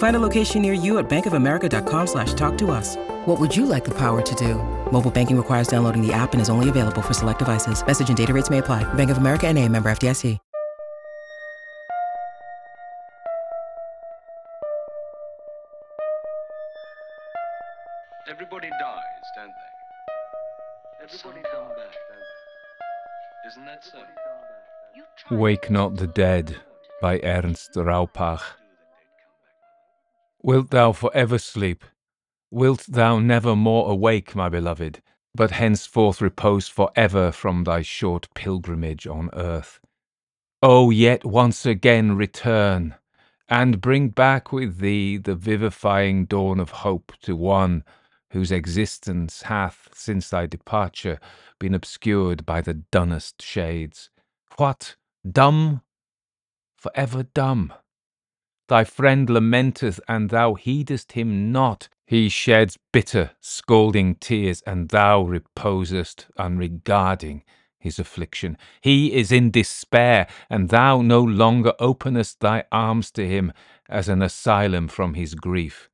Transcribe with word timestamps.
Find 0.00 0.16
a 0.16 0.18
location 0.18 0.62
near 0.62 0.72
you 0.72 0.98
at 0.98 1.10
bankofamerica.com 1.10 2.06
slash 2.06 2.32
talk 2.32 2.56
to 2.58 2.70
us. 2.70 2.96
What 3.26 3.38
would 3.38 3.54
you 3.54 3.66
like 3.66 3.84
the 3.84 3.90
power 3.94 4.22
to 4.22 4.34
do? 4.34 4.54
Mobile 4.90 5.10
banking 5.10 5.36
requires 5.36 5.68
downloading 5.68 6.00
the 6.00 6.10
app 6.12 6.32
and 6.32 6.40
is 6.40 6.48
only 6.48 6.70
available 6.70 7.02
for 7.02 7.12
select 7.12 7.38
devices. 7.38 7.86
Message 7.86 8.08
and 8.08 8.16
data 8.16 8.32
rates 8.32 8.48
may 8.48 8.58
apply. 8.58 8.82
Bank 8.94 9.10
of 9.10 9.18
America 9.18 9.46
and 9.46 9.58
a 9.58 9.68
member 9.68 9.90
FDIC. 9.90 10.38
Everybody 18.26 18.70
dies, 18.70 19.26
don't 19.36 19.48
they? 19.48 21.04
Everybody 21.04 21.42
come 21.52 21.68
back, 21.68 21.94
don't 22.08 22.24
they? 23.44 23.48
Isn't 23.48 23.64
that 23.66 23.84
so? 23.84 25.36
Wake 25.36 25.70
Not 25.70 25.96
the 25.96 26.06
Dead 26.06 26.56
by 27.02 27.20
Ernst 27.22 27.74
Raupach. 27.74 28.59
Wilt 30.42 30.70
thou 30.70 30.92
for 30.92 31.10
ever 31.14 31.38
sleep? 31.38 31.84
Wilt 32.50 32.86
thou 32.88 33.18
never 33.18 33.54
more 33.54 33.90
awake, 33.90 34.34
my 34.34 34.48
beloved, 34.48 35.02
but 35.34 35.50
henceforth 35.50 36.20
repose 36.20 36.66
for 36.66 36.90
ever 36.96 37.30
from 37.30 37.64
thy 37.64 37.82
short 37.82 38.28
pilgrimage 38.34 39.06
on 39.06 39.28
earth? 39.34 39.80
O 40.62 40.90
yet 40.90 41.24
once 41.24 41.66
again 41.66 42.16
return, 42.16 42.94
and 43.48 43.80
bring 43.80 44.08
back 44.08 44.50
with 44.50 44.78
thee 44.78 45.18
the 45.18 45.34
vivifying 45.34 46.24
dawn 46.24 46.58
of 46.58 46.70
hope 46.70 47.12
to 47.22 47.36
one 47.36 47.84
whose 48.30 48.50
existence 48.50 49.42
hath, 49.42 49.88
since 49.92 50.30
thy 50.30 50.46
departure, 50.46 51.18
been 51.58 51.74
obscured 51.74 52.46
by 52.46 52.60
the 52.60 52.74
dunnest 52.74 53.42
shades. 53.42 54.08
What? 54.56 54.96
Dumb? 55.30 55.82
For 56.76 56.92
ever 56.94 57.24
dumb? 57.24 57.72
Thy 58.70 58.84
friend 58.84 59.28
lamenteth, 59.28 59.98
and 60.06 60.30
thou 60.30 60.54
heedest 60.54 61.12
him 61.12 61.50
not. 61.50 61.88
He 62.06 62.28
sheds 62.28 62.78
bitter, 62.92 63.32
scalding 63.40 64.14
tears, 64.14 64.62
and 64.64 64.90
thou 64.90 65.22
reposest, 65.22 66.28
unregarding 66.36 67.42
his 67.80 67.98
affliction. 67.98 68.56
He 68.80 69.12
is 69.12 69.32
in 69.32 69.50
despair, 69.50 70.28
and 70.48 70.68
thou 70.68 71.02
no 71.02 71.20
longer 71.20 71.72
openest 71.80 72.38
thy 72.38 72.62
arms 72.70 73.10
to 73.12 73.26
him 73.26 73.52
as 73.88 74.08
an 74.08 74.22
asylum 74.22 74.86
from 74.86 75.14
his 75.14 75.34
grief. 75.34 75.90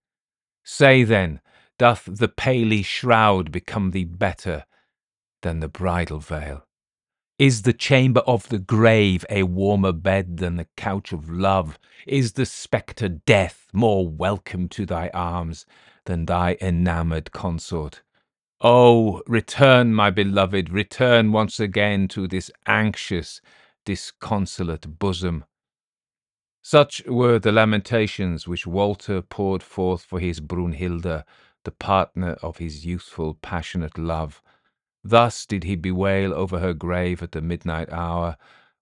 Say 0.62 1.02
then, 1.02 1.40
doth 1.78 2.04
the 2.04 2.28
paly 2.28 2.82
shroud 2.82 3.50
become 3.50 3.92
thee 3.92 4.04
better 4.04 4.66
than 5.40 5.60
the 5.60 5.68
bridal 5.68 6.18
veil? 6.18 6.65
Is 7.38 7.62
the 7.62 7.74
chamber 7.74 8.20
of 8.20 8.48
the 8.48 8.58
grave 8.58 9.26
a 9.28 9.42
warmer 9.42 9.92
bed 9.92 10.38
than 10.38 10.56
the 10.56 10.68
couch 10.74 11.12
of 11.12 11.28
love? 11.28 11.78
Is 12.06 12.32
the 12.32 12.46
spectre 12.46 13.10
death 13.10 13.66
more 13.74 14.08
welcome 14.08 14.70
to 14.70 14.86
thy 14.86 15.10
arms 15.12 15.66
than 16.06 16.24
thy 16.24 16.56
enamoured 16.62 17.32
consort? 17.32 18.00
Oh, 18.62 19.22
return, 19.26 19.92
my 19.92 20.08
beloved, 20.08 20.70
return 20.70 21.30
once 21.30 21.60
again 21.60 22.08
to 22.08 22.26
this 22.26 22.50
anxious, 22.66 23.42
disconsolate 23.84 24.98
bosom. 24.98 25.44
Such 26.62 27.04
were 27.04 27.38
the 27.38 27.52
lamentations 27.52 28.48
which 28.48 28.66
Walter 28.66 29.20
poured 29.20 29.62
forth 29.62 30.02
for 30.02 30.20
his 30.20 30.40
Brunhilde, 30.40 31.22
the 31.64 31.70
partner 31.70 32.38
of 32.42 32.56
his 32.56 32.86
youthful, 32.86 33.34
passionate 33.34 33.98
love. 33.98 34.40
Thus 35.08 35.46
did 35.46 35.62
he 35.62 35.76
bewail 35.76 36.34
over 36.34 36.58
her 36.58 36.74
grave 36.74 37.22
at 37.22 37.30
the 37.30 37.40
midnight 37.40 37.92
hour, 37.92 38.36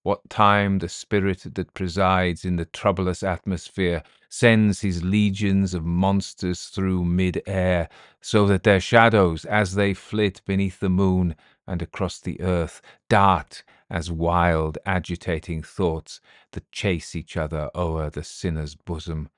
what 0.05 0.31
time 0.31 0.79
the 0.79 0.89
spirit 0.89 1.45
that 1.55 1.75
presides 1.75 2.47
in 2.47 2.57
the 2.57 2.65
troublous 2.65 3.23
atmosphere 3.23 4.03
sends 4.31 4.81
his 4.81 5.05
legions 5.05 5.75
of 5.75 5.85
monsters 5.85 6.69
through 6.69 7.05
mid 7.05 7.43
air, 7.47 7.91
so 8.23 8.47
that 8.47 8.63
their 8.63 8.81
shadows, 8.81 9.45
as 9.45 9.75
they 9.75 9.93
flit 9.93 10.41
beneath 10.47 10.81
the 10.81 10.89
moon 10.89 11.37
and 11.67 11.83
across 11.83 12.19
the 12.19 12.41
earth, 12.41 12.81
dart 13.11 13.63
as 13.91 14.11
wild, 14.11 14.79
agitating 14.87 15.63
thoughts 15.63 16.23
that 16.53 16.73
chase 16.73 17.15
each 17.15 17.37
other 17.37 17.71
o'er 17.75 18.09
the 18.09 18.25
sinner's 18.25 18.75
bosom. 18.75 19.29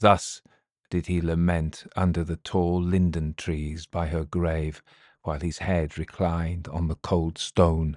Thus 0.00 0.40
did 0.88 1.08
he 1.08 1.20
lament 1.20 1.86
under 1.94 2.24
the 2.24 2.36
tall 2.36 2.82
linden 2.82 3.34
trees 3.34 3.84
by 3.84 4.06
her 4.06 4.24
grave, 4.24 4.82
while 5.22 5.40
his 5.40 5.58
head 5.58 5.98
reclined 5.98 6.68
on 6.68 6.88
the 6.88 6.96
cold 6.96 7.38
stone. 7.38 7.96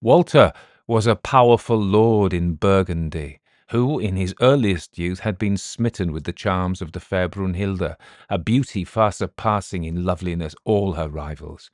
Walter 0.00 0.52
was 0.86 1.06
a 1.06 1.16
powerful 1.16 1.78
lord 1.78 2.32
in 2.32 2.54
Burgundy, 2.54 3.40
who 3.70 3.98
in 3.98 4.16
his 4.16 4.34
earliest 4.40 4.98
youth 4.98 5.20
had 5.20 5.38
been 5.38 5.56
smitten 5.56 6.12
with 6.12 6.24
the 6.24 6.32
charms 6.32 6.80
of 6.80 6.92
the 6.92 7.00
fair 7.00 7.28
Brunhilde, 7.28 7.96
a 8.30 8.38
beauty 8.38 8.84
far 8.84 9.10
surpassing 9.10 9.84
in 9.84 10.04
loveliness 10.04 10.54
all 10.64 10.92
her 10.92 11.08
rivals. 11.08 11.70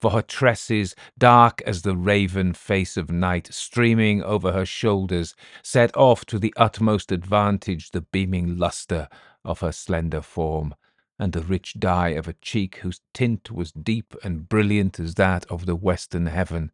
For 0.00 0.10
her 0.10 0.22
tresses, 0.22 0.94
dark 1.18 1.62
as 1.62 1.82
the 1.82 1.96
raven 1.96 2.52
face 2.54 2.96
of 2.96 3.10
night, 3.10 3.48
streaming 3.52 4.22
over 4.22 4.52
her 4.52 4.66
shoulders, 4.66 5.34
set 5.62 5.96
off 5.96 6.24
to 6.26 6.38
the 6.38 6.52
utmost 6.56 7.10
advantage 7.12 7.90
the 7.90 8.00
beaming 8.00 8.56
lustre 8.56 9.08
of 9.44 9.60
her 9.60 9.72
slender 9.72 10.20
form, 10.20 10.74
and 11.18 11.32
the 11.32 11.42
rich 11.42 11.74
dye 11.78 12.10
of 12.10 12.26
a 12.26 12.34
cheek 12.34 12.76
whose 12.76 13.00
tint 13.12 13.50
was 13.50 13.72
deep 13.72 14.14
and 14.24 14.48
brilliant 14.48 14.98
as 14.98 15.14
that 15.14 15.44
of 15.50 15.66
the 15.66 15.76
western 15.76 16.26
heaven. 16.26 16.70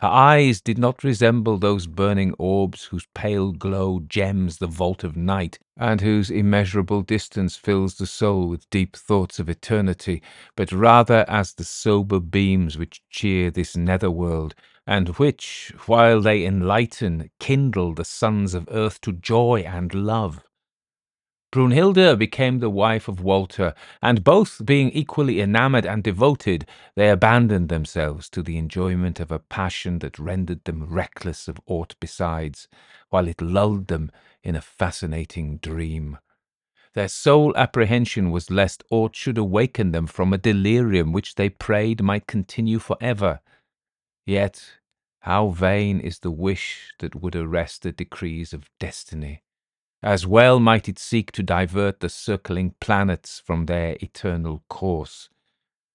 Her 0.00 0.08
eyes 0.08 0.60
did 0.60 0.76
not 0.76 1.02
resemble 1.02 1.56
those 1.56 1.86
burning 1.86 2.34
orbs 2.38 2.84
whose 2.84 3.06
pale 3.14 3.52
glow 3.52 4.00
gems 4.00 4.58
the 4.58 4.66
vault 4.66 5.02
of 5.04 5.16
night, 5.16 5.58
and 5.74 6.02
whose 6.02 6.30
immeasurable 6.30 7.00
distance 7.00 7.56
fills 7.56 7.94
the 7.94 8.06
soul 8.06 8.46
with 8.48 8.68
deep 8.68 8.94
thoughts 8.94 9.38
of 9.38 9.48
eternity, 9.48 10.20
but 10.54 10.70
rather 10.70 11.24
as 11.28 11.54
the 11.54 11.64
sober 11.64 12.20
beams 12.20 12.76
which 12.76 13.02
cheer 13.08 13.50
this 13.50 13.74
nether 13.74 14.10
world, 14.10 14.54
and 14.86 15.08
which, 15.16 15.72
while 15.86 16.20
they 16.20 16.44
enlighten, 16.44 17.30
kindle 17.40 17.94
the 17.94 18.04
sons 18.04 18.52
of 18.52 18.68
earth 18.70 19.00
to 19.00 19.12
joy 19.12 19.60
and 19.66 19.94
love. 19.94 20.44
Brunhilde 21.56 22.18
became 22.18 22.58
the 22.58 22.68
wife 22.68 23.08
of 23.08 23.22
Walter, 23.22 23.72
and 24.02 24.22
both 24.22 24.60
being 24.66 24.90
equally 24.90 25.40
enamoured 25.40 25.86
and 25.86 26.02
devoted, 26.02 26.66
they 26.96 27.08
abandoned 27.08 27.70
themselves 27.70 28.28
to 28.28 28.42
the 28.42 28.58
enjoyment 28.58 29.20
of 29.20 29.32
a 29.32 29.38
passion 29.38 30.00
that 30.00 30.18
rendered 30.18 30.62
them 30.64 30.84
reckless 30.84 31.48
of 31.48 31.58
aught 31.64 31.94
besides, 31.98 32.68
while 33.08 33.26
it 33.26 33.40
lulled 33.40 33.86
them 33.86 34.10
in 34.42 34.54
a 34.54 34.60
fascinating 34.60 35.56
dream. 35.56 36.18
Their 36.92 37.08
sole 37.08 37.56
apprehension 37.56 38.30
was 38.30 38.50
lest 38.50 38.84
aught 38.90 39.16
should 39.16 39.38
awaken 39.38 39.92
them 39.92 40.06
from 40.06 40.34
a 40.34 40.38
delirium 40.38 41.10
which 41.10 41.36
they 41.36 41.48
prayed 41.48 42.02
might 42.02 42.26
continue 42.26 42.78
for 42.78 42.98
ever. 43.00 43.40
Yet 44.26 44.74
how 45.20 45.48
vain 45.48 46.00
is 46.00 46.18
the 46.18 46.30
wish 46.30 46.92
that 46.98 47.14
would 47.14 47.34
arrest 47.34 47.80
the 47.80 47.92
decrees 47.92 48.52
of 48.52 48.68
destiny! 48.78 49.40
As 50.02 50.26
well 50.26 50.60
might 50.60 50.88
it 50.88 50.98
seek 50.98 51.32
to 51.32 51.42
divert 51.42 52.00
the 52.00 52.08
circling 52.08 52.74
planets 52.80 53.40
from 53.40 53.66
their 53.66 53.96
eternal 54.00 54.62
course. 54.68 55.28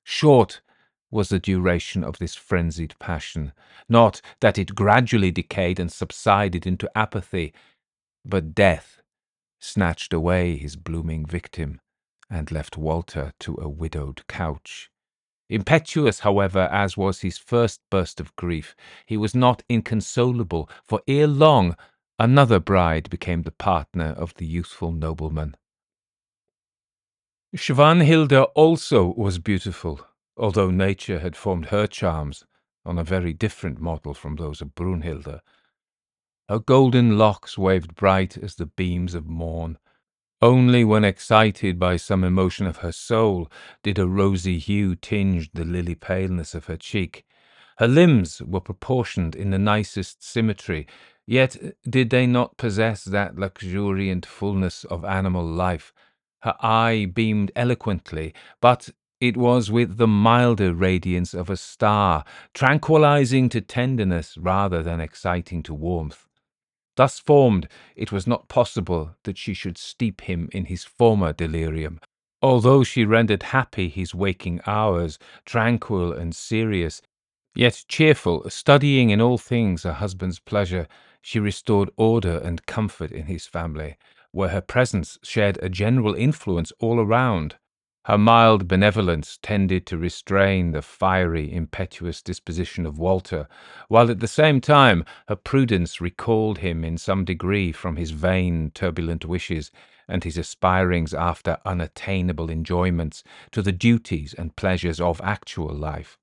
Short 0.04 0.62
was 1.12 1.30
the 1.30 1.40
duration 1.40 2.04
of 2.04 2.18
this 2.18 2.36
frenzied 2.36 2.96
passion, 3.00 3.54
not 3.88 4.22
that 4.40 4.58
it 4.58 4.76
gradually 4.76 5.32
decayed 5.32 5.80
and 5.80 5.92
subsided 5.92 6.66
into 6.66 6.90
apathy, 6.98 7.54
but 8.26 8.56
death 8.56 9.02
snatched 9.60 10.14
away 10.14 10.58
his 10.58 10.76
blooming 10.76 11.26
victim 11.26 11.80
and 12.30 12.52
left 12.52 12.78
Walter 12.78 13.34
to 13.40 13.56
a 13.62 13.70
widowed 13.70 14.26
couch. 14.28 14.90
Impetuous, 15.50 16.22
however, 16.22 16.70
as 16.72 16.96
was 16.96 17.20
his 17.20 17.38
first 17.38 17.82
burst 17.90 18.22
of 18.22 18.34
grief, 18.38 18.74
he 19.06 19.18
was 19.18 19.36
not 19.36 19.64
inconsolable, 19.68 20.70
for 20.84 21.02
ere 21.08 21.28
long 21.28 21.76
another 22.22 22.60
bride 22.60 23.10
became 23.10 23.42
the 23.42 23.52
partner 23.52 24.14
of 24.16 24.36
the 24.36 24.46
youthful 24.46 24.92
nobleman. 24.92 25.56
Svanhilda 27.56 28.44
also 28.54 29.14
was 29.18 29.40
beautiful, 29.40 30.00
although 30.38 30.70
nature 30.70 31.18
had 31.18 31.36
formed 31.36 31.66
her 31.66 31.88
charms 31.88 32.46
on 32.86 33.00
a 33.00 33.04
very 33.04 33.34
different 33.34 33.82
model 33.82 34.14
from 34.14 34.36
those 34.36 34.62
of 34.62 34.76
Brunhilde. 34.76 35.42
Her 36.48 36.60
golden 36.60 37.18
locks 37.18 37.58
waved 37.58 37.96
bright 37.96 38.38
as 38.38 38.56
the 38.56 38.68
beams 38.68 39.16
of 39.16 39.26
morn. 39.26 39.80
Only 40.44 40.84
when 40.84 41.04
excited 41.04 41.80
by 41.80 41.98
some 41.98 42.24
emotion 42.24 42.68
of 42.68 42.78
her 42.78 42.92
soul 42.92 43.52
did 43.82 43.98
a 43.98 44.08
rosy 44.08 44.60
hue 44.60 44.96
tinge 44.96 45.52
the 45.54 45.66
lily 45.66 45.96
paleness 45.96 46.54
of 46.54 46.66
her 46.66 46.78
cheek. 46.78 47.26
Her 47.78 47.88
limbs 47.88 48.44
were 48.44 48.62
proportioned 48.62 49.36
in 49.36 49.50
the 49.50 49.58
nicest 49.58 50.24
symmetry, 50.24 50.86
yet 51.32 51.56
did 51.90 52.10
they 52.10 52.28
not 52.28 52.58
possess 52.58 53.06
that 53.06 53.38
luxuriant 53.38 54.26
fullness 54.26 54.84
of 54.86 55.06
animal 55.06 55.46
life 55.46 55.94
her 56.42 56.56
eye 56.60 57.06
beamed 57.14 57.52
eloquently, 57.56 58.34
but 58.60 58.90
it 59.22 59.38
was 59.38 59.72
with 59.72 59.98
the 59.98 60.08
milder 60.08 60.74
radiance 60.74 61.34
of 61.34 61.50
a 61.50 61.56
star, 61.56 62.26
tranquilizing 62.54 63.48
to 63.48 63.62
tenderness 63.62 64.38
rather 64.38 64.82
than 64.82 65.00
exciting 65.00 65.62
to 65.64 65.74
warmth. 65.74 66.28
Thus 66.98 67.20
formed, 67.20 67.68
it 67.96 68.12
was 68.12 68.28
not 68.28 68.50
possible 68.50 69.16
that 69.24 69.38
she 69.38 69.54
should 69.54 69.78
steep 69.78 70.22
him 70.22 70.50
in 70.52 70.66
his 70.66 70.84
former 70.84 71.32
delirium, 71.32 72.00
although 72.42 72.84
she 72.84 73.06
rendered 73.06 73.44
happy 73.44 73.88
his 73.88 74.14
waking 74.14 74.60
hours, 74.66 75.18
tranquil 75.46 76.12
and 76.12 76.36
serious, 76.36 77.02
yet 77.56 77.86
cheerful, 77.88 78.50
studying 78.50 79.12
in 79.12 79.22
all 79.22 79.38
things 79.38 79.84
her 79.84 79.94
husband's 79.94 80.40
pleasure, 80.40 80.88
she 81.22 81.40
restored 81.40 81.90
order 81.98 82.38
and 82.40 82.66
comfort 82.66 83.12
in 83.12 83.26
his 83.26 83.46
family, 83.46 83.98
where 84.32 84.50
her 84.50 84.62
presence 84.62 85.18
shed 85.24 85.58
a 85.62 85.70
general 85.70 86.16
influence 86.16 86.72
all 86.80 87.00
around. 87.00 87.56
Her 88.06 88.18
mild 88.18 88.68
benevolence 88.68 89.38
tended 89.44 89.86
to 89.86 89.98
restrain 89.98 90.72
the 90.72 90.82
fiery, 90.82 91.54
impetuous 91.54 92.24
disposition 92.24 92.88
of 92.88 92.98
Walter, 92.98 93.48
while 93.90 94.10
at 94.10 94.20
the 94.20 94.28
same 94.28 94.60
time 94.60 95.06
her 95.28 95.36
prudence 95.36 96.02
recalled 96.02 96.58
him 96.58 96.84
in 96.84 96.98
some 96.98 97.24
degree 97.26 97.72
from 97.72 97.98
his 97.98 98.10
vain, 98.10 98.72
turbulent 98.74 99.26
wishes 99.26 99.70
and 100.08 100.24
his 100.24 100.38
aspirings 100.38 101.14
after 101.14 101.60
unattainable 101.64 102.50
enjoyments 102.50 103.24
to 103.52 103.62
the 103.62 103.72
duties 103.72 104.34
and 104.34 104.56
pleasures 104.56 105.00
of 105.00 105.22
actual 105.24 105.74
life. 105.74 106.18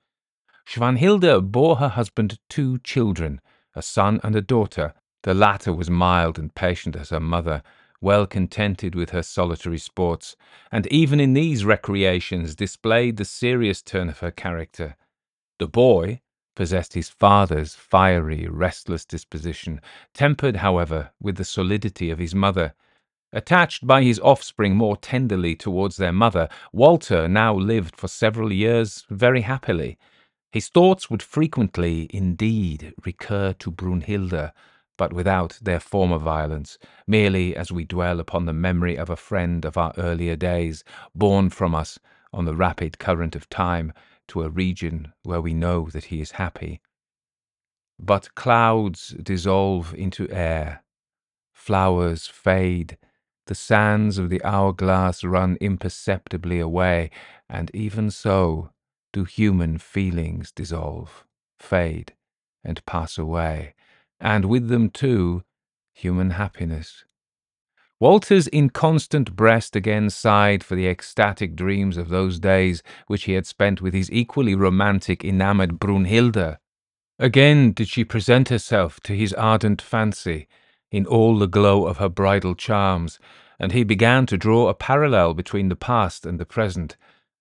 Svanhilda 0.66 1.40
bore 1.40 1.76
her 1.76 1.88
husband 1.88 2.38
two 2.48 2.78
children, 2.80 3.40
a 3.74 3.82
son 3.82 4.20
and 4.22 4.34
a 4.34 4.42
daughter. 4.42 4.94
The 5.22 5.34
latter 5.34 5.72
was 5.72 5.90
mild 5.90 6.38
and 6.38 6.54
patient 6.54 6.96
as 6.96 7.10
her 7.10 7.20
mother, 7.20 7.62
well 8.00 8.26
contented 8.26 8.94
with 8.94 9.10
her 9.10 9.22
solitary 9.22 9.78
sports, 9.78 10.36
and 10.70 10.86
even 10.86 11.18
in 11.20 11.34
these 11.34 11.64
recreations 11.64 12.54
displayed 12.54 13.16
the 13.16 13.24
serious 13.24 13.82
turn 13.82 14.08
of 14.08 14.20
her 14.20 14.30
character. 14.30 14.96
The 15.58 15.66
boy 15.66 16.20
possessed 16.54 16.94
his 16.94 17.08
father's 17.08 17.74
fiery, 17.74 18.48
restless 18.48 19.04
disposition, 19.04 19.80
tempered, 20.12 20.56
however, 20.56 21.10
with 21.20 21.36
the 21.36 21.44
solidity 21.44 22.10
of 22.10 22.18
his 22.18 22.34
mother. 22.34 22.74
Attached 23.32 23.86
by 23.86 24.02
his 24.02 24.18
offspring 24.20 24.74
more 24.74 24.96
tenderly 24.96 25.54
towards 25.54 25.96
their 25.98 26.12
mother, 26.12 26.48
Walter 26.72 27.28
now 27.28 27.54
lived 27.54 27.94
for 27.94 28.08
several 28.08 28.52
years 28.52 29.04
very 29.10 29.42
happily. 29.42 29.98
His 30.50 30.68
thoughts 30.68 31.10
would 31.10 31.22
frequently, 31.22 32.08
indeed, 32.10 32.94
recur 33.04 33.52
to 33.54 33.70
Brunhilde, 33.70 34.52
but 34.96 35.12
without 35.12 35.58
their 35.60 35.78
former 35.78 36.18
violence, 36.18 36.78
merely 37.06 37.54
as 37.54 37.70
we 37.70 37.84
dwell 37.84 38.18
upon 38.18 38.46
the 38.46 38.54
memory 38.54 38.96
of 38.96 39.10
a 39.10 39.16
friend 39.16 39.64
of 39.64 39.76
our 39.76 39.92
earlier 39.98 40.36
days, 40.36 40.84
borne 41.14 41.50
from 41.50 41.74
us 41.74 41.98
on 42.32 42.46
the 42.46 42.56
rapid 42.56 42.98
current 42.98 43.36
of 43.36 43.48
time 43.50 43.92
to 44.28 44.42
a 44.42 44.48
region 44.48 45.12
where 45.22 45.40
we 45.40 45.52
know 45.52 45.88
that 45.90 46.04
he 46.04 46.20
is 46.20 46.32
happy. 46.32 46.80
But 47.98 48.34
clouds 48.34 49.14
dissolve 49.22 49.94
into 49.94 50.30
air, 50.30 50.82
flowers 51.52 52.26
fade, 52.26 52.96
the 53.46 53.54
sands 53.54 54.18
of 54.18 54.30
the 54.30 54.42
hourglass 54.44 55.24
run 55.24 55.58
imperceptibly 55.60 56.58
away, 56.58 57.10
and 57.48 57.70
even 57.74 58.10
so 58.10 58.70
do 59.12 59.24
human 59.24 59.78
feelings 59.78 60.52
dissolve, 60.52 61.24
fade, 61.58 62.14
and 62.64 62.84
pass 62.86 63.18
away 63.18 63.74
and 64.20 64.44
with 64.44 64.68
them, 64.68 64.90
too, 64.90 65.42
human 65.92 66.30
happiness. 66.30 67.04
Walter's 68.00 68.48
inconstant 68.48 69.34
breast 69.34 69.74
again 69.74 70.08
sighed 70.08 70.62
for 70.62 70.76
the 70.76 70.86
ecstatic 70.86 71.56
dreams 71.56 71.96
of 71.96 72.08
those 72.08 72.38
days 72.38 72.82
which 73.08 73.24
he 73.24 73.32
had 73.32 73.46
spent 73.46 73.80
with 73.80 73.92
his 73.92 74.10
equally 74.12 74.54
romantic, 74.54 75.24
enamoured 75.24 75.80
Brunhilde. 75.80 76.58
Again 77.18 77.72
did 77.72 77.88
she 77.88 78.04
present 78.04 78.48
herself 78.48 79.00
to 79.00 79.16
his 79.16 79.32
ardent 79.34 79.82
fancy, 79.82 80.46
in 80.92 81.06
all 81.06 81.38
the 81.38 81.48
glow 81.48 81.86
of 81.86 81.98
her 81.98 82.08
bridal 82.08 82.54
charms, 82.54 83.18
and 83.58 83.72
he 83.72 83.82
began 83.82 84.26
to 84.26 84.38
draw 84.38 84.68
a 84.68 84.74
parallel 84.74 85.34
between 85.34 85.68
the 85.68 85.76
past 85.76 86.24
and 86.24 86.38
the 86.38 86.46
present. 86.46 86.96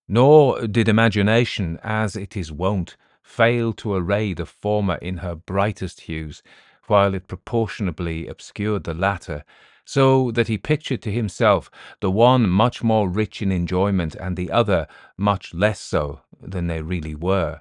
Nor 0.08 0.66
did 0.66 0.88
imagination, 0.88 1.78
as 1.82 2.16
it 2.16 2.36
is 2.36 2.50
wont, 2.50 2.96
fail 3.22 3.74
to 3.74 3.92
array 3.92 4.32
the 4.32 4.46
former 4.46 4.96
in 4.96 5.18
her 5.18 5.34
brightest 5.34 6.02
hues, 6.02 6.42
while 6.86 7.12
it 7.12 7.28
proportionably 7.28 8.26
obscured 8.26 8.84
the 8.84 8.94
latter, 8.94 9.44
so 9.84 10.30
that 10.30 10.48
he 10.48 10.56
pictured 10.56 11.02
to 11.02 11.12
himself 11.12 11.70
the 12.00 12.10
one 12.10 12.48
much 12.48 12.82
more 12.82 13.08
rich 13.08 13.42
in 13.42 13.52
enjoyment 13.52 14.14
and 14.14 14.36
the 14.36 14.50
other 14.50 14.86
much 15.18 15.52
less 15.52 15.80
so 15.80 16.22
than 16.40 16.66
they 16.66 16.80
really 16.80 17.14
were. 17.14 17.60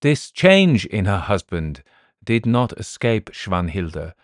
This 0.00 0.30
change 0.30 0.86
in 0.86 1.04
her 1.04 1.18
husband 1.18 1.82
did 2.24 2.46
not 2.46 2.72
escape 2.78 3.30
Svanhilde, 3.30 4.14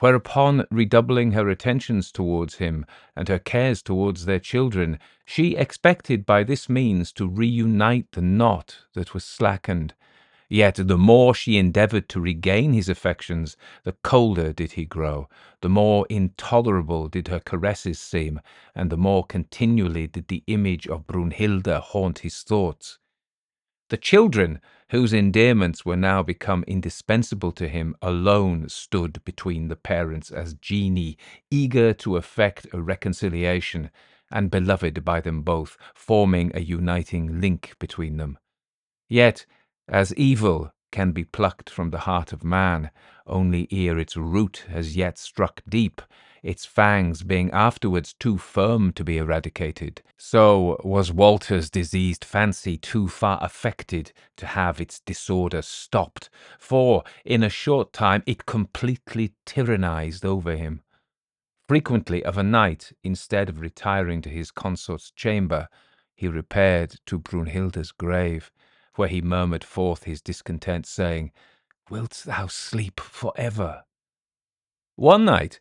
whereupon, 0.00 0.66
redoubling 0.70 1.32
her 1.32 1.48
attentions 1.48 2.10
towards 2.12 2.56
him 2.56 2.84
and 3.16 3.28
her 3.28 3.38
cares 3.38 3.82
towards 3.82 4.24
their 4.24 4.40
children, 4.40 4.98
she 5.24 5.56
expected 5.56 6.26
by 6.26 6.44
this 6.44 6.68
means 6.68 7.12
to 7.12 7.28
reunite 7.28 8.12
the 8.12 8.22
knot 8.22 8.78
that 8.94 9.14
was 9.14 9.24
slackened, 9.24 9.94
Yet 10.48 10.74
the 10.76 10.98
more 10.98 11.34
she 11.34 11.56
endeavoured 11.56 12.08
to 12.10 12.20
regain 12.20 12.74
his 12.74 12.88
affections, 12.88 13.56
the 13.82 13.96
colder 14.04 14.52
did 14.52 14.72
he 14.72 14.84
grow, 14.84 15.28
the 15.62 15.68
more 15.70 16.06
intolerable 16.10 17.08
did 17.08 17.28
her 17.28 17.40
caresses 17.40 17.98
seem, 17.98 18.40
and 18.74 18.90
the 18.90 18.96
more 18.96 19.24
continually 19.24 20.06
did 20.06 20.28
the 20.28 20.44
image 20.46 20.86
of 20.86 21.06
Brunhilde 21.06 21.80
haunt 21.80 22.20
his 22.20 22.42
thoughts. 22.42 22.98
The 23.88 23.96
children, 23.96 24.60
whose 24.94 25.12
endearments 25.12 25.84
were 25.84 25.96
now 25.96 26.22
become 26.22 26.62
indispensable 26.68 27.50
to 27.50 27.66
him, 27.66 27.96
alone 28.00 28.68
stood 28.68 29.20
between 29.24 29.66
the 29.66 29.74
parents 29.74 30.30
as 30.30 30.54
genii, 30.54 31.18
eager 31.50 31.92
to 31.92 32.16
effect 32.16 32.64
a 32.72 32.80
reconciliation, 32.80 33.90
and 34.30 34.52
beloved 34.52 35.04
by 35.04 35.20
them 35.20 35.42
both, 35.42 35.76
forming 35.96 36.52
a 36.54 36.60
uniting 36.60 37.40
link 37.40 37.74
between 37.80 38.18
them. 38.18 38.38
Yet 39.08 39.46
as 39.88 40.14
evil 40.14 40.72
can 40.92 41.10
be 41.10 41.24
plucked 41.24 41.68
from 41.68 41.90
the 41.90 42.06
heart 42.06 42.32
of 42.32 42.44
man 42.44 42.92
only 43.26 43.66
ere 43.72 43.98
its 43.98 44.16
root 44.16 44.64
has 44.68 44.96
yet 44.96 45.18
struck 45.18 45.60
deep, 45.68 46.02
its 46.44 46.66
fangs 46.66 47.22
being 47.22 47.50
afterwards 47.52 48.12
too 48.12 48.36
firm 48.36 48.92
to 48.92 49.02
be 49.02 49.16
eradicated, 49.16 50.02
so 50.18 50.78
was 50.84 51.10
Walter's 51.10 51.70
diseased 51.70 52.22
fancy 52.22 52.76
too 52.76 53.08
far 53.08 53.38
affected 53.40 54.12
to 54.36 54.46
have 54.46 54.78
its 54.78 55.00
disorder 55.00 55.62
stopped, 55.62 56.28
for 56.58 57.02
in 57.24 57.42
a 57.42 57.48
short 57.48 57.94
time 57.94 58.22
it 58.26 58.44
completely 58.44 59.32
tyrannized 59.46 60.22
over 60.22 60.54
him. 60.54 60.82
Frequently 61.66 62.22
of 62.22 62.36
a 62.36 62.42
night, 62.42 62.92
instead 63.02 63.48
of 63.48 63.60
retiring 63.60 64.20
to 64.20 64.28
his 64.28 64.50
consort's 64.50 65.10
chamber, 65.10 65.66
he 66.14 66.28
repaired 66.28 66.96
to 67.06 67.18
Brunhilde's 67.18 67.90
grave, 67.90 68.52
where 68.96 69.08
he 69.08 69.22
murmured 69.22 69.64
forth 69.64 70.04
his 70.04 70.20
discontent, 70.20 70.84
saying, 70.84 71.32
Wilt 71.88 72.22
thou 72.26 72.48
sleep 72.48 73.00
for 73.00 73.32
ever? 73.36 73.84
One 74.96 75.24
night, 75.24 75.60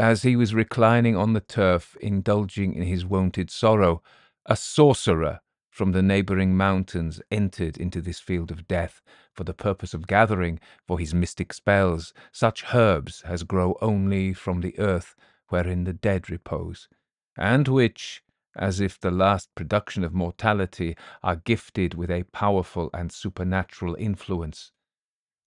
as 0.00 0.22
he 0.22 0.34
was 0.34 0.54
reclining 0.54 1.14
on 1.14 1.34
the 1.34 1.40
turf, 1.40 1.94
indulging 2.00 2.72
in 2.74 2.82
his 2.82 3.04
wonted 3.04 3.50
sorrow, 3.50 4.02
a 4.46 4.56
sorcerer 4.56 5.40
from 5.68 5.92
the 5.92 6.02
neighbouring 6.02 6.56
mountains 6.56 7.20
entered 7.30 7.76
into 7.76 8.00
this 8.00 8.18
field 8.18 8.50
of 8.50 8.66
death 8.66 9.02
for 9.34 9.44
the 9.44 9.52
purpose 9.52 9.92
of 9.92 10.06
gathering 10.06 10.58
for 10.86 10.98
his 10.98 11.12
mystic 11.12 11.52
spells 11.52 12.14
such 12.32 12.74
herbs 12.74 13.22
as 13.26 13.42
grow 13.42 13.76
only 13.82 14.32
from 14.32 14.62
the 14.62 14.76
earth 14.78 15.14
wherein 15.48 15.84
the 15.84 15.92
dead 15.92 16.30
repose, 16.30 16.88
and 17.36 17.68
which, 17.68 18.22
as 18.56 18.80
if 18.80 18.98
the 18.98 19.10
last 19.10 19.54
production 19.54 20.02
of 20.02 20.14
mortality, 20.14 20.96
are 21.22 21.36
gifted 21.36 21.92
with 21.92 22.10
a 22.10 22.24
powerful 22.32 22.88
and 22.94 23.12
supernatural 23.12 23.94
influence. 23.96 24.72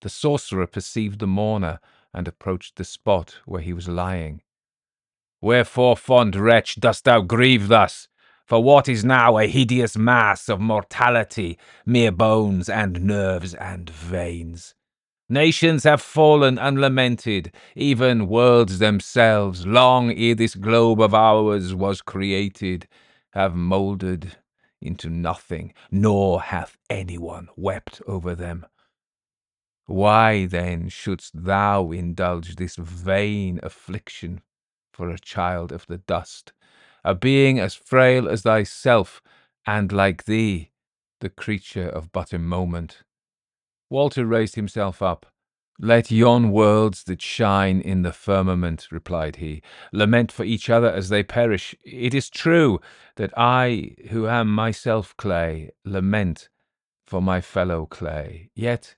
The 0.01 0.09
sorcerer 0.09 0.67
perceived 0.67 1.19
the 1.19 1.27
mourner, 1.27 1.79
and 2.13 2.27
approached 2.27 2.75
the 2.75 2.83
spot 2.83 3.37
where 3.45 3.61
he 3.61 3.73
was 3.73 3.87
lying. 3.87 4.41
Wherefore, 5.41 5.97
fond 5.97 6.35
wretch, 6.35 6.75
dost 6.75 7.03
thou 7.03 7.21
grieve 7.21 7.67
thus? 7.67 8.07
For 8.45 8.61
what 8.61 8.87
is 8.89 9.03
now 9.03 9.37
a 9.37 9.47
hideous 9.47 9.97
mass 9.97 10.49
of 10.49 10.59
mortality, 10.59 11.57
mere 11.85 12.11
bones 12.11 12.69
and 12.69 13.01
nerves 13.03 13.53
and 13.53 13.89
veins? 13.89 14.75
Nations 15.29 15.85
have 15.85 16.01
fallen 16.01 16.57
unlamented, 16.57 17.53
even 17.75 18.27
worlds 18.27 18.79
themselves, 18.79 19.65
long 19.65 20.11
ere 20.11 20.35
this 20.35 20.55
globe 20.55 21.01
of 21.01 21.13
ours 21.13 21.73
was 21.73 22.01
created, 22.01 22.87
have 23.31 23.55
mouldered 23.55 24.37
into 24.81 25.09
nothing, 25.09 25.73
nor 25.89 26.41
hath 26.41 26.77
anyone 26.89 27.47
wept 27.55 28.01
over 28.05 28.35
them. 28.35 28.65
Why 29.85 30.45
then 30.45 30.87
shouldst 30.89 31.43
thou 31.43 31.91
indulge 31.91 32.55
this 32.55 32.77
vain 32.77 33.59
affliction 33.61 34.41
for 34.93 35.09
a 35.09 35.19
child 35.19 35.71
of 35.71 35.85
the 35.87 35.97
dust, 35.97 36.53
a 37.03 37.13
being 37.13 37.59
as 37.59 37.75
frail 37.75 38.29
as 38.29 38.43
thyself, 38.43 39.21
and 39.65 39.91
like 39.91 40.25
thee, 40.25 40.71
the 41.19 41.29
creature 41.29 41.89
of 41.89 42.11
but 42.11 42.31
a 42.31 42.39
moment? 42.39 43.03
Walter 43.89 44.25
raised 44.25 44.55
himself 44.55 45.01
up. 45.01 45.25
Let 45.79 46.11
yon 46.11 46.51
worlds 46.51 47.03
that 47.05 47.21
shine 47.21 47.81
in 47.81 48.03
the 48.03 48.13
firmament, 48.13 48.87
replied 48.91 49.37
he, 49.37 49.61
lament 49.91 50.31
for 50.31 50.43
each 50.43 50.69
other 50.69 50.89
as 50.89 51.09
they 51.09 51.23
perish. 51.23 51.75
It 51.83 52.13
is 52.13 52.29
true 52.29 52.79
that 53.15 53.33
I, 53.35 53.95
who 54.11 54.27
am 54.27 54.53
myself 54.53 55.17
clay, 55.17 55.71
lament 55.83 56.47
for 57.05 57.21
my 57.21 57.41
fellow 57.41 57.85
clay. 57.85 58.49
Yet 58.55 58.95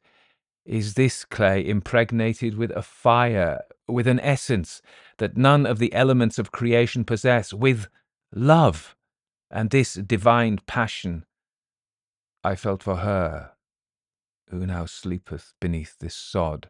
is 0.65 0.95
this 0.95 1.23
clay 1.25 1.65
impregnated 1.65 2.57
with 2.57 2.71
a 2.71 2.81
fire, 2.81 3.61
with 3.87 4.07
an 4.07 4.19
essence 4.19 4.81
that 5.17 5.37
none 5.37 5.65
of 5.65 5.79
the 5.79 5.93
elements 5.93 6.39
of 6.39 6.51
creation 6.51 7.03
possess, 7.05 7.53
with 7.53 7.87
love, 8.33 8.95
and 9.51 9.69
this 9.69 9.93
divine 9.93 10.59
passion 10.65 11.25
I 12.43 12.55
felt 12.55 12.83
for 12.83 12.97
her 12.97 13.53
who 14.49 14.65
now 14.65 14.85
sleepeth 14.85 15.53
beneath 15.59 15.97
this 15.99 16.15
sod. 16.15 16.69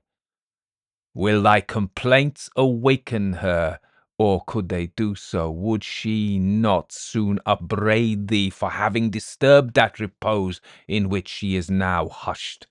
Will 1.13 1.41
thy 1.41 1.61
complaints 1.61 2.49
awaken 2.55 3.33
her? 3.33 3.79
Or 4.17 4.43
could 4.45 4.69
they 4.69 4.87
do 4.87 5.15
so, 5.15 5.51
would 5.51 5.83
she 5.83 6.39
not 6.39 6.93
soon 6.93 7.39
upbraid 7.45 8.29
thee 8.29 8.49
for 8.49 8.69
having 8.69 9.09
disturbed 9.09 9.73
that 9.73 9.99
repose 9.99 10.61
in 10.87 11.09
which 11.09 11.27
she 11.27 11.57
is 11.57 11.69
now 11.69 12.07
hushed? 12.07 12.67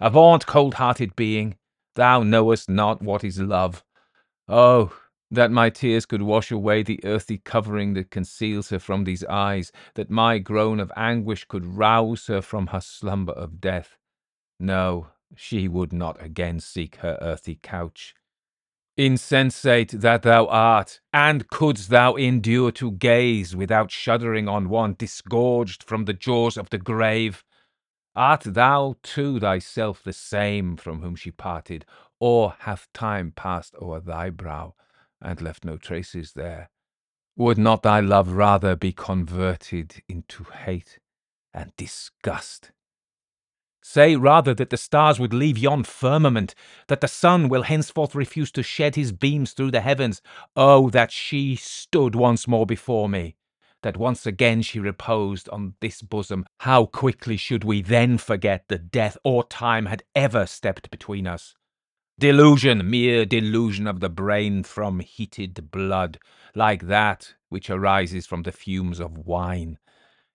Avaunt, 0.00 0.46
cold 0.46 0.74
hearted 0.74 1.14
being, 1.14 1.56
thou 1.94 2.22
knowest 2.22 2.68
not 2.68 3.02
what 3.02 3.24
is 3.24 3.38
love. 3.38 3.84
Oh, 4.48 4.92
that 5.30 5.50
my 5.50 5.70
tears 5.70 6.04
could 6.04 6.22
wash 6.22 6.50
away 6.50 6.82
the 6.82 7.00
earthy 7.04 7.38
covering 7.38 7.94
that 7.94 8.10
conceals 8.10 8.68
her 8.68 8.78
from 8.78 9.04
these 9.04 9.24
eyes, 9.24 9.72
that 9.94 10.10
my 10.10 10.38
groan 10.38 10.78
of 10.78 10.92
anguish 10.96 11.44
could 11.46 11.64
rouse 11.64 12.26
her 12.26 12.42
from 12.42 12.68
her 12.68 12.80
slumber 12.80 13.32
of 13.32 13.60
death. 13.60 13.96
No, 14.60 15.08
she 15.34 15.68
would 15.68 15.92
not 15.92 16.22
again 16.22 16.60
seek 16.60 16.96
her 16.96 17.18
earthy 17.22 17.58
couch. 17.62 18.14
Insensate 18.98 19.92
that 20.02 20.22
thou 20.22 20.46
art, 20.48 21.00
and 21.14 21.48
couldst 21.48 21.88
thou 21.88 22.14
endure 22.14 22.70
to 22.72 22.92
gaze 22.92 23.56
without 23.56 23.90
shuddering 23.90 24.48
on 24.48 24.68
one 24.68 24.94
disgorged 24.98 25.82
from 25.82 26.04
the 26.04 26.12
jaws 26.12 26.58
of 26.58 26.68
the 26.68 26.78
grave? 26.78 27.42
Art 28.14 28.42
thou 28.44 28.96
too 29.02 29.40
thyself 29.40 30.02
the 30.02 30.12
same 30.12 30.76
from 30.76 31.00
whom 31.00 31.16
she 31.16 31.30
parted, 31.30 31.86
or 32.20 32.54
hath 32.60 32.92
time 32.92 33.32
passed 33.32 33.74
o'er 33.80 34.00
thy 34.00 34.28
brow 34.28 34.74
and 35.20 35.40
left 35.40 35.64
no 35.64 35.78
traces 35.78 36.34
there? 36.34 36.70
Would 37.36 37.56
not 37.56 37.82
thy 37.82 38.00
love 38.00 38.32
rather 38.32 38.76
be 38.76 38.92
converted 38.92 40.02
into 40.08 40.44
hate 40.44 40.98
and 41.54 41.74
disgust? 41.76 42.72
Say 43.82 44.14
rather 44.14 44.54
that 44.54 44.70
the 44.70 44.76
stars 44.76 45.18
would 45.18 45.32
leave 45.32 45.58
yon 45.58 45.82
firmament, 45.82 46.54
that 46.88 47.00
the 47.00 47.08
sun 47.08 47.48
will 47.48 47.62
henceforth 47.62 48.14
refuse 48.14 48.52
to 48.52 48.62
shed 48.62 48.94
his 48.94 49.10
beams 49.10 49.52
through 49.52 49.70
the 49.72 49.80
heavens. 49.80 50.20
Oh, 50.54 50.90
that 50.90 51.10
she 51.10 51.56
stood 51.56 52.14
once 52.14 52.46
more 52.46 52.66
before 52.66 53.08
me, 53.08 53.36
that 53.82 53.96
once 53.96 54.26
again 54.26 54.62
she 54.62 54.78
reposed 54.80 55.48
on 55.50 55.74
this 55.80 56.02
bosom. 56.02 56.46
How 56.60 56.86
quickly 56.86 57.36
should 57.36 57.64
we 57.64 57.82
then 57.82 58.18
forget 58.18 58.64
that 58.68 58.90
death 58.90 59.16
or 59.24 59.44
time 59.44 59.86
had 59.86 60.02
ever 60.14 60.46
stepped 60.46 60.90
between 60.90 61.26
us. 61.26 61.54
Delusion, 62.18 62.88
mere 62.88 63.24
delusion 63.24 63.86
of 63.86 64.00
the 64.00 64.10
brain 64.10 64.62
from 64.62 65.00
heated 65.00 65.70
blood, 65.70 66.18
like 66.54 66.86
that 66.86 67.34
which 67.48 67.70
arises 67.70 68.26
from 68.26 68.42
the 68.42 68.52
fumes 68.52 69.00
of 69.00 69.18
wine. 69.18 69.78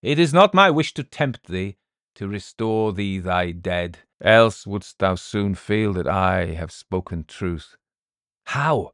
It 0.01 0.19
is 0.19 0.33
not 0.33 0.53
my 0.53 0.69
wish 0.69 0.93
to 0.95 1.03
tempt 1.03 1.47
thee 1.47 1.77
to 2.17 2.27
restore 2.27 2.93
thee 2.93 3.19
thy 3.19 3.51
dead, 3.51 3.99
else 4.19 4.65
wouldst 4.65 4.97
thou 4.97 5.13
soon 5.13 5.53
feel 5.53 5.93
that 5.93 6.07
I 6.07 6.47
have 6.55 6.71
spoken 6.71 7.23
truth. 7.23 7.77
How? 8.45 8.93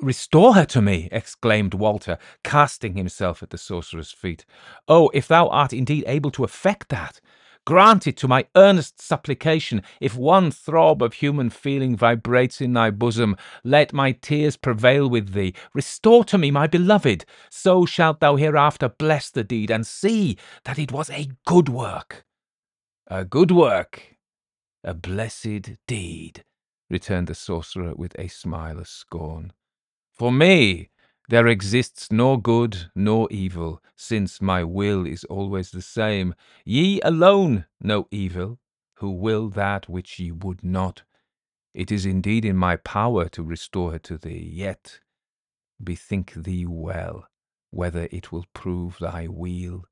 Restore 0.00 0.54
her 0.54 0.66
to 0.66 0.82
me, 0.82 1.08
exclaimed 1.10 1.72
Walter, 1.72 2.18
casting 2.44 2.96
himself 2.96 3.42
at 3.42 3.50
the 3.50 3.58
sorcerer's 3.58 4.12
feet. 4.12 4.44
Oh, 4.88 5.10
if 5.14 5.26
thou 5.26 5.48
art 5.48 5.72
indeed 5.72 6.04
able 6.06 6.30
to 6.32 6.44
effect 6.44 6.90
that, 6.90 7.18
grant 7.64 8.06
it 8.06 8.16
to 8.18 8.28
my 8.28 8.46
earnest 8.54 9.00
supplication. 9.00 9.82
If 9.98 10.14
one 10.14 10.50
throb 10.50 11.02
of 11.02 11.14
human 11.14 11.48
feeling 11.48 11.96
vibrates 11.96 12.60
in 12.60 12.74
thy 12.74 12.90
bosom, 12.90 13.36
let 13.64 13.94
my 13.94 14.12
tears 14.12 14.58
prevail 14.58 15.08
with 15.08 15.32
thee. 15.32 15.54
Restore 15.72 16.24
to 16.24 16.36
me 16.36 16.50
my 16.50 16.66
beloved, 16.66 17.24
so 17.48 17.86
shalt 17.86 18.20
thou 18.20 18.36
hereafter 18.36 18.90
bless 18.90 19.30
the 19.30 19.44
deed, 19.44 19.70
and 19.70 19.86
see 19.86 20.36
that 20.64 20.78
it 20.78 20.92
was 20.92 21.08
a 21.08 21.30
good 21.46 21.70
work. 21.70 22.26
A 23.06 23.24
good 23.24 23.50
work, 23.50 24.16
a 24.84 24.92
blessed 24.92 25.70
deed, 25.86 26.44
returned 26.90 27.28
the 27.28 27.34
sorcerer 27.34 27.94
with 27.94 28.14
a 28.18 28.28
smile 28.28 28.78
of 28.78 28.88
scorn. 28.88 29.52
For 30.16 30.32
me, 30.32 30.90
there 31.28 31.46
exists 31.46 32.10
nor 32.10 32.40
good 32.40 32.90
nor 32.94 33.28
evil, 33.30 33.82
since 33.96 34.40
my 34.40 34.64
will 34.64 35.06
is 35.06 35.24
always 35.24 35.70
the 35.70 35.82
same. 35.82 36.34
Ye 36.64 37.00
alone 37.02 37.66
know 37.80 38.08
evil, 38.10 38.58
who 38.94 39.10
will 39.10 39.48
that 39.50 39.88
which 39.88 40.18
ye 40.18 40.30
would 40.32 40.64
not. 40.64 41.02
It 41.74 41.92
is 41.92 42.06
indeed 42.06 42.44
in 42.44 42.56
my 42.56 42.76
power 42.76 43.28
to 43.30 43.42
restore 43.42 43.92
her 43.92 43.98
to 44.00 44.16
thee, 44.16 44.50
yet 44.52 45.00
bethink 45.82 46.32
thee 46.32 46.64
well 46.66 47.28
whether 47.70 48.08
it 48.10 48.32
will 48.32 48.46
prove 48.54 48.96
thy 48.98 49.28
weal. 49.28 49.84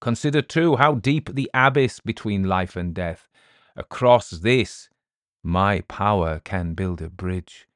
Consider, 0.00 0.40
too, 0.40 0.76
how 0.76 0.94
deep 0.94 1.34
the 1.34 1.50
abyss 1.52 2.00
between 2.00 2.44
life 2.44 2.74
and 2.76 2.94
death. 2.94 3.28
Across 3.76 4.30
this, 4.30 4.88
my 5.42 5.82
power 5.82 6.40
can 6.42 6.72
build 6.72 7.02
a 7.02 7.10
bridge, 7.10 7.67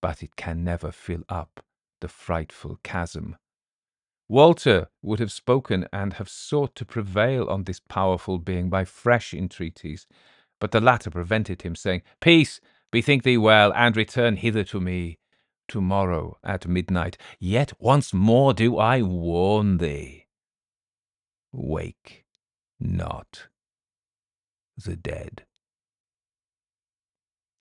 but 0.00 0.22
it 0.22 0.36
can 0.36 0.64
never 0.64 0.90
fill 0.90 1.22
up 1.28 1.62
the 2.00 2.08
frightful 2.08 2.78
chasm. 2.82 3.36
Walter 4.28 4.88
would 5.02 5.18
have 5.18 5.32
spoken 5.32 5.86
and 5.92 6.14
have 6.14 6.28
sought 6.28 6.74
to 6.76 6.84
prevail 6.84 7.48
on 7.48 7.64
this 7.64 7.80
powerful 7.80 8.38
being 8.38 8.70
by 8.70 8.84
fresh 8.84 9.34
entreaties, 9.34 10.06
but 10.60 10.70
the 10.70 10.80
latter 10.80 11.10
prevented 11.10 11.62
him, 11.62 11.74
saying, 11.74 12.02
Peace, 12.20 12.60
bethink 12.92 13.24
thee 13.24 13.38
well, 13.38 13.72
and 13.74 13.96
return 13.96 14.36
hither 14.36 14.62
to 14.64 14.80
me 14.80 15.18
tomorrow 15.66 16.38
at 16.44 16.68
midnight. 16.68 17.16
Yet 17.38 17.72
once 17.80 18.14
more 18.14 18.54
do 18.54 18.78
I 18.78 19.02
warn 19.02 19.78
thee 19.78 20.26
wake 21.52 22.24
not 22.78 23.48
the 24.76 24.96
dead. 24.96 25.44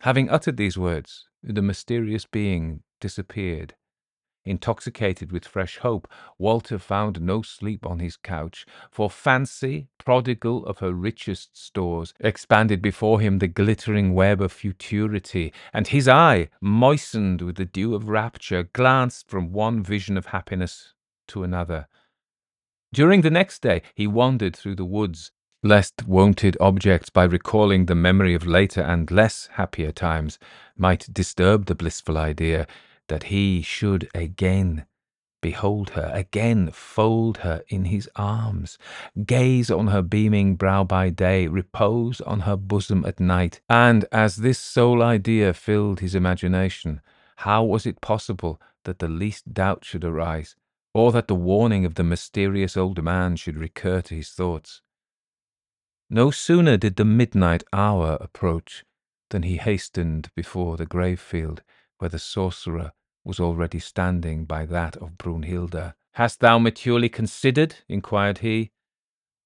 Having 0.02 0.30
uttered 0.30 0.58
these 0.58 0.78
words, 0.78 1.29
the 1.44 1.62
mysterious 1.62 2.26
being 2.26 2.84
disappeared. 3.00 3.76
Intoxicated 4.46 5.32
with 5.32 5.46
fresh 5.46 5.78
hope, 5.78 6.08
Walter 6.38 6.80
found 6.80 7.22
no 7.22 7.42
sleep 7.42 7.86
on 7.86 8.00
his 8.00 8.16
couch, 8.18 8.66
for 8.90 9.10
fancy, 9.10 9.90
prodigal 9.98 10.66
of 10.66 10.80
her 10.80 10.94
richest 10.94 11.58
stores, 11.58 12.14
expanded 12.20 12.82
before 12.82 13.20
him 13.20 13.40
the 13.40 13.48
glittering 13.48 14.14
web 14.14 14.42
of 14.42 14.52
futurity, 14.52 15.54
and 15.74 15.88
his 15.88 16.08
eye, 16.08 16.50
moistened 16.62 17.42
with 17.42 17.58
the 17.58 17.66
dew 17.66 17.94
of 17.94 18.10
rapture, 18.10 18.64
glanced 18.64 19.30
from 19.30 19.52
one 19.52 19.84
vision 19.84 20.18
of 20.18 20.28
happiness 20.28 20.94
to 21.28 21.44
another. 21.44 21.88
During 22.92 23.22
the 23.22 23.30
next 23.30 23.62
day, 23.62 23.84
he 23.94 24.08
wandered 24.08 24.56
through 24.56 24.76
the 24.76 24.86
woods, 24.86 25.32
lest 25.64 26.08
wonted 26.08 26.56
objects, 26.60 27.10
by 27.10 27.24
recalling 27.24 27.86
the 27.86 27.96
memory 27.96 28.34
of 28.34 28.46
later 28.46 28.82
and 28.82 29.12
less 29.12 29.50
happier 29.54 29.92
times, 29.92 30.40
might 30.78 31.14
disturb 31.14 31.66
the 31.66 31.76
blissful 31.76 32.18
idea 32.18 32.66
that 33.08 33.24
he 33.24 33.62
should 33.62 34.10
again 34.14 34.86
behold 35.42 35.92
her, 35.92 36.12
again 36.14 36.70
fold 36.72 37.38
her 37.38 37.64
in 37.70 37.86
his 37.86 38.10
arms, 38.16 38.78
gaze 39.26 39.72
on 39.72 39.88
her 39.88 40.02
beaming 40.02 40.56
brow 40.56 40.84
by 40.84 41.10
day, 41.10 41.48
repose 41.48 42.22
on 42.22 42.42
her 42.42 42.58
bosom 42.58 43.06
at 43.06 43.20
night. 43.20 43.62
And 43.70 44.06
as 44.12 44.38
this 44.38 44.60
sole 44.60 45.02
idea 45.02 45.54
filled 45.54 46.00
his 46.00 46.16
imagination, 46.16 47.02
how 47.38 47.64
was 47.64 47.86
it 47.86 48.02
possible 48.02 48.62
that 48.84 49.00
the 49.00 49.08
least 49.08 49.54
doubt 49.54 49.86
should 49.86 50.04
arise, 50.04 50.56
or 50.94 51.12
that 51.12 51.28
the 51.28 51.36
warning 51.36 51.86
of 51.86 51.96
the 51.96 52.04
mysterious 52.04 52.76
old 52.76 53.02
man 53.04 53.36
should 53.36 53.58
recur 53.58 54.02
to 54.02 54.16
his 54.16 54.30
thoughts? 54.30 54.82
No 56.10 56.32
sooner 56.32 56.76
did 56.76 56.96
the 56.96 57.06
midnight 57.06 57.64
hour 57.72 58.18
approach 58.20 58.84
than 59.30 59.44
he 59.44 59.58
hastened 59.58 60.30
before 60.36 60.76
the 60.76 60.88
grave 60.88 61.20
field, 61.20 61.62
where 62.00 62.10
the 62.10 62.18
sorcerer 62.18 62.94
was 63.24 63.40
already 63.40 63.78
standing 63.78 64.46
by 64.46 64.66
that 64.66 64.98
of 64.98 65.18
Brunhilda. 65.20 65.94
Hast 66.14 66.40
thou 66.40 66.58
maturely 66.58 67.10
considered? 67.10 67.76
inquired 67.88 68.40
he. 68.40 68.72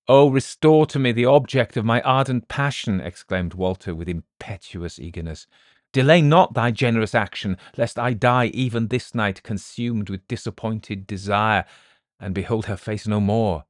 Oh, 0.07 0.29
restore 0.29 0.85
to 0.87 0.99
me 0.99 1.11
the 1.11 1.25
object 1.25 1.75
of 1.75 1.83
my 1.83 2.01
ardent 2.01 2.47
passion, 2.47 3.01
exclaimed 3.01 3.53
Walter 3.53 3.93
with 3.93 4.07
impetuous 4.07 4.99
eagerness. 4.99 5.47
Delay 5.91 6.21
not 6.21 6.53
thy 6.53 6.71
generous 6.71 7.13
action, 7.13 7.57
lest 7.77 7.99
I 7.99 8.13
die 8.13 8.45
even 8.47 8.87
this 8.87 9.13
night 9.13 9.43
consumed 9.43 10.09
with 10.09 10.27
disappointed 10.27 11.05
desire, 11.05 11.65
and 12.19 12.33
behold 12.33 12.65
her 12.67 12.77
face 12.77 13.05
no 13.05 13.19
more. 13.19 13.65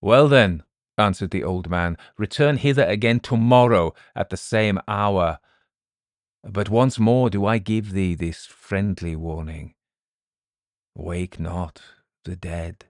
Well 0.00 0.28
then, 0.28 0.62
answered 0.98 1.30
the 1.30 1.44
old 1.44 1.68
man, 1.68 1.96
return 2.16 2.56
hither 2.56 2.84
again 2.84 3.20
tomorrow 3.20 3.94
at 4.14 4.30
the 4.30 4.36
same 4.36 4.78
hour. 4.86 5.38
But 6.42 6.68
once 6.68 6.98
more 6.98 7.30
do 7.30 7.46
I 7.46 7.58
give 7.58 7.92
thee 7.92 8.14
this 8.14 8.46
friendly 8.46 9.16
warning 9.16 9.74
Wake 10.94 11.40
not 11.40 11.82
the 12.24 12.36
dead. 12.36 12.84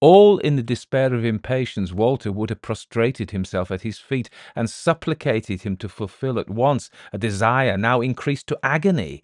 All 0.00 0.38
in 0.38 0.56
the 0.56 0.62
despair 0.62 1.12
of 1.12 1.24
impatience, 1.24 1.92
Walter 1.92 2.32
would 2.32 2.50
have 2.50 2.62
prostrated 2.62 3.30
himself 3.30 3.70
at 3.70 3.82
his 3.82 3.98
feet 3.98 4.30
and 4.56 4.68
supplicated 4.68 5.62
him 5.62 5.76
to 5.78 5.88
fulfill 5.88 6.38
at 6.38 6.48
once 6.48 6.90
a 7.12 7.18
desire 7.18 7.76
now 7.76 8.00
increased 8.00 8.46
to 8.48 8.58
agony. 8.62 9.22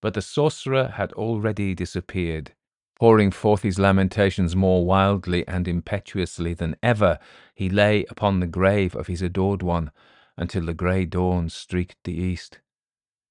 But 0.00 0.14
the 0.14 0.22
sorcerer 0.22 0.88
had 0.96 1.12
already 1.12 1.74
disappeared. 1.74 2.52
Pouring 2.98 3.30
forth 3.30 3.62
his 3.62 3.78
lamentations 3.78 4.56
more 4.56 4.86
wildly 4.86 5.46
and 5.46 5.68
impetuously 5.68 6.54
than 6.54 6.76
ever, 6.82 7.18
he 7.54 7.68
lay 7.68 8.04
upon 8.06 8.40
the 8.40 8.46
grave 8.46 8.96
of 8.96 9.06
his 9.06 9.20
adored 9.20 9.62
one 9.62 9.90
until 10.36 10.64
the 10.64 10.74
grey 10.74 11.04
dawn 11.04 11.50
streaked 11.50 11.98
the 12.04 12.14
east. 12.14 12.60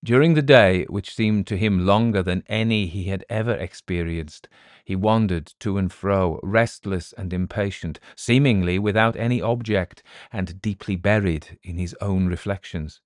During 0.03 0.35
the 0.35 0.43
day, 0.43 0.83
which 0.83 1.15
seemed 1.15 1.47
to 1.47 1.57
him 1.57 1.83
longer 1.83 2.21
than 2.21 2.43
any 2.45 2.85
he 2.85 3.05
had 3.05 3.25
ever 3.27 3.53
experienced, 3.53 4.47
he 4.83 4.95
wandered 4.95 5.51
to 5.61 5.79
and 5.79 5.91
fro, 5.91 6.39
restless 6.43 7.11
and 7.13 7.33
impatient, 7.33 7.99
seemingly 8.15 8.77
without 8.77 9.15
any 9.15 9.41
object, 9.41 10.03
and 10.31 10.61
deeply 10.61 10.95
buried 10.95 11.57
in 11.63 11.79
his 11.79 11.95
own 12.01 12.27
reflections, 12.27 13.01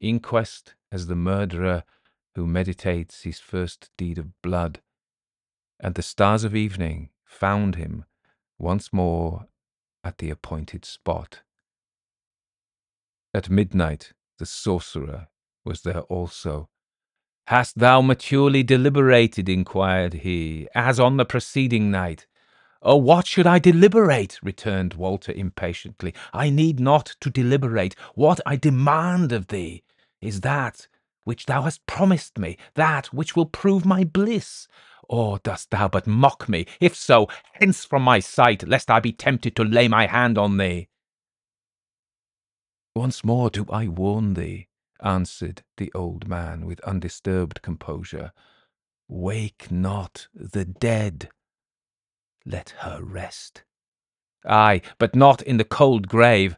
in 0.00 0.20
quest 0.20 0.76
as 0.92 1.08
the 1.08 1.16
murderer 1.16 1.82
who 2.36 2.46
meditates 2.46 3.22
his 3.22 3.40
first 3.40 3.90
deed 3.96 4.16
of 4.16 4.40
blood. 4.40 4.80
And 5.78 5.94
the 5.94 6.02
stars 6.02 6.44
of 6.44 6.54
evening 6.54 7.10
found 7.24 7.74
him 7.74 8.04
once 8.58 8.92
more 8.92 9.46
at 10.02 10.18
the 10.18 10.30
appointed 10.30 10.84
spot. 10.84 11.40
At 13.34 13.50
midnight, 13.50 14.12
the 14.38 14.46
sorcerer 14.46 15.28
was 15.64 15.82
there 15.82 16.00
also. 16.02 16.68
Hast 17.48 17.78
thou 17.78 18.00
maturely 18.00 18.62
deliberated? 18.62 19.48
inquired 19.48 20.14
he, 20.14 20.68
as 20.74 20.98
on 20.98 21.16
the 21.16 21.24
preceding 21.24 21.90
night. 21.90 22.26
Oh, 22.82 22.96
what 22.96 23.26
should 23.26 23.46
I 23.46 23.58
deliberate? 23.58 24.38
returned 24.42 24.94
Walter 24.94 25.32
impatiently. 25.32 26.14
I 26.32 26.50
need 26.50 26.80
not 26.80 27.16
to 27.20 27.30
deliberate. 27.30 27.94
What 28.14 28.40
I 28.46 28.56
demand 28.56 29.32
of 29.32 29.48
thee 29.48 29.82
is 30.20 30.40
that 30.40 30.88
which 31.26 31.46
thou 31.46 31.62
hast 31.62 31.84
promised 31.86 32.38
me, 32.38 32.56
that 32.74 33.12
which 33.12 33.34
will 33.34 33.46
prove 33.46 33.84
my 33.84 34.04
bliss. 34.04 34.68
Or 35.08 35.40
dost 35.40 35.72
thou 35.72 35.88
but 35.88 36.06
mock 36.06 36.48
me? 36.48 36.66
If 36.80 36.94
so, 36.94 37.26
hence 37.54 37.84
from 37.84 38.02
my 38.02 38.20
sight, 38.20 38.66
lest 38.66 38.92
I 38.92 39.00
be 39.00 39.12
tempted 39.12 39.56
to 39.56 39.64
lay 39.64 39.88
my 39.88 40.06
hand 40.06 40.38
on 40.38 40.56
thee. 40.56 40.86
Once 42.94 43.24
more 43.24 43.50
do 43.50 43.66
I 43.68 43.88
warn 43.88 44.34
thee, 44.34 44.68
answered 45.02 45.64
the 45.78 45.92
old 45.96 46.28
man 46.28 46.64
with 46.64 46.80
undisturbed 46.80 47.60
composure. 47.60 48.30
Wake 49.08 49.68
not 49.68 50.28
the 50.32 50.64
dead. 50.64 51.28
Let 52.44 52.70
her 52.78 53.02
rest. 53.02 53.64
Ay, 54.44 54.80
but 54.98 55.16
not 55.16 55.42
in 55.42 55.56
the 55.56 55.64
cold 55.64 56.06
grave. 56.06 56.56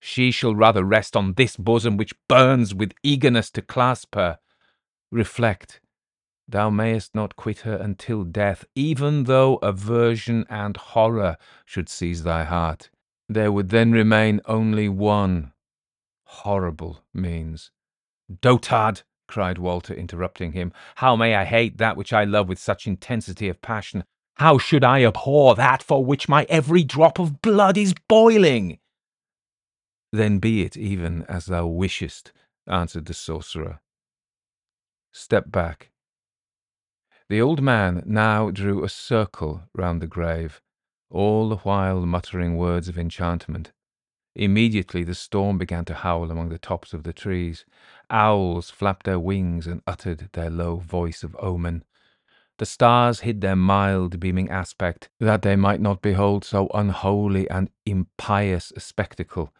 She 0.00 0.30
shall 0.30 0.54
rather 0.54 0.82
rest 0.82 1.16
on 1.16 1.34
this 1.34 1.56
bosom 1.56 1.96
which 1.96 2.14
burns 2.28 2.74
with 2.74 2.94
eagerness 3.02 3.50
to 3.52 3.62
clasp 3.62 4.14
her. 4.14 4.38
Reflect. 5.12 5.80
Thou 6.48 6.70
mayest 6.70 7.14
not 7.14 7.36
quit 7.36 7.60
her 7.60 7.76
until 7.76 8.24
death, 8.24 8.64
even 8.74 9.24
though 9.24 9.56
aversion 9.56 10.46
and 10.48 10.76
horror 10.76 11.36
should 11.64 11.88
seize 11.88 12.24
thy 12.24 12.44
heart. 12.44 12.90
There 13.28 13.52
would 13.52 13.68
then 13.68 13.92
remain 13.92 14.40
only 14.46 14.88
one 14.88 15.52
horrible 16.24 17.04
means 17.12 17.70
Dotard, 18.40 19.02
cried 19.26 19.58
Walter, 19.58 19.92
interrupting 19.92 20.52
him, 20.52 20.72
how 20.96 21.16
may 21.16 21.34
I 21.34 21.44
hate 21.44 21.78
that 21.78 21.96
which 21.96 22.12
I 22.12 22.24
love 22.24 22.48
with 22.48 22.58
such 22.58 22.86
intensity 22.86 23.48
of 23.48 23.60
passion? 23.60 24.04
How 24.36 24.56
should 24.58 24.84
I 24.84 25.04
abhor 25.04 25.54
that 25.56 25.82
for 25.82 26.04
which 26.04 26.28
my 26.28 26.46
every 26.48 26.84
drop 26.84 27.18
of 27.18 27.42
blood 27.42 27.76
is 27.76 27.94
boiling? 28.08 28.78
Then 30.12 30.38
be 30.38 30.62
it 30.62 30.76
even 30.76 31.24
as 31.24 31.46
thou 31.46 31.66
wishest, 31.66 32.32
answered 32.66 33.06
the 33.06 33.14
sorcerer. 33.14 33.80
Step 35.12 35.50
back. 35.50 35.90
The 37.28 37.40
old 37.40 37.62
man 37.62 38.02
now 38.06 38.50
drew 38.50 38.82
a 38.82 38.88
circle 38.88 39.62
round 39.72 40.02
the 40.02 40.08
grave, 40.08 40.60
all 41.10 41.48
the 41.48 41.58
while 41.58 42.04
muttering 42.06 42.56
words 42.56 42.88
of 42.88 42.98
enchantment. 42.98 43.72
Immediately 44.34 45.04
the 45.04 45.14
storm 45.14 45.58
began 45.58 45.84
to 45.86 45.94
howl 45.94 46.30
among 46.30 46.48
the 46.48 46.58
tops 46.58 46.92
of 46.92 47.02
the 47.02 47.12
trees. 47.12 47.64
Owls 48.08 48.70
flapped 48.70 49.04
their 49.04 49.18
wings 49.18 49.66
and 49.66 49.82
uttered 49.86 50.28
their 50.32 50.50
low 50.50 50.76
voice 50.76 51.22
of 51.22 51.36
omen. 51.38 51.84
The 52.58 52.66
stars 52.66 53.20
hid 53.20 53.40
their 53.40 53.56
mild, 53.56 54.20
beaming 54.20 54.50
aspect, 54.50 55.08
that 55.18 55.42
they 55.42 55.56
might 55.56 55.80
not 55.80 56.02
behold 56.02 56.44
so 56.44 56.68
unholy 56.74 57.48
and 57.48 57.70
impious 57.86 58.72
a 58.76 58.80
spectacle. 58.80 59.52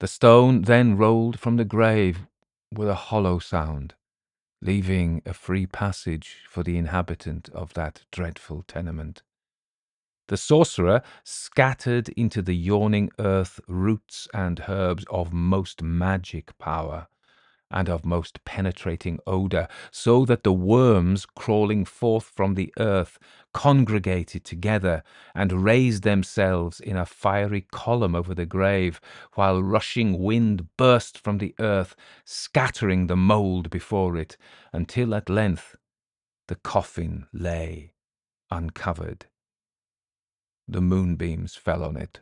The 0.00 0.08
stone 0.08 0.62
then 0.62 0.96
rolled 0.96 1.38
from 1.38 1.56
the 1.56 1.64
grave 1.64 2.26
with 2.72 2.88
a 2.88 2.94
hollow 2.94 3.38
sound, 3.38 3.94
leaving 4.60 5.22
a 5.24 5.32
free 5.32 5.66
passage 5.66 6.42
for 6.48 6.62
the 6.62 6.76
inhabitant 6.76 7.48
of 7.50 7.74
that 7.74 8.02
dreadful 8.10 8.64
tenement. 8.66 9.22
The 10.28 10.36
sorcerer 10.36 11.02
scattered 11.22 12.08
into 12.10 12.42
the 12.42 12.56
yawning 12.56 13.10
earth 13.18 13.60
roots 13.68 14.26
and 14.34 14.64
herbs 14.68 15.04
of 15.10 15.32
most 15.32 15.82
magic 15.82 16.56
power 16.58 17.08
and 17.70 17.88
of 17.88 18.04
most 18.04 18.44
penetrating 18.44 19.18
odour, 19.26 19.68
so 19.90 20.24
that 20.24 20.42
the 20.42 20.52
worms 20.52 21.26
crawling 21.26 21.84
forth 21.84 22.24
from 22.24 22.54
the 22.54 22.72
earth 22.78 23.18
congregated 23.52 24.44
together 24.44 25.02
and 25.34 25.64
raised 25.64 26.02
themselves 26.02 26.80
in 26.80 26.96
a 26.96 27.06
fiery 27.06 27.66
column 27.72 28.14
over 28.14 28.34
the 28.34 28.46
grave, 28.46 29.00
while 29.34 29.62
rushing 29.62 30.18
wind 30.18 30.68
burst 30.76 31.18
from 31.18 31.38
the 31.38 31.54
earth, 31.58 31.94
scattering 32.24 33.06
the 33.06 33.16
mould 33.16 33.70
before 33.70 34.16
it, 34.16 34.36
until 34.72 35.14
at 35.14 35.28
length 35.28 35.76
the 36.48 36.56
coffin 36.56 37.26
lay 37.32 37.92
uncovered 38.50 39.26
the 40.66 40.80
moonbeams 40.80 41.54
fell 41.54 41.82
on 41.82 41.96
it, 41.96 42.20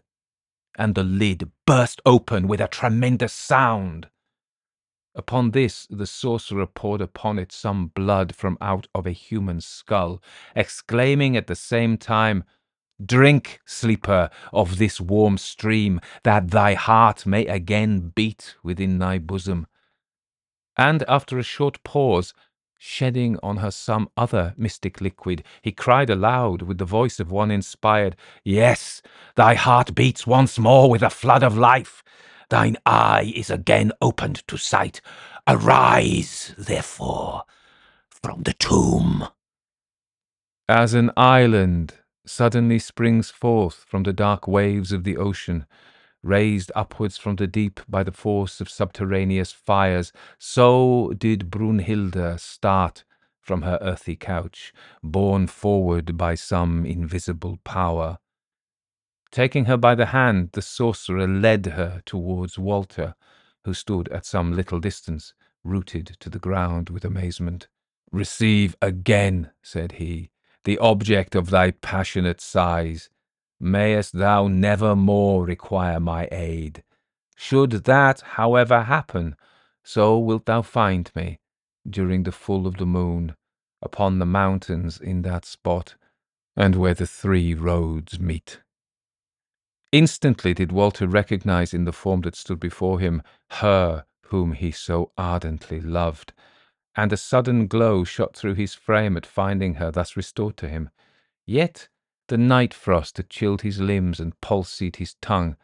and 0.76 0.94
the 0.94 1.04
lid 1.04 1.50
burst 1.66 2.00
open 2.04 2.48
with 2.48 2.60
a 2.60 2.68
tremendous 2.68 3.32
sound. 3.32 4.08
Upon 5.14 5.50
this, 5.50 5.86
the 5.90 6.06
sorcerer 6.06 6.66
poured 6.66 7.02
upon 7.02 7.38
it 7.38 7.52
some 7.52 7.88
blood 7.88 8.34
from 8.34 8.56
out 8.60 8.86
of 8.94 9.06
a 9.06 9.12
human 9.12 9.60
skull, 9.60 10.22
exclaiming 10.56 11.36
at 11.36 11.46
the 11.46 11.54
same 11.54 11.98
time, 11.98 12.44
Drink, 13.04 13.60
sleeper, 13.66 14.30
of 14.52 14.78
this 14.78 15.00
warm 15.00 15.36
stream, 15.36 16.00
that 16.22 16.50
thy 16.50 16.74
heart 16.74 17.26
may 17.26 17.46
again 17.46 18.12
beat 18.14 18.54
within 18.62 18.98
thy 18.98 19.18
bosom. 19.18 19.66
And 20.76 21.02
after 21.08 21.38
a 21.38 21.42
short 21.42 21.82
pause, 21.82 22.32
shedding 22.78 23.38
on 23.42 23.58
her 23.58 23.70
some 23.70 24.08
other 24.16 24.54
mystic 24.56 25.00
liquid, 25.00 25.44
he 25.60 25.72
cried 25.72 26.10
aloud 26.10 26.62
with 26.62 26.78
the 26.78 26.84
voice 26.84 27.20
of 27.20 27.30
one 27.30 27.50
inspired, 27.50 28.16
Yes, 28.44 29.02
thy 29.34 29.54
heart 29.54 29.94
beats 29.94 30.26
once 30.26 30.58
more 30.58 30.88
with 30.88 31.02
a 31.02 31.10
flood 31.10 31.42
of 31.42 31.58
life. 31.58 32.02
Thine 32.52 32.76
eye 32.84 33.32
is 33.34 33.48
again 33.48 33.92
opened 34.02 34.46
to 34.48 34.58
sight. 34.58 35.00
Arise, 35.48 36.54
therefore, 36.58 37.44
from 38.10 38.42
the 38.42 38.52
tomb. 38.52 39.26
As 40.68 40.92
an 40.92 41.12
island 41.16 41.94
suddenly 42.26 42.78
springs 42.78 43.30
forth 43.30 43.86
from 43.88 44.02
the 44.02 44.12
dark 44.12 44.46
waves 44.46 44.92
of 44.92 45.04
the 45.04 45.16
ocean, 45.16 45.64
raised 46.22 46.70
upwards 46.74 47.16
from 47.16 47.36
the 47.36 47.46
deep 47.46 47.80
by 47.88 48.02
the 48.02 48.12
force 48.12 48.60
of 48.60 48.68
subterraneous 48.68 49.52
fires, 49.52 50.12
so 50.38 51.14
did 51.16 51.50
Brunhilde 51.50 52.38
start 52.38 53.04
from 53.40 53.62
her 53.62 53.78
earthy 53.80 54.14
couch, 54.14 54.74
borne 55.02 55.46
forward 55.46 56.18
by 56.18 56.34
some 56.34 56.84
invisible 56.84 57.60
power. 57.64 58.18
Taking 59.32 59.64
her 59.64 59.78
by 59.78 59.94
the 59.94 60.06
hand, 60.06 60.50
the 60.52 60.60
sorcerer 60.60 61.26
led 61.26 61.64
her 61.64 62.02
towards 62.04 62.58
Walter, 62.58 63.14
who 63.64 63.72
stood 63.72 64.08
at 64.10 64.26
some 64.26 64.52
little 64.52 64.78
distance, 64.78 65.32
rooted 65.64 66.18
to 66.20 66.28
the 66.28 66.38
ground 66.38 66.90
with 66.90 67.02
amazement. 67.02 67.66
Receive 68.10 68.76
again, 68.82 69.50
said 69.62 69.92
he, 69.92 70.30
the 70.64 70.76
object 70.76 71.34
of 71.34 71.48
thy 71.48 71.70
passionate 71.70 72.42
sighs. 72.42 73.08
Mayest 73.58 74.12
thou 74.12 74.48
never 74.48 74.94
more 74.94 75.46
require 75.46 75.98
my 75.98 76.28
aid. 76.30 76.82
Should 77.34 77.70
that, 77.84 78.20
however, 78.20 78.82
happen, 78.82 79.34
so 79.82 80.18
wilt 80.18 80.44
thou 80.44 80.60
find 80.60 81.10
me, 81.14 81.40
during 81.88 82.24
the 82.24 82.32
full 82.32 82.66
of 82.66 82.76
the 82.76 82.86
moon, 82.86 83.34
upon 83.80 84.18
the 84.18 84.26
mountains 84.26 85.00
in 85.00 85.22
that 85.22 85.46
spot, 85.46 85.94
and 86.54 86.76
where 86.76 86.94
the 86.94 87.06
three 87.06 87.54
roads 87.54 88.20
meet. 88.20 88.60
Instantly 89.92 90.54
did 90.54 90.72
Walter 90.72 91.06
recognize 91.06 91.74
in 91.74 91.84
the 91.84 91.92
form 91.92 92.22
that 92.22 92.34
stood 92.34 92.58
before 92.58 92.98
him 92.98 93.22
her 93.50 94.06
whom 94.28 94.54
he 94.54 94.70
so 94.70 95.12
ardently 95.18 95.82
loved, 95.82 96.32
and 96.96 97.12
a 97.12 97.16
sudden 97.18 97.66
glow 97.66 98.02
shot 98.02 98.34
through 98.34 98.54
his 98.54 98.72
frame 98.72 99.18
at 99.18 99.26
finding 99.26 99.74
her 99.74 99.90
thus 99.90 100.16
restored 100.16 100.56
to 100.56 100.66
him. 100.66 100.88
Yet 101.44 101.90
the 102.28 102.38
night 102.38 102.72
frost 102.72 103.18
had 103.18 103.28
chilled 103.28 103.60
his 103.60 103.80
limbs 103.82 104.18
and 104.18 104.40
palsied 104.40 104.96
his 104.96 105.14
tongue. 105.20 105.58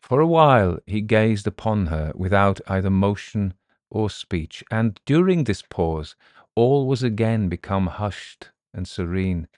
For 0.00 0.20
a 0.20 0.26
while 0.26 0.78
he 0.86 1.00
gazed 1.00 1.48
upon 1.48 1.86
her 1.86 2.12
without 2.14 2.60
either 2.68 2.90
motion 2.90 3.54
or 3.90 4.08
speech, 4.08 4.62
and 4.70 5.00
during 5.04 5.44
this 5.44 5.62
pause 5.62 6.14
all 6.54 6.86
was 6.86 7.02
again 7.02 7.48
become 7.48 7.88
hushed 7.88 8.52
and 8.72 8.86
serene, 8.86 9.48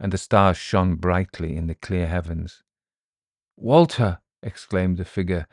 and 0.00 0.12
the 0.12 0.18
stars 0.18 0.56
shone 0.56 0.96
brightly 0.96 1.54
in 1.54 1.68
the 1.68 1.76
clear 1.76 2.08
heavens. 2.08 2.64
Walter! 3.60 4.20
exclaimed 4.40 4.98
the 4.98 5.04
figure, 5.04 5.48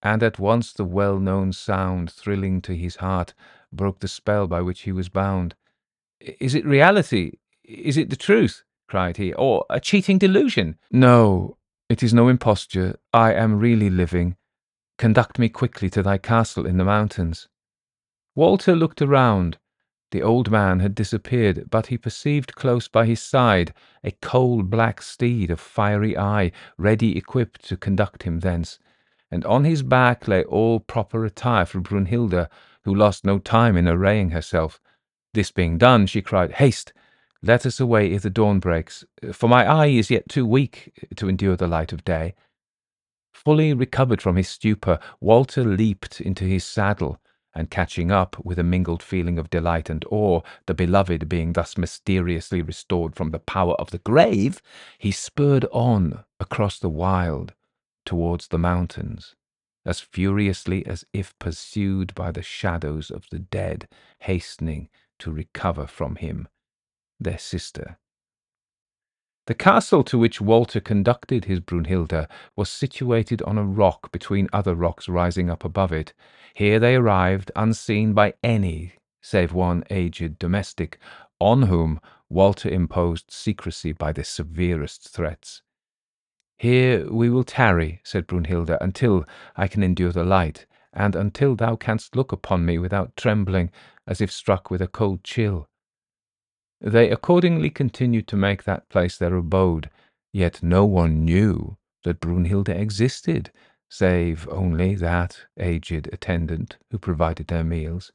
and 0.00 0.22
at 0.22 0.38
once 0.38 0.72
the 0.72 0.84
well 0.84 1.18
known 1.18 1.52
sound, 1.52 2.08
thrilling 2.08 2.62
to 2.62 2.76
his 2.76 2.96
heart, 2.96 3.34
broke 3.72 3.98
the 3.98 4.06
spell 4.06 4.46
by 4.46 4.60
which 4.60 4.82
he 4.82 4.92
was 4.92 5.08
bound. 5.08 5.56
Is 6.20 6.54
it 6.54 6.64
reality? 6.64 7.32
Is 7.64 7.96
it 7.96 8.10
the 8.10 8.16
truth? 8.16 8.62
cried 8.86 9.16
he, 9.16 9.32
or 9.34 9.66
a 9.68 9.80
cheating 9.80 10.18
delusion? 10.18 10.78
No, 10.92 11.58
it 11.88 12.02
is 12.02 12.14
no 12.14 12.28
imposture. 12.28 12.96
I 13.12 13.34
am 13.34 13.58
really 13.58 13.90
living. 13.90 14.36
Conduct 14.96 15.38
me 15.38 15.48
quickly 15.48 15.90
to 15.90 16.02
thy 16.02 16.16
castle 16.16 16.64
in 16.64 16.76
the 16.76 16.84
mountains. 16.84 17.48
Walter 18.36 18.76
looked 18.76 19.02
around. 19.02 19.58
The 20.10 20.22
old 20.22 20.50
man 20.50 20.80
had 20.80 20.94
disappeared, 20.94 21.68
but 21.70 21.88
he 21.88 21.98
perceived 21.98 22.54
close 22.54 22.88
by 22.88 23.06
his 23.06 23.20
side 23.20 23.74
a 24.02 24.10
coal 24.10 24.62
black 24.62 25.02
steed 25.02 25.50
of 25.50 25.60
fiery 25.60 26.16
eye, 26.16 26.52
ready 26.76 27.16
equipped 27.16 27.64
to 27.68 27.76
conduct 27.76 28.22
him 28.22 28.40
thence 28.40 28.78
and 29.30 29.44
on 29.44 29.64
his 29.64 29.82
back 29.82 30.26
lay 30.26 30.42
all 30.44 30.80
proper 30.80 31.24
attire 31.24 31.66
for 31.66 31.80
Brunhilde, 31.80 32.48
who 32.84 32.94
lost 32.94 33.24
no 33.24 33.38
time 33.38 33.76
in 33.76 33.86
arraying 33.86 34.30
herself. 34.30 34.80
This 35.34 35.50
being 35.50 35.76
done, 35.76 36.06
she 36.06 36.22
cried, 36.22 36.52
Haste! 36.52 36.92
Let 37.42 37.66
us 37.66 37.78
away 37.78 38.12
ere 38.12 38.18
the 38.18 38.30
dawn 38.30 38.58
breaks, 38.58 39.04
for 39.32 39.48
my 39.48 39.64
eye 39.64 39.86
is 39.86 40.10
yet 40.10 40.28
too 40.28 40.46
weak 40.46 40.92
to 41.16 41.28
endure 41.28 41.56
the 41.56 41.68
light 41.68 41.92
of 41.92 42.04
day. 42.04 42.34
Fully 43.32 43.72
recovered 43.74 44.20
from 44.20 44.36
his 44.36 44.48
stupor, 44.48 44.98
Walter 45.20 45.62
leaped 45.62 46.20
into 46.20 46.44
his 46.44 46.64
saddle, 46.64 47.20
and 47.58 47.70
catching 47.70 48.12
up, 48.12 48.36
with 48.44 48.56
a 48.56 48.62
mingled 48.62 49.02
feeling 49.02 49.36
of 49.36 49.50
delight 49.50 49.90
and 49.90 50.04
awe, 50.12 50.40
the 50.66 50.74
beloved 50.74 51.28
being 51.28 51.54
thus 51.54 51.76
mysteriously 51.76 52.62
restored 52.62 53.16
from 53.16 53.32
the 53.32 53.40
power 53.40 53.74
of 53.74 53.90
the 53.90 53.98
grave, 53.98 54.62
he 54.96 55.10
spurred 55.10 55.64
on 55.72 56.24
across 56.38 56.78
the 56.78 56.88
wild, 56.88 57.54
towards 58.06 58.46
the 58.46 58.58
mountains, 58.58 59.34
as 59.84 59.98
furiously 59.98 60.86
as 60.86 61.04
if 61.12 61.36
pursued 61.40 62.14
by 62.14 62.30
the 62.30 62.42
shadows 62.42 63.10
of 63.10 63.26
the 63.32 63.40
dead, 63.40 63.88
hastening 64.20 64.88
to 65.18 65.32
recover 65.32 65.88
from 65.88 66.14
him 66.14 66.46
their 67.18 67.38
sister. 67.38 67.98
The 69.48 69.54
castle 69.54 70.04
to 70.04 70.18
which 70.18 70.42
Walter 70.42 70.78
conducted 70.78 71.46
his 71.46 71.58
Brunhilde 71.58 72.28
was 72.54 72.68
situated 72.68 73.40
on 73.40 73.56
a 73.56 73.64
rock 73.64 74.12
between 74.12 74.46
other 74.52 74.74
rocks 74.74 75.08
rising 75.08 75.48
up 75.48 75.64
above 75.64 75.90
it. 75.90 76.12
Here 76.52 76.78
they 76.78 76.96
arrived, 76.96 77.50
unseen 77.56 78.12
by 78.12 78.34
any 78.44 78.92
save 79.22 79.54
one 79.54 79.84
aged 79.88 80.38
domestic, 80.38 80.98
on 81.40 81.62
whom 81.62 81.98
Walter 82.28 82.68
imposed 82.68 83.30
secrecy 83.30 83.92
by 83.92 84.12
the 84.12 84.22
severest 84.22 85.08
threats. 85.08 85.62
Here 86.58 87.10
we 87.10 87.30
will 87.30 87.42
tarry, 87.42 88.02
said 88.04 88.26
Brunhilde, 88.26 88.76
until 88.82 89.24
I 89.56 89.66
can 89.66 89.82
endure 89.82 90.12
the 90.12 90.24
light, 90.24 90.66
and 90.92 91.16
until 91.16 91.56
thou 91.56 91.74
canst 91.74 92.14
look 92.14 92.32
upon 92.32 92.66
me 92.66 92.76
without 92.76 93.16
trembling, 93.16 93.70
as 94.06 94.20
if 94.20 94.30
struck 94.30 94.70
with 94.70 94.82
a 94.82 94.88
cold 94.88 95.24
chill. 95.24 95.70
They 96.80 97.10
accordingly 97.10 97.70
continued 97.70 98.28
to 98.28 98.36
make 98.36 98.64
that 98.64 98.88
place 98.88 99.16
their 99.16 99.34
abode, 99.34 99.90
yet 100.32 100.62
no 100.62 100.84
one 100.84 101.24
knew 101.24 101.76
that 102.04 102.20
Brunhilde 102.20 102.68
existed, 102.68 103.50
save 103.88 104.48
only 104.48 104.94
that 104.94 105.40
aged 105.58 106.08
attendant 106.12 106.76
who 106.90 106.98
provided 106.98 107.48
their 107.48 107.64
meals. 107.64 108.12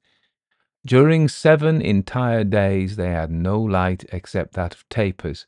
During 0.85 1.27
seven 1.27 1.81
entire 1.81 2.43
days 2.43 2.95
they 2.95 3.09
had 3.09 3.31
no 3.31 3.61
light 3.61 4.05
except 4.11 4.53
that 4.53 4.75
of 4.75 4.87
tapers, 4.89 5.47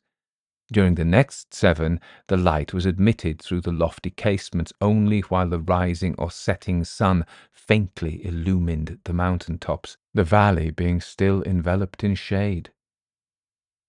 during 0.71 0.95
the 0.95 1.05
next 1.05 1.53
seven, 1.53 1.99
the 2.27 2.37
light 2.37 2.73
was 2.73 2.87
admitted 2.87 3.39
through 3.39 3.61
the 3.61 3.71
lofty 3.71 4.09
casements 4.09 4.73
only 4.81 5.21
while 5.21 5.47
the 5.47 5.59
rising 5.59 6.15
or 6.17 6.31
setting 6.31 6.83
sun 6.83 7.23
faintly 7.53 8.25
illumined 8.25 8.99
the 9.03 9.13
mountain 9.13 9.59
tops, 9.59 9.97
the 10.15 10.23
valley 10.23 10.71
being 10.71 10.99
still 10.99 11.43
enveloped 11.43 12.03
in 12.03 12.15
shade. 12.15 12.71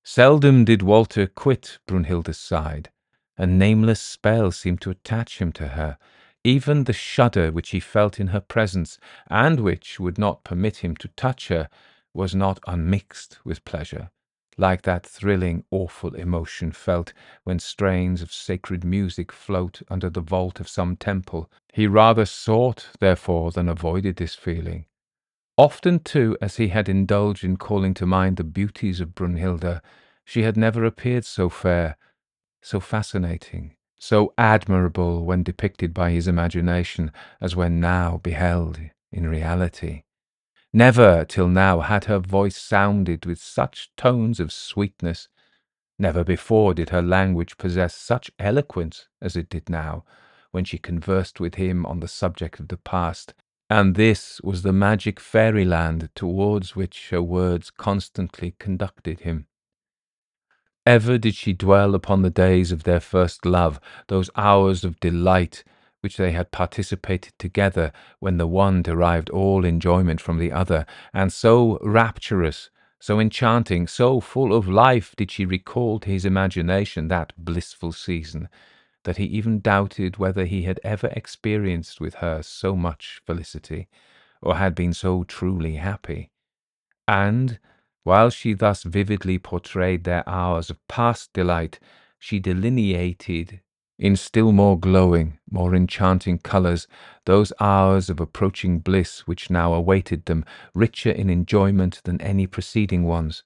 Seldom 0.09 0.64
did 0.64 0.83
Walter 0.83 1.27
quit 1.27 1.81
Brunhilde's 1.88 2.38
side. 2.38 2.90
A 3.37 3.45
nameless 3.45 4.01
spell 4.01 4.53
seemed 4.53 4.81
to 4.83 4.90
attach 4.90 5.40
him 5.40 5.51
to 5.55 5.69
her. 5.69 5.99
Even 6.45 6.85
the 6.85 6.92
shudder 6.92 7.51
which 7.51 7.71
he 7.71 7.81
felt 7.81 8.21
in 8.21 8.29
her 8.29 8.38
presence, 8.40 9.01
and 9.27 9.59
which 9.59 9.99
would 9.99 10.16
not 10.16 10.45
permit 10.45 10.77
him 10.77 10.95
to 10.99 11.09
touch 11.16 11.49
her, 11.49 11.69
was 12.14 12.37
not 12.37 12.61
unmixed 12.69 13.40
with 13.45 13.64
pleasure 13.64 14.11
like 14.57 14.83
that 14.83 15.05
thrilling, 15.05 15.64
awful 15.71 16.14
emotion 16.14 16.73
felt 16.73 17.12
when 17.45 17.59
strains 17.59 18.23
of 18.23 18.33
sacred 18.33 18.85
music 18.85 19.31
float 19.31 19.83
under 19.90 20.09
the 20.09 20.21
vault 20.21 20.61
of 20.61 20.69
some 20.69 20.97
temple. 20.97 21.51
He 21.73 21.87
rather 21.87 22.25
sought, 22.25 22.88
therefore, 23.01 23.51
than 23.51 23.69
avoided 23.69 24.16
this 24.16 24.35
feeling. 24.35 24.87
Often, 25.59 26.01
too, 26.01 26.37
as 26.42 26.57
he 26.57 26.69
had 26.69 26.87
indulged 26.87 27.42
in 27.42 27.57
calling 27.57 27.95
to 27.95 28.05
mind 28.05 28.37
the 28.37 28.45
beauties 28.45 29.01
of 29.01 29.14
Brunhilde, 29.14 29.81
she 30.23 30.42
had 30.42 30.57
never 30.57 30.85
appeared 30.85 31.25
so 31.25 31.49
fair, 31.49 31.97
so 32.61 32.79
fascinating, 32.79 33.75
so 33.99 34.35
admirable 34.37 35.25
when 35.25 35.42
depicted 35.42 35.95
by 35.95 36.11
his 36.11 36.29
imagination 36.29 37.11
as 37.40 37.57
when 37.57 37.81
now 37.81 38.19
beheld 38.19 38.79
in 39.11 39.29
reality. 39.29 40.03
Never 40.75 41.25
till 41.25 41.49
now 41.49 41.81
had 41.81 42.05
her 42.05 42.19
voice 42.19 42.59
sounded 42.59 43.25
with 43.25 43.38
such 43.38 43.90
tones 43.97 44.40
of 44.40 44.53
sweetness. 44.53 45.29
Never 45.99 46.23
before 46.23 46.75
did 46.75 46.90
her 46.90 47.01
language 47.01 47.57
possess 47.57 47.95
such 47.95 48.31
eloquence 48.38 49.09
as 49.23 49.37
it 49.37 49.49
did 49.49 49.71
now, 49.71 50.05
when 50.51 50.64
she 50.64 50.77
conversed 50.77 51.40
with 51.40 51.55
him 51.55 51.87
on 51.87 52.01
the 52.01 52.09
subject 52.09 52.61
of 52.61 52.69
the 52.69 52.77
past, 52.77 53.33
and 53.68 53.94
this 53.94 54.40
was 54.42 54.62
the 54.62 54.72
magic 54.72 55.18
fairyland 55.18 56.09
towards 56.14 56.76
which 56.76 57.11
her 57.11 57.22
words 57.22 57.70
constantly 57.70 58.55
conducted 58.59 59.20
him. 59.20 59.46
Ever 60.85 61.18
did 61.18 61.35
she 61.35 61.52
dwell 61.52 61.96
upon 61.96 62.22
the 62.22 62.31
days 62.31 62.70
of 62.70 62.85
their 62.85 63.00
first 63.00 63.44
love, 63.44 63.81
those 64.07 64.31
hours 64.37 64.85
of 64.85 65.00
delight 65.00 65.64
which 66.00 66.16
they 66.16 66.31
had 66.31 66.52
participated 66.52 67.33
together 67.38 67.90
when 68.20 68.38
the 68.38 68.46
one 68.46 68.83
derived 68.83 69.29
all 69.31 69.64
enjoyment 69.64 70.20
from 70.20 70.38
the 70.38 70.52
other, 70.52 70.87
and 71.12 71.33
so 71.33 71.79
rapturous, 71.83 72.70
so 73.00 73.18
enchanting, 73.18 73.88
so 73.88 74.20
full 74.20 74.55
of 74.55 74.68
life 74.68 75.16
did 75.16 75.33
she 75.33 75.44
recall 75.44 75.98
to 75.98 76.09
his 76.09 76.24
imagination 76.24 77.09
that 77.09 77.33
blissful 77.37 77.90
season, 77.90 78.48
that 79.07 79.16
he 79.19 79.25
even 79.25 79.61
doubted 79.61 80.19
whether 80.19 80.45
he 80.45 80.64
had 80.64 80.81
ever 80.85 81.07
experienced 81.09 82.01
with 82.01 82.16
her 82.16 82.42
so 82.42 82.77
much 82.77 83.23
felicity, 83.25 83.88
or 84.42 84.57
had 84.57 84.75
been 84.75 84.92
so 84.92 85.25
truly 85.25 85.77
happy. 85.77 86.31
And, 87.09 87.59
While 88.03 88.31
she 88.31 88.53
thus 88.53 88.83
vividly 88.83 89.38
portrayed 89.38 90.05
their 90.05 90.29
hours 90.29 90.71
of 90.71 90.87
past 90.88 91.33
delight, 91.33 91.81
she 92.19 92.38
delineated 92.40 93.61
in 93.99 94.16
still 94.16 94.53
more 94.53 94.79
glowing, 94.79 95.38
more 95.51 95.75
enchanting 95.75 96.38
colours 96.38 96.87
those 97.25 97.53
hours 97.61 98.11
of 98.11 98.21
approaching 98.21 98.81
bliss 98.81 99.21
which 99.27 99.51
now 99.51 99.73
awaited 99.73 100.27
them, 100.27 100.45
richer 100.75 101.11
in 101.11 101.31
enjoyment 101.31 102.01
than 102.05 102.21
any 102.21 102.47
preceding 102.47 103.05
ones. 103.05 103.42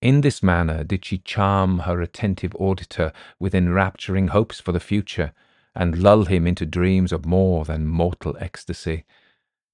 In 0.00 0.20
this 0.20 0.42
manner 0.42 0.84
did 0.84 1.04
she 1.04 1.18
charm 1.18 1.80
her 1.80 2.00
attentive 2.00 2.54
auditor 2.56 3.12
with 3.40 3.54
enrapturing 3.54 4.28
hopes 4.28 4.60
for 4.60 4.70
the 4.70 4.78
future, 4.78 5.32
and 5.74 6.02
lull 6.02 6.24
him 6.26 6.46
into 6.46 6.64
dreams 6.66 7.12
of 7.12 7.26
more 7.26 7.64
than 7.64 7.86
mortal 7.86 8.36
ecstasy, 8.38 9.04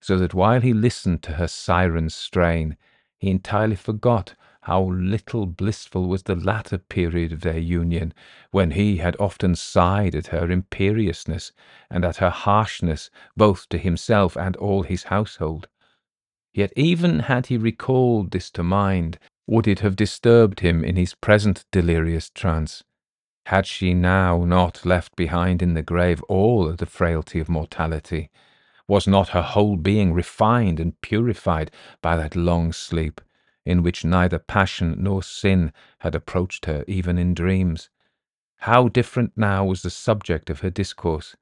so 0.00 0.16
that 0.18 0.32
while 0.32 0.62
he 0.62 0.72
listened 0.72 1.22
to 1.24 1.32
her 1.32 1.48
siren 1.48 2.08
strain, 2.08 2.76
he 3.18 3.28
entirely 3.30 3.76
forgot 3.76 4.34
how 4.62 4.82
little 4.84 5.44
blissful 5.44 6.08
was 6.08 6.22
the 6.22 6.34
latter 6.34 6.78
period 6.78 7.32
of 7.32 7.42
their 7.42 7.58
union, 7.58 8.14
when 8.50 8.70
he 8.70 8.96
had 8.96 9.14
often 9.20 9.54
sighed 9.54 10.14
at 10.14 10.28
her 10.28 10.50
imperiousness 10.50 11.52
and 11.90 12.02
at 12.02 12.16
her 12.16 12.30
harshness 12.30 13.10
both 13.36 13.68
to 13.68 13.76
himself 13.76 14.38
and 14.38 14.56
all 14.56 14.84
his 14.84 15.04
household. 15.04 15.68
Yet 16.54 16.72
even 16.76 17.20
had 17.20 17.48
he 17.48 17.58
recalled 17.58 18.30
this 18.30 18.50
to 18.52 18.62
mind, 18.62 19.18
would 19.46 19.68
it 19.68 19.80
have 19.80 19.96
disturbed 19.96 20.60
him 20.60 20.84
in 20.84 20.96
his 20.96 21.14
present 21.14 21.64
delirious 21.70 22.30
trance? 22.30 22.82
Had 23.46 23.66
she 23.66 23.92
now 23.92 24.44
not 24.44 24.86
left 24.86 25.14
behind 25.16 25.60
in 25.60 25.74
the 25.74 25.82
grave 25.82 26.22
all 26.24 26.66
of 26.66 26.78
the 26.78 26.86
frailty 26.86 27.40
of 27.40 27.48
mortality? 27.48 28.30
Was 28.88 29.06
not 29.06 29.30
her 29.30 29.42
whole 29.42 29.76
being 29.76 30.12
refined 30.12 30.80
and 30.80 31.00
purified 31.00 31.70
by 32.00 32.16
that 32.16 32.34
long 32.36 32.72
sleep, 32.72 33.20
in 33.66 33.82
which 33.82 34.04
neither 34.04 34.38
passion 34.38 34.96
nor 34.98 35.22
sin 35.22 35.72
had 35.98 36.14
approached 36.14 36.66
her 36.66 36.84
even 36.86 37.18
in 37.18 37.34
dreams? 37.34 37.90
How 38.58 38.88
different 38.88 39.32
now 39.36 39.64
was 39.64 39.82
the 39.82 39.90
subject 39.90 40.48
of 40.48 40.60
her 40.60 40.70
discourse! 40.70 41.36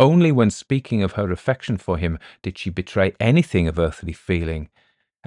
Only 0.00 0.30
when 0.32 0.50
speaking 0.50 1.02
of 1.02 1.12
her 1.12 1.30
affection 1.30 1.76
for 1.76 1.98
him 1.98 2.18
did 2.42 2.58
she 2.58 2.70
betray 2.70 3.14
anything 3.18 3.68
of 3.68 3.78
earthly 3.78 4.12
feeling, 4.12 4.70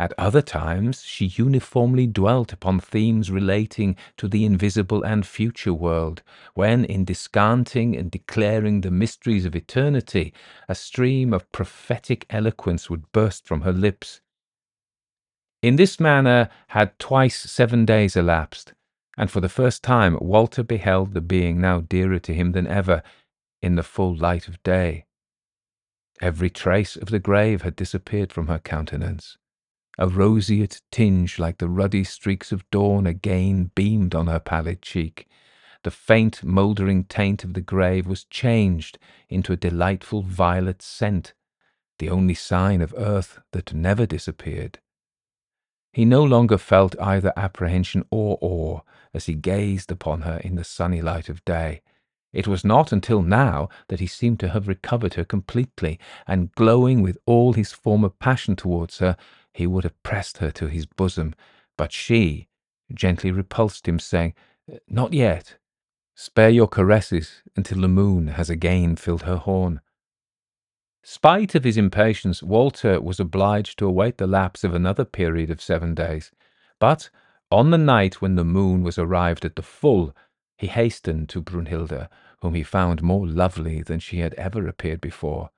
at 0.02 0.14
other 0.18 0.42
times 0.42 1.04
she 1.04 1.28
uniformly 1.28 2.08
dwelt 2.08 2.52
upon 2.52 2.80
themes 2.80 3.30
relating 3.30 3.96
to 4.18 4.28
the 4.28 4.46
invisible 4.46 5.04
and 5.04 5.28
future 5.28 5.76
world, 5.76 6.24
when, 6.56 6.86
in 6.86 7.06
descanting 7.06 7.96
and 7.96 8.10
declaring 8.10 8.82
the 8.82 8.90
mysteries 8.90 9.46
of 9.46 9.56
eternity, 9.56 10.34
a 10.68 10.74
stream 10.74 11.32
of 11.32 11.52
prophetic 11.52 12.26
eloquence 12.32 12.90
would 12.90 13.12
burst 13.12 13.46
from 13.46 13.62
her 13.62 13.72
lips. 13.72 14.22
In 15.62 15.76
this 15.76 16.00
manner 16.00 16.50
had 16.70 16.98
twice 16.98 17.40
seven 17.40 17.86
days 17.86 18.16
elapsed, 18.16 18.74
and 19.20 19.30
for 19.30 19.40
the 19.40 19.50
first 19.50 19.84
time 19.84 20.18
Walter 20.20 20.64
beheld 20.64 21.14
the 21.14 21.22
being 21.22 21.62
now 21.62 21.80
dearer 21.80 22.18
to 22.18 22.34
him 22.34 22.54
than 22.54 22.66
ever 22.66 23.04
in 23.62 23.76
the 23.76 23.84
full 23.84 24.16
light 24.16 24.48
of 24.48 24.64
day. 24.64 25.06
Every 26.20 26.50
trace 26.50 26.96
of 26.96 27.10
the 27.10 27.20
grave 27.20 27.62
had 27.62 27.76
disappeared 27.76 28.34
from 28.34 28.48
her 28.48 28.58
countenance. 28.58 29.38
A 29.98 30.08
roseate 30.08 30.82
tinge 30.92 31.38
like 31.38 31.58
the 31.58 31.68
ruddy 31.68 32.04
streaks 32.04 32.52
of 32.52 32.70
dawn 32.72 33.06
again 33.06 33.72
beamed 33.76 34.16
on 34.16 34.28
her 34.28 34.40
pallid 34.40 34.82
cheek. 34.82 35.28
The 35.84 35.92
faint 35.92 36.44
mouldering 36.44 37.06
taint 37.06 37.44
of 37.44 37.54
the 37.54 37.62
grave 37.62 38.08
was 38.08 38.24
changed 38.24 38.98
into 39.30 39.52
a 39.52 39.58
delightful 39.58 40.22
violet 40.22 40.82
scent, 40.82 41.34
the 42.00 42.10
only 42.10 42.36
sign 42.36 42.82
of 42.82 42.94
earth 42.98 43.40
that 43.52 43.74
never 43.74 44.06
disappeared. 44.06 44.80
He 45.94 46.06
no 46.06 46.24
longer 46.24 46.58
felt 46.58 47.00
either 47.02 47.34
apprehension 47.36 48.06
or 48.12 48.38
awe 48.42 48.80
as 49.14 49.26
he 49.26 49.34
gazed 49.34 49.92
upon 49.92 50.22
her 50.22 50.38
in 50.38 50.56
the 50.56 50.64
sunny 50.64 51.02
light 51.02 51.28
of 51.28 51.44
day. 51.44 51.82
It 52.32 52.48
was 52.48 52.64
not 52.64 52.94
until 52.94 53.22
now 53.22 53.68
that 53.90 54.00
he 54.00 54.08
seemed 54.08 54.40
to 54.40 54.50
have 54.50 54.70
recovered 54.70 55.16
her 55.16 55.26
completely, 55.26 56.00
and 56.26 56.54
glowing 56.54 57.02
with 57.02 57.18
all 57.26 57.54
his 57.54 57.74
former 57.74 58.08
passion 58.10 58.56
towards 58.56 59.00
her, 59.00 59.18
he 59.54 59.68
would 59.68 59.84
have 59.84 60.02
pressed 60.04 60.38
her 60.38 60.52
to 60.52 60.68
his 60.68 60.86
bosom, 60.86 61.34
but 61.78 61.92
she 61.92 62.48
gently 62.94 63.32
repulsed 63.32 63.88
him, 63.88 64.00
saying, 64.00 64.34
uh, 64.72 64.78
Not 64.88 65.14
yet. 65.14 65.58
Spare 66.16 66.50
your 66.50 66.68
caresses 66.68 67.42
until 67.56 67.82
the 67.82 67.88
moon 67.88 68.28
has 68.28 68.50
again 68.50 68.96
filled 68.96 69.24
her 69.24 69.38
horn. 69.38 69.82
Spite 71.04 71.56
of 71.56 71.64
his 71.64 71.78
impatience, 71.78 72.44
Walter 72.44 73.02
was 73.02 73.20
obliged 73.20 73.80
to 73.80 73.88
await 73.88 74.18
the 74.18 74.28
lapse 74.28 74.64
of 74.64 74.76
another 74.76 75.04
period 75.04 75.50
of 75.50 75.62
seven 75.62 75.96
days. 75.96 76.32
But 76.80 77.10
on 77.50 77.72
the 77.72 77.78
night 77.78 78.22
when 78.22 78.36
the 78.36 78.46
moon 78.46 78.84
was 78.84 79.00
arrived 79.00 79.44
at 79.44 79.56
the 79.56 79.64
full, 79.64 80.16
he 80.58 80.68
hastened 80.68 81.28
to 81.30 81.42
Brunhilde, 81.42 82.08
whom 82.42 82.54
he 82.54 82.64
found 82.64 83.02
more 83.02 83.26
lovely 83.26 83.82
than 83.82 84.00
she 84.00 84.20
had 84.20 84.36
ever 84.36 84.68
appeared 84.68 85.02
before. 85.02 85.50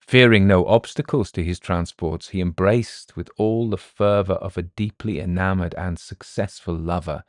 Fearing 0.00 0.46
no 0.46 0.66
obstacles 0.66 1.30
to 1.32 1.44
his 1.44 1.60
transports, 1.60 2.30
he 2.30 2.40
embraced 2.40 3.16
with 3.16 3.30
all 3.36 3.70
the 3.70 3.76
fervour 3.76 4.34
of 4.34 4.58
a 4.58 4.62
deeply 4.62 5.20
enamoured 5.20 5.74
and 5.74 5.98
successful 5.98 6.74
lover. 6.74 7.22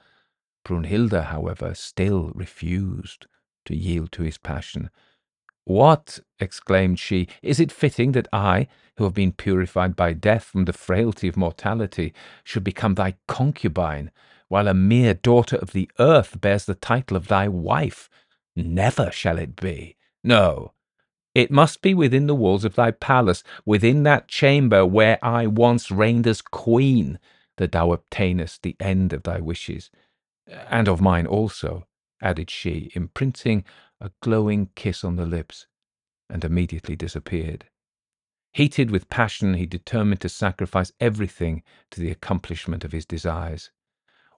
Brunhilde, 0.64 1.26
however, 1.26 1.76
still 1.76 2.32
refused 2.34 3.28
to 3.66 3.76
yield 3.76 4.12
to 4.14 4.24
his 4.24 4.38
passion. 4.38 4.90
What, 5.64 6.20
exclaimed 6.40 6.98
she, 6.98 7.28
is 7.44 7.60
it 7.60 7.72
fitting 7.72 8.14
that 8.14 8.28
I, 8.34 8.68
who 8.98 9.04
have 9.04 9.14
been 9.14 9.32
purified 9.32 9.96
by 9.96 10.14
death 10.14 10.46
from 10.46 10.66
the 10.66 10.74
frailty 10.74 11.28
of 11.28 11.38
mortality, 11.38 12.14
should 12.44 12.64
become 12.64 12.96
thy 12.96 13.16
concubine, 13.28 14.12
while 14.48 14.68
a 14.68 14.74
mere 14.74 15.14
daughter 15.14 15.58
of 15.58 15.72
the 15.72 15.90
earth 16.00 16.42
bears 16.42 16.66
the 16.66 16.76
title 16.76 17.16
of 17.16 17.28
thy 17.28 17.48
wife? 17.48 18.10
Never 18.56 19.12
shall 19.12 19.38
it 19.38 19.56
be. 19.56 19.98
No, 20.24 20.74
it 21.34 21.52
must 21.52 21.82
be 21.82 21.94
within 21.94 22.28
the 22.28 22.36
walls 22.36 22.66
of 22.66 22.76
thy 22.76 22.92
palace, 22.92 23.44
within 23.66 24.04
that 24.04 24.28
chamber 24.28 24.86
where 24.86 25.18
I 25.24 25.48
once 25.48 25.90
reigned 25.90 26.28
as 26.28 26.42
queen, 26.42 27.20
that 27.58 27.72
thou 27.72 27.92
obtainest 27.92 28.64
the 28.64 28.76
end 28.80 29.14
of 29.14 29.24
thy 29.24 29.40
wishes, 29.40 29.90
and 30.48 30.88
of 30.88 31.02
mine 31.02 31.26
also, 31.26 31.88
added 32.22 32.50
she, 32.50 32.92
imprinting 32.96 33.64
a 34.00 34.12
glowing 34.22 34.70
kiss 34.76 35.04
on 35.04 35.16
the 35.16 35.26
lips, 35.26 35.68
and 36.30 36.44
immediately 36.44 36.96
disappeared. 36.96 37.66
Heated 38.54 38.92
with 38.92 39.10
passion, 39.10 39.54
he 39.54 39.66
determined 39.66 40.20
to 40.22 40.30
sacrifice 40.30 40.92
everything 41.00 41.64
to 41.92 42.02
the 42.02 42.12
accomplishment 42.12 42.84
of 42.84 42.92
his 42.92 43.06
desires. 43.06 43.72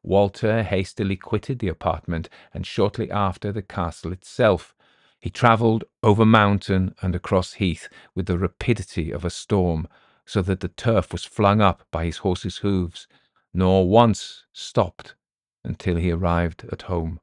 Walter 0.04 0.62
hastily 0.62 1.16
quitted 1.16 1.60
the 1.60 1.70
apartment, 1.70 2.30
and 2.54 2.68
shortly 2.68 3.10
after 3.10 3.52
the 3.52 3.64
castle 3.64 4.12
itself, 4.12 4.76
he 5.24 5.30
travelled 5.30 5.86
over 6.04 6.26
mountain 6.26 6.94
and 7.02 7.16
across 7.16 7.54
heath 7.54 7.88
with 8.14 8.26
the 8.26 8.38
rapidity 8.38 9.10
of 9.10 9.24
a 9.24 9.30
storm, 9.30 9.88
so 10.26 10.42
that 10.42 10.60
the 10.60 10.68
turf 10.68 11.14
was 11.14 11.24
flung 11.24 11.62
up 11.62 11.88
by 11.92 12.04
his 12.04 12.18
horse's 12.18 12.58
hoofs, 12.58 13.08
nor 13.54 13.88
once 13.88 14.44
stopped 14.52 15.16
until 15.64 15.96
he 15.96 16.12
arrived 16.12 16.66
at 16.74 16.82
home. 16.84 17.22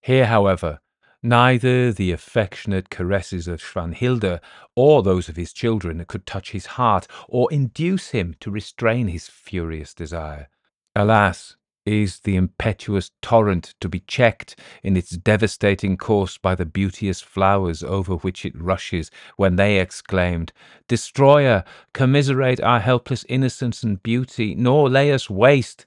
Here, 0.00 0.26
however, 0.26 0.78
neither 1.24 1.92
the 1.92 2.12
affectionate 2.12 2.88
caresses 2.88 3.48
of 3.48 3.60
Svanhilde 3.60 4.38
or 4.76 5.02
those 5.02 5.28
of 5.28 5.34
his 5.34 5.52
children 5.52 6.04
could 6.04 6.24
touch 6.24 6.52
his 6.52 6.66
heart 6.66 7.08
or 7.28 7.52
induce 7.52 8.10
him 8.10 8.36
to 8.38 8.48
restrain 8.48 9.08
his 9.08 9.26
furious 9.26 9.92
desire. 9.92 10.48
Alas, 10.94 11.56
is 11.90 12.20
the 12.20 12.36
impetuous 12.36 13.10
torrent 13.20 13.74
to 13.80 13.88
be 13.88 14.00
checked 14.00 14.54
in 14.82 14.96
its 14.96 15.10
devastating 15.10 15.96
course 15.96 16.38
by 16.38 16.54
the 16.54 16.64
beauteous 16.64 17.20
flowers 17.20 17.82
over 17.82 18.14
which 18.16 18.46
it 18.46 18.60
rushes, 18.60 19.10
when 19.36 19.56
they 19.56 19.80
exclaimed, 19.80 20.52
Destroyer, 20.86 21.64
commiserate 21.92 22.60
our 22.60 22.78
helpless 22.78 23.24
innocence 23.28 23.82
and 23.82 24.02
beauty, 24.02 24.54
nor 24.54 24.88
lay 24.88 25.12
us 25.12 25.28
waste. 25.28 25.86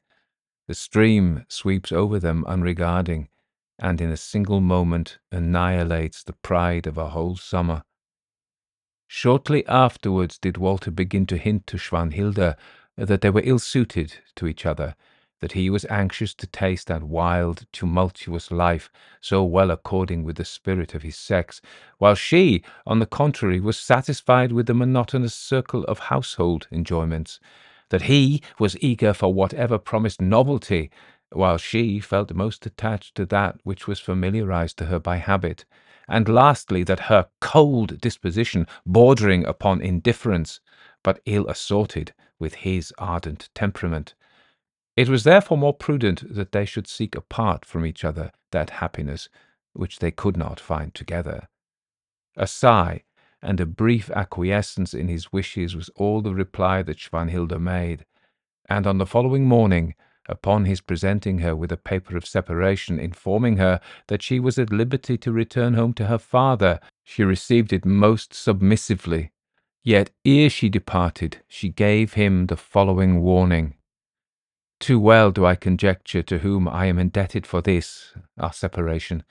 The 0.67 0.73
stream 0.73 1.45
sweeps 1.47 1.91
over 1.91 2.19
them 2.19 2.43
unregarding, 2.47 3.29
and 3.79 4.01
in 4.01 4.11
a 4.11 4.17
single 4.17 4.59
moment 4.59 5.19
annihilates 5.31 6.23
the 6.23 6.33
pride 6.33 6.85
of 6.85 6.97
a 6.97 7.09
whole 7.09 7.37
summer. 7.37 7.83
Shortly 9.07 9.65
afterwards 9.67 10.37
did 10.37 10.57
Walter 10.57 10.91
begin 10.91 11.25
to 11.27 11.37
hint 11.37 11.65
to 11.67 11.77
Svanhilde 11.77 12.55
that 12.97 13.21
they 13.21 13.29
were 13.29 13.41
ill 13.45 13.59
suited 13.59 14.15
to 14.35 14.47
each 14.47 14.65
other, 14.65 14.95
that 15.43 15.51
he 15.51 15.69
was 15.69 15.85
anxious 15.89 16.33
to 16.33 16.47
taste 16.47 16.87
that 16.87 17.03
wild, 17.03 17.65
tumultuous 17.73 18.49
life, 18.49 18.89
so 19.19 19.43
well 19.43 19.71
according 19.71 20.23
with 20.23 20.37
the 20.37 20.45
spirit 20.45 20.95
of 20.95 21.01
his 21.01 21.17
sex, 21.17 21.59
while 21.97 22.15
she, 22.15 22.63
on 22.87 22.99
the 22.99 23.05
contrary, 23.05 23.59
was 23.59 23.77
satisfied 23.77 24.53
with 24.53 24.67
the 24.67 24.73
monotonous 24.73 25.35
circle 25.35 25.83
of 25.83 25.99
household 25.99 26.65
enjoyments, 26.71 27.41
that 27.89 28.03
he 28.03 28.41
was 28.57 28.81
eager 28.81 29.13
for 29.13 29.33
whatever 29.33 29.77
promised 29.77 30.21
novelty, 30.21 30.89
while 31.33 31.57
she 31.57 31.99
felt 31.99 32.33
most 32.33 32.65
attached 32.65 33.13
to 33.13 33.25
that 33.25 33.57
which 33.65 33.85
was 33.85 33.99
familiarized 33.99 34.77
to 34.77 34.85
her 34.85 34.97
by 34.97 35.17
habit, 35.17 35.65
and 36.07 36.29
lastly, 36.29 36.85
that 36.85 37.01
her 37.11 37.27
cold 37.41 37.99
disposition, 37.99 38.65
bordering 38.85 39.45
upon 39.45 39.81
indifference, 39.81 40.61
but 41.03 41.19
ill 41.25 41.45
assorted 41.49 42.13
with 42.39 42.53
his 42.53 42.93
ardent 42.97 43.49
temperament, 43.53 44.13
It 44.95 45.09
was 45.09 45.23
therefore 45.23 45.57
more 45.57 45.73
prudent 45.73 46.33
that 46.33 46.51
they 46.51 46.65
should 46.65 46.87
seek 46.87 47.15
apart 47.15 47.65
from 47.65 47.85
each 47.85 48.03
other 48.03 48.31
that 48.51 48.69
happiness 48.69 49.27
which 49.73 49.99
they 49.99 50.11
could 50.11 50.37
not 50.37 50.59
find 50.59 50.93
together. 50.93 51.47
A 52.37 52.45
sigh 52.45 53.03
and 53.41 53.59
a 53.59 53.65
brief 53.65 54.09
acquiescence 54.11 54.93
in 54.93 55.07
his 55.07 55.33
wishes 55.33 55.75
was 55.75 55.89
all 55.95 56.21
the 56.21 56.33
reply 56.33 56.83
that 56.83 56.99
Swanhilda 56.99 57.59
made, 57.59 58.05
and 58.69 58.87
on 58.87 58.99
the 58.99 59.05
following 59.05 59.45
morning, 59.45 59.95
upon 60.29 60.65
his 60.65 60.79
presenting 60.79 61.39
her 61.39 61.55
with 61.55 61.71
a 61.71 61.77
paper 61.77 62.15
of 62.15 62.25
separation 62.25 62.99
informing 62.99 63.57
her 63.57 63.81
that 64.07 64.21
she 64.21 64.39
was 64.39 64.57
at 64.57 64.71
liberty 64.71 65.17
to 65.17 65.31
return 65.31 65.73
home 65.73 65.93
to 65.93 66.05
her 66.05 66.17
father, 66.17 66.79
she 67.03 67.23
received 67.23 67.73
it 67.73 67.83
most 67.83 68.33
submissively. 68.33 69.31
Yet 69.83 70.11
ere 70.23 70.49
she 70.49 70.69
departed, 70.69 71.41
she 71.47 71.67
gave 71.69 72.13
him 72.13 72.45
the 72.45 72.55
following 72.55 73.21
warning. 73.21 73.75
Too 74.83 74.99
well 74.99 75.31
do 75.31 75.45
I 75.45 75.55
conjecture 75.55 76.21
to 76.23 76.39
whom 76.39 76.67
I 76.67 76.87
am 76.87 76.99
indebted 76.99 77.47
for 77.47 77.61
this, 77.61 78.13
our 78.37 78.51
separation. 78.51 79.23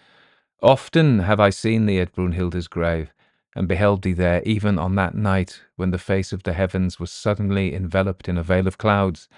Often 0.63 1.19
have 1.19 1.41
I 1.41 1.51
seen 1.51 1.85
thee 1.85 2.01
at 2.01 2.15
Brunhilde's 2.15 2.69
grave, 2.69 3.13
and 3.55 3.69
beheld 3.69 4.01
thee 4.01 4.15
there 4.15 4.43
even 4.45 4.79
on 4.79 4.95
that 4.95 5.15
night 5.15 5.61
when 5.77 5.91
the 5.91 5.99
face 5.99 6.33
of 6.33 6.45
the 6.45 6.55
heavens 6.55 6.99
was 6.99 7.13
suddenly 7.13 7.75
enveloped 7.75 8.31
in 8.31 8.39
a 8.39 8.43
veil 8.43 8.67
of 8.67 8.79
clouds. 8.79 9.29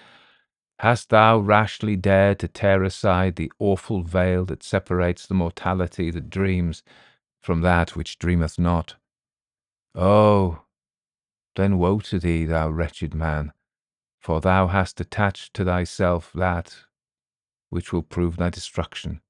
Hast 0.78 1.10
thou 1.10 1.40
rashly 1.40 1.96
dared 1.96 2.38
to 2.38 2.46
tear 2.46 2.84
aside 2.84 3.34
the 3.34 3.50
awful 3.58 4.04
veil 4.04 4.44
that 4.44 4.62
separates 4.62 5.26
the 5.26 5.34
mortality 5.34 6.12
that 6.12 6.30
dreams 6.30 6.84
from 7.42 7.60
that 7.62 7.96
which 7.96 8.20
dreameth 8.20 8.56
not? 8.56 8.94
Oh, 9.96 10.62
then 11.56 11.76
woe 11.76 11.98
to 11.98 12.20
thee, 12.20 12.44
thou 12.44 12.70
wretched 12.70 13.14
man, 13.14 13.52
for 14.24 14.40
thou 14.40 14.68
hast 14.68 15.02
attached 15.02 15.52
to 15.52 15.66
thyself 15.66 16.32
that 16.34 16.74
which 17.68 17.92
will 17.92 18.02
prove 18.02 18.38
thy 18.38 18.48
destruction. 18.48 19.20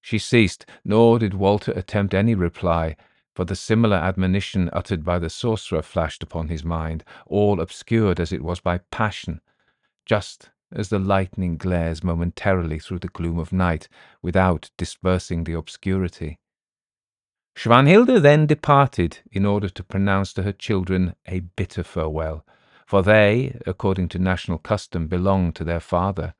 She 0.00 0.16
ceased, 0.16 0.64
nor 0.84 1.18
did 1.18 1.34
Walter 1.34 1.72
attempt 1.72 2.14
any 2.14 2.36
reply, 2.36 2.94
for 3.34 3.44
the 3.44 3.56
similar 3.56 3.96
admonition 3.96 4.70
uttered 4.72 5.02
by 5.02 5.18
the 5.18 5.28
sorcerer 5.28 5.82
flashed 5.82 6.22
upon 6.22 6.50
his 6.50 6.62
mind, 6.62 7.02
all 7.26 7.60
obscured 7.60 8.20
as 8.20 8.32
it 8.32 8.42
was 8.42 8.60
by 8.60 8.78
passion, 8.92 9.40
just 10.06 10.50
as 10.70 10.88
the 10.88 11.00
lightning 11.00 11.56
glares 11.56 12.04
momentarily 12.04 12.78
through 12.78 13.00
the 13.00 13.08
gloom 13.08 13.40
of 13.40 13.52
night, 13.52 13.88
without 14.22 14.70
dispersing 14.78 15.42
the 15.42 15.54
obscurity. 15.54 16.38
Swanhilda 17.56 18.22
then 18.22 18.46
departed 18.46 19.18
in 19.32 19.44
order 19.44 19.68
to 19.68 19.82
pronounce 19.82 20.32
to 20.34 20.44
her 20.44 20.52
children 20.52 21.16
a 21.26 21.40
bitter 21.40 21.82
farewell, 21.82 22.44
for 22.86 23.02
they, 23.02 23.58
according 23.66 24.08
to 24.08 24.18
national 24.18 24.58
custom, 24.58 25.06
belonged 25.06 25.54
to 25.56 25.64
their 25.64 25.80
father, 25.80 26.34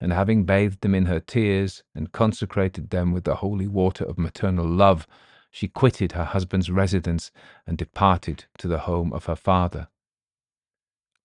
and 0.00 0.12
having 0.12 0.44
bathed 0.44 0.80
them 0.80 0.94
in 0.94 1.06
her 1.06 1.20
tears 1.20 1.82
and 1.94 2.12
consecrated 2.12 2.90
them 2.90 3.12
with 3.12 3.24
the 3.24 3.36
holy 3.36 3.68
water 3.68 4.04
of 4.04 4.18
maternal 4.18 4.66
love, 4.66 5.06
she 5.50 5.68
quitted 5.68 6.12
her 6.12 6.24
husband's 6.24 6.70
residence 6.70 7.30
and 7.66 7.78
departed 7.78 8.46
to 8.58 8.66
the 8.66 8.80
home 8.80 9.12
of 9.12 9.26
her 9.26 9.36
father. 9.36 9.88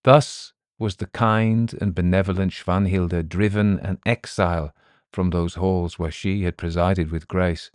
Thus 0.04 0.52
was 0.78 0.96
the 0.96 1.06
kind 1.06 1.74
and 1.80 1.94
benevolent 1.94 2.52
Swanhilda 2.52 3.28
driven 3.28 3.80
an 3.80 3.98
exile 4.06 4.72
from 5.12 5.30
those 5.30 5.54
halls 5.54 5.98
where 5.98 6.10
she 6.10 6.44
had 6.44 6.56
presided 6.56 7.10
with 7.10 7.26
grace, 7.26 7.70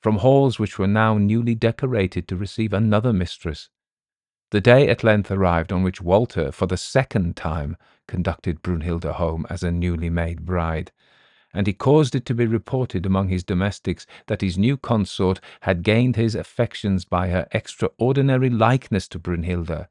from 0.00 0.18
halls 0.18 0.58
which 0.58 0.78
were 0.78 0.86
now 0.86 1.18
newly 1.18 1.54
decorated 1.54 2.28
to 2.28 2.36
receive 2.36 2.72
another 2.72 3.12
mistress. 3.12 3.68
The 4.50 4.60
day 4.62 4.88
at 4.88 5.04
length 5.04 5.30
arrived 5.30 5.72
on 5.72 5.82
which 5.82 6.00
Walter, 6.00 6.50
for 6.50 6.66
the 6.66 6.78
second 6.78 7.36
time, 7.36 7.76
conducted 8.06 8.62
Brunhilda 8.62 9.14
home 9.14 9.46
as 9.50 9.62
a 9.62 9.70
newly 9.70 10.08
made 10.08 10.46
bride, 10.46 10.90
and 11.52 11.66
he 11.66 11.74
caused 11.74 12.14
it 12.14 12.24
to 12.26 12.34
be 12.34 12.46
reported 12.46 13.04
among 13.04 13.28
his 13.28 13.44
domestics 13.44 14.06
that 14.26 14.40
his 14.40 14.56
new 14.56 14.78
consort 14.78 15.40
had 15.62 15.82
gained 15.82 16.16
his 16.16 16.34
affections 16.34 17.04
by 17.04 17.28
her 17.28 17.46
extraordinary 17.52 18.48
likeness 18.48 19.06
to 19.08 19.18
Brunhilda, 19.18 19.88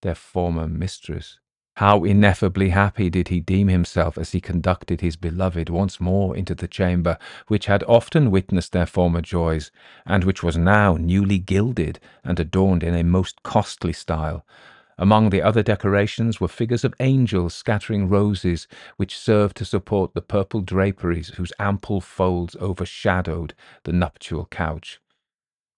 their 0.00 0.14
former 0.14 0.66
mistress. 0.66 1.38
How 1.78 2.02
ineffably 2.02 2.70
happy 2.70 3.08
did 3.08 3.28
he 3.28 3.38
deem 3.38 3.68
himself 3.68 4.18
as 4.18 4.32
he 4.32 4.40
conducted 4.40 5.00
his 5.00 5.14
beloved 5.14 5.70
once 5.70 6.00
more 6.00 6.36
into 6.36 6.52
the 6.52 6.66
chamber 6.66 7.18
which 7.46 7.66
had 7.66 7.84
often 7.84 8.32
witnessed 8.32 8.72
their 8.72 8.84
former 8.84 9.20
joys, 9.20 9.70
and 10.04 10.24
which 10.24 10.42
was 10.42 10.56
now 10.56 10.96
newly 10.96 11.38
gilded 11.38 12.00
and 12.24 12.40
adorned 12.40 12.82
in 12.82 12.96
a 12.96 13.04
most 13.04 13.44
costly 13.44 13.92
style. 13.92 14.44
Among 14.98 15.30
the 15.30 15.40
other 15.40 15.62
decorations 15.62 16.40
were 16.40 16.48
figures 16.48 16.82
of 16.82 16.96
angels 16.98 17.54
scattering 17.54 18.08
roses, 18.08 18.66
which 18.96 19.16
served 19.16 19.56
to 19.58 19.64
support 19.64 20.14
the 20.14 20.20
purple 20.20 20.62
draperies 20.62 21.28
whose 21.36 21.52
ample 21.60 22.00
folds 22.00 22.56
overshadowed 22.56 23.54
the 23.84 23.92
nuptial 23.92 24.46
couch. 24.46 24.98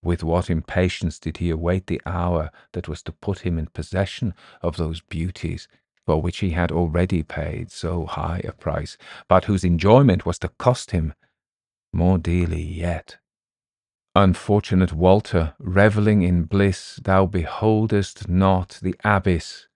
With 0.03 0.25
what 0.25 0.49
impatience 0.49 1.19
did 1.19 1.37
he 1.37 1.51
await 1.51 1.89
the 1.89 2.01
hour 2.07 2.51
that 2.73 2.89
was 2.89 3.03
to 3.03 3.13
put 3.13 3.41
him 3.41 3.59
in 3.59 3.67
possession 3.67 4.33
of 4.63 4.79
those 4.79 5.03
beauties 5.03 5.69
for 6.07 6.21
which 6.21 6.39
he 6.39 6.51
had 6.51 6.73
already 6.73 7.23
paid 7.23 7.71
so 7.71 8.07
high 8.07 8.41
a 8.45 8.53
price, 8.53 8.97
but 9.29 9.45
whose 9.45 9.65
enjoyment 9.65 10.25
was 10.27 10.39
to 10.39 10.49
cost 10.49 10.91
him 10.91 11.15
more 11.93 12.19
dearly 12.19 12.63
yet. 12.63 13.19
Unfortunate 14.15 14.93
Walter, 14.93 15.55
revelling 15.59 16.23
in 16.23 16.45
bliss, 16.45 16.99
thou 17.03 17.27
beholdest 17.27 18.29
not 18.29 18.79
the 18.83 18.95
abyss 19.05 19.69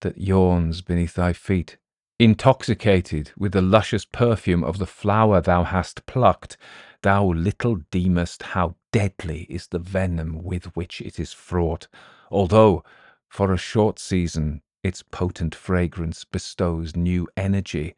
that 0.00 0.18
yawns 0.18 0.80
beneath 0.80 1.14
thy 1.14 1.32
feet. 1.32 1.76
Intoxicated 2.18 3.32
with 3.36 3.52
the 3.52 3.60
luscious 3.60 4.04
perfume 4.04 4.64
of 4.64 4.78
the 4.78 4.86
flower 4.86 5.40
thou 5.40 5.64
hast 5.64 6.06
plucked, 6.06 6.56
thou 7.02 7.26
little 7.26 7.76
deemest 7.90 8.42
how 8.42 8.76
deadly 8.92 9.42
is 9.50 9.66
the 9.66 9.78
venom 9.78 10.42
with 10.42 10.66
which 10.76 11.00
it 11.00 11.18
is 11.20 11.32
fraught, 11.32 11.88
although, 12.30 12.82
for 13.28 13.52
a 13.52 13.58
short 13.58 13.98
season, 13.98 14.62
its 14.84 15.02
potent 15.02 15.54
fragrance 15.54 16.24
bestows 16.24 16.94
new 16.94 17.26
energy 17.38 17.96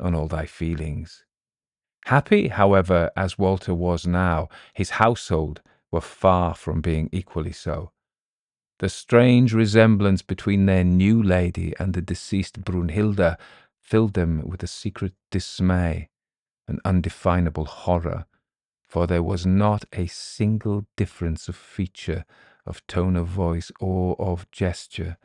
on 0.00 0.14
all 0.14 0.28
thy 0.28 0.46
feelings. 0.46 1.24
Happy, 2.04 2.46
however, 2.48 3.10
as 3.16 3.36
Walter 3.36 3.74
was 3.74 4.06
now, 4.06 4.48
his 4.72 4.90
household 4.90 5.60
were 5.90 6.00
far 6.00 6.54
from 6.54 6.80
being 6.80 7.08
equally 7.12 7.52
so. 7.52 7.90
The 8.78 8.88
strange 8.88 9.52
resemblance 9.52 10.22
between 10.22 10.66
their 10.66 10.84
new 10.84 11.20
lady 11.20 11.74
and 11.80 11.92
the 11.92 12.00
deceased 12.00 12.62
Brunhilda 12.64 13.36
filled 13.80 14.14
them 14.14 14.46
with 14.46 14.62
a 14.62 14.68
secret 14.68 15.14
dismay, 15.32 16.08
an 16.68 16.78
undefinable 16.84 17.64
horror, 17.64 18.26
for 18.86 19.08
there 19.08 19.24
was 19.24 19.44
not 19.44 19.84
a 19.92 20.06
single 20.06 20.86
difference 20.96 21.48
of 21.48 21.56
feature, 21.56 22.24
of 22.64 22.86
tone 22.86 23.16
of 23.16 23.26
voice, 23.26 23.72
or 23.80 24.14
of 24.20 24.48
gesture 24.52 25.16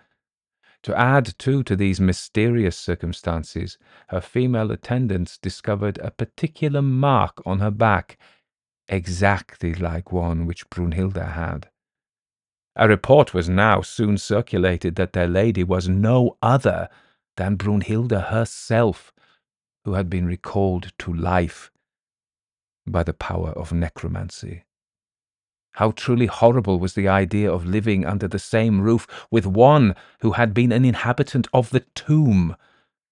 to 0.84 0.98
add, 0.98 1.38
too, 1.40 1.64
to 1.64 1.76
these 1.76 2.00
mysterious 2.00 2.78
circumstances, 2.78 3.78
her 4.10 4.22
female 4.22 4.72
attendants 4.72 5.38
discovered 5.38 5.98
a 6.00 6.12
particular 6.12 6.82
mark 6.82 7.42
on 7.46 7.60
her 7.60 7.72
back, 7.72 8.18
exactly 8.88 9.74
like 9.74 10.12
one 10.12 10.46
which 10.46 10.70
Brunhilda 10.70 11.32
had. 11.34 11.70
A 12.76 12.88
report 12.88 13.34
was 13.34 13.48
now 13.48 13.82
soon 13.82 14.18
circulated 14.18 14.96
that 14.96 15.14
their 15.14 15.28
lady 15.28 15.64
was 15.64 15.88
no 15.88 16.38
other 16.42 16.90
than 17.38 17.58
Brunhilda 17.58 18.30
herself, 18.30 19.14
who 19.86 19.94
had 19.94 20.10
been 20.10 20.26
recalled 20.26 20.92
to 21.00 21.14
life 21.14 21.72
by 22.86 23.04
the 23.04 23.14
power 23.14 23.52
of 23.52 23.72
necromancy. 23.72 24.64
How 25.74 25.92
truly 25.92 26.28
horrible 26.28 26.80
was 26.80 26.94
the 26.94 27.08
idea 27.08 27.52
of 27.52 27.66
living 27.66 28.06
under 28.06 28.28
the 28.28 28.40
same 28.40 28.82
roof 28.82 29.08
with 29.32 29.48
one 29.48 29.96
who 30.20 30.34
had 30.34 30.54
been 30.54 30.72
an 30.72 30.86
inhabitant 30.86 31.48
of 31.54 31.72
the 31.72 31.82
tomb, 31.96 32.56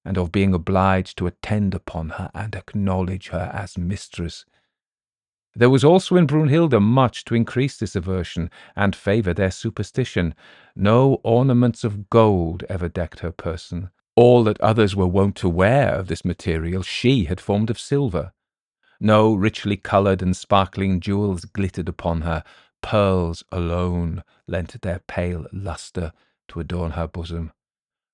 and 0.05 0.17
of 0.17 0.31
being 0.31 0.53
obliged 0.53 1.17
to 1.17 1.27
attend 1.27 1.73
upon 1.73 2.09
her 2.09 2.29
and 2.33 2.55
acknowledge 2.55 3.29
her 3.29 3.51
as 3.53 3.77
mistress. 3.77 4.45
There 5.55 5.69
was 5.69 5.83
also 5.83 6.15
in 6.15 6.27
Brunhilda 6.27 6.79
much 6.79 7.25
to 7.25 7.35
increase 7.35 7.77
this 7.77 7.95
aversion 7.95 8.49
and 8.75 8.95
favour 8.95 9.33
their 9.33 9.51
superstition. 9.51 10.33
No 10.75 11.19
ornaments 11.23 11.83
of 11.83 12.09
gold 12.09 12.63
ever 12.69 12.87
decked 12.87 13.19
her 13.19 13.31
person. 13.31 13.89
All 14.15 14.43
that 14.45 14.61
others 14.61 14.95
were 14.95 15.07
wont 15.07 15.35
to 15.37 15.49
wear 15.49 15.93
of 15.95 16.07
this 16.07 16.23
material 16.23 16.83
she 16.83 17.25
had 17.25 17.41
formed 17.41 17.69
of 17.69 17.79
silver. 17.79 18.33
No 19.03 19.33
richly 19.33 19.77
coloured 19.77 20.21
and 20.21 20.37
sparkling 20.37 20.99
jewels 20.99 21.45
glittered 21.45 21.89
upon 21.89 22.21
her. 22.21 22.43
Pearls 22.83 23.43
alone 23.51 24.23
lent 24.47 24.79
their 24.83 24.99
pale 24.99 25.47
lustre 25.51 26.13
to 26.49 26.59
adorn 26.59 26.91
her 26.91 27.07
bosom. 27.07 27.51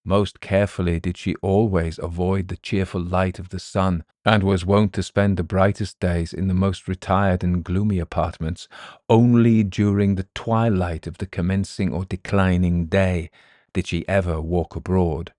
Most 0.05 0.39
carefully 0.39 1.01
did 1.01 1.17
she 1.17 1.35
always 1.41 1.99
avoid 1.99 2.47
the 2.47 2.55
cheerful 2.55 3.01
light 3.01 3.38
of 3.38 3.49
the 3.49 3.59
sun, 3.59 4.05
and 4.23 4.43
was 4.43 4.65
wont 4.65 4.93
to 4.93 5.03
spend 5.03 5.35
the 5.35 5.43
brightest 5.43 5.99
days 5.99 6.31
in 6.31 6.47
the 6.47 6.53
most 6.53 6.88
retired 6.88 7.43
and 7.43 7.65
gloomy 7.65 7.99
apartments. 7.99 8.69
Only 9.09 9.63
during 9.63 10.15
the 10.15 10.27
twilight 10.33 11.05
of 11.05 11.17
the 11.17 11.25
commencing 11.27 11.91
or 11.93 12.05
declining 12.05 12.85
day 12.85 13.29
did 13.73 13.88
she 13.88 14.07
ever 14.07 14.39
walk 14.39 14.77
abroad. 14.77 15.33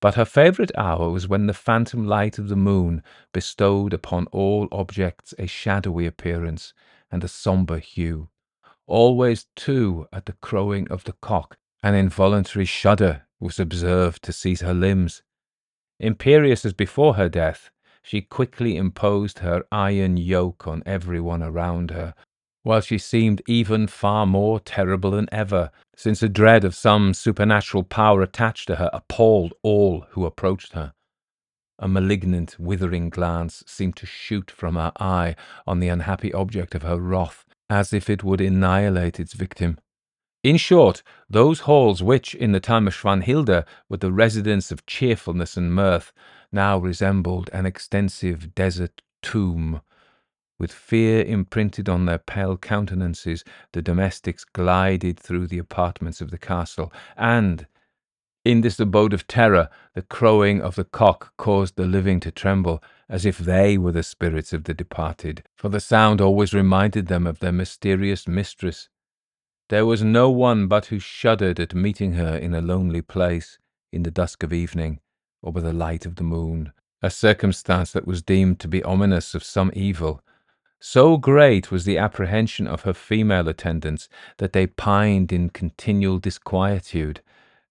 But 0.00 0.14
her 0.14 0.24
favourite 0.24 0.70
hour 0.76 1.10
was 1.10 1.26
when 1.26 1.46
the 1.46 1.54
phantom 1.54 2.06
light 2.06 2.38
of 2.38 2.48
the 2.48 2.56
moon 2.56 3.02
bestowed 3.32 3.92
upon 3.92 4.26
all 4.28 4.68
objects 4.70 5.34
a 5.38 5.46
shadowy 5.46 6.06
appearance 6.06 6.72
and 7.10 7.24
a 7.24 7.28
sombre 7.28 7.80
hue. 7.80 8.28
Always, 8.86 9.46
too, 9.56 10.06
at 10.12 10.26
the 10.26 10.34
crowing 10.34 10.88
of 10.88 11.04
the 11.04 11.14
cock, 11.14 11.56
an 11.82 11.94
involuntary 11.94 12.64
shudder 12.64 13.26
was 13.40 13.58
observed 13.58 14.22
to 14.24 14.32
seize 14.32 14.60
her 14.60 14.74
limbs. 14.74 15.22
Imperious 15.98 16.64
as 16.64 16.72
before 16.72 17.14
her 17.14 17.28
death, 17.28 17.70
she 18.02 18.22
quickly 18.22 18.76
imposed 18.76 19.40
her 19.40 19.64
iron 19.72 20.16
yoke 20.16 20.66
on 20.66 20.82
every 20.86 21.20
one 21.20 21.42
around 21.42 21.90
her, 21.90 22.14
while 22.62 22.80
she 22.80 22.98
seemed 22.98 23.42
even 23.46 23.86
far 23.86 24.26
more 24.26 24.60
terrible 24.60 25.12
than 25.12 25.28
ever, 25.32 25.70
since 25.96 26.22
a 26.22 26.28
dread 26.28 26.64
of 26.64 26.74
some 26.74 27.14
supernatural 27.14 27.82
power 27.82 28.22
attached 28.22 28.66
to 28.66 28.76
her 28.76 28.90
appalled 28.92 29.54
all 29.62 30.06
who 30.10 30.26
approached 30.26 30.72
her. 30.72 30.92
A 31.78 31.88
malignant, 31.88 32.56
withering 32.58 33.08
glance 33.08 33.62
seemed 33.66 33.96
to 33.96 34.06
shoot 34.06 34.50
from 34.50 34.74
her 34.74 34.92
eye 34.98 35.36
on 35.66 35.78
the 35.78 35.88
unhappy 35.88 36.32
object 36.32 36.74
of 36.74 36.82
her 36.82 36.98
wrath, 36.98 37.44
as 37.70 37.92
if 37.92 38.10
it 38.10 38.24
would 38.24 38.40
annihilate 38.40 39.20
its 39.20 39.34
victim. 39.34 39.78
In 40.42 40.56
short, 40.56 41.02
those 41.28 41.60
halls 41.60 42.02
which, 42.02 42.34
in 42.34 42.52
the 42.52 42.60
time 42.60 42.86
of 42.86 42.94
Swanhilda, 42.94 43.64
were 43.88 43.96
the 43.96 44.12
residence 44.12 44.70
of 44.70 44.86
cheerfulness 44.86 45.56
and 45.56 45.74
mirth, 45.74 46.12
now 46.52 46.78
resembled 46.78 47.50
an 47.52 47.66
extensive 47.66 48.54
desert 48.54 49.02
tomb. 49.22 49.80
With 50.58 50.72
fear 50.72 51.22
imprinted 51.22 51.88
on 51.88 52.06
their 52.06 52.18
pale 52.18 52.56
countenances, 52.56 53.44
the 53.72 53.80
domestics 53.80 54.44
glided 54.44 55.18
through 55.18 55.46
the 55.46 55.58
apartments 55.58 56.20
of 56.20 56.30
the 56.30 56.38
castle, 56.38 56.92
and, 57.16 57.66
in 58.44 58.62
this 58.62 58.80
abode 58.80 59.12
of 59.12 59.26
terror, 59.26 59.68
the 59.94 60.02
crowing 60.02 60.60
of 60.60 60.74
the 60.74 60.84
cock 60.84 61.36
caused 61.36 61.76
the 61.76 61.86
living 61.86 62.18
to 62.20 62.30
tremble, 62.30 62.82
as 63.08 63.24
if 63.24 63.38
they 63.38 63.78
were 63.78 63.92
the 63.92 64.02
spirits 64.02 64.52
of 64.52 64.64
the 64.64 64.74
departed, 64.74 65.44
for 65.54 65.68
the 65.68 65.80
sound 65.80 66.20
always 66.20 66.52
reminded 66.54 67.06
them 67.06 67.26
of 67.26 67.38
their 67.38 67.52
mysterious 67.52 68.26
mistress. 68.26 68.88
There 69.68 69.86
was 69.86 70.02
no 70.02 70.30
one 70.30 70.66
but 70.66 70.86
who 70.86 70.98
shuddered 70.98 71.60
at 71.60 71.74
meeting 71.74 72.14
her 72.14 72.36
in 72.36 72.54
a 72.54 72.60
lonely 72.60 73.02
place, 73.02 73.58
in 73.92 74.02
the 74.02 74.10
dusk 74.10 74.42
of 74.42 74.52
evening, 74.52 75.00
or 75.42 75.52
by 75.52 75.60
the 75.60 75.72
light 75.72 76.06
of 76.06 76.16
the 76.16 76.24
moon, 76.24 76.72
a 77.02 77.10
circumstance 77.10 77.92
that 77.92 78.06
was 78.06 78.22
deemed 78.22 78.58
to 78.60 78.68
be 78.68 78.82
ominous 78.82 79.34
of 79.34 79.44
some 79.44 79.70
evil. 79.74 80.22
So 80.80 81.16
great 81.16 81.70
was 81.70 81.84
the 81.84 81.98
apprehension 81.98 82.68
of 82.68 82.82
her 82.82 82.94
female 82.94 83.48
attendants 83.48 84.08
that 84.36 84.52
they 84.52 84.66
pined 84.66 85.32
in 85.32 85.50
continual 85.50 86.18
disquietude, 86.18 87.20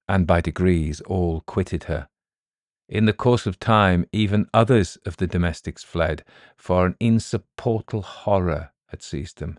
and 0.07 0.27
by 0.27 0.41
degrees 0.41 0.99
all 1.01 1.41
quitted 1.41 1.85
her. 1.85 2.09
In 2.89 3.05
the 3.05 3.13
course 3.13 3.45
of 3.45 3.59
time, 3.59 4.05
even 4.11 4.49
others 4.53 4.97
of 5.05 5.17
the 5.17 5.27
domestics 5.27 5.83
fled, 5.83 6.23
for 6.55 6.85
an 6.85 6.95
insupportable 6.99 8.01
horror 8.01 8.71
had 8.87 9.01
seized 9.01 9.39
them. 9.39 9.57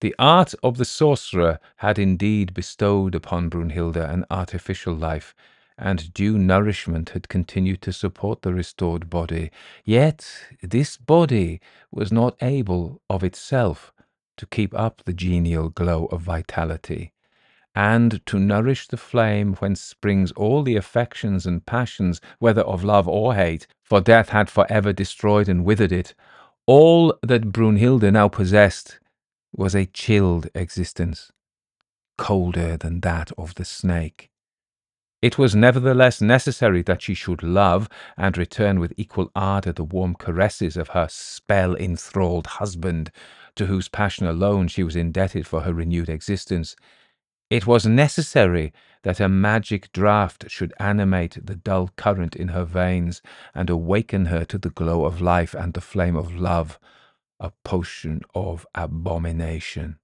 The 0.00 0.14
art 0.18 0.54
of 0.62 0.78
the 0.78 0.86
sorcerer 0.86 1.58
had 1.76 1.98
indeed 1.98 2.54
bestowed 2.54 3.14
upon 3.14 3.50
Brunhilde 3.50 3.98
an 3.98 4.24
artificial 4.30 4.94
life, 4.94 5.34
and 5.80 6.12
due 6.12 6.38
nourishment 6.38 7.10
had 7.10 7.28
continued 7.28 7.80
to 7.82 7.92
support 7.92 8.42
the 8.42 8.52
restored 8.52 9.08
body. 9.08 9.50
Yet 9.84 10.30
this 10.62 10.98
body 10.98 11.60
was 11.90 12.12
not 12.12 12.36
able 12.42 13.00
of 13.08 13.24
itself 13.24 13.92
to 14.36 14.46
keep 14.46 14.78
up 14.78 15.02
the 15.04 15.12
genial 15.14 15.70
glow 15.70 16.06
of 16.06 16.20
vitality, 16.20 17.12
and 17.74 18.24
to 18.26 18.38
nourish 18.38 18.88
the 18.88 18.96
flame 18.96 19.54
whence 19.54 19.80
springs 19.80 20.32
all 20.32 20.62
the 20.62 20.76
affections 20.76 21.46
and 21.46 21.64
passions, 21.64 22.20
whether 22.38 22.62
of 22.62 22.84
love 22.84 23.08
or 23.08 23.34
hate, 23.34 23.66
for 23.82 24.00
death 24.00 24.28
had 24.28 24.50
for 24.50 24.66
ever 24.70 24.92
destroyed 24.92 25.48
and 25.48 25.64
withered 25.64 25.92
it. 25.92 26.14
All 26.66 27.14
that 27.22 27.52
Brunhilde 27.52 28.12
now 28.12 28.28
possessed 28.28 29.00
was 29.52 29.74
a 29.74 29.86
chilled 29.86 30.48
existence, 30.54 31.32
colder 32.18 32.76
than 32.76 33.00
that 33.00 33.32
of 33.38 33.54
the 33.54 33.64
snake. 33.64 34.29
It 35.22 35.36
was 35.36 35.54
nevertheless 35.54 36.22
necessary 36.22 36.80
that 36.82 37.02
she 37.02 37.12
should 37.12 37.42
love 37.42 37.88
and 38.16 38.38
return 38.38 38.80
with 38.80 38.94
equal 38.96 39.30
ardour 39.34 39.72
the 39.72 39.84
warm 39.84 40.14
caresses 40.14 40.78
of 40.78 40.88
her 40.88 41.08
spell 41.10 41.76
enthralled 41.76 42.46
husband, 42.46 43.10
to 43.56 43.66
whose 43.66 43.88
passion 43.88 44.26
alone 44.26 44.68
she 44.68 44.82
was 44.82 44.96
indebted 44.96 45.46
for 45.46 45.60
her 45.60 45.74
renewed 45.74 46.08
existence. 46.08 46.74
It 47.50 47.66
was 47.66 47.84
necessary 47.84 48.72
that 49.02 49.20
a 49.20 49.28
magic 49.28 49.92
draught 49.92 50.50
should 50.50 50.72
animate 50.78 51.44
the 51.44 51.56
dull 51.56 51.90
current 51.96 52.34
in 52.34 52.48
her 52.48 52.64
veins 52.64 53.20
and 53.54 53.68
awaken 53.68 54.26
her 54.26 54.44
to 54.46 54.56
the 54.56 54.70
glow 54.70 55.04
of 55.04 55.20
life 55.20 55.52
and 55.52 55.74
the 55.74 55.80
flame 55.80 56.16
of 56.16 56.34
love 56.34 56.78
a 57.38 57.50
potion 57.64 58.20
of 58.34 58.66
abomination, 58.74 59.98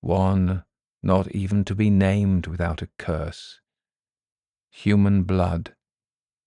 one 0.00 0.64
not 1.02 1.30
even 1.32 1.64
to 1.64 1.74
be 1.74 1.90
named 1.90 2.46
without 2.46 2.82
a 2.82 2.88
curse. 2.98 3.60
Human 4.70 5.24
blood, 5.24 5.74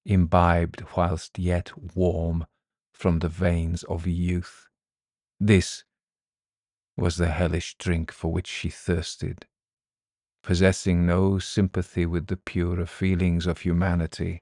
imbibed 0.06 0.84
whilst 0.96 1.38
yet 1.38 1.72
warm 1.96 2.46
from 2.94 3.20
the 3.20 3.30
veins 3.30 3.84
of 3.84 4.08
youth. 4.08 4.68
This 5.40 5.84
was 6.96 7.18
the 7.18 7.30
hellish 7.30 7.76
drink 7.78 8.12
for 8.12 8.32
which 8.32 8.48
she 8.48 8.70
thirsted, 8.70 9.46
possessing 10.42 11.06
no 11.06 11.40
sympathy 11.40 12.06
with 12.06 12.28
the 12.28 12.38
purer 12.38 12.86
feelings 12.86 13.46
of 13.46 13.60
humanity, 13.60 14.42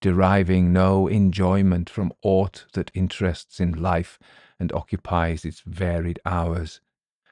deriving 0.00 0.72
no 0.72 1.06
enjoyment 1.08 1.88
from 1.88 2.12
aught 2.22 2.66
that 2.72 2.90
interests 2.94 3.60
in 3.60 3.72
life 3.72 4.18
and 4.58 4.72
occupies 4.72 5.44
its 5.44 5.60
varied 5.60 6.18
hours. 6.24 6.80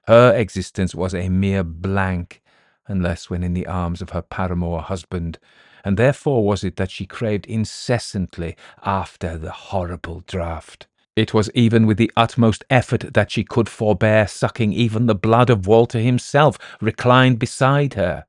Her 0.06 0.34
existence 0.34 0.94
was 0.94 1.14
a 1.14 1.28
mere 1.28 1.64
blank, 1.64 2.41
unless 2.88 3.30
when 3.30 3.42
in 3.42 3.54
the 3.54 3.66
arms 3.66 4.02
of 4.02 4.10
her 4.10 4.22
paramour 4.22 4.80
husband, 4.80 5.38
and 5.84 5.96
therefore 5.96 6.44
was 6.44 6.64
it 6.64 6.76
that 6.76 6.90
she 6.90 7.06
craved 7.06 7.46
incessantly 7.46 8.56
after 8.82 9.36
the 9.36 9.50
horrible 9.50 10.22
draught. 10.26 10.86
It 11.14 11.34
was 11.34 11.50
even 11.54 11.86
with 11.86 11.98
the 11.98 12.10
utmost 12.16 12.64
effort 12.70 13.12
that 13.12 13.30
she 13.30 13.44
could 13.44 13.68
forbear 13.68 14.26
sucking 14.26 14.72
even 14.72 15.06
the 15.06 15.14
blood 15.14 15.50
of 15.50 15.66
Walter 15.66 15.98
himself, 15.98 16.58
reclined 16.80 17.38
beside 17.38 17.94
her. 17.94 18.24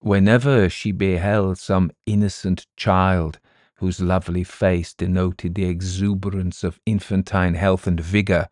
Whenever 0.00 0.68
she 0.68 0.92
beheld 0.92 1.56
some 1.56 1.90
innocent 2.04 2.66
child 2.76 3.38
whose 3.76 4.00
lovely 4.00 4.44
face 4.44 4.92
denoted 4.92 5.54
the 5.54 5.64
exuberance 5.64 6.62
of 6.62 6.78
infantine 6.84 7.54
health 7.54 7.86
and 7.86 7.98
vigour, 7.98 8.48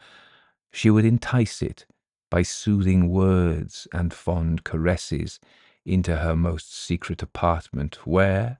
she 0.72 0.88
would 0.88 1.04
entice 1.04 1.60
it 1.60 1.84
by 2.32 2.40
soothing 2.40 3.10
words 3.10 3.86
and 3.92 4.14
fond 4.14 4.64
caresses 4.64 5.38
into 5.84 6.16
her 6.16 6.34
most 6.34 6.74
secret 6.74 7.22
apartment, 7.22 8.06
where, 8.06 8.58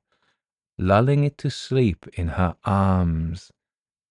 lulling 0.77 1.25
it 1.25 1.39
to 1.39 1.49
sleep 1.49 2.07
in 2.13 2.29
her 2.29 2.55
arms, 2.67 3.51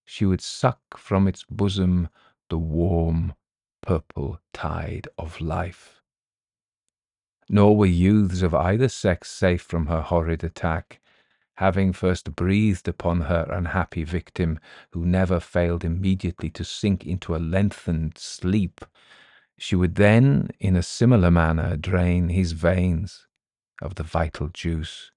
she 0.04 0.26
would 0.26 0.42
suck 0.42 0.98
from 0.98 1.28
its 1.28 1.44
bosom 1.44 2.10
the 2.50 2.58
warm 2.58 3.36
purple 3.84 4.40
tide 4.52 5.08
of 5.16 5.40
life. 5.40 6.02
Nor 7.48 7.78
were 7.78 7.86
youths 7.86 8.42
of 8.42 8.56
either 8.56 8.90
sex 8.90 9.30
safe 9.30 9.62
from 9.62 9.86
her 9.86 10.02
horrid 10.02 10.44
attack 10.44 11.00
having 11.58 11.94
first 11.94 12.36
breathed 12.36 12.88
upon 12.88 13.22
her 13.22 13.48
unhappy 13.52 14.04
victim, 14.04 14.60
who 14.94 15.06
never 15.06 15.40
failed 15.40 15.86
immediately 15.86 16.50
to 16.50 16.64
sink 16.64 17.06
into 17.06 17.36
a 17.36 17.38
lengthened 17.38 18.18
sleep, 18.18 18.82
she 19.62 19.76
would 19.76 19.94
then, 19.94 20.50
in 20.60 20.76
a 20.76 20.82
similar 20.82 21.30
manner, 21.30 21.78
drain 21.78 22.30
his 22.30 22.54
veins 22.54 23.28
of 23.80 23.94
the 23.94 24.02
vital 24.04 24.50
juice. 24.50 25.12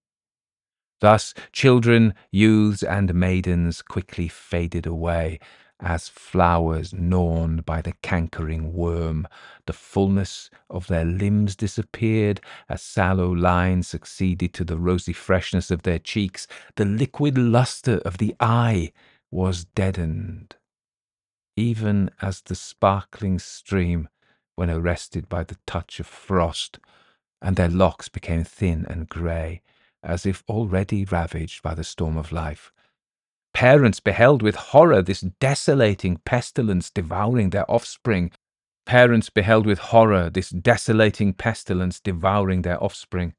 Thus 1.01 1.33
children, 1.51 2.13
youths, 2.31 2.83
and 2.83 3.15
maidens 3.15 3.81
quickly 3.81 4.29
faded 4.29 4.85
away, 4.85 5.39
as 5.81 6.11
flowers 6.11 6.93
gnawn 6.93 7.63
by 7.65 7.81
the 7.81 7.95
cankering 8.03 8.75
worm. 8.75 9.27
The 9.65 9.73
fullness 9.73 10.51
of 10.69 10.89
their 10.89 11.07
limbs 11.07 11.57
disappeared, 11.57 12.43
a 12.69 12.77
sallow 12.77 13.31
line 13.31 13.83
succeeded 13.83 14.53
to 14.55 14.65
the 14.65 14.77
rosy 14.77 15.15
freshness 15.15 15.71
of 15.71 15.85
their 15.85 15.99
cheeks, 15.99 16.47
the 16.77 16.85
liquid 16.85 17.39
lustre 17.39 18.03
of 18.05 18.19
the 18.19 18.37
eye 18.41 18.93
was 19.31 19.65
deadened, 19.65 20.57
even 21.57 22.11
as 22.21 22.43
the 22.43 22.55
sparkling 22.55 23.39
stream 23.39 24.07
when 24.57 24.71
arrested 24.71 25.29
by 25.29 25.45
the 25.45 25.57
touch 25.67 26.01
of 26.01 26.07
frost, 26.07 26.79
and 27.43 27.57
their 27.57 27.69
locks 27.69 28.09
became 28.09 28.45
thin 28.45 28.87
and 28.89 29.09
grey, 29.09 29.63
as 30.03 30.27
if 30.27 30.43
already 30.49 31.05
ravaged 31.05 31.63
by 31.63 31.75
the 31.75 31.85
storm 31.85 32.17
of 32.17 32.33
life. 32.33 32.73
Parents 33.53 34.01
beheld 34.01 34.43
with 34.43 34.57
horror 34.57 35.03
this 35.03 35.21
desolating 35.21 36.17
pestilence 36.25 36.91
devouring 36.91 37.51
their 37.51 37.71
offspring. 37.71 38.33
Parents 38.87 39.31
beheld 39.31 39.65
with 39.67 39.79
horror 39.79 40.29
this 40.29 40.51
desolating 40.51 41.33
pestilence 41.33 42.01
devouring 42.01 42.63
their 42.63 42.83
offspring. 42.83 43.35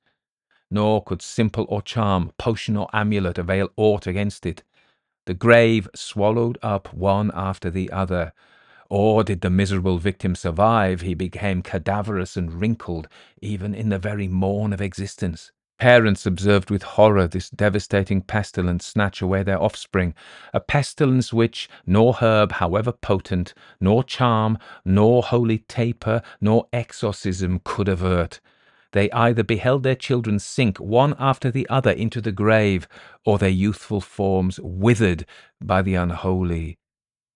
nor 0.71 1.03
could 1.03 1.21
simple 1.21 1.65
or 1.69 1.81
charm, 1.81 2.31
potion 2.37 2.75
or 2.75 2.87
amulet 2.93 3.37
avail 3.37 3.69
aught 3.75 4.07
against 4.07 4.45
it. 4.45 4.63
The 5.25 5.33
grave 5.33 5.87
swallowed 5.95 6.57
up 6.61 6.93
one 6.93 7.31
after 7.33 7.69
the 7.69 7.91
other, 7.91 8.33
or 8.89 9.23
did 9.23 9.41
the 9.41 9.49
miserable 9.49 9.97
victim 9.97 10.35
survive, 10.35 11.01
he 11.01 11.13
became 11.13 11.61
cadaverous 11.61 12.37
and 12.37 12.53
wrinkled, 12.53 13.07
even 13.41 13.73
in 13.73 13.89
the 13.89 13.99
very 13.99 14.27
morn 14.27 14.73
of 14.73 14.81
existence. 14.81 15.51
Parents 15.77 16.25
observed 16.25 16.69
with 16.69 16.83
horror 16.83 17.27
this 17.27 17.49
devastating 17.49 18.21
pestilence 18.21 18.85
snatch 18.85 19.21
away 19.21 19.43
their 19.43 19.61
offspring, 19.61 20.13
a 20.53 20.59
pestilence 20.61 21.33
which 21.33 21.67
nor 21.85 22.13
herb, 22.13 22.53
however 22.53 22.93
potent, 22.93 23.53
nor 23.81 24.03
charm, 24.03 24.57
nor 24.85 25.21
holy 25.21 25.57
taper, 25.57 26.21
nor 26.39 26.67
exorcism 26.71 27.59
could 27.65 27.89
avert. 27.89 28.39
They 28.93 29.11
either 29.11 29.43
beheld 29.43 29.83
their 29.83 29.95
children 29.95 30.39
sink 30.39 30.77
one 30.79 31.13
after 31.19 31.51
the 31.51 31.67
other 31.69 31.91
into 31.91 32.21
the 32.21 32.31
grave, 32.31 32.87
or 33.25 33.37
their 33.37 33.49
youthful 33.49 33.99
forms 33.99 34.59
withered 34.61 35.25
by 35.59 35.81
the 35.81 35.95
unholy 35.95 36.77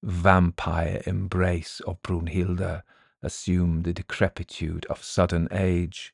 vampire 0.02 1.02
embrace 1.06 1.82
of 1.82 2.02
Brunhilde 2.02 2.84
assumed 3.22 3.84
the 3.84 3.94
decrepitude 3.94 4.86
of 4.86 5.04
sudden 5.04 5.48
age. 5.52 6.14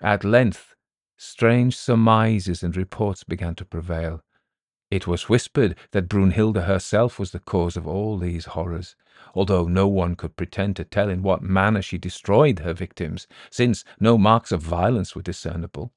At 0.00 0.24
length, 0.24 0.74
strange 1.16 1.76
surmises 1.76 2.62
and 2.62 2.76
reports 2.76 3.24
began 3.24 3.54
to 3.56 3.64
prevail. 3.64 4.22
It 4.90 5.06
was 5.06 5.28
whispered 5.28 5.76
that 5.90 6.08
Brunhilde 6.08 6.64
herself 6.64 7.18
was 7.18 7.32
the 7.32 7.40
cause 7.40 7.76
of 7.76 7.86
all 7.86 8.16
these 8.16 8.46
horrors, 8.46 8.96
although 9.34 9.66
no 9.66 9.86
one 9.86 10.14
could 10.14 10.36
pretend 10.36 10.76
to 10.76 10.84
tell 10.84 11.10
in 11.10 11.22
what 11.22 11.42
manner 11.42 11.82
she 11.82 11.98
destroyed 11.98 12.60
her 12.60 12.72
victims, 12.72 13.26
since 13.50 13.84
no 14.00 14.16
marks 14.16 14.52
of 14.52 14.62
violence 14.62 15.14
were 15.14 15.22
discernible. 15.22 15.92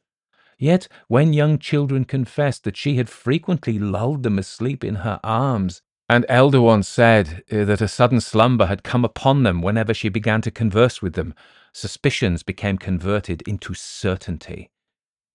Yet, 0.58 0.88
when 1.08 1.32
young 1.32 1.58
children 1.58 2.06
confessed 2.06 2.66
that 2.66 2.76
she 2.78 2.98
had 2.98 3.10
frequently 3.10 3.80
lulled 3.80 4.24
them 4.24 4.38
asleep 4.38 4.84
in 4.84 4.96
her 4.96 5.20
arms, 5.24 5.82
and 6.12 6.26
elder 6.28 6.60
ones 6.60 6.90
said 6.90 7.42
uh, 7.50 7.64
that 7.64 7.80
a 7.80 7.88
sudden 7.88 8.20
slumber 8.20 8.66
had 8.66 8.84
come 8.84 9.06
upon 9.06 9.44
them 9.44 9.62
whenever 9.62 9.94
she 9.94 10.10
began 10.10 10.42
to 10.42 10.52
converse 10.52 11.02
with 11.02 11.14
them, 11.14 11.34
suspicions 11.72 12.44
became 12.44 12.78
converted 12.78 13.42
into 13.44 13.74
certainty 13.74 14.70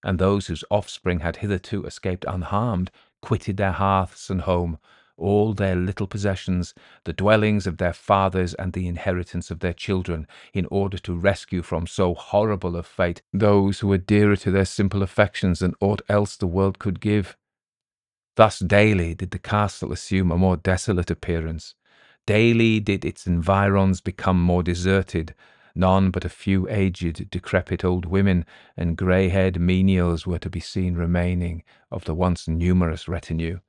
and 0.04 0.18
those 0.18 0.46
whose 0.46 0.64
offspring 0.70 1.20
had 1.20 1.36
hitherto 1.36 1.84
escaped 1.84 2.26
unharmed 2.28 2.90
quitted 3.22 3.56
their 3.56 3.72
hearths 3.72 4.28
and 4.28 4.42
home, 4.42 4.78
all 5.16 5.54
their 5.54 5.74
little 5.74 6.06
possessions, 6.06 6.74
the 7.04 7.12
dwellings 7.12 7.66
of 7.66 7.78
their 7.78 7.94
fathers 7.94 8.52
and 8.54 8.74
the 8.74 8.86
inheritance 8.86 9.50
of 9.50 9.60
their 9.60 9.72
children, 9.72 10.26
in 10.52 10.66
order 10.70 10.98
to 10.98 11.16
rescue 11.16 11.62
from 11.62 11.86
so 11.86 12.14
horrible 12.14 12.76
a 12.76 12.82
fate 12.82 13.22
those 13.32 13.80
who 13.80 13.88
were 13.88 13.98
dearer 13.98 14.36
to 14.36 14.50
their 14.50 14.66
simple 14.66 15.02
affections 15.02 15.60
than 15.60 15.74
aught 15.80 16.02
else 16.08 16.36
the 16.36 16.46
world 16.46 16.78
could 16.78 17.00
give. 17.00 17.34
Thus 18.36 18.58
daily 18.58 19.14
did 19.14 19.32
the 19.32 19.38
castle 19.38 19.92
assume 19.92 20.30
a 20.30 20.38
more 20.38 20.56
desolate 20.56 21.10
appearance. 21.10 21.74
Daily 22.26 22.80
did 22.80 23.04
its 23.04 23.26
environs 23.26 24.00
become 24.00 24.40
more 24.40 24.62
deserted, 24.62 25.34
None 25.78 26.10
but 26.10 26.24
a 26.24 26.30
few 26.30 26.66
aged, 26.70 27.28
decrepit 27.28 27.84
old 27.84 28.06
women 28.06 28.46
and 28.78 28.96
grey 28.96 29.28
haired 29.28 29.60
menials 29.60 30.26
were 30.26 30.38
to 30.38 30.48
be 30.48 30.58
seen 30.58 30.94
remaining 30.94 31.64
of 31.90 32.06
the 32.06 32.14
once 32.14 32.48
numerous 32.48 33.08
retinue. 33.08 33.60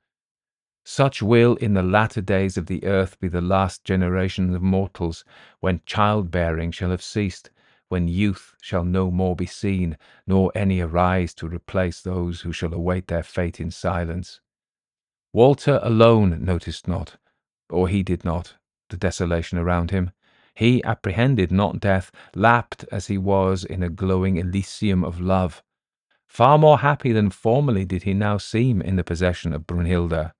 Such 0.84 1.20
will 1.20 1.56
in 1.56 1.74
the 1.74 1.82
latter 1.82 2.22
days 2.22 2.56
of 2.56 2.64
the 2.64 2.82
earth 2.84 3.20
be 3.20 3.28
the 3.28 3.42
last 3.42 3.84
generation 3.84 4.54
of 4.54 4.62
mortals, 4.62 5.22
when 5.60 5.82
childbearing 5.84 6.70
shall 6.70 6.88
have 6.88 7.02
ceased, 7.02 7.50
when 7.88 8.08
youth 8.08 8.54
shall 8.62 8.84
no 8.84 9.10
more 9.10 9.36
be 9.36 9.44
seen, 9.44 9.98
nor 10.26 10.50
any 10.54 10.80
arise 10.80 11.34
to 11.34 11.46
replace 11.46 12.00
those 12.00 12.40
who 12.40 12.54
shall 12.54 12.72
await 12.72 13.08
their 13.08 13.22
fate 13.22 13.60
in 13.60 13.70
silence. 13.70 14.40
Walter 15.34 15.78
alone 15.82 16.42
noticed 16.42 16.88
not, 16.88 17.16
or 17.68 17.88
heeded 17.88 18.24
not, 18.24 18.54
the 18.88 18.96
desolation 18.96 19.58
around 19.58 19.90
him. 19.90 20.10
He 20.54 20.82
apprehended 20.84 21.52
not 21.52 21.80
death, 21.80 22.10
lapped 22.34 22.84
as 22.90 23.08
he 23.08 23.18
was 23.18 23.62
in 23.62 23.82
a 23.82 23.90
glowing 23.90 24.38
elysium 24.38 25.04
of 25.04 25.20
love. 25.20 25.62
Far 26.26 26.58
more 26.58 26.78
happy 26.78 27.12
than 27.12 27.30
formerly 27.30 27.84
did 27.84 28.04
he 28.04 28.14
now 28.14 28.38
seem 28.38 28.80
in 28.80 28.96
the 28.96 29.04
possession 29.04 29.52
of 29.52 29.66
Brunhilde. 29.66 30.32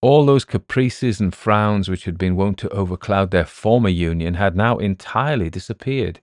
All 0.00 0.24
those 0.24 0.44
caprices 0.44 1.20
and 1.20 1.34
frowns 1.34 1.88
which 1.88 2.04
had 2.04 2.16
been 2.16 2.36
wont 2.36 2.58
to 2.58 2.68
overcloud 2.70 3.32
their 3.32 3.44
former 3.44 3.88
union 3.88 4.34
had 4.34 4.56
now 4.56 4.78
entirely 4.78 5.50
disappeared. 5.50 6.20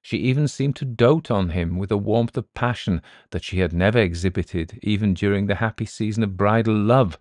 She 0.00 0.16
even 0.16 0.48
seemed 0.48 0.76
to 0.76 0.86
dote 0.86 1.30
on 1.30 1.50
him 1.50 1.76
with 1.76 1.92
a 1.92 1.98
warmth 1.98 2.38
of 2.38 2.52
passion 2.54 3.02
that 3.32 3.44
she 3.44 3.58
had 3.58 3.74
never 3.74 3.98
exhibited 3.98 4.78
even 4.82 5.12
during 5.12 5.46
the 5.46 5.56
happy 5.56 5.84
season 5.84 6.22
of 6.22 6.38
bridal 6.38 6.74
love, 6.74 7.18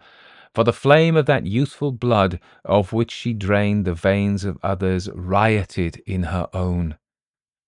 for 0.59 0.65
the 0.65 0.73
flame 0.73 1.15
of 1.15 1.25
that 1.25 1.45
youthful 1.45 1.89
blood 1.89 2.37
of 2.65 2.91
which 2.91 3.11
she 3.11 3.31
drained 3.31 3.85
the 3.85 3.93
veins 3.93 4.43
of 4.43 4.57
others 4.61 5.09
rioted 5.15 6.03
in 6.05 6.23
her 6.23 6.49
own. 6.53 6.97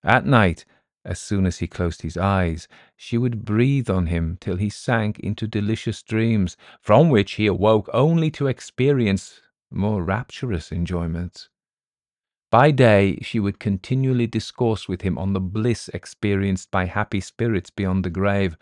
At 0.03 0.25
night, 0.25 0.65
as 1.05 1.17
soon 1.17 1.45
as 1.45 1.59
he 1.59 1.67
closed 1.67 2.01
his 2.01 2.17
eyes, 2.17 2.67
she 2.97 3.17
would 3.17 3.45
breathe 3.45 3.89
on 3.89 4.07
him 4.07 4.37
till 4.41 4.57
he 4.57 4.69
sank 4.69 5.21
into 5.21 5.47
delicious 5.47 6.03
dreams, 6.03 6.57
from 6.81 7.07
which 7.07 7.35
he 7.35 7.47
awoke 7.47 7.89
only 7.93 8.29
to 8.31 8.47
experience 8.47 9.39
more 9.71 10.03
rapturous 10.03 10.69
enjoyments. 10.69 11.47
By 12.49 12.71
day, 12.71 13.19
she 13.21 13.39
would 13.39 13.57
continually 13.57 14.27
discourse 14.27 14.89
with 14.89 15.03
him 15.03 15.17
on 15.17 15.31
the 15.31 15.39
bliss 15.39 15.89
experienced 15.93 16.69
by 16.71 16.87
happy 16.87 17.21
spirits 17.21 17.69
beyond 17.69 18.03
the 18.03 18.09
grave, 18.09 18.57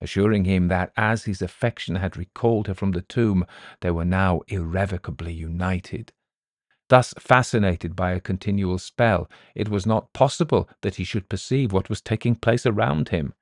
assuring 0.00 0.44
him 0.44 0.68
that 0.68 0.92
as 0.96 1.24
his 1.24 1.42
affection 1.42 1.96
had 1.96 2.16
recalled 2.16 2.66
her 2.66 2.74
from 2.74 2.92
the 2.92 3.02
tomb, 3.02 3.44
they 3.80 3.90
were 3.90 4.04
now 4.04 4.40
irrevocably 4.48 5.32
united. 5.32 6.12
Thus 6.88 7.14
fascinated 7.18 7.94
by 7.94 8.12
a 8.12 8.20
continual 8.20 8.78
spell, 8.78 9.30
it 9.54 9.68
was 9.68 9.86
not 9.86 10.12
possible 10.12 10.68
that 10.82 10.96
he 10.96 11.04
should 11.04 11.28
perceive 11.28 11.72
what 11.72 11.88
was 11.88 12.00
taking 12.00 12.34
place 12.34 12.66
around 12.66 13.10
him. 13.10 13.34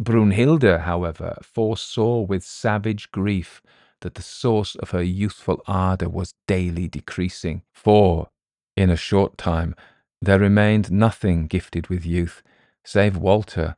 Brunhilde, 0.00 0.80
however, 0.80 1.36
foresaw 1.42 2.20
with 2.20 2.42
savage 2.42 3.10
grief 3.10 3.60
that 4.00 4.14
the 4.14 4.22
source 4.22 4.74
of 4.76 4.90
her 4.90 5.02
youthful 5.02 5.62
ardour 5.66 6.08
was 6.08 6.34
daily 6.48 6.88
decreasing, 6.88 7.62
for, 7.74 8.30
in 8.76 8.88
a 8.90 8.96
short 8.96 9.36
time, 9.36 9.74
there 10.22 10.38
remained 10.38 10.90
nothing 10.90 11.46
gifted 11.46 11.88
with 11.88 12.06
youth, 12.06 12.42
save 12.84 13.16
Walter, 13.16 13.76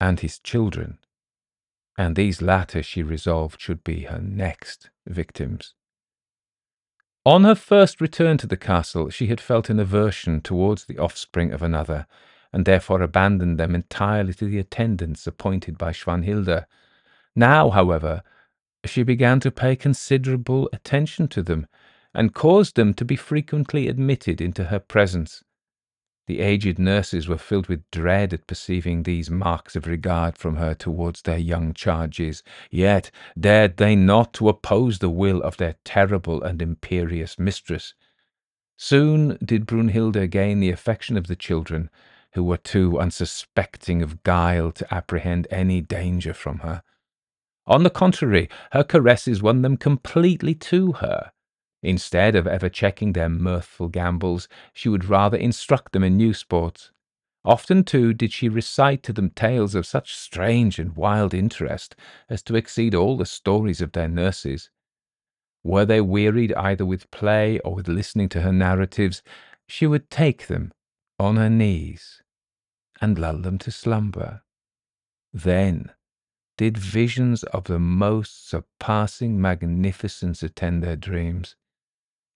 and 0.00 0.20
his 0.20 0.38
children, 0.38 0.98
and 2.00 2.16
these 2.16 2.40
latter 2.40 2.82
she 2.82 3.02
resolved 3.02 3.60
should 3.60 3.84
be 3.84 4.04
her 4.04 4.18
next 4.22 4.88
victims. 5.06 5.74
On 7.26 7.44
her 7.44 7.54
first 7.54 8.00
return 8.00 8.38
to 8.38 8.46
the 8.46 8.56
castle, 8.56 9.10
she 9.10 9.26
had 9.26 9.38
felt 9.38 9.68
an 9.68 9.78
aversion 9.78 10.40
towards 10.40 10.86
the 10.86 10.96
offspring 10.96 11.52
of 11.52 11.60
another, 11.60 12.06
and 12.54 12.64
therefore 12.64 13.02
abandoned 13.02 13.60
them 13.60 13.74
entirely 13.74 14.32
to 14.32 14.46
the 14.46 14.58
attendants 14.58 15.26
appointed 15.26 15.76
by 15.76 15.92
Schwanhilde. 15.92 16.64
Now, 17.36 17.68
however, 17.68 18.22
she 18.86 19.02
began 19.02 19.38
to 19.40 19.50
pay 19.50 19.76
considerable 19.76 20.70
attention 20.72 21.28
to 21.28 21.42
them, 21.42 21.66
and 22.14 22.32
caused 22.32 22.76
them 22.76 22.94
to 22.94 23.04
be 23.04 23.16
frequently 23.16 23.88
admitted 23.88 24.40
into 24.40 24.64
her 24.64 24.80
presence, 24.80 25.44
the 26.30 26.38
aged 26.38 26.78
nurses 26.78 27.26
were 27.26 27.36
filled 27.36 27.66
with 27.66 27.90
dread 27.90 28.32
at 28.32 28.46
perceiving 28.46 29.02
these 29.02 29.28
marks 29.28 29.74
of 29.74 29.88
regard 29.88 30.38
from 30.38 30.54
her 30.54 30.74
towards 30.76 31.22
their 31.22 31.36
young 31.36 31.74
charges, 31.74 32.44
yet 32.70 33.10
dared 33.36 33.78
they 33.78 33.96
not 33.96 34.32
to 34.32 34.48
oppose 34.48 35.00
the 35.00 35.10
will 35.10 35.42
of 35.42 35.56
their 35.56 35.74
terrible 35.84 36.40
and 36.40 36.62
imperious 36.62 37.36
mistress. 37.36 37.94
Soon 38.76 39.38
did 39.44 39.66
Brunhilde 39.66 40.30
gain 40.30 40.60
the 40.60 40.70
affection 40.70 41.16
of 41.16 41.26
the 41.26 41.34
children, 41.34 41.90
who 42.34 42.44
were 42.44 42.56
too 42.56 43.00
unsuspecting 43.00 44.00
of 44.00 44.22
guile 44.22 44.70
to 44.70 44.94
apprehend 44.94 45.48
any 45.50 45.80
danger 45.80 46.32
from 46.32 46.60
her. 46.60 46.84
On 47.66 47.82
the 47.82 47.90
contrary, 47.90 48.48
her 48.70 48.84
caresses 48.84 49.42
won 49.42 49.62
them 49.62 49.76
completely 49.76 50.54
to 50.54 50.92
her, 50.92 51.32
Instead 51.82 52.36
of 52.36 52.46
ever 52.46 52.68
checking 52.68 53.12
their 53.12 53.28
mirthful 53.28 53.88
gambols, 53.88 54.48
she 54.72 54.88
would 54.88 55.06
rather 55.06 55.36
instruct 55.36 55.92
them 55.92 56.04
in 56.04 56.16
new 56.16 56.34
sports. 56.34 56.90
Often, 57.44 57.84
too, 57.84 58.12
did 58.12 58.32
she 58.32 58.50
recite 58.50 59.02
to 59.04 59.14
them 59.14 59.30
tales 59.30 59.74
of 59.74 59.86
such 59.86 60.14
strange 60.14 60.78
and 60.78 60.94
wild 60.94 61.32
interest 61.32 61.96
as 62.28 62.42
to 62.42 62.54
exceed 62.54 62.94
all 62.94 63.16
the 63.16 63.24
stories 63.24 63.80
of 63.80 63.92
their 63.92 64.08
nurses. 64.08 64.68
Were 65.64 65.86
they 65.86 66.02
wearied 66.02 66.52
either 66.52 66.84
with 66.84 67.10
play 67.10 67.58
or 67.60 67.74
with 67.74 67.88
listening 67.88 68.28
to 68.30 68.42
her 68.42 68.52
narratives, 68.52 69.22
she 69.66 69.86
would 69.86 70.10
take 70.10 70.48
them 70.48 70.72
on 71.18 71.36
her 71.36 71.50
knees 71.50 72.22
and 73.00 73.18
lull 73.18 73.38
them 73.38 73.58
to 73.58 73.70
slumber. 73.70 74.42
Then 75.32 75.92
did 76.58 76.76
visions 76.76 77.42
of 77.44 77.64
the 77.64 77.78
most 77.78 78.48
surpassing 78.48 79.40
magnificence 79.40 80.42
attend 80.42 80.82
their 80.82 80.96
dreams. 80.96 81.56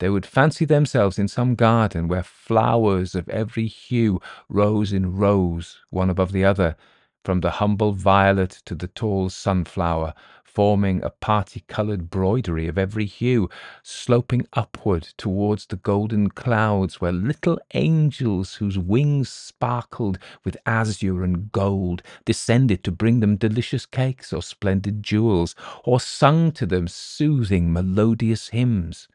They 0.04 0.10
would 0.10 0.26
fancy 0.26 0.66
themselves 0.66 1.18
in 1.18 1.28
some 1.28 1.54
garden 1.54 2.08
where 2.08 2.22
flowers 2.22 3.14
of 3.14 3.26
every 3.30 3.66
hue 3.66 4.20
rose 4.50 4.92
in 4.92 5.16
rows, 5.16 5.78
one 5.88 6.10
above 6.10 6.32
the 6.32 6.44
other, 6.44 6.76
from 7.24 7.40
the 7.40 7.52
humble 7.52 7.92
violet 7.92 8.50
to 8.66 8.74
the 8.74 8.88
tall 8.88 9.30
sunflower, 9.30 10.12
forming 10.44 11.02
a 11.02 11.08
parti-coloured 11.08 12.10
broidery 12.10 12.68
of 12.68 12.76
every 12.76 13.06
hue, 13.06 13.48
sloping 13.82 14.46
upward 14.52 15.04
towards 15.16 15.64
the 15.64 15.76
golden 15.76 16.28
clouds 16.28 17.00
where 17.00 17.10
little 17.10 17.58
angels 17.72 18.56
whose 18.56 18.76
wings 18.78 19.30
sparkled 19.30 20.18
with 20.44 20.58
azure 20.66 21.24
and 21.24 21.50
gold 21.50 22.02
descended 22.26 22.84
to 22.84 22.92
bring 22.92 23.20
them 23.20 23.36
delicious 23.36 23.86
cakes 23.86 24.34
or 24.34 24.42
splendid 24.42 25.02
jewels, 25.02 25.54
or 25.82 25.98
sung 25.98 26.52
to 26.52 26.66
them 26.66 26.86
soothing 26.88 27.72
melodious 27.72 28.48
hymns. 28.48 29.08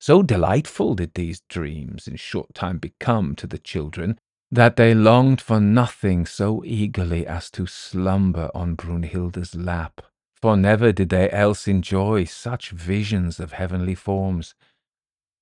So 0.00 0.22
delightful 0.22 0.94
did 0.94 1.12
these 1.12 1.42
dreams 1.42 2.08
in 2.08 2.16
short 2.16 2.54
time 2.54 2.78
become 2.78 3.34
to 3.36 3.46
the 3.46 3.58
children 3.58 4.18
that 4.50 4.76
they 4.76 4.94
longed 4.94 5.42
for 5.42 5.60
nothing 5.60 6.24
so 6.24 6.64
eagerly 6.64 7.26
as 7.26 7.50
to 7.50 7.66
slumber 7.66 8.50
on 8.54 8.76
Brunhilde's 8.76 9.54
lap, 9.54 10.00
for 10.40 10.56
never 10.56 10.90
did 10.90 11.10
they 11.10 11.30
else 11.30 11.68
enjoy 11.68 12.24
such 12.24 12.70
visions 12.70 13.38
of 13.38 13.52
heavenly 13.52 13.94
forms. 13.94 14.54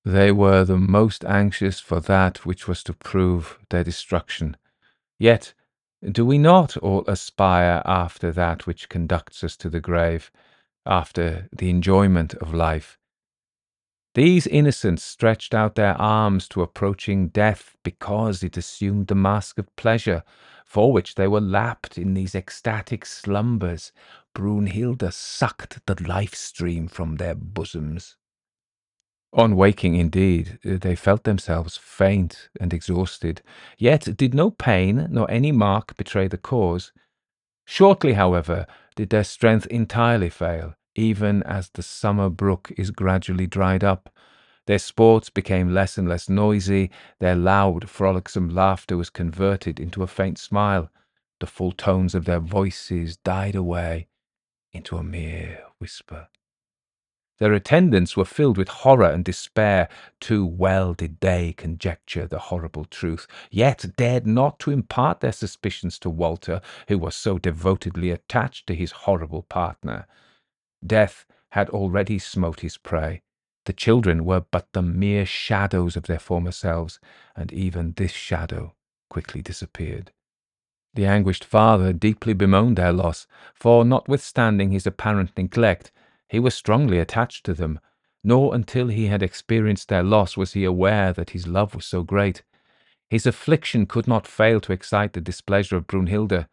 They 0.03 0.31
were 0.31 0.65
the 0.65 0.77
most 0.77 1.23
anxious 1.23 1.79
for 1.79 2.01
that 2.01 2.45
which 2.45 2.67
was 2.67 2.83
to 2.83 2.93
prove 2.93 3.57
their 3.69 3.85
destruction. 3.85 4.57
Yet 5.17 5.53
do 6.03 6.25
we 6.25 6.37
not 6.37 6.75
all 6.77 7.05
aspire 7.07 7.81
after 7.85 8.31
that 8.33 8.67
which 8.67 8.89
conducts 8.89 9.41
us 9.41 9.55
to 9.57 9.69
the 9.69 9.81
grave, 9.81 10.31
after 10.85 11.47
the 11.55 11.69
enjoyment 11.69 12.33
of 12.35 12.53
life? 12.53 12.98
These 14.15 14.47
innocents 14.47 15.03
stretched 15.03 15.53
out 15.53 15.75
their 15.75 15.93
arms 15.93 16.47
to 16.49 16.61
approaching 16.61 17.27
death 17.27 17.75
because 17.83 18.43
it 18.43 18.57
assumed 18.57 19.07
the 19.07 19.15
mask 19.15 19.59
of 19.59 19.75
pleasure, 19.75 20.23
for 20.65 20.91
which 20.91 21.15
they 21.15 21.27
were 21.27 21.41
lapped 21.41 21.97
in 21.97 22.15
these 22.15 22.33
ecstatic 22.33 23.05
slumbers. 23.05 23.91
Brunhilde 24.33 25.13
sucked 25.13 25.85
the 25.85 26.01
life 26.07 26.33
stream 26.33 26.87
from 26.87 27.15
their 27.15 27.35
bosoms. 27.35 28.15
On 29.31 29.55
waking, 29.55 29.95
indeed, 29.95 30.57
eh, 30.63 30.77
they 30.81 30.95
felt 30.95 31.23
themselves 31.23 31.77
faint 31.77 32.49
and 32.59 32.73
exhausted, 32.73 33.43
yet 33.77 34.17
did 34.17 34.33
no 34.33 34.49
pain 34.49 35.07
nor 35.11 35.29
any 35.29 35.51
mark 35.51 35.95
betray 35.97 36.27
the 36.27 36.37
cause. 36.37 36.91
Shortly, 37.65 38.13
however, 38.13 38.65
did 38.95 39.11
their 39.11 39.23
strength 39.23 39.67
entirely 39.67 40.31
fail, 40.31 40.73
even 40.99 41.41
as 41.43 41.69
the 41.69 41.81
summer 41.81 42.29
brook 42.29 42.71
is 42.77 42.91
gradually 42.91 43.47
dried 43.47 43.83
up. 43.83 44.13
Their 44.65 44.79
sports 44.79 45.29
became 45.29 45.73
less 45.73 45.97
and 45.97 46.07
less 46.07 46.27
noisy, 46.27 46.91
their 47.19 47.35
loud, 47.35 47.89
frolicsome 47.89 48.49
laughter 48.49 48.97
was 48.97 49.09
converted 49.09 49.79
into 49.79 50.03
a 50.03 50.07
faint 50.07 50.37
smile, 50.37 50.91
the 51.39 51.47
full 51.47 51.71
tones 51.71 52.13
of 52.13 52.25
their 52.25 52.41
voices 52.41 53.15
died 53.15 53.55
away 53.55 54.07
into 54.73 54.97
a 54.97 55.03
mere 55.03 55.63
whisper. 55.79 56.27
Their 57.39 57.53
attendants 57.53 58.17
were 58.17 58.25
filled 58.25 58.57
with 58.57 58.67
horror 58.67 59.09
and 59.09 59.23
despair. 59.23 59.87
Too 60.19 60.45
well 60.45 60.93
did 60.93 61.21
they 61.21 61.53
conjecture 61.53 62.27
the 62.27 62.39
horrible 62.39 62.83
truth, 62.83 63.25
yet 63.49 63.85
dared 63.95 64.27
not 64.27 64.59
to 64.59 64.71
impart 64.71 65.21
their 65.21 65.31
suspicions 65.31 65.97
to 65.99 66.09
Walter, 66.09 66.59
who 66.89 66.97
was 66.97 67.15
so 67.15 67.37
devotedly 67.37 68.11
attached 68.11 68.67
to 68.67 68.75
his 68.75 68.91
horrible 68.91 69.43
partner. 69.43 70.05
Death 70.85 71.25
had 71.51 71.69
already 71.69 72.19
smote 72.19 72.61
his 72.61 72.77
prey. 72.77 73.21
The 73.65 73.73
children 73.73 74.25
were 74.25 74.45
but 74.51 74.67
the 74.73 74.81
mere 74.81 75.25
shadows 75.25 75.95
of 75.95 76.03
their 76.03 76.19
former 76.19 76.51
selves, 76.51 76.99
and 77.35 77.51
even 77.51 77.93
this 77.93 78.11
shadow 78.11 78.75
quickly 79.09 79.41
disappeared. 79.41 80.11
The 80.93 81.05
anguished 81.05 81.45
father 81.45 81.93
deeply 81.93 82.33
bemoaned 82.33 82.77
their 82.77 82.93
loss, 82.93 83.27
for 83.53 83.85
notwithstanding 83.85 84.71
his 84.71 84.87
apparent 84.87 85.37
neglect, 85.37 85.91
he 86.27 86.39
was 86.39 86.55
strongly 86.55 86.99
attached 86.99 87.45
to 87.45 87.53
them, 87.53 87.79
nor 88.23 88.55
until 88.55 88.87
he 88.87 89.07
had 89.07 89.23
experienced 89.23 89.89
their 89.89 90.03
loss 90.03 90.35
was 90.35 90.53
he 90.53 90.63
aware 90.63 91.13
that 91.13 91.31
his 91.31 91.47
love 91.47 91.75
was 91.75 91.85
so 91.85 92.03
great. 92.03 92.43
His 93.09 93.25
affliction 93.25 93.85
could 93.85 94.07
not 94.07 94.27
fail 94.27 94.59
to 94.61 94.73
excite 94.73 95.13
the 95.13 95.21
displeasure 95.21 95.75
of 95.75 95.87
Brunhilde, 95.87 96.47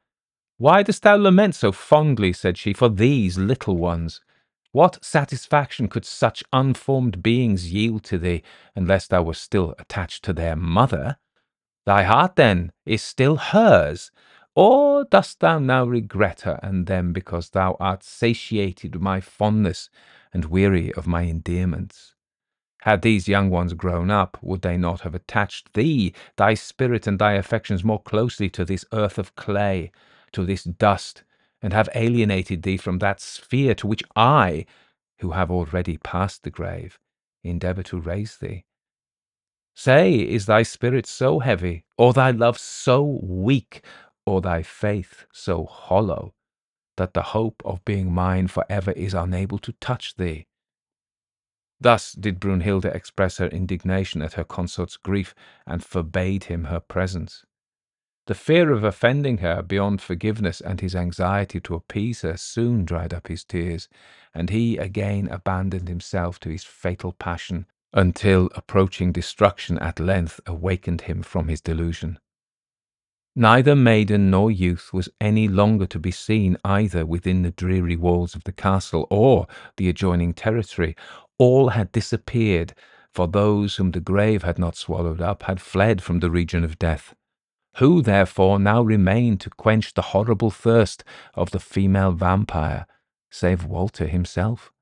why 0.58 0.82
dost 0.82 1.02
thou 1.02 1.16
lament 1.16 1.54
so 1.54 1.72
fondly, 1.72 2.32
said 2.32 2.56
she, 2.56 2.72
for 2.72 2.88
these 2.88 3.36
little 3.36 3.76
ones? 3.76 4.20
What 4.72 5.04
satisfaction 5.04 5.88
could 5.88 6.04
such 6.04 6.44
unformed 6.52 7.22
beings 7.22 7.72
yield 7.72 8.04
to 8.04 8.18
thee, 8.18 8.42
unless 8.74 9.06
thou 9.06 9.22
wert 9.22 9.36
still 9.36 9.74
attached 9.78 10.24
to 10.24 10.32
their 10.32 10.56
mother? 10.56 11.18
Thy 11.84 12.02
heart, 12.02 12.36
then, 12.36 12.72
is 12.84 13.02
still 13.02 13.36
hers, 13.36 14.10
or 14.54 15.04
dost 15.04 15.40
thou 15.40 15.58
now 15.58 15.84
regret 15.84 16.40
her 16.42 16.58
and 16.62 16.86
them 16.86 17.12
because 17.12 17.50
thou 17.50 17.76
art 17.78 18.02
satiated 18.02 18.94
with 18.94 19.02
my 19.02 19.20
fondness 19.20 19.90
and 20.32 20.46
weary 20.46 20.92
of 20.94 21.06
my 21.06 21.22
endearments? 21.22 22.14
Had 22.82 23.02
these 23.02 23.28
young 23.28 23.50
ones 23.50 23.74
grown 23.74 24.10
up, 24.10 24.38
would 24.42 24.62
they 24.62 24.76
not 24.76 25.02
have 25.02 25.14
attached 25.14 25.74
thee, 25.74 26.14
thy 26.36 26.54
spirit 26.54 27.06
and 27.06 27.18
thy 27.18 27.32
affections 27.34 27.84
more 27.84 28.00
closely 28.00 28.48
to 28.50 28.64
this 28.64 28.84
earth 28.92 29.18
of 29.18 29.34
clay, 29.36 29.90
to 30.36 30.44
this 30.44 30.64
dust, 30.64 31.24
and 31.62 31.72
have 31.72 31.88
alienated 31.94 32.62
thee 32.62 32.76
from 32.76 32.98
that 32.98 33.20
sphere 33.20 33.74
to 33.74 33.86
which 33.86 34.02
I, 34.14 34.66
who 35.20 35.30
have 35.30 35.50
already 35.50 35.96
passed 35.96 36.42
the 36.42 36.50
grave, 36.50 36.98
endeavour 37.42 37.82
to 37.84 37.98
raise 37.98 38.36
thee. 38.36 38.66
Say, 39.74 40.14
is 40.14 40.44
thy 40.44 40.62
spirit 40.62 41.06
so 41.06 41.38
heavy, 41.38 41.84
or 41.96 42.12
thy 42.12 42.32
love 42.32 42.58
so 42.58 43.02
weak, 43.22 43.82
or 44.26 44.42
thy 44.42 44.62
faith 44.62 45.24
so 45.32 45.64
hollow, 45.64 46.34
that 46.98 47.14
the 47.14 47.22
hope 47.22 47.62
of 47.64 47.84
being 47.86 48.12
mine 48.12 48.46
for 48.46 48.66
ever 48.68 48.92
is 48.92 49.14
unable 49.14 49.58
to 49.60 49.72
touch 49.72 50.16
thee? 50.16 50.46
Thus 51.80 52.12
did 52.12 52.40
Brunhilde 52.40 52.94
express 52.94 53.38
her 53.38 53.48
indignation 53.48 54.20
at 54.20 54.34
her 54.34 54.44
consort's 54.44 54.98
grief, 54.98 55.34
and 55.66 55.82
forbade 55.82 56.44
him 56.44 56.64
her 56.64 56.80
presence. 56.80 57.46
The 58.26 58.34
fear 58.34 58.72
of 58.72 58.82
offending 58.82 59.38
her 59.38 59.62
beyond 59.62 60.02
forgiveness 60.02 60.60
and 60.60 60.80
his 60.80 60.96
anxiety 60.96 61.60
to 61.60 61.76
appease 61.76 62.22
her 62.22 62.36
soon 62.36 62.84
dried 62.84 63.14
up 63.14 63.28
his 63.28 63.44
tears, 63.44 63.88
and 64.34 64.50
he 64.50 64.78
again 64.78 65.28
abandoned 65.30 65.88
himself 65.88 66.40
to 66.40 66.48
his 66.48 66.64
fatal 66.64 67.12
passion 67.12 67.66
until 67.92 68.50
approaching 68.54 69.12
destruction 69.12 69.78
at 69.78 70.00
length 70.00 70.40
awakened 70.44 71.02
him 71.02 71.22
from 71.22 71.48
his 71.48 71.60
delusion. 71.60 72.18
Neither 73.36 73.76
maiden 73.76 74.30
nor 74.30 74.50
youth 74.50 74.92
was 74.92 75.08
any 75.20 75.46
longer 75.46 75.86
to 75.86 75.98
be 75.98 76.10
seen 76.10 76.56
either 76.64 77.06
within 77.06 77.42
the 77.42 77.50
dreary 77.50 77.96
walls 77.96 78.34
of 78.34 78.44
the 78.44 78.52
castle 78.52 79.06
or 79.10 79.46
the 79.76 79.88
adjoining 79.88 80.34
territory. 80.34 80.96
All 81.38 81.68
had 81.70 81.92
disappeared, 81.92 82.74
for 83.12 83.28
those 83.28 83.76
whom 83.76 83.92
the 83.92 84.00
grave 84.00 84.42
had 84.42 84.58
not 84.58 84.74
swallowed 84.76 85.20
up 85.20 85.44
had 85.44 85.60
fled 85.60 86.02
from 86.02 86.20
the 86.20 86.30
region 86.30 86.64
of 86.64 86.78
death. 86.78 87.14
Who, 87.76 88.00
therefore, 88.00 88.58
now 88.58 88.80
remained 88.80 89.40
to 89.42 89.50
quench 89.50 89.92
the 89.92 90.02
horrible 90.02 90.50
thirst 90.50 91.04
of 91.34 91.50
the 91.50 91.60
female 91.60 92.12
vampire, 92.12 92.86
save 93.30 93.64
Walter 93.64 94.06
himself? 94.06 94.72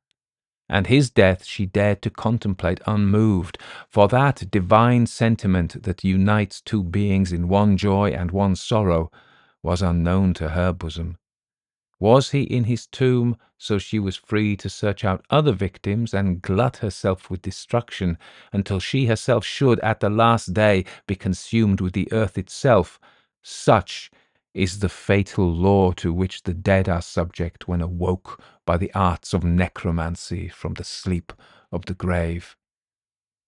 And 0.69 0.87
his 0.87 1.11
death 1.11 1.45
she 1.45 1.67
dared 1.67 2.03
to 2.03 2.11
contemplate 2.11 2.81
unmoved, 2.87 3.59
for 3.89 4.07
that 4.09 4.51
divine 4.51 5.07
sentiment 5.07 5.83
that 5.83 6.05
unites 6.05 6.61
two 6.61 6.85
beings 6.85 7.33
in 7.33 7.49
one 7.49 7.77
joy 7.77 8.11
and 8.11 8.31
one 8.31 8.55
sorrow 8.55 9.11
was 9.63 9.83
unknown 9.83 10.33
to 10.35 10.51
her 10.51 10.73
bosom. 10.73 11.19
Was 12.05 12.33
he 12.33 12.43
in 12.43 12.65
his 12.65 12.87
tomb, 12.87 13.39
so 13.57 13.79
she 13.79 13.99
was 13.99 14.15
free 14.15 14.59
to 14.59 14.69
search 14.69 15.07
out 15.07 15.25
other 15.31 15.53
victims 15.53 16.13
and 16.13 16.43
glut 16.43 16.77
herself 16.77 17.31
with 17.31 17.41
destruction 17.41 18.19
until 18.53 18.79
she 18.79 19.07
herself 19.07 19.43
should, 19.43 19.81
at 19.81 20.01
the 20.01 20.11
last 20.11 20.53
day, 20.53 20.85
be 21.07 21.15
consumed 21.15 21.81
with 21.81 21.95
the 21.95 22.13
earth 22.13 22.37
itself? 22.37 23.01
Such 23.41 24.11
is 24.53 24.81
the 24.81 24.91
fatal 24.91 25.51
law 25.51 25.93
to 25.93 26.13
which 26.13 26.43
the 26.43 26.53
dead 26.53 26.91
are 26.91 27.01
subject 27.01 27.69
when 27.69 27.81
awoke 27.81 28.39
by 28.67 28.77
the 28.77 28.93
arts 28.93 29.33
of 29.33 29.43
necromancy 29.43 30.49
from 30.49 30.75
the 30.75 30.85
sleep 30.85 31.33
of 31.73 31.87
the 31.87 31.95
grave. 31.95 32.55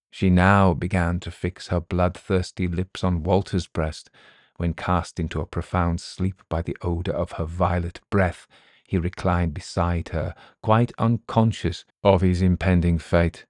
She 0.09 0.31
now 0.31 0.73
began 0.73 1.19
to 1.19 1.29
fix 1.29 1.67
her 1.67 1.79
bloodthirsty 1.79 2.67
lips 2.67 3.03
on 3.03 3.21
Walter's 3.21 3.67
breast, 3.67 4.09
when 4.57 4.73
cast 4.73 5.19
into 5.19 5.39
a 5.39 5.45
profound 5.45 6.01
sleep 6.01 6.41
by 6.49 6.61
the 6.61 6.75
odour 6.81 7.15
of 7.15 7.33
her 7.33 7.45
violet 7.45 8.01
breath, 8.09 8.47
he 8.83 8.97
reclined 8.97 9.53
beside 9.53 10.09
her, 10.09 10.33
quite 10.61 10.91
unconscious 10.97 11.85
of 12.03 12.21
his 12.21 12.41
impending 12.41 12.97
fate. 12.97 13.45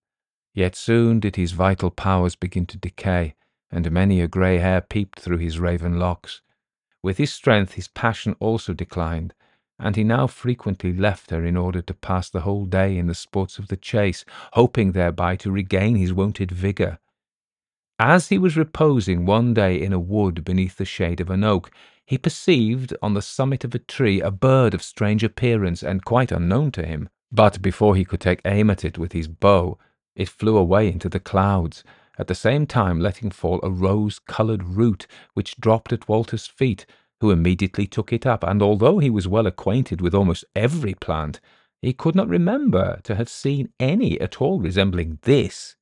Yet 0.54 0.76
soon 0.76 1.20
did 1.20 1.36
his 1.36 1.52
vital 1.52 1.92
powers 1.92 2.36
begin 2.36 2.66
to 2.68 2.78
decay, 2.78 3.36
and 3.72 3.92
many 3.92 4.22
a 4.22 4.28
grey 4.28 4.58
hair 4.58 4.82
peeped 4.82 5.20
through 5.20 5.38
his 5.38 5.60
raven 5.60 6.00
locks. 6.00 6.42
With 7.04 7.18
his 7.18 7.32
strength 7.32 7.74
his 7.74 7.88
passion 7.88 8.36
also 8.40 8.74
declined, 8.74 9.34
and 9.80 9.96
he 9.96 10.04
now 10.04 10.26
frequently 10.26 10.92
left 10.92 11.30
her 11.30 11.46
in 11.46 11.56
order 11.56 11.82
to 11.84 11.94
pass 11.94 12.30
the 12.30 12.42
whole 12.42 12.66
day 12.66 12.98
in 12.98 13.08
the 13.08 13.14
sports 13.14 13.60
of 13.60 13.68
the 13.68 13.78
chase, 13.78 14.26
hoping 14.54 14.94
thereby 14.94 15.36
to 15.38 15.52
regain 15.52 15.96
his 15.96 16.12
wonted 16.12 16.52
vigour. 16.52 17.00
As 18.00 18.30
he 18.30 18.38
was 18.38 18.56
reposing 18.56 19.26
one 19.26 19.56
day 19.56 19.82
in 19.82 19.92
a 19.92 20.00
wood 20.00 20.46
beneath 20.46 20.78
the 20.78 20.86
shade 20.86 21.20
of 21.20 21.32
an 21.32 21.44
oak, 21.44 21.72
he 22.06 22.20
perceived 22.20 22.96
on 23.02 23.16
the 23.16 23.24
summit 23.24 23.64
of 23.64 23.74
a 23.74 23.80
tree 23.80 24.22
a 24.22 24.30
bird 24.30 24.76
of 24.76 24.84
strange 24.84 25.24
appearance 25.24 25.82
and 25.82 26.06
quite 26.06 26.32
unknown 26.32 26.72
to 26.74 26.86
him. 26.86 27.10
But 27.32 27.60
before 27.62 27.96
he 27.96 28.06
could 28.06 28.22
take 28.22 28.42
aim 28.46 28.70
at 28.70 28.86
it 28.86 29.00
with 29.00 29.14
his 29.14 29.28
bow, 29.28 29.80
it 30.16 30.30
flew 30.30 30.58
away 30.58 30.88
into 30.90 31.10
the 31.10 31.20
clouds, 31.20 31.84
at 32.20 32.28
the 32.28 32.36
same 32.36 32.68
time 32.68 33.00
letting 33.00 33.32
fall 33.32 33.60
a 33.64 33.72
rose-coloured 33.72 34.64
root 34.64 35.08
which 35.34 35.58
dropped 35.58 35.92
at 35.92 36.08
Walter's 36.08 36.46
feet, 36.46 36.86
who 37.20 37.32
immediately 37.32 37.88
took 37.88 38.14
it 38.14 38.28
up, 38.28 38.44
and 38.44 38.62
although 38.62 39.00
he 39.00 39.10
was 39.10 39.28
well 39.28 39.48
acquainted 39.48 40.02
with 40.02 40.14
almost 40.14 40.46
every 40.56 40.94
plant, 40.94 41.40
he 41.82 41.94
could 41.94 42.14
not 42.14 42.30
remember 42.30 43.00
to 43.04 43.16
have 43.16 43.28
seen 43.28 43.70
any 43.80 44.22
at 44.22 44.40
all 44.40 44.60
resembling 44.60 45.18
this. 45.24 45.76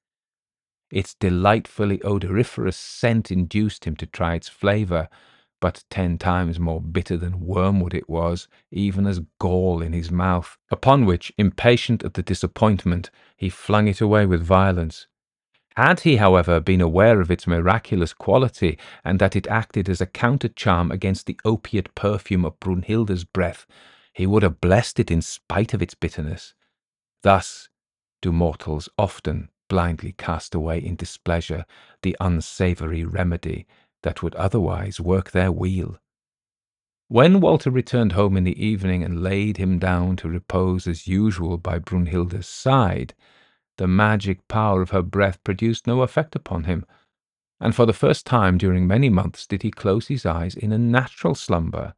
Its 0.96 1.14
delightfully 1.16 2.02
odoriferous 2.06 2.78
scent 2.78 3.30
induced 3.30 3.84
him 3.84 3.98
to 3.98 4.06
try 4.06 4.34
its 4.34 4.48
flavour, 4.48 5.10
but 5.60 5.84
ten 5.90 6.18
times 6.18 6.58
more 6.58 6.80
bitter 6.80 7.18
than 7.18 7.42
wormwood 7.42 7.94
it 7.94 8.10
was, 8.10 8.48
even 8.72 9.06
as 9.06 9.20
gall 9.38 9.82
in 9.82 9.92
his 9.92 10.10
mouth, 10.10 10.58
upon 10.72 11.06
which, 11.06 11.34
impatient 11.38 12.02
at 12.06 12.14
the 12.14 12.24
disappointment, 12.24 13.12
he 13.36 13.50
flung 13.50 13.90
it 13.90 14.00
away 14.00 14.26
with 14.26 14.42
violence. 14.42 15.06
Had 15.76 16.00
he, 16.00 16.16
however, 16.16 16.62
been 16.62 16.80
aware 16.80 17.20
of 17.20 17.30
its 17.30 17.46
miraculous 17.46 18.14
quality, 18.14 18.80
and 19.04 19.20
that 19.20 19.36
it 19.36 19.48
acted 19.48 19.90
as 19.90 20.00
a 20.00 20.06
counter-charm 20.06 20.94
against 20.94 21.26
the 21.26 21.38
opiate 21.44 21.94
perfume 21.96 22.46
of 22.46 22.58
Brunhilde's 22.62 23.26
breath, 23.26 23.68
he 24.14 24.26
would 24.26 24.44
have 24.44 24.62
blessed 24.62 25.02
it 25.02 25.12
in 25.12 25.22
spite 25.22 25.74
of 25.74 25.82
its 25.82 25.94
bitterness. 25.94 26.54
Thus 27.22 27.68
do 28.22 28.32
mortals 28.32 28.88
often 28.98 29.50
blindly 29.68 30.14
cast 30.14 30.54
away 30.54 30.80
in 30.80 30.96
displeasure 30.96 31.66
the 32.02 32.16
unsavoury 32.20 33.04
remedy 33.04 33.66
that 34.04 34.22
would 34.22 34.36
otherwise 34.36 35.00
work 35.00 35.32
their 35.32 35.52
weal. 35.52 35.98
When 37.08 37.40
Walter 37.40 37.70
returned 37.70 38.14
home 38.14 38.36
in 38.36 38.46
the 38.46 38.64
evening 38.66 39.04
and 39.04 39.22
laid 39.22 39.58
him 39.58 39.78
down 39.78 40.16
to 40.18 40.30
repose 40.30 40.88
as 40.88 41.08
usual 41.08 41.58
by 41.58 41.78
Brunhilde's 41.78 42.48
side, 42.48 43.14
the 43.78 43.88
magic 43.88 44.48
power 44.48 44.82
of 44.82 44.92
her 44.92 45.02
breath 45.02 45.44
produced 45.44 45.86
no 45.86 46.02
effect 46.02 46.36
upon 46.36 46.64
him, 46.64 46.86
and 47.60 47.76
for 47.76 47.86
the 47.86 47.94
first 47.94 48.26
time 48.26 48.58
during 48.58 48.88
many 48.88 49.10
months 49.10 49.46
did 49.46 49.62
he 49.64 49.72
close 49.72 50.08
his 50.08 50.26
eyes 50.26 50.56
in 50.56 50.72
a 50.72 50.78
natural 50.78 51.36
slumber. 51.36 51.94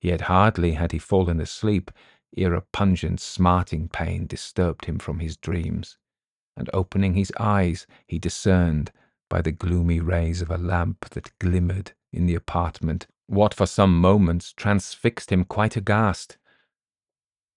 Yet 0.00 0.22
hardly 0.22 0.72
had 0.72 0.92
he 0.92 0.98
fallen 0.98 1.40
asleep 1.40 1.90
ere 2.36 2.54
a 2.54 2.62
pungent, 2.62 3.20
smarting 3.20 3.88
pain 3.88 4.26
disturbed 4.26 4.86
him 4.86 4.98
from 4.98 5.18
his 5.18 5.36
dreams, 5.36 5.98
and 6.56 6.68
opening 6.72 7.14
his 7.14 7.32
eyes 7.38 7.86
he 8.06 8.18
discerned 8.18 8.92
by 9.28 9.40
the 9.40 9.52
gloomy 9.52 10.00
rays 10.00 10.42
of 10.42 10.50
a 10.50 10.58
lamp 10.58 11.08
that 11.10 11.36
glimmered 11.38 11.92
in 12.12 12.26
the 12.26 12.34
apartment, 12.34 13.06
what 13.26 13.54
for 13.54 13.66
some 13.66 13.98
moments 13.98 14.52
transfixed 14.52 15.32
him 15.32 15.44
quite 15.44 15.76
aghast. 15.76 16.36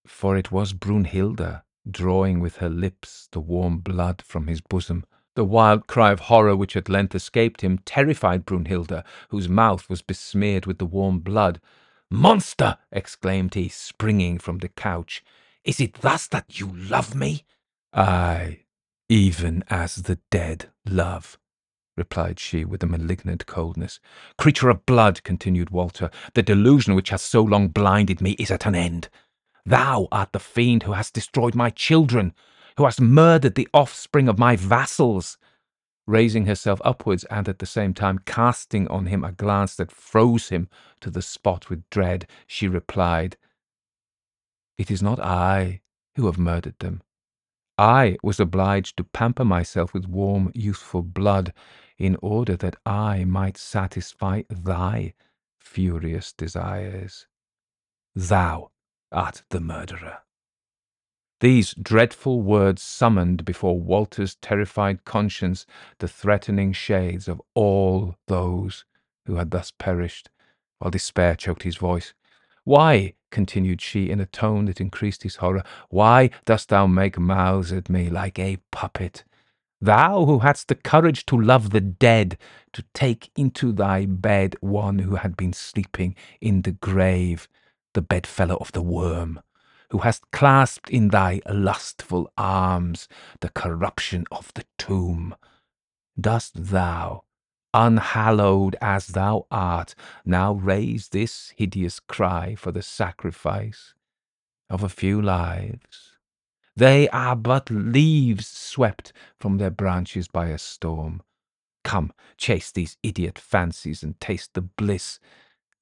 For 0.08 0.38
it 0.38 0.52
was 0.52 0.74
Brunhilde, 0.74 1.62
drawing 1.90 2.40
with 2.40 2.58
her 2.58 2.70
lips 2.70 3.28
the 3.32 3.40
warm 3.40 3.80
blood 3.80 4.22
from 4.26 4.48
his 4.48 4.62
bosom. 4.62 5.04
The 5.36 5.44
wild 5.44 5.88
cry 5.88 6.12
of 6.12 6.22
horror 6.22 6.56
which 6.56 6.78
at 6.78 6.88
length 6.88 7.14
escaped 7.14 7.62
him 7.62 7.80
terrified 7.80 8.46
Brunhilde, 8.46 9.04
whose 9.30 9.50
mouth 9.50 9.90
was 9.90 10.02
besmeared 10.02 10.66
with 10.66 10.78
the 10.78 10.86
warm 10.86 11.20
blood. 11.20 11.60
Monster! 12.10 12.78
exclaimed 12.92 13.56
he, 13.56 13.68
springing 13.68 14.38
from 14.38 14.60
the 14.60 14.70
couch. 14.70 15.24
Is 15.66 15.82
it 15.82 15.96
thus 15.96 16.28
that 16.28 16.60
you 16.60 16.72
love 16.74 17.16
me? 17.16 17.44
Ay, 17.92 18.65
even 19.10 19.64
as 19.70 19.96
the 19.98 20.20
dead 20.32 20.70
love, 20.86 21.38
replied 21.96 22.40
she 22.40 22.66
with 22.66 22.82
a 22.84 22.88
malignant 22.88 23.46
coldness. 23.46 24.00
Creature 24.38 24.70
of 24.70 24.86
blood, 24.86 25.24
continued 25.24 25.70
Walter, 25.70 26.10
the 26.34 26.44
delusion 26.44 26.96
which 26.96 27.10
has 27.10 27.22
so 27.22 27.42
long 27.42 27.68
blinded 27.68 28.22
me 28.22 28.32
is 28.32 28.52
at 28.52 28.66
an 28.66 28.76
end. 28.76 29.10
Thou 29.66 30.08
art 30.12 30.32
the 30.32 30.40
fiend 30.40 30.84
who 30.84 30.94
has 30.94 31.12
destroyed 31.12 31.56
my 31.56 31.70
children, 31.70 32.34
who 32.78 32.86
hast 32.86 33.02
murdered 33.02 33.56
the 33.56 33.70
offspring 33.74 34.28
of 34.28 34.40
my 34.40 34.56
vassals. 34.56 35.38
Raising 36.08 36.46
herself 36.46 36.80
upwards 36.86 37.24
and 37.26 37.50
at 37.50 37.60
the 37.60 37.66
same 37.66 37.94
time 37.94 38.20
casting 38.26 38.88
on 38.90 39.08
him 39.08 39.24
a 39.24 39.32
glance 39.32 39.76
that 39.76 39.92
froze 39.92 40.50
him 40.50 40.70
to 41.00 41.10
the 41.10 41.22
spot 41.22 41.70
with 41.70 41.90
dread, 41.90 42.28
she 42.46 42.68
replied, 42.68 43.38
It 44.78 44.92
is 44.92 45.02
not 45.02 45.20
I 45.20 45.82
who 46.16 46.28
have 46.28 46.38
murdered 46.38 46.78
them. 46.80 47.02
I 47.78 48.18
was 48.24 48.40
obliged 48.40 48.98
to 48.98 49.04
pamper 49.04 49.44
myself 49.44 49.94
with 49.94 50.08
warm, 50.08 50.52
youthful 50.56 51.02
blood 51.02 51.54
in 51.98 52.16
order 52.22 52.56
that 52.58 52.76
I 52.86 53.26
might 53.26 53.58
satisfy 53.58 54.44
thy 54.50 55.14
furious 55.60 56.32
desires. 56.32 57.28
Thou 58.16 58.72
art 59.12 59.44
the 59.50 59.60
murderer. 59.60 60.20
These 61.42 61.74
dreadful 61.74 62.42
words 62.42 62.82
summoned 62.82 63.44
before 63.44 63.80
Walter's 63.80 64.36
terrified 64.36 65.04
conscience 65.04 65.66
the 66.00 66.08
threatening 66.08 66.72
shades 66.72 67.28
of 67.28 67.42
all 67.54 68.16
those 68.28 68.86
who 69.26 69.36
had 69.36 69.52
thus 69.52 69.72
perished, 69.72 70.30
while 70.80 70.92
despair 70.92 71.36
choked 71.36 71.64
his 71.64 71.76
voice. 71.76 72.14
Why, 72.66 73.14
continued 73.30 73.80
she 73.80 74.10
in 74.10 74.20
a 74.20 74.26
tone 74.26 74.66
that 74.66 74.82
increased 74.82 75.22
his 75.22 75.36
horror, 75.36 75.64
why 75.90 76.32
dost 76.46 76.70
thou 76.70 76.88
make 76.88 77.20
mouths 77.20 77.72
at 77.72 77.90
me 77.90 78.10
like 78.10 78.40
a 78.40 78.58
puppet? 78.72 79.24
Thou 79.80 80.26
who 80.26 80.40
hadst 80.40 80.68
the 80.68 80.76
courage 80.76 81.28
to 81.28 81.40
love 81.40 81.70
the 81.70 81.80
dead, 81.80 82.40
to 82.74 82.84
take 82.96 83.30
into 83.36 83.72
thy 83.72 84.08
bed 84.08 84.56
one 84.62 84.98
who 85.00 85.16
had 85.16 85.38
been 85.38 85.54
sleeping 85.54 86.16
in 86.42 86.64
the 86.64 86.72
grave, 86.72 87.48
the 87.94 88.02
bedfellow 88.02 88.56
of 88.56 88.72
the 88.72 88.82
worm, 88.82 89.42
who 89.92 90.00
hast 90.00 90.32
clasped 90.32 90.90
in 90.90 91.10
thy 91.10 91.42
lustful 91.48 92.32
arms 92.36 93.08
the 93.42 93.50
corruption 93.50 94.26
of 94.32 94.52
the 94.56 94.66
tomb. 94.80 95.36
Dost 96.20 96.54
thou, 96.56 97.25
unhallowed 97.76 98.78
as 98.82 99.08
thou 99.08 99.46
art, 99.52 99.94
now 100.24 100.54
raise 100.54 101.10
this 101.10 101.54
hideous 101.58 102.00
cry 102.00 102.56
for 102.56 102.72
the 102.72 102.82
sacrifice 102.82 103.94
of 104.70 104.82
a 104.82 104.90
few 104.90 105.22
lives? 105.22 106.14
They 106.76 107.10
are 107.10 107.36
but 107.36 107.70
leaves 107.70 108.48
swept 108.48 109.12
from 109.40 109.58
their 109.58 109.70
branches 109.70 110.30
by 110.30 110.48
a 110.48 110.58
storm. 110.58 111.22
Come, 111.84 112.14
chase 112.38 112.72
these 112.72 112.98
idiot 113.04 113.38
fancies 113.38 114.04
and 114.04 114.20
taste 114.20 114.54
the 114.54 114.62
bliss 114.62 115.20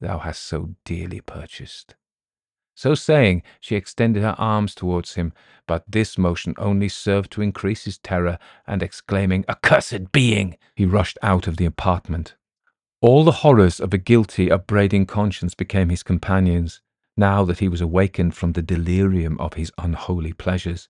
thou 0.01 0.17
hast 0.19 0.41
so 0.41 0.75
dearly 0.85 1.21
purchased. 1.21 1.95
So 2.75 2.95
saying, 2.95 3.43
she 3.59 3.75
extended 3.75 4.23
her 4.23 4.35
arms 4.37 4.73
towards 4.73 5.15
him, 5.15 5.33
but 5.67 5.83
this 5.87 6.17
motion 6.17 6.55
only 6.57 6.89
served 6.89 7.31
to 7.33 7.41
increase 7.41 7.85
his 7.85 7.97
terror, 7.99 8.39
and 8.65 8.81
exclaiming, 8.81 9.45
Accursed 9.47 10.11
being! 10.11 10.57
he 10.75 10.85
rushed 10.85 11.17
out 11.21 11.47
of 11.47 11.57
the 11.57 11.65
apartment. 11.65 12.35
All 13.01 13.23
the 13.23 13.43
horrors 13.43 13.79
of 13.79 13.93
a 13.93 13.97
guilty, 13.97 14.49
upbraiding 14.49 15.05
conscience 15.05 15.53
became 15.53 15.89
his 15.89 16.03
companions 16.03 16.81
now 17.15 17.43
that 17.45 17.59
he 17.59 17.67
was 17.67 17.81
awakened 17.81 18.35
from 18.35 18.53
the 18.53 18.61
delirium 18.61 19.39
of 19.39 19.53
his 19.53 19.71
unholy 19.77 20.33
pleasures. 20.33 20.89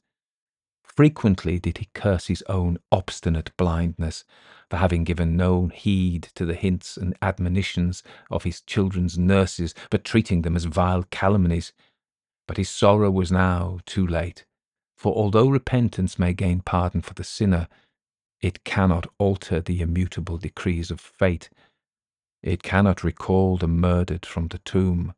Frequently 0.95 1.57
did 1.57 1.79
he 1.79 1.89
curse 1.95 2.27
his 2.27 2.43
own 2.43 2.77
obstinate 2.91 3.55
blindness 3.57 4.23
for 4.69 4.77
having 4.77 5.03
given 5.03 5.35
no 5.35 5.67
heed 5.67 6.29
to 6.35 6.45
the 6.45 6.53
hints 6.53 6.97
and 6.97 7.17
admonitions 7.19 8.03
of 8.29 8.43
his 8.43 8.61
children's 8.61 9.17
nurses, 9.17 9.73
but 9.89 10.03
treating 10.03 10.43
them 10.43 10.55
as 10.55 10.65
vile 10.65 11.01
calumnies. 11.09 11.73
But 12.47 12.57
his 12.57 12.69
sorrow 12.69 13.09
was 13.09 13.31
now 13.31 13.79
too 13.87 14.05
late, 14.05 14.45
for 14.95 15.15
although 15.15 15.49
repentance 15.49 16.19
may 16.19 16.31
gain 16.31 16.61
pardon 16.61 17.01
for 17.01 17.15
the 17.15 17.23
sinner, 17.23 17.67
it 18.39 18.63
cannot 18.63 19.07
alter 19.17 19.61
the 19.61 19.81
immutable 19.81 20.37
decrees 20.37 20.91
of 20.91 20.99
fate. 20.99 21.49
It 22.43 22.61
cannot 22.61 23.03
recall 23.03 23.57
the 23.57 23.67
murdered 23.67 24.27
from 24.27 24.49
the 24.49 24.59
tomb. 24.59 25.15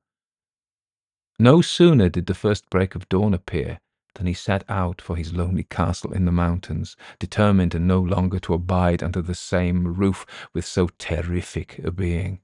No 1.37 1.61
sooner 1.61 2.07
did 2.07 2.27
the 2.27 2.33
first 2.33 2.69
break 2.69 2.95
of 2.95 3.09
dawn 3.09 3.33
appear 3.33 3.81
than 4.15 4.27
he 4.27 4.33
set 4.33 4.63
out 4.67 5.01
for 5.01 5.15
his 5.15 5.33
lonely 5.33 5.63
castle 5.63 6.11
in 6.11 6.25
the 6.25 6.31
mountains, 6.31 6.95
determined 7.19 7.79
no 7.79 7.99
longer 7.99 8.39
to 8.39 8.53
abide 8.53 9.03
under 9.03 9.21
the 9.21 9.35
same 9.35 9.87
roof 9.87 10.25
with 10.53 10.65
so 10.65 10.89
terrific 10.97 11.79
a 11.79 11.91
being. 11.91 12.39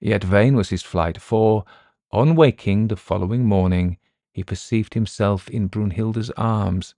Yet 0.00 0.22
vain 0.22 0.54
was 0.54 0.70
his 0.70 0.82
flight, 0.82 1.20
for, 1.20 1.64
on 2.10 2.36
waking 2.36 2.88
the 2.88 2.96
following 2.96 3.44
morning, 3.44 3.98
he 4.32 4.44
perceived 4.44 4.94
himself 4.94 5.48
in 5.48 5.68
Brunhilde's 5.68 6.30
arms, 6.30 6.94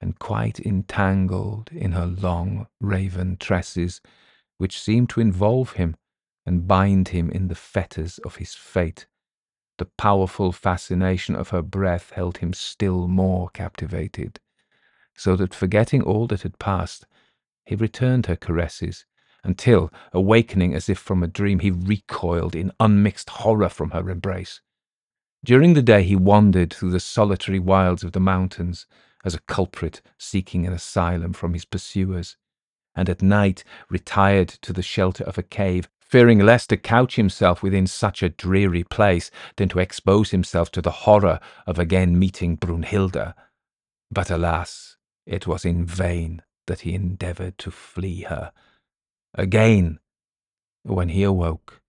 and 0.00 0.18
quite 0.18 0.60
entangled 0.60 1.70
in 1.72 1.92
her 1.92 2.06
long 2.06 2.66
raven 2.80 3.36
tresses, 3.38 4.00
which 4.58 4.80
seemed 4.80 5.10
to 5.10 5.20
involve 5.20 5.72
him 5.72 5.96
and 6.46 6.68
bind 6.68 7.08
him 7.08 7.30
in 7.30 7.48
the 7.48 7.54
fetters 7.54 8.18
of 8.18 8.36
his 8.36 8.54
fate. 8.54 9.06
The 9.78 9.86
powerful 9.98 10.52
fascination 10.52 11.34
of 11.34 11.48
her 11.48 11.62
breath 11.62 12.10
held 12.10 12.38
him 12.38 12.52
still 12.52 13.08
more 13.08 13.48
captivated, 13.50 14.38
so 15.16 15.34
that 15.36 15.54
forgetting 15.54 16.02
all 16.02 16.26
that 16.28 16.42
had 16.42 16.58
passed, 16.58 17.06
he 17.64 17.74
returned 17.74 18.26
her 18.26 18.36
caresses 18.36 19.04
until, 19.42 19.92
awakening 20.12 20.74
as 20.74 20.88
if 20.88 20.98
from 20.98 21.22
a 21.22 21.26
dream, 21.26 21.58
he 21.58 21.70
recoiled 21.70 22.54
in 22.54 22.72
unmixed 22.80 23.28
horror 23.30 23.68
from 23.68 23.90
her 23.90 24.08
embrace. 24.08 24.60
During 25.44 25.74
the 25.74 25.82
day 25.82 26.02
he 26.02 26.16
wandered 26.16 26.72
through 26.72 26.92
the 26.92 27.00
solitary 27.00 27.58
wilds 27.58 28.02
of 28.02 28.12
the 28.12 28.20
mountains 28.20 28.86
as 29.24 29.34
a 29.34 29.40
culprit 29.40 30.00
seeking 30.18 30.66
an 30.66 30.72
asylum 30.72 31.32
from 31.32 31.52
his 31.52 31.64
pursuers, 31.64 32.36
and 32.94 33.08
at 33.08 33.22
night 33.22 33.64
retired 33.90 34.48
to 34.48 34.72
the 34.72 34.82
shelter 34.82 35.24
of 35.24 35.36
a 35.36 35.42
cave, 35.42 35.88
fearing 36.14 36.38
less 36.38 36.64
to 36.64 36.76
couch 36.76 37.16
himself 37.16 37.60
within 37.60 37.88
such 37.88 38.22
a 38.22 38.28
dreary 38.28 38.84
place 38.84 39.32
than 39.56 39.68
to 39.68 39.80
expose 39.80 40.30
himself 40.30 40.70
to 40.70 40.80
the 40.80 40.98
horror 41.02 41.40
of 41.66 41.76
again 41.76 42.16
meeting 42.16 42.56
Brunhilda. 42.56 43.34
But 44.12 44.30
alas, 44.30 44.96
it 45.26 45.48
was 45.48 45.64
in 45.64 45.84
vain 45.84 46.42
that 46.68 46.82
he 46.82 46.94
endeavoured 46.94 47.58
to 47.58 47.72
flee 47.72 48.20
her. 48.28 48.52
Again, 49.34 49.98
when 50.84 51.08
he 51.08 51.24
awoke, 51.24 51.82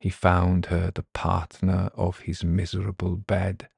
he 0.00 0.10
found 0.10 0.66
her 0.66 0.90
the 0.92 1.06
partner 1.14 1.92
of 1.94 2.18
his 2.18 2.42
miserable 2.42 3.14
bed. 3.14 3.68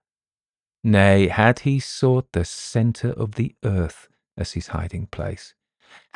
Nay, 0.83 1.29
had 1.29 1.59
he 1.59 1.79
sought 1.79 2.33
the 2.33 2.47
centre 2.47 3.13
of 3.13 3.33
the 3.33 3.55
earth 3.63 4.09
as 4.35 4.53
his 4.53 4.69
hiding 4.69 5.09
place, 5.09 5.53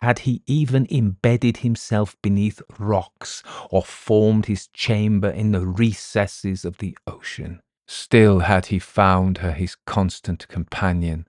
had 0.01 0.21
he 0.21 0.43
even 0.47 0.87
embedded 0.91 1.59
himself 1.59 2.17
beneath 2.23 2.63
rocks 2.79 3.43
or 3.71 3.83
formed 3.83 4.47
his 4.47 4.69
chamber 4.69 5.29
in 5.31 5.53
the 5.53 5.67
recesses 5.67 6.65
of 6.65 6.79
the 6.79 6.97
ocean, 7.07 7.61
still 7.87 8.41
had 8.41 8.67
he 8.67 8.79
found 8.79 9.39
her 9.39 9.53
his 9.53 9.77
constant 9.87 10.47
companion. 10.49 11.27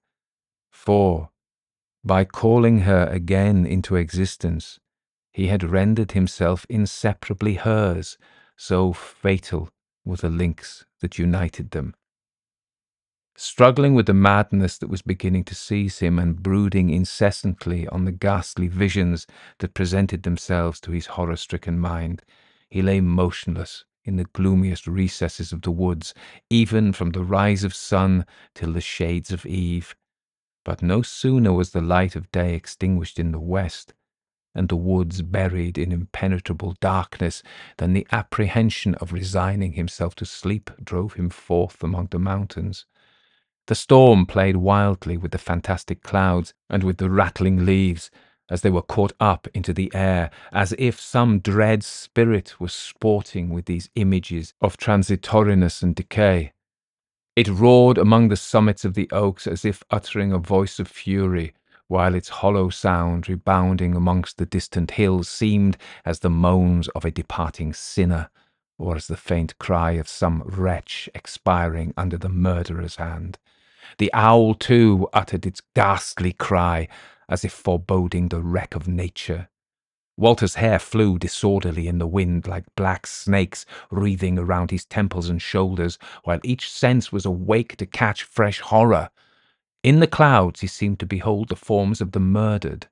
For, 0.71 1.29
by 2.03 2.25
calling 2.25 2.79
her 2.81 3.07
again 3.07 3.65
into 3.65 3.95
existence, 3.95 4.79
he 5.31 5.47
had 5.47 5.63
rendered 5.63 6.13
himself 6.13 6.65
inseparably 6.69 7.55
hers, 7.55 8.17
so 8.57 8.93
fatal 8.93 9.69
were 10.05 10.17
the 10.17 10.29
links 10.29 10.85
that 11.01 11.17
united 11.17 11.71
them. 11.71 11.93
Struggling 13.41 13.93
with 13.93 14.05
the 14.05 14.13
madness 14.13 14.77
that 14.79 14.89
was 14.89 15.01
beginning 15.01 15.45
to 15.45 15.55
seize 15.55 15.99
him 15.99 16.19
and 16.19 16.43
brooding 16.43 16.89
incessantly 16.89 17.87
on 17.87 18.03
the 18.03 18.11
ghastly 18.11 18.67
visions 18.67 19.25
that 19.59 19.73
presented 19.73 20.23
themselves 20.23 20.81
to 20.81 20.91
his 20.91 21.05
horror 21.05 21.37
stricken 21.37 21.79
mind, 21.79 22.21
he 22.69 22.81
lay 22.81 22.99
motionless 22.99 23.85
in 24.03 24.17
the 24.17 24.25
gloomiest 24.25 24.87
recesses 24.87 25.53
of 25.53 25.61
the 25.61 25.71
woods, 25.71 26.13
even 26.49 26.91
from 26.91 27.11
the 27.11 27.23
rise 27.23 27.63
of 27.63 27.73
sun 27.73 28.25
till 28.53 28.73
the 28.73 28.81
shades 28.81 29.31
of 29.31 29.45
eve. 29.45 29.95
But 30.65 30.81
no 30.81 31.01
sooner 31.01 31.53
was 31.53 31.71
the 31.71 31.79
light 31.79 32.17
of 32.17 32.29
day 32.33 32.55
extinguished 32.55 33.17
in 33.17 33.31
the 33.31 33.39
west 33.39 33.93
and 34.53 34.67
the 34.67 34.75
woods 34.75 35.21
buried 35.21 35.77
in 35.77 35.93
impenetrable 35.93 36.75
darkness, 36.81 37.41
than 37.77 37.93
the 37.93 38.05
apprehension 38.11 38.95
of 38.95 39.13
resigning 39.13 39.73
himself 39.73 40.13
to 40.15 40.25
sleep 40.25 40.69
drove 40.83 41.13
him 41.13 41.29
forth 41.29 41.81
among 41.81 42.07
the 42.07 42.19
mountains. 42.19 42.85
The 43.69 43.75
storm 43.75 44.25
played 44.25 44.57
wildly 44.57 45.15
with 45.15 45.29
the 45.29 45.37
fantastic 45.37 46.01
clouds 46.01 46.55
and 46.71 46.83
with 46.83 46.97
the 46.97 47.07
rattling 47.07 47.67
leaves, 47.67 48.09
as 48.49 48.61
they 48.61 48.71
were 48.71 48.81
caught 48.81 49.13
up 49.19 49.47
into 49.53 49.73
the 49.73 49.91
air, 49.93 50.31
as 50.51 50.73
if 50.79 50.99
some 50.99 51.37
dread 51.37 51.83
spirit 51.83 52.59
was 52.59 52.73
sporting 52.73 53.51
with 53.51 53.65
these 53.65 53.91
images 53.93 54.55
of 54.59 54.77
transitoriness 54.77 55.83
and 55.83 55.93
decay. 55.93 56.53
It 57.35 57.47
roared 57.47 57.99
among 57.99 58.29
the 58.29 58.37
summits 58.37 58.85
of 58.85 58.95
the 58.95 59.07
oaks 59.11 59.45
as 59.45 59.63
if 59.63 59.83
uttering 59.91 60.31
a 60.31 60.39
voice 60.39 60.79
of 60.79 60.87
fury, 60.87 61.53
while 61.87 62.15
its 62.15 62.29
hollow 62.29 62.69
sound 62.71 63.29
rebounding 63.29 63.93
amongst 63.93 64.39
the 64.39 64.47
distant 64.47 64.89
hills 64.89 65.29
seemed 65.29 65.77
as 66.05 66.21
the 66.21 66.29
moans 66.31 66.87
of 66.95 67.05
a 67.05 67.11
departing 67.11 67.71
sinner, 67.73 68.31
or 68.79 68.95
as 68.95 69.05
the 69.05 69.15
faint 69.15 69.59
cry 69.59 69.91
of 69.91 70.09
some 70.09 70.41
wretch 70.43 71.07
expiring 71.13 71.93
under 71.95 72.17
the 72.17 72.29
murderer's 72.29 72.95
hand. 72.95 73.37
The 73.97 74.13
owl, 74.13 74.53
too, 74.53 75.09
uttered 75.13 75.45
its 75.45 75.61
ghastly 75.75 76.33
cry, 76.33 76.87
as 77.27 77.43
if 77.43 77.51
foreboding 77.51 78.29
the 78.29 78.41
wreck 78.41 78.75
of 78.75 78.87
nature. 78.87 79.49
Walter's 80.17 80.55
hair 80.55 80.79
flew 80.79 81.17
disorderly 81.17 81.87
in 81.87 81.97
the 81.97 82.05
wind 82.07 82.45
like 82.45 82.65
black 82.75 83.07
snakes 83.07 83.65
wreathing 83.89 84.37
around 84.37 84.69
his 84.69 84.83
temples 84.83 85.29
and 85.29 85.41
shoulders, 85.41 85.97
while 86.25 86.41
each 86.43 86.69
sense 86.69 87.11
was 87.11 87.25
awake 87.25 87.77
to 87.77 87.85
catch 87.85 88.23
fresh 88.23 88.59
horror. 88.59 89.09
In 89.81 90.01
the 90.01 90.07
clouds 90.07 90.59
he 90.59 90.67
seemed 90.67 90.99
to 90.99 91.05
behold 91.05 91.47
the 91.47 91.55
forms 91.55 92.01
of 92.01 92.11
the 92.11 92.19
murdered, 92.19 92.87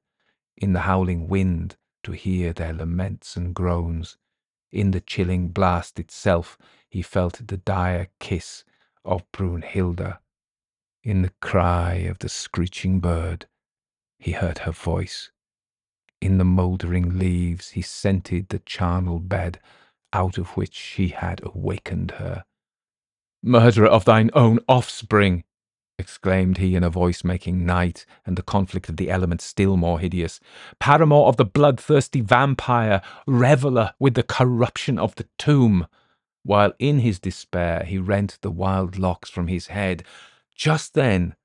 in 0.55 0.71
the 0.71 0.81
howling 0.81 1.27
wind 1.27 1.75
to 2.03 2.13
hear 2.13 2.53
their 2.53 2.71
laments 2.71 3.35
and 3.35 3.53
groans. 3.53 4.17
In 4.71 4.91
the 4.91 5.01
chilling 5.01 5.49
blast 5.49 5.99
itself 5.99 6.57
he 6.89 7.01
felt 7.01 7.45
the 7.45 7.57
dire 7.57 8.07
kiss 8.21 8.63
of 9.03 9.29
Brunhilda. 9.33 10.19
In 11.07 11.21
the 11.21 11.31
cry 11.41 11.93
of 12.09 12.19
the 12.19 12.27
screeching 12.27 12.99
bird 12.99 13.45
he 14.19 14.33
heard 14.33 14.57
her 14.57 14.73
voice. 14.73 15.31
In 16.19 16.37
the 16.37 16.43
mouldering 16.43 17.17
leaves 17.17 17.69
he 17.69 17.81
scented 17.81 18.49
the 18.49 18.59
charnel 18.59 19.21
bed 19.21 19.61
out 20.11 20.37
of 20.37 20.57
which 20.57 20.77
he 20.97 21.07
had 21.07 21.39
awakened 21.45 22.11
her. 22.19 22.43
Murderer 23.41 23.87
of 23.87 24.03
thine 24.03 24.29
own 24.33 24.59
offspring! 24.67 25.45
exclaimed 25.97 26.57
he 26.57 26.75
in 26.75 26.83
a 26.83 26.89
voice 26.89 27.23
making 27.23 27.65
night 27.65 28.05
and 28.25 28.37
the 28.37 28.43
conflict 28.43 28.89
of 28.89 28.97
the 28.97 29.09
elements 29.09 29.45
still 29.45 29.77
more 29.77 30.01
hideous. 30.01 30.41
Paramour 30.77 31.27
of 31.27 31.37
the 31.37 31.45
bloodthirsty 31.45 32.19
vampire, 32.19 33.01
reveller 33.25 33.93
with 33.97 34.15
the 34.15 34.23
corruption 34.23 34.99
of 34.99 35.15
the 35.15 35.29
tomb. 35.37 35.87
While 36.43 36.73
in 36.79 36.99
his 36.99 37.17
despair 37.17 37.85
he 37.85 37.97
rent 37.97 38.39
the 38.41 38.51
wild 38.51 38.97
locks 38.99 39.29
from 39.29 39.47
his 39.47 39.67
head, 39.67 40.03
just 40.57 40.95
then 40.95 41.35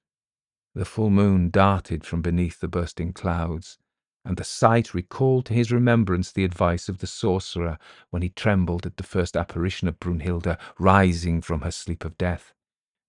the 0.74 0.84
full 0.86 1.10
moon 1.10 1.50
darted 1.50 2.04
from 2.04 2.22
beneath 2.22 2.60
the 2.60 2.68
bursting 2.68 3.12
clouds, 3.12 3.78
and 4.24 4.36
the 4.38 4.44
sight 4.44 4.94
recalled 4.94 5.44
to 5.46 5.52
his 5.54 5.70
remembrance 5.70 6.32
the 6.32 6.44
advice 6.44 6.88
of 6.88 6.98
the 6.98 7.06
sorcerer 7.06 7.76
when 8.10 8.22
he 8.22 8.30
trembled 8.30 8.86
at 8.86 8.96
the 8.96 9.02
first 9.02 9.36
apparition 9.36 9.86
of 9.86 10.00
Brunhilda 10.00 10.58
rising 10.78 11.42
from 11.42 11.60
her 11.60 11.70
sleep 11.70 12.04
of 12.06 12.16
death, 12.16 12.54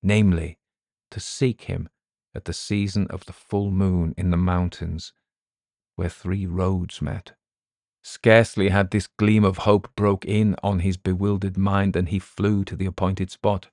namely, 0.01 0.57
to 1.09 1.21
seek 1.21 1.63
him 1.63 1.87
at 2.35 2.45
the 2.45 2.53
season 2.53 3.07
of 3.09 3.25
the 3.25 3.33
full 3.33 3.71
moon 3.71 4.13
in 4.17 4.29
the 4.29 4.37
mountains, 4.37 5.13
where 5.95 6.09
three 6.09 6.45
roads 6.45 7.01
met. 7.01 7.33
Scarcely 8.01 8.69
had 8.69 8.91
this 8.91 9.07
gleam 9.07 9.45
of 9.45 9.59
hope 9.59 9.95
broke 9.95 10.25
in 10.25 10.57
on 10.61 10.79
his 10.79 10.97
bewildered 10.97 11.55
mind 11.57 11.93
than 11.93 12.07
he 12.07 12.19
flew 12.19 12.65
to 12.65 12.75
the 12.75 12.87
appointed 12.87 13.31
spot. 13.31 13.69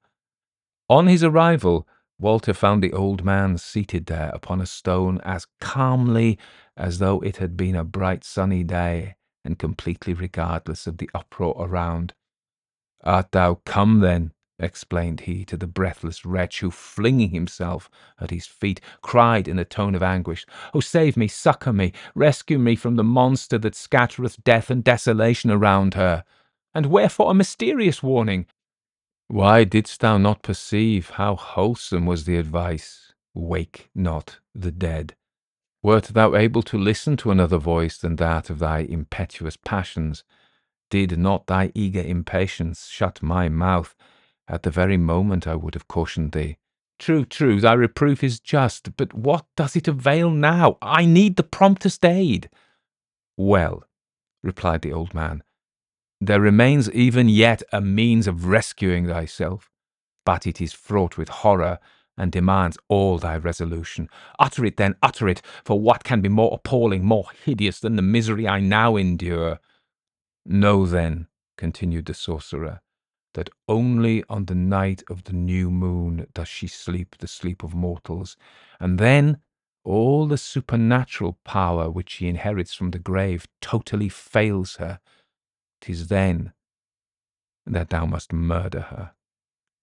On 0.89 1.09
his 1.09 1.25
arrival, 1.25 1.89
Walter 2.21 2.53
found 2.53 2.83
the 2.83 2.93
old 2.93 3.25
man 3.25 3.57
seated 3.57 4.05
there 4.05 4.31
upon 4.35 4.61
a 4.61 4.67
stone 4.67 5.23
as 5.25 5.47
calmly 5.59 6.39
as 6.77 6.99
though 6.99 7.21
it 7.21 7.39
had 7.39 7.57
been 7.57 7.75
a 7.75 7.83
bright 7.83 8.25
sunny 8.25 8.63
day, 8.63 9.17
and 9.43 9.59
completely 9.59 10.13
regardless 10.13 10.87
of 10.87 10.99
the 10.99 11.09
uproar 11.15 11.57
around. 11.59 12.13
Art 13.03 13.33
thou 13.33 13.55
come, 13.65 14.01
then? 14.01 14.33
explained 14.59 15.21
he 15.21 15.47
to 15.47 15.57
the 15.57 15.67
breathless 15.67 16.27
wretch 16.27 16.61
who, 16.61 16.71
flinging 16.71 17.31
himself 17.31 17.89
at 18.21 18.29
his 18.29 18.47
feet, 18.47 18.83
cried 19.01 19.49
in 19.49 19.59
a 19.59 19.65
tone 19.65 19.95
of 19.95 20.03
anguish, 20.03 20.45
Oh, 20.75 20.81
save 20.81 21.17
me, 21.17 21.27
succour 21.27 21.73
me, 21.73 21.95
rescue 22.15 22.59
me 22.59 22.77
from 22.77 22.97
the 22.97 23.05
monster 23.05 23.57
that 23.57 23.75
scattereth 23.75 24.45
death 24.45 24.69
and 24.69 24.85
desolation 24.85 25.51
around 25.51 25.95
her. 25.95 26.25
And 26.75 26.85
wherefore 26.85 27.31
a 27.31 27.35
mysterious 27.35 28.03
warning? 28.03 28.45
Why 29.31 29.63
didst 29.63 30.01
thou 30.01 30.19
not 30.19 30.43
perceive 30.43 31.11
how 31.11 31.37
wholesome 31.37 32.05
was 32.05 32.25
the 32.25 32.37
advice? 32.37 33.13
Wake 33.33 33.89
not 33.95 34.41
the 34.57 34.73
dead. 34.73 35.15
Wert 35.85 36.07
thou 36.07 36.35
able 36.35 36.63
to 36.63 36.77
listen 36.77 37.17
to 37.19 37.31
another 37.31 37.59
voice 37.59 37.97
than 37.97 38.17
that 38.17 38.51
of 38.51 38.59
thy 38.59 38.81
impetuous 38.81 39.57
passions? 39.57 40.25
Did 40.91 41.17
not 41.17 41.47
thy 41.47 41.71
eager 41.77 42.03
impatience 42.03 42.89
shut 42.89 43.23
my 43.23 43.49
mouth? 43.49 43.95
At 44.49 44.65
the 44.65 44.71
very 44.73 44.97
moment 44.97 45.47
I 45.47 45.55
would 45.55 45.75
have 45.75 45.87
cautioned 45.87 46.33
thee. 46.33 46.57
True, 46.99 47.25
true, 47.25 47.61
thy 47.61 47.75
reproof 47.75 48.25
is 48.25 48.41
just, 48.41 48.97
but 48.97 49.15
what 49.15 49.47
does 49.57 49.77
it 49.77 49.87
avail 49.87 50.31
now? 50.31 50.77
I 50.83 51.07
need 51.07 51.37
the 51.37 51.45
promptest 51.45 52.05
aid. 52.05 52.51
Well, 53.37 53.85
replied 54.43 54.83
the 54.83 54.93
old 54.93 55.15
man, 55.15 55.45
there 56.21 56.41
remains 56.41 56.91
even 56.91 57.29
yet 57.29 57.63
a 57.73 57.81
means 57.81 58.27
of 58.27 58.47
rescuing 58.47 59.07
thyself, 59.07 59.71
but 60.27 60.47
it 60.47 60.61
is 60.61 60.73
fraught 60.73 61.17
with 61.17 61.29
horror 61.29 61.79
and 62.19 62.31
demands 62.31 62.77
all 62.89 63.19
thy 63.19 63.37
resolution. 63.39 64.09
Utter 64.39 64.67
it 64.67 64.77
then, 64.77 64.95
utter 65.03 65.27
it, 65.29 65.41
for 65.65 65.81
what 65.81 66.05
can 66.05 66.21
be 66.21 66.29
more 66.29 66.53
appalling, 66.53 67.05
more 67.05 67.25
hideous 67.45 67.81
than 67.81 67.97
the 67.97 68.03
misery 68.03 68.47
I 68.47 68.61
now 68.61 68.97
endure? 68.97 69.59
Know 70.45 70.85
then, 70.85 71.29
continued 71.57 72.07
the 72.07 72.15
sorcerer, 72.15 72.83
that 73.33 73.49
only 73.67 74.23
on 74.29 74.45
the 74.45 74.55
night 74.55 75.03
of 75.09 75.25
the 75.25 75.33
new 75.33 75.71
moon 75.71 76.27
does 76.35 76.49
she 76.49 76.67
sleep 76.67 77.17
the 77.19 77.29
sleep 77.29 77.63
of 77.63 77.75
mortals, 77.75 78.37
and 78.79 78.99
then 78.99 79.39
all 79.83 80.27
the 80.27 80.37
supernatural 80.37 81.39
power 81.45 81.91
which 81.91 82.11
she 82.11 82.29
inherits 82.29 82.75
from 82.75 82.91
the 82.91 82.99
grave 82.99 83.47
totally 83.63 84.11
fails 84.11 84.77
her, 84.77 85.01
'tis 85.81 86.09
then 86.09 86.53
that 87.67 87.91
thou 87.91 88.07
must 88.07 88.33
murder 88.33 88.81
her. 88.83 89.13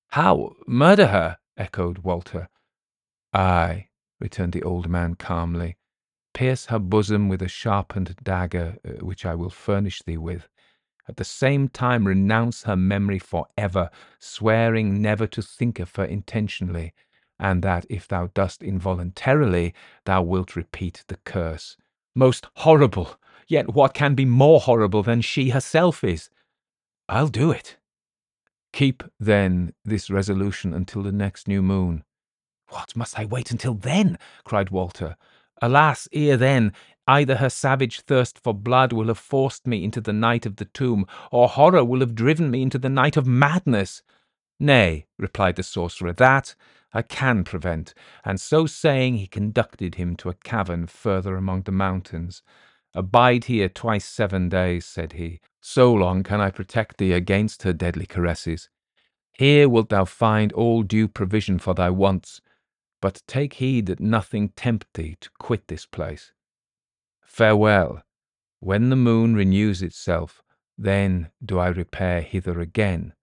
How 0.10 0.56
murder 0.66 1.08
her? 1.08 1.38
echoed 1.58 2.00
Walter. 2.00 2.50
Ay, 3.34 3.90
returned 4.20 4.54
the 4.54 4.64
old 4.64 4.88
man 4.90 5.16
calmly, 5.16 5.78
pierce 6.34 6.68
her 6.68 6.80
bosom 6.80 7.30
with 7.30 7.42
a 7.42 7.48
sharpened 7.48 8.16
dagger, 8.24 8.78
uh, 8.86 9.04
which 9.06 9.26
I 9.26 9.36
will 9.36 9.50
furnish 9.50 10.02
thee 10.04 10.18
with. 10.18 10.48
At 11.10 11.18
the 11.18 11.24
same 11.24 11.70
time, 11.70 12.06
renounce 12.06 12.64
her 12.64 12.76
memory 12.76 13.20
for 13.20 13.48
ever, 13.58 13.90
swearing 14.20 15.02
never 15.02 15.26
to 15.28 15.42
think 15.42 15.80
of 15.80 15.96
her 15.96 16.06
intentionally, 16.06 16.94
and 17.40 17.64
that 17.64 17.86
if 17.90 18.08
thou 18.08 18.28
dost 18.28 18.62
involuntarily, 18.62 19.74
thou 20.06 20.22
wilt 20.22 20.56
repeat 20.56 21.04
the 21.08 21.18
curse. 21.18 21.78
Most 22.14 22.48
horrible! 22.58 23.20
Yet 23.48 23.74
what 23.74 23.94
can 23.94 24.14
be 24.14 24.26
more 24.26 24.60
horrible 24.60 25.04
than 25.04 25.22
she 25.22 25.50
herself 25.50 26.04
is? 26.04 26.30
I'll 27.08 27.30
do 27.30 27.52
it. 27.52 27.78
Keep, 28.74 29.04
then, 29.20 29.74
this 29.86 30.10
resolution 30.10 30.74
until 30.74 31.02
the 31.02 31.12
next 31.12 31.48
new 31.48 31.62
moon. 31.62 32.04
What, 32.70 32.96
must 32.96 33.18
I 33.18 33.26
wait 33.26 33.52
until 33.52 33.74
then? 33.74 34.20
cried 34.44 34.70
Walter. 34.70 35.16
Alas, 35.62 36.08
ere 36.12 36.36
then, 36.36 36.74
either 37.08 37.38
her 37.38 37.50
savage 37.50 38.02
thirst 38.02 38.38
for 38.38 38.54
blood 38.54 38.92
will 38.92 39.08
have 39.08 39.18
forced 39.18 39.66
me 39.66 39.84
into 39.84 40.02
the 40.02 40.14
night 40.14 40.46
of 40.46 40.58
the 40.58 40.66
tomb, 40.66 41.08
or 41.32 41.48
horror 41.48 41.86
will 41.86 42.02
have 42.02 42.14
driven 42.14 42.52
me 42.52 42.62
into 42.62 42.78
the 42.78 42.90
night 42.90 43.16
of 43.16 43.26
madness. 43.26 44.02
Nay, 44.60 45.06
replied 45.18 45.56
the 45.56 45.64
sorcerer, 45.64 46.12
that 46.14 46.54
I 46.94 47.02
can 47.02 47.44
prevent. 47.44 47.94
And 48.26 48.40
so 48.40 48.66
saying, 48.66 49.18
he 49.18 49.28
conducted 49.28 49.96
him 49.96 50.16
to 50.18 50.30
a 50.30 50.34
cavern 50.34 50.88
further 50.88 51.38
among 51.38 51.64
the 51.64 51.72
mountains. 51.72 52.42
Abide 52.98 53.44
here 53.44 53.70
twice 53.70 54.06
seven 54.06 54.50
days, 54.50 54.84
said 54.84 55.14
he. 55.14 55.40
So 55.62 55.94
long 55.94 56.24
can 56.24 56.42
I 56.42 56.50
protect 56.50 56.98
thee 56.98 57.14
against 57.14 57.62
her 57.62 57.72
deadly 57.72 58.08
caresses. 58.08 58.70
Here 59.34 59.70
wilt 59.70 59.90
thou 59.90 60.04
find 60.04 60.52
all 60.54 60.82
due 60.82 61.08
provision 61.08 61.60
for 61.60 61.76
thy 61.76 61.92
wants, 61.92 62.42
but 63.00 63.22
take 63.28 63.54
heed 63.54 63.86
that 63.86 64.00
nothing 64.00 64.50
tempt 64.50 64.88
thee 64.96 65.16
to 65.22 65.30
quit 65.38 65.68
this 65.68 65.86
place. 65.86 66.32
Farewell. 67.24 68.02
When 68.62 68.90
the 68.90 68.96
moon 68.96 69.36
renews 69.36 69.84
itself, 69.84 70.42
then 70.76 71.30
do 71.46 71.60
I 71.60 71.68
repair 71.68 72.22
hither 72.22 72.60
again. 72.60 73.14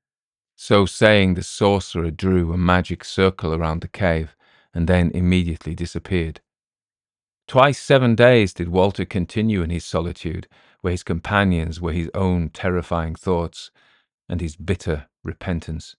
So 0.54 0.86
saying, 0.86 1.34
the 1.34 1.42
sorcerer 1.42 2.12
drew 2.12 2.52
a 2.52 2.56
magic 2.56 3.02
circle 3.02 3.52
around 3.52 3.80
the 3.80 3.88
cave, 3.88 4.36
and 4.72 4.86
then 4.86 5.10
immediately 5.10 5.74
disappeared. 5.74 6.40
Twice 7.46 7.78
seven 7.78 8.14
days 8.14 8.54
did 8.54 8.68
Walter 8.68 9.04
continue 9.04 9.62
in 9.62 9.70
his 9.70 9.84
solitude, 9.84 10.48
where 10.80 10.92
his 10.92 11.02
companions 11.02 11.80
were 11.80 11.92
his 11.92 12.10
own 12.14 12.48
terrifying 12.48 13.14
thoughts 13.14 13.70
and 14.28 14.40
his 14.40 14.56
bitter 14.56 15.06
repentance. 15.22 15.94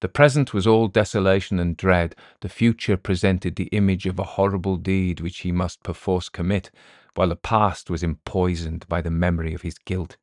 The 0.00 0.08
present 0.08 0.54
was 0.54 0.66
all 0.66 0.88
desolation 0.88 1.58
and 1.58 1.76
dread, 1.76 2.14
the 2.40 2.48
future 2.48 2.96
presented 2.96 3.56
the 3.56 3.68
image 3.72 4.06
of 4.06 4.18
a 4.18 4.24
horrible 4.24 4.76
deed 4.76 5.20
which 5.20 5.38
he 5.38 5.52
must 5.52 5.82
perforce 5.82 6.28
commit, 6.28 6.70
while 7.14 7.28
the 7.28 7.36
past 7.36 7.90
was 7.90 8.02
empoisoned 8.02 8.86
by 8.88 9.00
the 9.00 9.10
memory 9.10 9.54
of 9.54 9.62
his 9.62 9.78
guilt. 9.78 10.16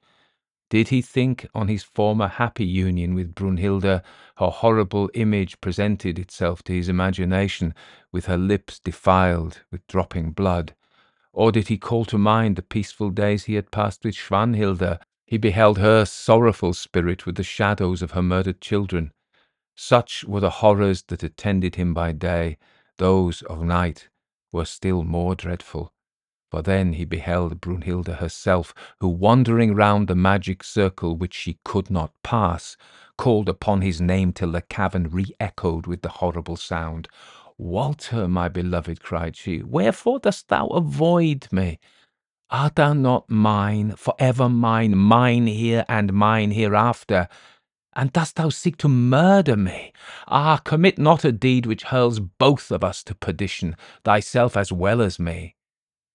Did 0.75 0.89
he 0.89 1.01
think 1.01 1.47
on 1.55 1.69
his 1.69 1.83
former 1.83 2.27
happy 2.27 2.65
union 2.65 3.15
with 3.15 3.33
Brunhilde, 3.33 4.01
her 4.39 4.49
horrible 4.49 5.09
image 5.13 5.61
presented 5.61 6.19
itself 6.19 6.63
to 6.63 6.73
his 6.73 6.89
imagination, 6.89 7.73
with 8.11 8.25
her 8.25 8.35
lips 8.37 8.79
defiled 8.79 9.61
with 9.71 9.87
dropping 9.87 10.31
blood? 10.31 10.75
Or 11.31 11.53
did 11.53 11.69
he 11.69 11.77
call 11.77 12.03
to 12.03 12.17
mind 12.17 12.57
the 12.57 12.61
peaceful 12.61 13.09
days 13.09 13.45
he 13.45 13.53
had 13.53 13.71
passed 13.71 14.03
with 14.03 14.15
Schwanhilde? 14.15 14.99
He 15.25 15.37
beheld 15.37 15.77
her 15.77 16.03
sorrowful 16.03 16.73
spirit 16.73 17.25
with 17.25 17.35
the 17.37 17.43
shadows 17.43 18.01
of 18.01 18.11
her 18.11 18.21
murdered 18.21 18.59
children. 18.59 19.13
Such 19.75 20.25
were 20.25 20.41
the 20.41 20.59
horrors 20.59 21.03
that 21.03 21.23
attended 21.23 21.75
him 21.75 21.93
by 21.93 22.11
day, 22.11 22.57
those 22.97 23.43
of 23.43 23.63
night 23.63 24.09
were 24.51 24.65
still 24.65 25.05
more 25.05 25.35
dreadful. 25.35 25.93
For 26.51 26.61
then 26.61 26.93
he 26.93 27.05
beheld 27.05 27.59
Brunhilde 27.59 28.15
herself, 28.19 28.73
who, 28.99 29.07
wandering 29.07 29.73
round 29.73 30.07
the 30.07 30.15
magic 30.15 30.63
circle 30.63 31.17
which 31.17 31.33
she 31.33 31.57
could 31.65 31.89
not 31.89 32.13
pass, 32.23 32.77
called 33.17 33.49
upon 33.49 33.81
his 33.81 33.99
name 33.99 34.31
till 34.31 34.51
the 34.51 34.61
cavern 34.61 35.09
re 35.09 35.25
echoed 35.39 35.87
with 35.87 36.01
the 36.01 36.09
horrible 36.09 36.55
sound. 36.55 37.07
Walter, 37.57 38.27
my 38.27 38.47
beloved, 38.49 39.01
cried 39.01 39.35
she, 39.35 39.63
wherefore 39.63 40.19
dost 40.19 40.49
thou 40.49 40.67
avoid 40.67 41.47
me? 41.51 41.79
Art 42.51 42.75
thou 42.75 42.93
not 42.93 43.29
mine, 43.29 43.95
for 43.95 44.13
ever 44.19 44.47
mine, 44.47 44.95
mine 44.97 45.47
here 45.47 45.83
and 45.89 46.13
mine 46.13 46.51
hereafter? 46.51 47.27
And 47.93 48.13
dost 48.13 48.35
thou 48.35 48.49
seek 48.49 48.77
to 48.77 48.89
murder 48.89 49.55
me? 49.57 49.93
Ah, 50.27 50.57
commit 50.57 50.99
not 50.99 51.25
a 51.25 51.31
deed 51.31 51.65
which 51.65 51.85
hurls 51.85 52.19
both 52.19 52.71
of 52.71 52.83
us 52.83 53.03
to 53.05 53.15
perdition, 53.15 53.75
thyself 54.03 54.55
as 54.55 54.71
well 54.71 55.01
as 55.01 55.17
me. 55.17 55.55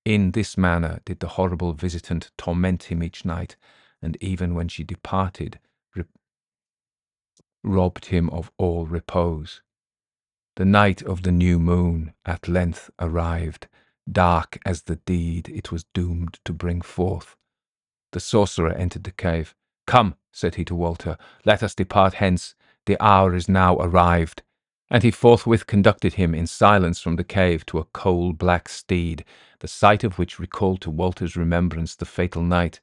In 0.04 0.32
this 0.32 0.56
manner 0.56 1.00
did 1.04 1.20
the 1.20 1.28
horrible 1.28 1.72
visitant 1.72 2.30
torment 2.38 2.84
him 2.84 3.02
each 3.02 3.24
night, 3.24 3.56
and 4.00 4.16
even 4.20 4.54
when 4.54 4.68
she 4.68 4.82
departed, 4.82 5.58
robbed 7.62 8.06
him 8.06 8.30
of 8.30 8.50
all 8.56 8.86
repose. 8.86 9.62
The 10.56 10.64
night 10.64 11.02
of 11.02 11.22
the 11.22 11.32
new 11.32 11.58
moon 11.58 12.14
at 12.24 12.48
length 12.48 12.90
arrived, 12.98 13.68
dark 14.10 14.58
as 14.64 14.82
the 14.82 14.96
deed 14.96 15.48
it 15.48 15.70
was 15.70 15.84
doomed 15.94 16.40
to 16.44 16.52
bring 16.52 16.80
forth. 16.80 17.36
The 18.12 18.20
sorcerer 18.20 18.72
entered 18.72 19.04
the 19.04 19.12
cave. 19.12 19.54
Come, 19.86 20.16
said 20.32 20.56
he 20.56 20.64
to 20.66 20.74
Walter, 20.74 21.16
let 21.44 21.62
us 21.62 21.74
depart 21.74 22.14
hence. 22.14 22.54
The 22.86 22.96
hour 23.02 23.34
is 23.34 23.48
now 23.48 23.76
arrived. 23.76 24.42
And 24.90 25.04
he 25.04 25.12
forthwith 25.12 25.66
conducted 25.66 26.14
him 26.14 26.34
in 26.34 26.46
silence 26.46 27.00
from 27.00 27.16
the 27.16 27.24
cave 27.24 27.64
to 27.66 27.78
a 27.78 27.84
coal 27.84 28.32
black 28.32 28.68
steed, 28.68 29.24
the 29.60 29.68
sight 29.68 30.02
of 30.02 30.18
which 30.18 30.40
recalled 30.40 30.80
to 30.80 30.90
Walter's 30.90 31.36
remembrance 31.36 31.94
the 31.94 32.04
fatal 32.04 32.42
night. 32.42 32.80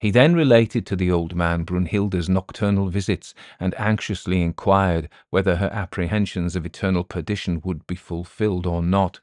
He 0.00 0.10
then 0.10 0.34
related 0.34 0.86
to 0.86 0.96
the 0.96 1.10
old 1.10 1.34
man 1.34 1.64
Brunhilde's 1.64 2.28
nocturnal 2.28 2.88
visits, 2.88 3.34
and 3.58 3.74
anxiously 3.78 4.42
inquired 4.42 5.08
whether 5.30 5.56
her 5.56 5.70
apprehensions 5.72 6.56
of 6.56 6.66
eternal 6.66 7.04
perdition 7.04 7.60
would 7.64 7.86
be 7.86 7.96
fulfilled 7.96 8.66
or 8.66 8.82
not. 8.82 9.20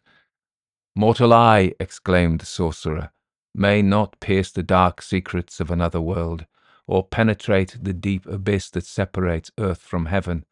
Mortal 0.95 1.33
eye, 1.33 1.73
exclaimed 1.79 2.41
the 2.41 2.45
sorcerer, 2.45 3.11
may 3.53 3.81
not 3.81 4.19
pierce 4.19 4.51
the 4.51 4.63
dark 4.63 5.01
secrets 5.01 5.59
of 5.59 5.69
another 5.69 6.01
world 6.01 6.45
or 6.87 7.03
penetrate 7.05 7.77
the 7.81 7.93
deep 7.93 8.25
abyss 8.25 8.69
that 8.71 8.85
separates 8.85 9.51
earth 9.59 9.81
from 9.81 10.07
heaven. 10.07 10.45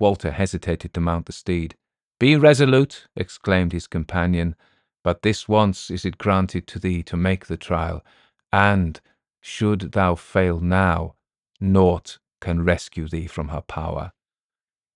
Walter 0.00 0.32
hesitated 0.32 0.92
to 0.94 1.00
mount 1.00 1.26
the 1.26 1.32
steed. 1.32 1.76
Be 2.18 2.34
resolute, 2.34 3.06
exclaimed 3.14 3.72
his 3.72 3.86
companion, 3.86 4.56
but 5.04 5.22
this 5.22 5.48
once 5.48 5.90
is 5.90 6.04
it 6.04 6.18
granted 6.18 6.66
to 6.68 6.78
thee 6.78 7.02
to 7.04 7.16
make 7.16 7.46
the 7.46 7.56
trial, 7.56 8.04
and, 8.52 9.00
should 9.40 9.92
thou 9.92 10.14
fail 10.14 10.58
now, 10.58 11.14
naught 11.60 12.18
can 12.40 12.64
rescue 12.64 13.06
thee 13.06 13.26
from 13.26 13.48
her 13.48 13.60
power. 13.60 14.12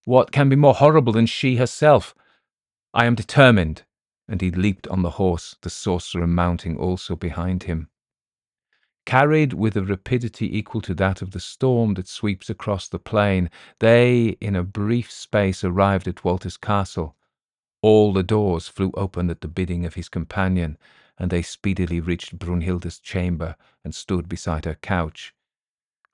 What 0.04 0.32
can 0.32 0.48
be 0.48 0.56
more 0.56 0.74
horrible 0.74 1.12
than 1.12 1.26
she 1.26 1.56
herself? 1.56 2.14
I 2.92 3.06
am 3.06 3.14
determined, 3.14 3.84
and 4.28 4.40
he 4.40 4.50
leaped 4.50 4.88
on 4.88 5.02
the 5.02 5.10
horse, 5.10 5.56
the 5.62 5.70
sorcerer 5.70 6.26
mounting 6.26 6.76
also 6.76 7.14
behind 7.16 7.64
him. 7.64 7.88
Carried 9.06 9.52
with 9.52 9.76
a 9.76 9.84
rapidity 9.84 10.56
equal 10.56 10.80
to 10.80 10.94
that 10.94 11.20
of 11.20 11.32
the 11.32 11.40
storm 11.40 11.94
that 11.94 12.08
sweeps 12.08 12.48
across 12.48 12.88
the 12.88 12.98
plain, 12.98 13.50
they 13.78 14.36
in 14.40 14.56
a 14.56 14.62
brief 14.62 15.10
space 15.10 15.62
arrived 15.62 16.08
at 16.08 16.24
Walter's 16.24 16.56
castle. 16.56 17.14
All 17.82 18.14
the 18.14 18.22
doors 18.22 18.66
flew 18.66 18.92
open 18.94 19.28
at 19.28 19.42
the 19.42 19.48
bidding 19.48 19.84
of 19.84 19.94
his 19.94 20.08
companion, 20.08 20.78
and 21.18 21.30
they 21.30 21.42
speedily 21.42 22.00
reached 22.00 22.38
Brunhilde's 22.38 22.98
chamber 22.98 23.56
and 23.84 23.94
stood 23.94 24.28
beside 24.28 24.64
her 24.64 24.76
couch. 24.76 25.34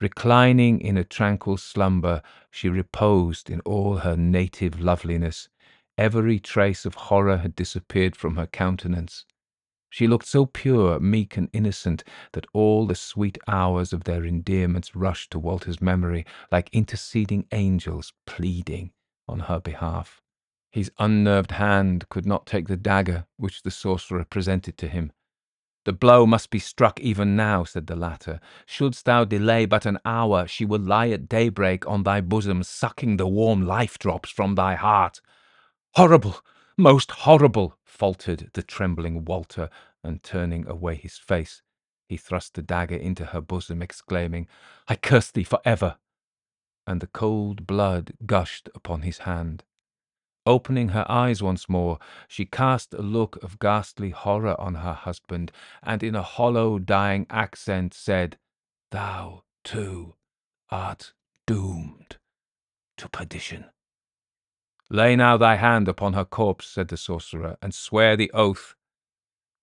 Reclining 0.01 0.81
in 0.81 0.97
a 0.97 1.03
tranquil 1.03 1.57
slumber, 1.57 2.21
she 2.49 2.67
reposed 2.67 3.49
in 3.49 3.61
all 3.61 3.97
her 3.97 4.17
native 4.17 4.81
loveliness. 4.81 5.47
Every 5.97 6.39
trace 6.39 6.85
of 6.85 6.95
horror 6.95 7.37
had 7.37 7.55
disappeared 7.55 8.15
from 8.15 8.35
her 8.35 8.47
countenance. 8.47 9.25
She 9.91 10.07
looked 10.07 10.25
so 10.25 10.45
pure, 10.45 11.01
meek, 11.01 11.35
and 11.35 11.49
innocent 11.51 12.05
that 12.31 12.45
all 12.53 12.87
the 12.87 12.95
sweet 12.95 13.37
hours 13.45 13.91
of 13.91 14.05
their 14.05 14.23
endearments 14.23 14.95
rushed 14.95 15.31
to 15.31 15.39
Walter's 15.39 15.81
memory 15.81 16.25
like 16.49 16.69
interceding 16.71 17.45
angels 17.51 18.13
pleading 18.25 18.93
on 19.27 19.41
her 19.41 19.59
behalf. 19.59 20.21
His 20.71 20.93
unnerved 20.97 21.51
hand 21.51 22.07
could 22.07 22.25
not 22.25 22.45
take 22.45 22.69
the 22.69 22.77
dagger 22.77 23.27
which 23.35 23.63
the 23.63 23.69
sorcerer 23.69 24.23
presented 24.23 24.77
to 24.77 24.87
him. 24.87 25.11
The 25.83 25.91
blow 25.91 26.25
must 26.25 26.51
be 26.51 26.59
struck 26.59 26.97
even 27.01 27.35
now, 27.35 27.65
said 27.65 27.87
the 27.87 27.97
latter. 27.97 28.39
Shouldst 28.65 29.03
thou 29.03 29.25
delay 29.25 29.65
but 29.65 29.85
an 29.85 29.99
hour, 30.05 30.47
she 30.47 30.63
will 30.63 30.79
lie 30.79 31.09
at 31.09 31.27
daybreak 31.27 31.85
on 31.85 32.03
thy 32.03 32.21
bosom, 32.21 32.63
sucking 32.63 33.17
the 33.17 33.27
warm 33.27 33.65
life 33.65 33.99
drops 33.99 34.29
from 34.29 34.55
thy 34.55 34.75
heart. 34.75 35.19
Horrible! 35.95 36.37
Most 36.77 37.11
horrible, 37.11 37.77
faltered 37.83 38.49
the 38.53 38.63
trembling 38.63 39.25
Walter, 39.25 39.69
and 40.03 40.23
turning 40.23 40.67
away 40.67 40.95
his 40.95 41.17
face, 41.17 41.61
he 42.07 42.17
thrust 42.17 42.55
the 42.55 42.61
dagger 42.61 42.95
into 42.95 43.25
her 43.25 43.41
bosom, 43.41 43.81
exclaiming, 43.81 44.47
I 44.87 44.95
curse 44.95 45.31
thee 45.31 45.43
for 45.43 45.59
ever! 45.63 45.97
And 46.85 46.99
the 46.99 47.07
cold 47.07 47.67
blood 47.67 48.13
gushed 48.25 48.69
upon 48.75 49.03
his 49.03 49.19
hand. 49.19 49.63
Opening 50.45 50.89
her 50.89 51.05
eyes 51.07 51.43
once 51.43 51.69
more, 51.69 51.99
she 52.27 52.45
cast 52.45 52.93
a 52.93 53.01
look 53.01 53.41
of 53.43 53.59
ghastly 53.59 54.09
horror 54.09 54.59
on 54.59 54.75
her 54.75 54.93
husband, 54.93 55.51
and 55.83 56.01
in 56.01 56.15
a 56.15 56.23
hollow, 56.23 56.79
dying 56.79 57.27
accent 57.29 57.93
said, 57.93 58.37
Thou, 58.89 59.43
too, 59.63 60.15
art 60.69 61.13
doomed 61.45 62.17
to 62.97 63.07
perdition. 63.07 63.65
Lay 64.93 65.15
now 65.15 65.37
thy 65.37 65.55
hand 65.55 65.87
upon 65.87 66.11
her 66.11 66.25
corpse, 66.25 66.67
said 66.67 66.89
the 66.89 66.97
sorcerer, 66.97 67.55
and 67.61 67.73
swear 67.73 68.17
the 68.17 68.29
oath. 68.33 68.75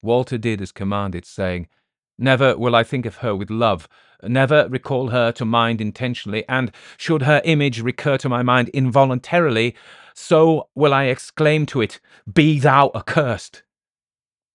Walter 0.01 0.39
did 0.39 0.63
as 0.63 0.73
commanded, 0.73 1.27
saying, 1.27 1.69
Never 2.17 2.57
will 2.57 2.75
I 2.75 2.83
think 2.83 3.05
of 3.05 3.17
her 3.17 3.37
with 3.37 3.51
love, 3.51 3.91
never 4.23 4.67
recall 4.71 5.09
her 5.09 5.31
to 5.33 5.45
mind 5.45 5.83
intentionally, 5.83 6.47
and 6.49 6.73
should 6.97 7.21
her 7.23 7.43
image 7.45 7.83
recur 7.83 8.17
to 8.17 8.29
my 8.31 8.43
mind 8.43 8.71
involuntarily, 8.71 9.77
so 10.15 10.71
will 10.75 10.95
I 10.95 11.05
exclaim 11.05 11.67
to 11.67 11.83
it, 11.83 12.01
Be 12.33 12.59
thou 12.59 12.91
accursed! 12.95 13.65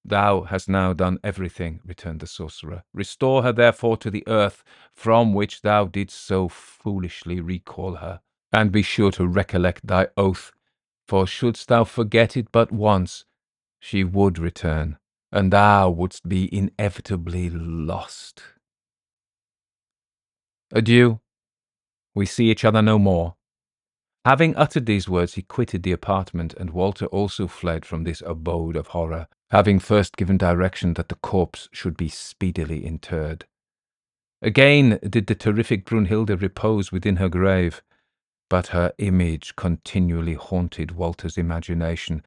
Thou 0.04 0.42
hast 0.42 0.68
now 0.68 0.92
done 0.92 1.20
everything, 1.24 1.82
returned 1.86 2.20
the 2.20 2.26
sorcerer. 2.26 2.84
Restore 2.96 3.44
her 3.44 3.54
therefore 3.54 3.98
to 3.98 4.10
the 4.10 4.24
earth 4.28 4.64
from 4.92 5.36
which 5.36 5.62
thou 5.62 5.86
didst 5.86 6.26
so 6.26 6.48
foolishly 6.50 7.40
recall 7.42 7.98
her, 7.98 8.22
and 8.52 8.72
be 8.72 8.82
sure 8.82 9.12
to 9.12 9.28
recollect 9.28 9.86
thy 9.86 10.08
oath 10.18 10.52
for 11.08 11.28
shouldst 11.28 11.68
thou 11.68 11.84
forget 11.84 12.38
it 12.38 12.52
but 12.52 12.72
once, 12.72 13.26
she 13.80 14.04
would 14.04 14.40
return, 14.40 14.98
and 15.32 15.52
thou 15.52 15.90
wouldst 15.90 16.28
be 16.28 16.54
inevitably 16.56 17.50
lost. 17.50 18.44
Adieu. 20.72 21.20
We 22.16 22.26
see 22.26 22.50
each 22.50 22.66
other 22.66 22.82
no 22.82 22.98
more. 22.98 23.36
Having 24.26 24.56
uttered 24.56 24.86
these 24.86 25.10
words, 25.10 25.34
he 25.34 25.42
quitted 25.42 25.84
the 25.84 25.92
apartment, 25.92 26.54
and 26.54 26.70
Walter 26.70 27.08
also 27.08 27.48
fled 27.48 27.86
from 27.86 28.04
this 28.04 28.24
abode 28.26 28.76
of 28.76 28.88
horror, 28.88 29.28
having 29.52 29.80
first 29.80 30.16
given 30.16 30.38
direction 30.38 30.94
that 30.94 31.10
the 31.10 31.16
corpse 31.16 31.68
should 31.74 31.98
be 31.98 32.08
speedily 32.08 32.86
interred. 32.86 33.46
Again 34.42 35.00
did 35.08 35.28
the 35.28 35.36
terrific 35.36 35.86
Brunhilde 35.86 36.42
repose 36.42 36.92
within 36.92 37.18
her 37.18 37.30
grave, 37.30 37.82
but 38.54 38.68
her 38.68 38.94
image 39.00 39.56
continually 39.56 40.36
haunted 40.36 40.92
Walter's 40.92 41.40
imagination, 41.40 42.24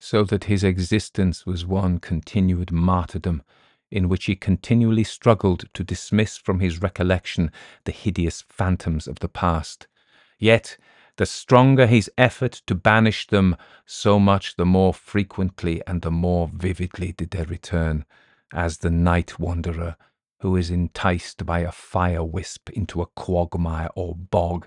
so 0.00 0.24
that 0.24 0.50
his 0.50 0.64
existence 0.64 1.46
was 1.46 1.64
one 1.64 2.00
continued 2.00 2.72
martyrdom, 2.72 3.44
in 3.92 4.08
which 4.08 4.24
he 4.24 4.34
continually 4.34 5.04
struggled 5.04 5.66
to 5.72 5.84
dismiss 5.84 6.36
from 6.36 6.58
his 6.58 6.82
recollection 6.82 7.52
the 7.84 7.92
hideous 7.92 8.42
phantoms 8.48 9.06
of 9.06 9.20
the 9.20 9.28
past. 9.28 9.86
Yet, 10.36 10.76
the 11.14 11.26
stronger 11.26 11.86
his 11.86 12.10
effort 12.18 12.60
to 12.66 12.74
banish 12.74 13.28
them, 13.28 13.56
so 13.86 14.18
much 14.18 14.56
the 14.56 14.66
more 14.66 14.92
frequently 14.92 15.80
and 15.86 16.02
the 16.02 16.10
more 16.10 16.50
vividly 16.52 17.12
did 17.12 17.30
they 17.30 17.44
return, 17.44 18.04
as 18.52 18.78
the 18.78 18.90
night 18.90 19.38
wanderer 19.38 19.94
who 20.40 20.56
is 20.56 20.70
enticed 20.70 21.44
by 21.46 21.60
a 21.60 21.72
fire 21.72 22.24
wisp 22.24 22.70
into 22.70 23.02
a 23.02 23.06
quagmire 23.06 23.90
or 23.94 24.14
bog, 24.14 24.66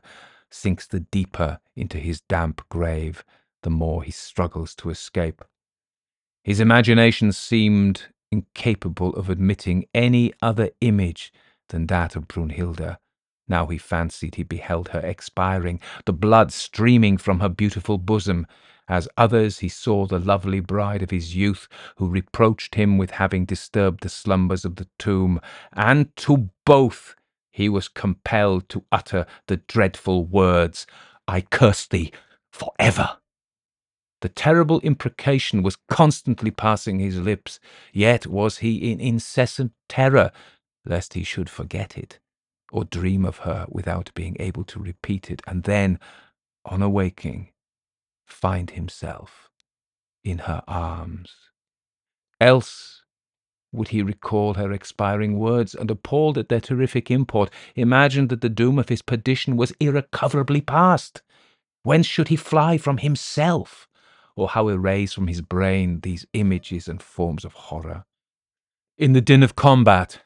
sinks 0.50 0.88
the 0.88 1.00
deeper 1.00 1.60
into 1.76 1.98
his 1.98 2.22
damp 2.22 2.62
grave, 2.70 3.24
the 3.64 3.70
more 3.70 4.04
he 4.04 4.12
struggles 4.12 4.76
to 4.76 4.90
escape. 4.90 5.44
His 6.44 6.60
imagination 6.60 7.32
seemed 7.32 8.08
incapable 8.32 9.16
of 9.16 9.30
admitting 9.30 9.86
any 9.94 10.34
other 10.42 10.70
image 10.82 11.32
than 11.70 11.88
that 11.88 12.16
of 12.16 12.28
Brunhilde. 12.28 12.98
Now 13.48 13.66
he 13.68 13.78
fancied 13.78 14.36
he 14.36 14.44
beheld 14.44 14.90
her 14.90 15.00
expiring, 15.00 15.80
the 16.06 16.14
blood 16.14 16.52
streaming 16.52 17.18
from 17.18 17.40
her 17.40 17.50
beautiful 17.50 17.98
bosom, 17.98 18.46
as 18.88 19.08
others, 19.18 19.60
he 19.60 19.70
saw 19.70 20.06
the 20.06 20.20
lovely 20.20 20.60
bride 20.60 21.02
of 21.02 21.10
his 21.10 21.36
youth, 21.36 21.68
who 21.98 22.08
reproached 22.10 22.76
him 22.76 22.98
with 22.98 23.12
having 23.12 23.46
disturbed 23.46 24.04
the 24.04 24.10
slumbers 24.10 24.66
of 24.66 24.76
the 24.76 24.88
tomb, 25.00 25.40
and 25.72 26.16
to 26.18 26.50
both 26.66 27.16
he 27.52 27.70
was 27.70 27.88
compelled 27.88 28.68
to 28.70 28.84
utter 28.92 29.26
the 29.48 29.58
dreadful 29.58 30.26
words, 30.26 30.86
I 31.28 31.42
curse 31.42 31.88
thee 31.88 32.12
for 32.52 32.74
ever. 32.78 33.18
The 34.22 34.30
terrible 34.30 34.80
imprecation 34.82 35.64
was 35.64 35.78
constantly 35.90 36.52
passing 36.52 37.00
his 37.00 37.20
lips, 37.20 37.60
yet 37.92 38.26
was 38.28 38.60
he 38.60 38.92
in 38.92 39.00
incessant 39.00 39.74
terror 39.88 40.32
lest 40.86 41.14
he 41.14 41.24
should 41.24 41.50
forget 41.50 41.98
it, 41.98 42.20
or 42.72 42.84
dream 42.84 43.26
of 43.26 43.40
her 43.40 43.66
without 43.70 44.12
being 44.14 44.36
able 44.40 44.64
to 44.66 44.80
repeat 44.80 45.30
it, 45.32 45.42
and 45.48 45.64
then, 45.64 46.00
on 46.66 46.82
awaking, 46.82 47.50
find 48.34 48.72
himself 48.72 49.50
in 50.24 50.40
her 50.40 50.64
arms. 50.68 51.34
Else 52.42 53.04
would 53.72 53.90
he 53.90 54.02
recall 54.04 54.54
her 54.54 54.72
expiring 54.72 55.40
words, 55.40 55.74
and 55.74 55.90
appalled 55.90 56.38
at 56.38 56.48
their 56.48 56.62
terrific 56.62 57.10
import, 57.10 57.50
imagined 57.76 58.30
that 58.30 58.42
the 58.42 58.50
doom 58.50 58.78
of 58.78 58.90
his 58.90 59.02
perdition 59.02 59.58
was 59.58 59.74
irrecoverably 59.80 60.62
past. 60.62 61.22
Whence 61.84 62.06
should 62.06 62.28
he 62.28 62.36
fly 62.36 62.78
from 62.78 63.00
himself, 63.00 63.88
or 64.36 64.50
how 64.50 64.68
erase 64.68 65.14
from 65.14 65.28
his 65.28 65.42
brain 65.42 66.02
these 66.02 66.26
images 66.34 66.88
and 66.88 67.02
forms 67.02 67.44
of 67.44 67.54
horror? 67.54 68.06
In 68.98 69.14
the 69.14 69.22
din 69.22 69.42
of 69.42 69.56
combat, 69.56 70.22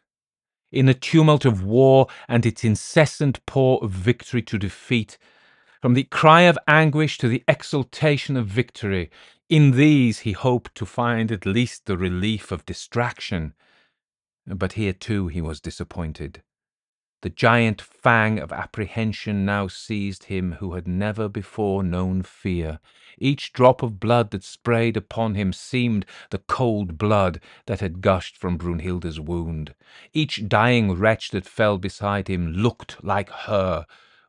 in 0.71 0.85
the 0.85 0.93
tumult 0.93 1.45
of 1.45 1.63
war 1.63 2.07
and 2.27 2.45
its 2.45 2.63
incessant 2.65 3.45
pour 3.45 3.81
of 3.81 3.91
victory 3.91 4.41
to 4.41 4.57
defeat, 4.57 5.17
from 5.81 5.93
the 5.93 6.03
cry 6.03 6.41
of 6.41 6.57
anguish 6.67 7.17
to 7.17 7.27
the 7.27 7.43
exultation 7.47 8.35
of 8.35 8.47
victory, 8.47 9.09
in 9.49 9.71
these 9.71 10.19
he 10.19 10.33
hoped 10.33 10.75
to 10.75 10.85
find 10.85 11.31
at 11.31 11.45
least 11.45 11.85
the 11.85 11.97
relief 11.97 12.51
of 12.51 12.65
distraction. 12.65 13.53
But 14.45 14.73
here 14.73 14.93
too 14.93 15.27
he 15.27 15.41
was 15.41 15.61
disappointed. 15.61 16.41
The 17.21 17.29
giant 17.29 17.81
fang 17.81 18.37
of 18.37 18.51
apprehension 18.51 19.43
now 19.43 19.67
seized 19.67 20.25
him 20.25 20.53
who 20.59 20.75
had 20.75 20.87
never 20.87 21.27
before 21.27 21.81
known 21.81 22.21
fear. 22.21 22.79
Each 23.17 23.51
drop 23.51 23.81
of 23.81 23.99
blood 23.99 24.29
that 24.31 24.43
sprayed 24.43 24.95
upon 24.95 25.33
him 25.33 25.51
seemed 25.51 26.05
the 26.29 26.37
cold 26.37 26.99
blood 26.99 27.41
that 27.65 27.79
had 27.79 28.01
gushed 28.01 28.37
from 28.37 28.57
Brunhilde's 28.57 29.19
wound. 29.19 29.73
Each 30.13 30.47
dying 30.47 30.91
wretch 30.93 31.31
that 31.31 31.47
fell 31.47 31.79
beside 31.79 32.27
him 32.27 32.53
looked 32.53 33.03
like 33.03 33.29
her, 33.29 33.87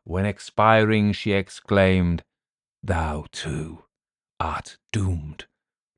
when 0.09 0.25
expiring 0.25 1.11
she 1.11 1.33
exclaimed, 1.33 2.23
Thou 2.81 3.25
too 3.31 3.83
art 4.39 4.79
doomed 4.91 5.45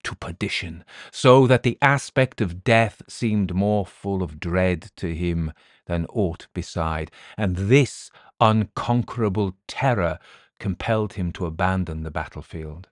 to 0.03 0.13
perdition, 0.15 0.83
so 1.11 1.47
that 1.47 1.63
the 1.63 1.77
aspect 1.81 2.41
of 2.41 2.61
death 2.65 3.01
seemed 3.07 3.55
more 3.55 3.85
full 3.85 4.21
of 4.21 4.37
dread 4.37 4.91
to 4.97 5.15
him 5.15 5.53
than 5.85 6.05
aught 6.07 6.47
beside, 6.53 7.09
and 7.37 7.55
this 7.55 8.11
unconquerable 8.41 9.55
terror 9.65 10.19
compelled 10.59 11.13
him 11.13 11.31
to 11.31 11.45
abandon 11.45 12.03
the 12.03 12.11
battlefield. 12.11 12.89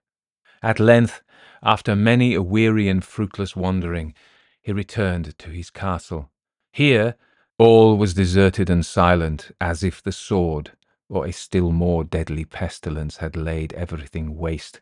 At 0.64 0.80
length, 0.80 1.22
after 1.62 1.98
many 1.98 2.34
a 2.34 2.42
weary 2.42 2.88
and 2.88 3.04
fruitless 3.04 3.58
wandering, 3.58 4.14
he 4.62 4.72
returned 4.72 5.38
to 5.40 5.50
his 5.50 5.70
castle. 5.70 6.30
Here 6.72 7.16
all 7.58 7.98
was 7.98 8.14
deserted 8.14 8.70
and 8.70 8.86
silent, 8.86 9.52
as 9.60 9.84
if 9.84 10.02
the 10.02 10.14
sword 10.14 10.72
or 11.10 11.26
a 11.26 11.32
still 11.34 11.72
more 11.72 12.04
deadly 12.04 12.46
pestilence 12.46 13.18
had 13.18 13.36
laid 13.36 13.74
everything 13.74 14.38
waste, 14.38 14.80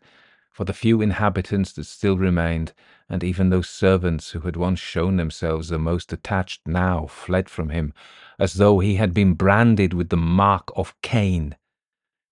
for 0.51 0.65
the 0.65 0.73
few 0.73 1.01
inhabitants 1.01 1.71
that 1.73 1.85
still 1.85 2.17
remained, 2.17 2.73
and 3.09 3.23
even 3.23 3.49
those 3.49 3.69
servants 3.69 4.31
who 4.31 4.41
had 4.41 4.57
once 4.57 4.79
shown 4.79 5.15
themselves 5.15 5.69
the 5.69 5.79
most 5.79 6.11
attached 6.11 6.67
now 6.67 7.05
fled 7.05 7.49
from 7.49 7.69
him, 7.69 7.93
as 8.37 8.55
though 8.55 8.79
he 8.79 8.95
had 8.95 9.13
been 9.13 9.33
branded 9.33 9.93
with 9.93 10.09
the 10.09 10.17
mark 10.17 10.69
of 10.75 10.99
Cain. 11.01 11.55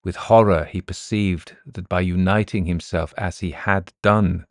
With 0.03 0.15
horror 0.15 0.65
he 0.65 0.81
perceived 0.81 1.55
that 1.65 1.87
by 1.87 2.01
uniting 2.01 2.65
himself 2.65 3.13
as 3.17 3.39
he 3.39 3.51
had 3.51 3.93
done 4.03 4.45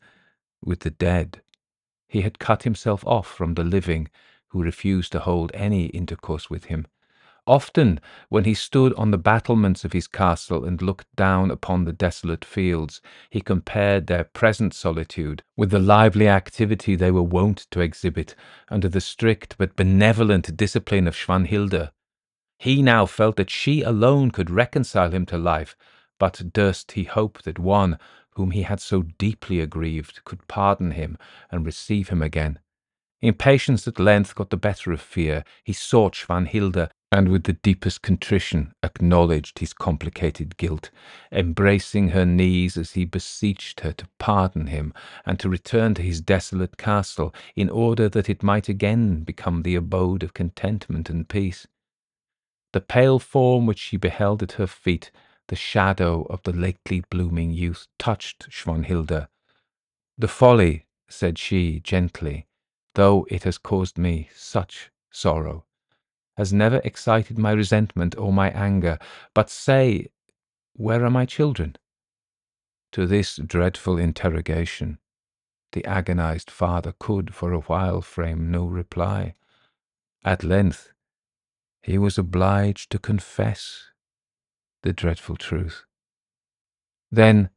with 0.63 0.81
the 0.81 0.91
dead, 0.91 1.43
he 2.09 2.23
had 2.23 2.39
cut 2.39 2.63
himself 2.63 3.07
off 3.07 3.27
from 3.27 3.55
the 3.55 3.65
living, 3.65 4.09
who 4.49 4.63
refused 4.63 5.13
to 5.13 5.21
hold 5.21 5.51
any 5.53 5.87
intercourse 5.87 6.49
with 6.49 6.67
him, 6.67 6.87
Often, 7.47 8.01
when 8.31 8.45
he 8.45 8.55
stood 8.55 8.95
on 8.95 9.11
the 9.11 9.19
battlements 9.19 9.85
of 9.85 9.93
his 9.93 10.07
castle 10.07 10.65
and 10.65 10.81
looked 10.81 11.15
down 11.15 11.51
upon 11.51 11.85
the 11.85 11.93
desolate 11.93 12.45
fields, 12.45 13.03
he 13.29 13.43
compared 13.43 14.07
their 14.07 14.25
present 14.25 14.73
solitude 14.73 15.43
with 15.57 15.71
the 15.71 15.79
lively 15.79 16.27
activity 16.27 16.97
they 16.97 17.11
were 17.11 17.23
wont 17.23 17.67
to 17.71 17.81
exhibit 17.81 18.35
under 18.71 18.89
the 18.89 19.01
strict 19.01 19.57
but 19.59 19.77
benevolent 19.77 20.57
discipline 20.57 21.07
of 21.07 21.15
Schwanhilde. 21.15 21.91
He 22.59 22.81
now 22.81 23.05
felt 23.05 23.37
that 23.37 23.51
she 23.51 23.83
alone 23.83 24.31
could 24.31 24.49
reconcile 24.49 25.11
him 25.11 25.27
to 25.27 25.37
life, 25.37 25.77
but 26.19 26.53
durst 26.53 26.93
he 26.93 27.05
hope 27.05 27.43
that 27.43 27.59
one 27.59 27.99
whom 28.37 28.51
he 28.53 28.63
had 28.63 28.81
so 28.81 29.03
deeply 29.19 29.61
aggrieved, 29.61 30.25
could 30.25 30.47
pardon 30.49 30.93
him 30.93 31.17
and 31.51 31.65
receive 31.65 32.09
him 32.09 32.23
again. 32.23 32.59
Impatience 33.23 33.89
at 33.89 33.99
length 33.99 34.35
got 34.35 34.51
the 34.51 34.57
better 34.57 34.93
of 34.93 35.01
fear. 35.01 35.45
He 35.63 35.73
sought 35.73 36.15
Swanhilda, 36.15 36.91
and 37.15 37.29
with 37.29 37.45
the 37.45 37.53
deepest 37.53 38.03
contrition 38.03 38.75
acknowledged 38.83 39.61
his 39.61 39.73
complicated 39.73 40.57
guilt, 40.57 40.91
embracing 41.31 42.09
her 42.09 42.27
knees 42.27 42.77
as 42.77 42.95
he 42.95 43.05
beseeched 43.05 43.81
her 43.81 43.93
to 43.93 44.09
pardon 44.19 44.67
him 44.67 44.93
and 45.25 45.39
to 45.39 45.49
return 45.49 45.95
to 45.95 46.03
his 46.03 46.21
desolate 46.21 46.77
castle, 46.77 47.33
in 47.55 47.71
order 47.71 48.09
that 48.09 48.29
it 48.29 48.43
might 48.43 48.69
again 48.69 49.23
become 49.23 49.63
the 49.63 49.77
abode 49.77 50.25
of 50.25 50.35
contentment 50.35 51.09
and 51.09 51.29
peace. 51.29 51.69
The 52.73 52.81
pale 52.81 53.21
form 53.21 53.65
which 53.65 53.79
she 53.79 53.97
beheld 53.97 54.43
at 54.43 54.53
her 54.53 54.67
feet, 54.67 55.13
the 55.47 55.55
shadow 55.55 56.23
of 56.23 56.43
the 56.43 56.53
lately 56.53 57.05
blooming 57.11 57.53
youth, 57.53 57.87
touched 57.97 58.49
Swanhilda. 58.51 59.29
The 60.19 60.27
folly, 60.27 60.87
said 61.09 61.39
she 61.39 61.79
gently, 61.79 62.49
though 62.97 63.25
it 63.31 63.45
has 63.45 63.57
caused 63.57 63.99
me 63.99 64.31
such 64.35 64.91
sorrow, 65.13 65.65
has 66.37 66.53
never 66.53 66.81
excited 66.85 67.39
my 67.39 67.53
resentment 67.53 68.17
or 68.19 68.33
my 68.33 68.51
anger. 68.51 68.99
But 69.35 69.51
say, 69.51 70.09
where 70.75 71.05
are 71.05 71.11
my 71.11 71.27
children? 71.27 71.77
To 72.93 73.07
this 73.07 73.37
dreadful 73.37 73.99
interrogation, 73.99 74.99
the 75.73 75.85
agonized 75.85 76.51
father 76.51 76.95
could 76.99 77.35
for 77.35 77.53
a 77.53 77.61
while 77.61 78.01
frame 78.01 78.51
no 78.51 78.67
reply. 78.67 79.35
At 80.25 80.45
length, 80.45 80.93
he 81.83 81.99
was 81.99 82.17
obliged 82.17 82.91
to 82.91 82.99
confess 82.99 83.91
the 84.83 84.93
dreadful 84.93 85.37
truth. 85.37 85.85
Then 87.11 87.51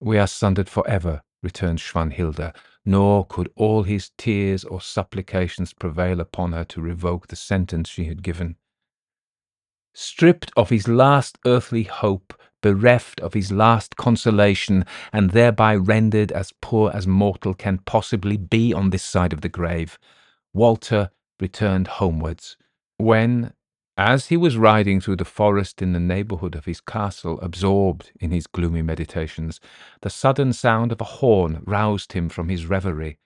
we 0.00 0.18
are 0.18 0.26
sundered 0.26 0.68
for 0.68 0.88
ever, 0.88 1.22
returned 1.42 1.78
Swanhilda, 1.78 2.54
nor 2.84 3.26
could 3.26 3.50
all 3.54 3.82
his 3.82 4.10
tears 4.16 4.64
or 4.64 4.80
supplications 4.80 5.72
prevail 5.72 6.20
upon 6.20 6.52
her 6.52 6.64
to 6.64 6.80
revoke 6.80 7.28
the 7.28 7.36
sentence 7.36 7.88
she 7.88 8.04
had 8.04 8.22
given. 8.22 8.56
Stripped 9.94 10.52
of 10.56 10.70
his 10.70 10.88
last 10.88 11.38
earthly 11.46 11.82
hope, 11.84 12.34
bereft 12.62 13.20
of 13.20 13.34
his 13.34 13.52
last 13.52 13.96
consolation, 13.96 14.84
and 15.12 15.30
thereby 15.30 15.74
rendered 15.74 16.32
as 16.32 16.52
poor 16.60 16.90
as 16.92 17.06
mortal 17.06 17.54
can 17.54 17.78
possibly 17.78 18.36
be 18.36 18.72
on 18.72 18.90
this 18.90 19.02
side 19.02 19.32
of 19.32 19.40
the 19.40 19.48
grave, 19.48 19.98
Walter 20.52 21.10
returned 21.40 21.86
homewards, 21.86 22.56
when, 22.96 23.52
as 23.98 24.28
he 24.28 24.36
was 24.36 24.56
riding 24.56 25.00
through 25.00 25.16
the 25.16 25.24
forest 25.24 25.82
in 25.82 25.92
the 25.92 25.98
neighbourhood 25.98 26.54
of 26.54 26.66
his 26.66 26.80
castle, 26.80 27.40
absorbed 27.40 28.12
in 28.20 28.30
his 28.30 28.46
gloomy 28.46 28.80
meditations, 28.80 29.60
the 30.02 30.08
sudden 30.08 30.52
sound 30.52 30.92
of 30.92 31.00
a 31.00 31.18
horn 31.18 31.60
roused 31.66 32.12
him 32.12 32.28
from 32.28 32.48
his 32.48 32.64
reverie. 32.64 33.18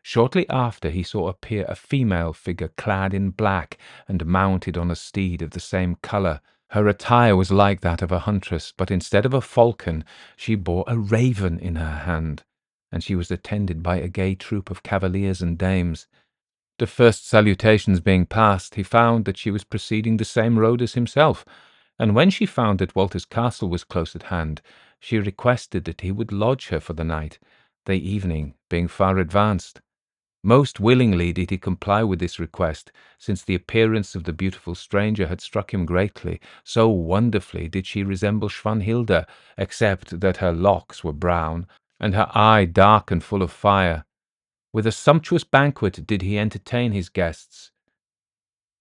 Shortly 0.00 0.48
after, 0.48 0.90
he 0.90 1.02
saw 1.02 1.26
appear 1.26 1.64
a 1.66 1.74
female 1.74 2.32
figure 2.32 2.70
clad 2.76 3.12
in 3.12 3.30
black 3.30 3.78
and 4.06 4.24
mounted 4.24 4.78
on 4.78 4.92
a 4.92 4.96
steed 4.96 5.42
of 5.42 5.50
the 5.50 5.60
same 5.60 5.96
colour. 6.02 6.40
Her 6.70 6.86
attire 6.86 7.34
was 7.34 7.50
like 7.50 7.80
that 7.80 8.00
of 8.00 8.12
a 8.12 8.20
huntress, 8.20 8.72
but 8.76 8.92
instead 8.92 9.26
of 9.26 9.34
a 9.34 9.40
falcon, 9.40 10.04
she 10.36 10.54
bore 10.54 10.84
a 10.86 10.96
raven 10.96 11.58
in 11.58 11.74
her 11.74 11.98
hand, 12.04 12.44
and 12.92 13.02
she 13.02 13.16
was 13.16 13.32
attended 13.32 13.82
by 13.82 13.96
a 13.96 14.08
gay 14.08 14.36
troop 14.36 14.70
of 14.70 14.84
cavaliers 14.84 15.42
and 15.42 15.58
dames. 15.58 16.06
The 16.82 16.88
first 16.88 17.28
salutations 17.28 18.00
being 18.00 18.26
passed, 18.26 18.74
he 18.74 18.82
found 18.82 19.24
that 19.24 19.36
she 19.36 19.52
was 19.52 19.62
proceeding 19.62 20.16
the 20.16 20.24
same 20.24 20.58
road 20.58 20.82
as 20.82 20.94
himself, 20.94 21.44
and 21.96 22.12
when 22.12 22.28
she 22.28 22.44
found 22.44 22.80
that 22.80 22.96
Walter's 22.96 23.24
castle 23.24 23.68
was 23.68 23.84
close 23.84 24.16
at 24.16 24.24
hand, 24.34 24.60
she 24.98 25.20
requested 25.20 25.84
that 25.84 26.00
he 26.00 26.10
would 26.10 26.32
lodge 26.32 26.70
her 26.70 26.80
for 26.80 26.94
the 26.94 27.04
night, 27.04 27.38
the 27.86 27.92
evening 27.92 28.54
being 28.68 28.88
far 28.88 29.18
advanced. 29.18 29.80
Most 30.42 30.80
willingly 30.80 31.32
did 31.32 31.50
he 31.50 31.56
comply 31.56 32.02
with 32.02 32.18
this 32.18 32.40
request, 32.40 32.90
since 33.16 33.44
the 33.44 33.54
appearance 33.54 34.16
of 34.16 34.24
the 34.24 34.32
beautiful 34.32 34.74
stranger 34.74 35.28
had 35.28 35.40
struck 35.40 35.72
him 35.72 35.86
greatly, 35.86 36.40
so 36.64 36.88
wonderfully 36.88 37.68
did 37.68 37.86
she 37.86 38.02
resemble 38.02 38.48
Swanhilda, 38.48 39.24
except 39.56 40.18
that 40.18 40.38
her 40.38 40.50
locks 40.50 41.04
were 41.04 41.12
brown, 41.12 41.68
and 42.00 42.16
her 42.16 42.28
eye 42.34 42.64
dark 42.64 43.12
and 43.12 43.22
full 43.22 43.42
of 43.42 43.52
fire. 43.52 44.04
With 44.72 44.86
a 44.86 44.92
sumptuous 44.92 45.44
banquet 45.44 46.06
did 46.06 46.22
he 46.22 46.38
entertain 46.38 46.92
his 46.92 47.10
guests, 47.10 47.72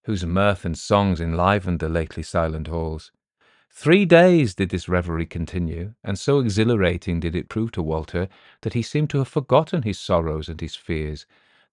whose 0.05 0.25
mirth 0.25 0.63
and 0.63 0.77
songs 0.77 1.19
enlivened 1.19 1.79
the 1.79 1.89
lately 1.89 2.23
silent 2.23 2.67
halls. 2.67 3.11
Three 3.69 4.05
days 4.05 4.55
did 4.55 4.69
this 4.69 4.87
revelry 4.87 5.25
continue, 5.25 5.93
and 6.03 6.17
so 6.17 6.39
exhilarating 6.39 7.19
did 7.19 7.35
it 7.35 7.49
prove 7.49 7.71
to 7.73 7.81
Walter 7.81 8.29
that 8.61 8.73
he 8.73 8.81
seemed 8.81 9.09
to 9.09 9.17
have 9.19 9.27
forgotten 9.27 9.83
his 9.83 9.99
sorrows 9.99 10.47
and 10.47 10.59
his 10.61 10.75
fears, 10.75 11.25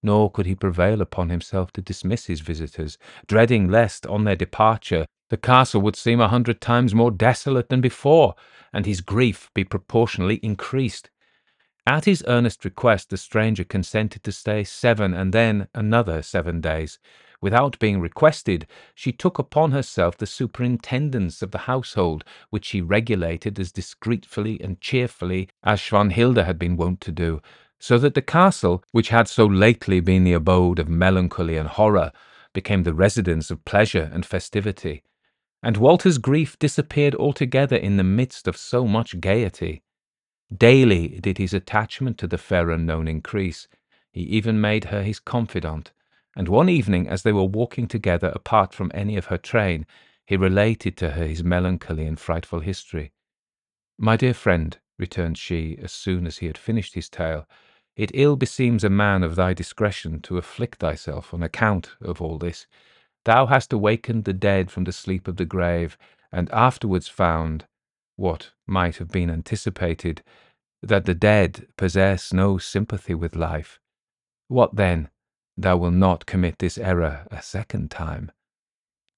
nor 0.03 0.29
could 0.31 0.45
he 0.45 0.55
prevail 0.55 1.01
upon 1.01 1.29
himself 1.29 1.71
to 1.73 1.81
dismiss 1.81 2.25
his 2.25 2.41
visitors, 2.41 2.97
dreading 3.27 3.69
lest, 3.69 4.05
on 4.05 4.23
their 4.23 4.35
departure, 4.35 5.05
the 5.29 5.37
castle 5.37 5.81
would 5.81 5.95
seem 5.95 6.19
a 6.19 6.27
hundred 6.27 6.59
times 6.59 6.95
more 6.95 7.11
desolate 7.11 7.69
than 7.69 7.81
before, 7.81 8.35
and 8.73 8.85
his 8.85 9.01
grief 9.01 9.49
be 9.53 9.63
proportionally 9.63 10.35
increased. 10.43 11.09
At 11.87 12.05
his 12.05 12.23
earnest 12.27 12.65
request, 12.65 13.09
the 13.09 13.17
stranger 13.17 13.63
consented 13.63 14.23
to 14.23 14.31
stay 14.31 14.63
seven 14.63 15.13
and 15.13 15.33
then 15.33 15.67
another 15.73 16.21
seven 16.21 16.61
days. 16.61 16.99
Without 17.41 17.79
being 17.79 18.01
requested, 18.01 18.67
she 18.93 19.11
took 19.11 19.39
upon 19.39 19.71
herself 19.71 20.17
the 20.17 20.25
superintendence 20.25 21.41
of 21.41 21.51
the 21.51 21.59
household, 21.59 22.23
which 22.49 22.65
she 22.65 22.81
regulated 22.81 23.59
as 23.59 23.71
discreetly 23.71 24.59
and 24.61 24.81
cheerfully 24.81 25.49
as 25.63 25.79
Swanhilda 25.79 26.45
had 26.45 26.59
been 26.59 26.75
wont 26.75 26.99
to 27.01 27.11
do, 27.11 27.41
so 27.79 27.97
that 27.97 28.13
the 28.13 28.21
castle, 28.21 28.83
which 28.91 29.09
had 29.09 29.27
so 29.27 29.45
lately 29.45 30.01
been 30.01 30.25
the 30.25 30.33
abode 30.33 30.79
of 30.79 30.89
melancholy 30.89 31.55
and 31.55 31.69
horror, 31.69 32.11
became 32.53 32.83
the 32.83 32.93
residence 32.93 33.49
of 33.49 33.63
pleasure 33.63 34.09
and 34.13 34.25
festivity. 34.25 35.01
And 35.63 35.77
Walter's 35.77 36.17
grief 36.17 36.59
disappeared 36.59 37.15
altogether 37.15 37.77
in 37.77 37.97
the 37.97 38.03
midst 38.03 38.47
of 38.47 38.57
so 38.57 38.85
much 38.85 39.19
gaiety. 39.21 39.81
Daily 40.55 41.19
did 41.19 41.37
his 41.37 41.53
attachment 41.53 42.17
to 42.17 42.27
the 42.27 42.37
fair 42.37 42.71
unknown 42.71 43.07
increase. 43.07 43.67
He 44.11 44.21
even 44.21 44.59
made 44.59 44.85
her 44.85 45.03
his 45.03 45.19
confidant, 45.19 45.91
and 46.35 46.47
one 46.47 46.69
evening, 46.69 47.07
as 47.07 47.21
they 47.21 47.31
were 47.31 47.43
walking 47.43 47.87
together 47.87 48.29
apart 48.29 48.73
from 48.73 48.91
any 48.93 49.15
of 49.15 49.25
her 49.25 49.37
train, 49.37 49.85
he 50.25 50.37
related 50.37 50.97
to 50.97 51.11
her 51.11 51.27
his 51.27 51.43
melancholy 51.43 52.05
and 52.05 52.19
frightful 52.19 52.61
history. 52.61 53.11
My 53.97 54.15
dear 54.17 54.33
friend, 54.33 54.77
returned 54.97 55.37
she, 55.37 55.77
as 55.81 55.91
soon 55.91 56.25
as 56.25 56.39
he 56.39 56.47
had 56.47 56.57
finished 56.57 56.95
his 56.95 57.09
tale, 57.09 57.47
it 57.95 58.11
ill 58.13 58.35
beseems 58.35 58.83
a 58.83 58.89
man 58.89 59.23
of 59.23 59.35
thy 59.35 59.53
discretion 59.53 60.21
to 60.21 60.37
afflict 60.37 60.79
thyself 60.79 61.33
on 61.33 61.43
account 61.43 61.91
of 62.01 62.21
all 62.21 62.37
this. 62.37 62.65
Thou 63.25 63.45
hast 63.45 63.71
awakened 63.71 64.23
the 64.23 64.33
dead 64.33 64.71
from 64.71 64.85
the 64.85 64.91
sleep 64.91 65.27
of 65.27 65.35
the 65.35 65.45
grave, 65.45 65.97
and 66.31 66.49
afterwards 66.51 67.07
found 67.07 67.65
what 68.19 68.51
might 68.67 68.97
have 68.97 69.09
been 69.09 69.29
anticipated, 69.29 70.21
that 70.83 71.05
the 71.05 71.15
dead 71.15 71.67
possess 71.77 72.33
no 72.33 72.57
sympathy 72.57 73.13
with 73.13 73.35
life. 73.35 73.79
What 74.47 74.75
then? 74.75 75.09
Thou 75.57 75.77
wilt 75.77 75.93
not 75.93 76.25
commit 76.25 76.59
this 76.59 76.77
error 76.77 77.27
a 77.31 77.41
second 77.41 77.91
time. 77.91 78.31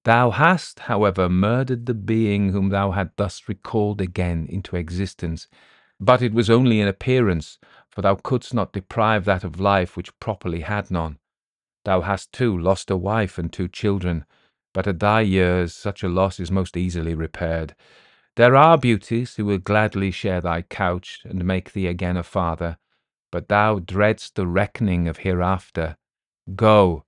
Thou 0.04 0.30
hast, 0.30 0.80
however, 0.80 1.28
murdered 1.28 1.86
the 1.86 1.94
being 1.94 2.50
whom 2.50 2.70
thou 2.70 2.90
had 2.90 3.10
thus 3.16 3.42
recalled 3.48 4.00
again 4.00 4.46
into 4.48 4.76
existence, 4.76 5.46
but 6.00 6.22
it 6.22 6.32
was 6.32 6.50
only 6.50 6.80
in 6.80 6.88
appearance, 6.88 7.58
for 7.88 8.02
thou 8.02 8.16
couldst 8.16 8.52
not 8.52 8.72
deprive 8.72 9.24
that 9.24 9.44
of 9.44 9.60
life 9.60 9.96
which 9.96 10.18
properly 10.18 10.60
had 10.60 10.90
none. 10.90 11.18
Thou 11.84 12.00
hast 12.00 12.32
too 12.32 12.56
lost 12.56 12.90
a 12.90 12.96
wife 12.96 13.38
and 13.38 13.52
two 13.52 13.68
children, 13.68 14.24
but 14.74 14.86
at 14.86 15.00
thy 15.00 15.20
years 15.20 15.74
such 15.74 16.02
a 16.02 16.08
loss 16.08 16.40
is 16.40 16.50
most 16.50 16.76
easily 16.76 17.14
repaired, 17.14 17.74
there 18.36 18.56
are 18.56 18.78
beauties 18.78 19.36
who 19.36 19.44
will 19.44 19.58
gladly 19.58 20.10
share 20.10 20.40
thy 20.40 20.62
couch 20.62 21.20
and 21.24 21.44
make 21.44 21.72
thee 21.72 21.86
again 21.86 22.16
a 22.16 22.22
father, 22.22 22.78
but 23.30 23.48
thou 23.48 23.78
dreadst 23.78 24.34
the 24.34 24.46
reckoning 24.46 25.08
of 25.08 25.18
hereafter. 25.18 25.96
Go, 26.54 27.04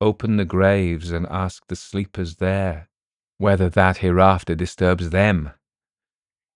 open 0.00 0.36
the 0.36 0.44
graves 0.44 1.12
and 1.12 1.26
ask 1.28 1.66
the 1.66 1.76
sleepers 1.76 2.36
there 2.36 2.88
whether 3.42 3.68
that 3.68 3.96
hereafter 3.96 4.54
disturbs 4.54 5.10
them. 5.10 5.50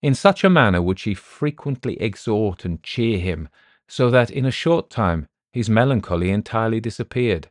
In 0.01 0.15
such 0.15 0.45
a 0.45 0.49
manner 0.49 0.81
would 0.81 0.97
she 0.97 1.13
frequently 1.13 2.01
exhort 2.01 2.63
and 2.63 2.81
cheer 2.81 3.19
him, 3.19 3.49
so 3.89 4.09
that 4.09 4.31
in 4.31 4.45
a 4.45 4.51
short 4.51 4.89
time 4.89 5.27
his 5.51 5.69
melancholy 5.69 6.29
entirely 6.29 6.79
disappeared. 6.79 7.49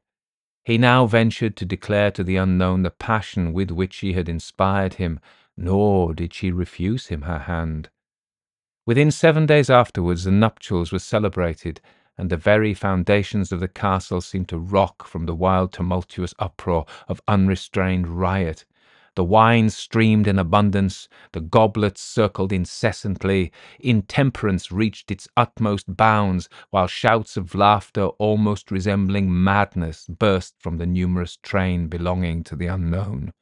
He 0.64 0.78
now 0.78 1.04
ventured 1.04 1.54
to 1.56 1.66
declare 1.66 2.10
to 2.12 2.24
the 2.24 2.36
unknown 2.36 2.82
the 2.82 2.90
passion 2.90 3.52
with 3.52 3.70
which 3.70 3.92
she 3.92 4.14
had 4.14 4.26
inspired 4.26 4.94
him, 4.94 5.20
nor 5.56 6.14
did 6.14 6.34
she 6.34 6.50
refuse 6.50 7.06
him 7.06 7.22
her 7.22 7.40
hand. 7.40 7.88
Within 8.84 9.10
seven 9.10 9.46
days 9.46 9.68
afterwards, 9.68 10.24
the 10.24 10.30
nuptials 10.30 10.92
were 10.92 10.98
celebrated, 10.98 11.80
and 12.18 12.30
the 12.30 12.36
very 12.36 12.72
foundations 12.72 13.52
of 13.52 13.60
the 13.60 13.68
castle 13.68 14.20
seemed 14.20 14.48
to 14.48 14.58
rock 14.58 15.06
from 15.06 15.26
the 15.26 15.34
wild, 15.34 15.72
tumultuous 15.72 16.34
uproar 16.38 16.86
of 17.08 17.20
unrestrained 17.26 18.06
riot. 18.06 18.64
The 19.16 19.24
wine 19.24 19.70
streamed 19.70 20.26
in 20.26 20.38
abundance, 20.38 21.08
the 21.32 21.40
goblets 21.40 22.02
circled 22.02 22.52
incessantly, 22.52 23.50
intemperance 23.80 24.70
reached 24.70 25.10
its 25.10 25.26
utmost 25.38 25.96
bounds, 25.96 26.50
while 26.68 26.86
shouts 26.86 27.38
of 27.38 27.54
laughter 27.54 28.08
almost 28.18 28.70
resembling 28.70 29.42
madness 29.42 30.06
burst 30.06 30.54
from 30.58 30.76
the 30.76 30.86
numerous 30.86 31.38
train 31.38 31.88
belonging 31.88 32.44
to 32.44 32.56
the 32.56 32.66
unknown. 32.66 33.32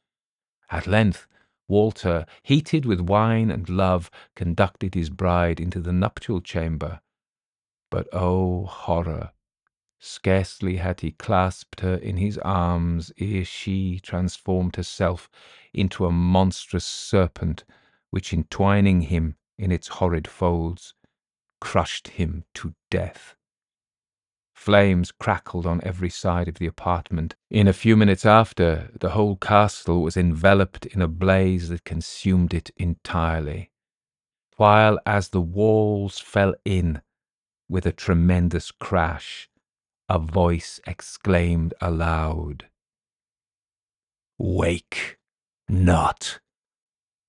At 0.71 0.87
length, 0.87 1.27
Walter, 1.67 2.27
heated 2.43 2.85
with 2.85 3.01
wine 3.01 3.51
and 3.51 3.69
love, 3.69 4.11
conducted 4.37 4.95
his 4.95 5.09
bride 5.09 5.59
into 5.61 5.81
the 5.81 5.93
nuptial 5.93 6.41
chamber. 6.43 7.01
But 7.91 8.09
oh, 8.13 8.67
horror! 8.67 9.33
Scarcely 9.99 10.77
had 10.77 11.01
he 11.01 11.13
clasped 11.13 11.81
her 11.81 11.95
in 11.95 12.19
his 12.19 12.37
arms 12.39 13.13
ere 13.17 13.45
she 13.45 14.01
transformed 14.01 14.77
herself 14.77 15.31
into 15.73 16.05
a 16.05 16.13
monstrous 16.13 16.85
serpent, 16.85 17.65
which, 18.11 18.33
entwining 18.35 19.03
him 19.03 19.37
in 19.57 19.73
its 19.73 19.89
horrid 19.89 20.29
folds, 20.29 20.93
crushed 21.61 22.09
him 22.09 22.45
to 22.55 22.75
death. 22.91 23.37
Flames 24.55 25.13
crackled 25.13 25.67
on 25.67 25.81
every 25.85 26.09
side 26.09 26.49
of 26.49 26.55
the 26.55 26.67
apartment. 26.67 27.35
In 27.51 27.69
a 27.69 27.73
few 27.73 27.97
minutes 27.97 28.25
after, 28.25 28.91
the 28.99 29.11
whole 29.11 29.37
castle 29.37 30.03
was 30.03 30.17
enveloped 30.17 30.87
in 30.87 31.03
a 31.03 31.09
blaze 31.09 31.69
that 31.69 31.85
consumed 31.85 32.55
it 32.55 32.71
entirely, 32.77 33.71
while 34.57 34.99
as 35.05 35.29
the 35.29 35.41
walls 35.41 36.19
fell 36.19 36.55
in 36.65 37.03
with 37.69 37.85
a 37.85 37.93
tremendous 37.93 38.71
crash, 38.71 39.51
a 40.09 40.19
voice 40.19 40.81
exclaimed 40.87 41.75
aloud, 41.81 42.69
Wake 44.39 45.19
not 45.69 46.41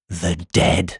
the 0.09 0.35
dead. 0.51 0.99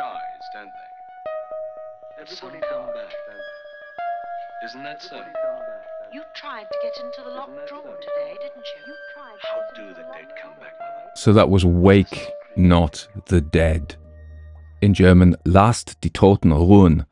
Everybody 2.21 2.59
come 2.69 2.85
back, 2.85 3.11
don't? 3.25 4.69
Isn't 4.69 4.83
that 4.83 5.01
so? 5.01 5.17
You 6.13 6.21
tried 6.35 6.65
to 6.65 6.77
get 6.83 7.03
into 7.03 7.23
the 7.27 7.35
locked 7.35 7.67
drawer 7.67 7.81
today, 7.81 8.35
didn't 8.39 8.57
you? 8.57 8.85
You 8.85 8.95
tried. 9.15 9.39
How 9.41 9.61
get 9.73 9.75
do 9.75 9.87
the 9.89 10.07
dead 10.13 10.27
come 10.39 10.51
back, 10.59 10.73
mother? 10.79 11.09
So 11.15 11.33
that 11.33 11.49
was 11.49 11.65
Wake 11.65 12.29
Not 12.55 13.07
the 13.25 13.41
Dead. 13.41 13.95
In 14.83 14.93
German, 14.93 15.35
Lasst 15.45 15.99
die 16.01 16.09
Toten 16.09 16.51
ruhen. 16.51 17.07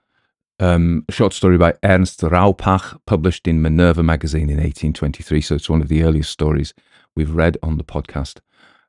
Um, 0.59 1.05
a 1.09 1.11
short 1.11 1.33
story 1.33 1.57
by 1.57 1.73
Ernst 1.83 2.21
Raupach, 2.21 2.99
published 3.07 3.47
in 3.47 3.63
Minerva 3.63 4.03
magazine 4.03 4.51
in 4.51 4.57
1823. 4.57 5.41
So 5.41 5.55
it's 5.55 5.71
one 5.71 5.81
of 5.81 5.87
the 5.87 6.03
earliest 6.03 6.29
stories 6.29 6.75
we've 7.15 7.33
read 7.33 7.57
on 7.63 7.77
the 7.77 7.83
podcast. 7.83 8.41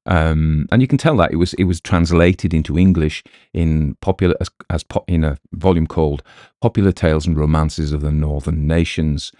Um, 0.06 0.66
and 0.72 0.80
you 0.80 0.88
can 0.88 0.98
tell 0.98 1.16
that 1.18 1.32
it 1.32 1.36
was 1.36 1.54
it 1.54 1.64
was 1.64 1.80
translated 1.80 2.54
into 2.54 2.78
English 2.78 3.22
in 3.52 3.96
popular 4.00 4.34
as, 4.40 4.48
as 4.70 4.82
po- 4.82 5.04
in 5.06 5.24
a 5.24 5.38
volume 5.52 5.86
called 5.86 6.22
"Popular 6.60 6.92
Tales 6.92 7.26
and 7.26 7.36
Romances 7.36 7.92
of 7.92 8.00
the 8.00 8.10
Northern 8.10 8.66
Nations." 8.66 9.32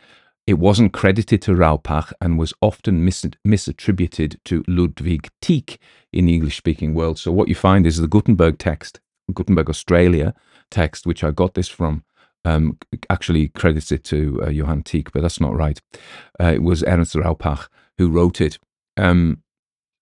It 0.46 0.58
wasn't 0.58 0.92
credited 0.92 1.42
to 1.42 1.52
Raupach 1.52 2.12
and 2.20 2.38
was 2.38 2.52
often 2.60 3.04
mis- 3.04 3.24
misattributed 3.46 4.36
to 4.46 4.64
Ludwig 4.66 5.28
Tieck 5.40 5.76
in 6.12 6.26
the 6.26 6.34
English-speaking 6.34 6.92
world. 6.92 7.18
So 7.18 7.30
what 7.30 7.48
you 7.48 7.54
find 7.54 7.86
is 7.86 7.98
the 7.98 8.08
Gutenberg 8.08 8.58
text, 8.58 9.00
Gutenberg 9.32 9.70
Australia 9.70 10.34
text, 10.70 11.06
which 11.06 11.22
I 11.22 11.30
got 11.30 11.54
this 11.54 11.68
from, 11.68 12.04
um, 12.44 12.78
actually 13.08 13.48
credits 13.48 13.92
it 13.92 14.02
to 14.04 14.40
uh, 14.42 14.50
Johann 14.50 14.82
Tieck, 14.82 15.12
but 15.12 15.22
that's 15.22 15.40
not 15.40 15.54
right. 15.54 15.80
Uh, 16.40 16.52
it 16.54 16.62
was 16.62 16.82
Ernst 16.84 17.14
Raupach 17.14 17.68
who 17.98 18.08
wrote 18.08 18.40
it. 18.40 18.58
Um, 18.96 19.42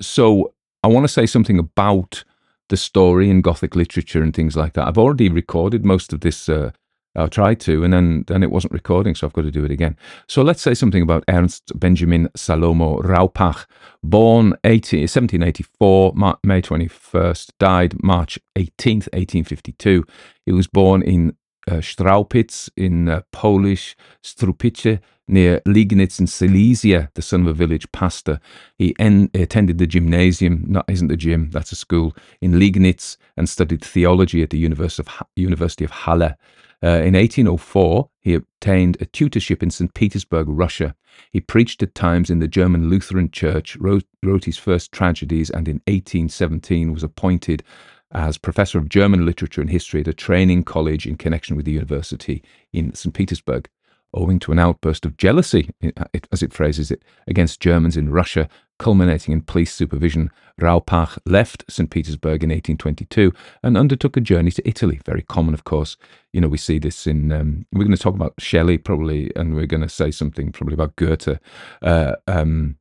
so 0.01 0.55
I 0.83 0.89
want 0.89 1.05
to 1.05 1.13
say 1.13 1.27
something 1.27 1.59
about 1.59 2.25
the 2.69 2.77
story 2.77 3.31
in 3.31 3.41
Gothic 3.41 3.75
literature 3.75 4.23
and 4.23 4.35
things 4.35 4.57
like 4.57 4.75
that. 4.75 4.87
I've 4.87 4.99
already 4.99 5.29
recorded 5.29 5.85
most 5.85 6.13
of 6.13 6.21
this. 6.21 6.49
Uh, 6.49 6.71
I 7.17 7.27
tried 7.27 7.59
to, 7.61 7.83
and 7.83 7.93
then 7.93 8.25
then 8.29 8.43
it 8.43 8.51
wasn't 8.51 8.75
recording, 8.75 9.15
so 9.15 9.27
I've 9.27 9.33
got 9.33 9.43
to 9.43 9.51
do 9.51 9.65
it 9.65 9.71
again. 9.71 9.97
So 10.29 10.43
let's 10.43 10.63
say 10.63 10.75
something 10.75 11.03
about 11.03 11.25
Ernst 11.29 11.73
Benjamin 11.79 12.29
Salomo 12.37 13.03
Raupach, 13.03 13.67
born 14.05 14.55
18, 14.65 15.01
1784, 15.01 16.13
May 16.45 16.63
21st, 16.63 17.51
died 17.59 18.03
March 18.05 18.39
18th, 18.57 19.09
1852. 19.13 20.05
He 20.47 20.53
was 20.53 20.69
born 20.69 21.03
in 21.03 21.35
uh, 21.69 21.81
Straupitz 21.81 22.71
in 22.77 23.09
uh, 23.09 23.23
Polish 23.33 23.97
Strupice 24.23 25.01
near 25.29 25.61
Liegnitz 25.61 26.19
in 26.19 26.27
Silesia, 26.27 27.11
the 27.15 27.23
son 27.23 27.43
of 27.43 27.49
a 27.49 27.53
village 27.53 27.91
pastor. 27.93 28.41
He 28.79 28.95
en- 28.99 29.31
attended 29.35 29.79
the 29.79 29.87
gymnasium, 29.87 30.65
not 30.67 30.89
isn't 30.89 31.09
the 31.09 31.17
gym, 31.17 31.51
that's 31.51 31.73
a 31.73 31.77
school, 31.77 32.17
in 32.41 32.53
Liegnitz 32.53 33.17
and 33.37 33.49
studied 33.49 33.85
theology 33.85 34.43
at 34.43 34.51
the 34.51 34.59
University 34.59 35.03
of, 35.03 35.09
Ha- 35.09 35.27
University 35.37 35.85
of 35.85 35.91
Halle. 35.91 36.35
Uh, 36.83 37.03
in 37.03 37.15
1804, 37.15 38.09
he 38.21 38.35
obtained 38.35 38.97
a 39.01 39.07
tutorship 39.07 39.63
in 39.63 39.71
St. 39.71 39.93
Petersburg, 39.95 40.47
Russia. 40.49 40.95
He 41.33 41.41
preached 41.41 41.83
at 41.83 41.95
times 41.95 42.31
in 42.31 42.39
the 42.39 42.47
German 42.47 42.89
Lutheran 42.89 43.31
Church, 43.31 43.77
wrote, 43.77 44.05
wrote 44.23 44.45
his 44.45 44.57
first 44.57 44.93
tragedies, 44.93 45.51
and 45.51 45.67
in 45.67 45.83
1817 45.87 46.93
was 46.93 47.03
appointed 47.03 47.65
as 48.13 48.39
professor 48.39 48.79
of 48.79 48.89
German 48.89 49.27
literature 49.27 49.61
and 49.61 49.71
history 49.71 50.01
at 50.01 50.09
a 50.09 50.15
training 50.15 50.65
college 50.65 51.07
in 51.07 51.17
connection 51.17 51.57
with 51.57 51.67
the 51.67 51.73
university 51.73 52.43
in 52.73 52.95
St. 52.95 53.15
Petersburg. 53.15 53.69
Owing 54.15 54.39
to 54.39 54.53
an 54.53 54.59
outburst 54.59 55.05
of 55.05 55.19
jealousy, 55.19 55.69
uh, 55.85 56.05
as 56.33 56.43
it 56.43 56.55
phrases 56.55 56.91
it, 56.91 57.03
against 57.27 57.61
Germans 57.61 57.95
in 57.95 58.09
Russia, 58.11 58.49
culminating 58.79 59.33
in 59.33 59.43
police 59.43 59.75
supervision, 59.75 60.31
Raupach 60.59 61.19
left 61.27 61.65
St. 61.69 61.91
Petersburg 61.91 62.43
in 62.43 62.49
1822 62.49 63.33
and 63.63 63.77
undertook 63.77 64.17
a 64.17 64.23
journey 64.23 64.51
to 64.53 64.67
Italy. 64.67 65.01
Very 65.05 65.23
common, 65.23 65.53
of 65.53 65.65
course. 65.65 65.99
You 66.33 66.41
know, 66.41 66.49
we 66.49 66.57
see 66.57 66.79
this 66.79 67.07
in, 67.07 67.31
um, 67.33 67.67
we're 67.73 67.85
going 67.85 67.97
to 67.97 68.03
talk 68.03 68.15
about 68.15 68.35
Shelley 68.39 68.79
probably, 68.79 69.31
and 69.37 69.55
we're 69.55 69.67
going 69.67 69.83
to 69.83 69.89
say 69.91 70.11
something 70.11 70.53
probably 70.53 70.75
about 70.75 70.97
Goethe. 70.97 71.39
Uh, 71.83 72.15
um, 72.27 72.79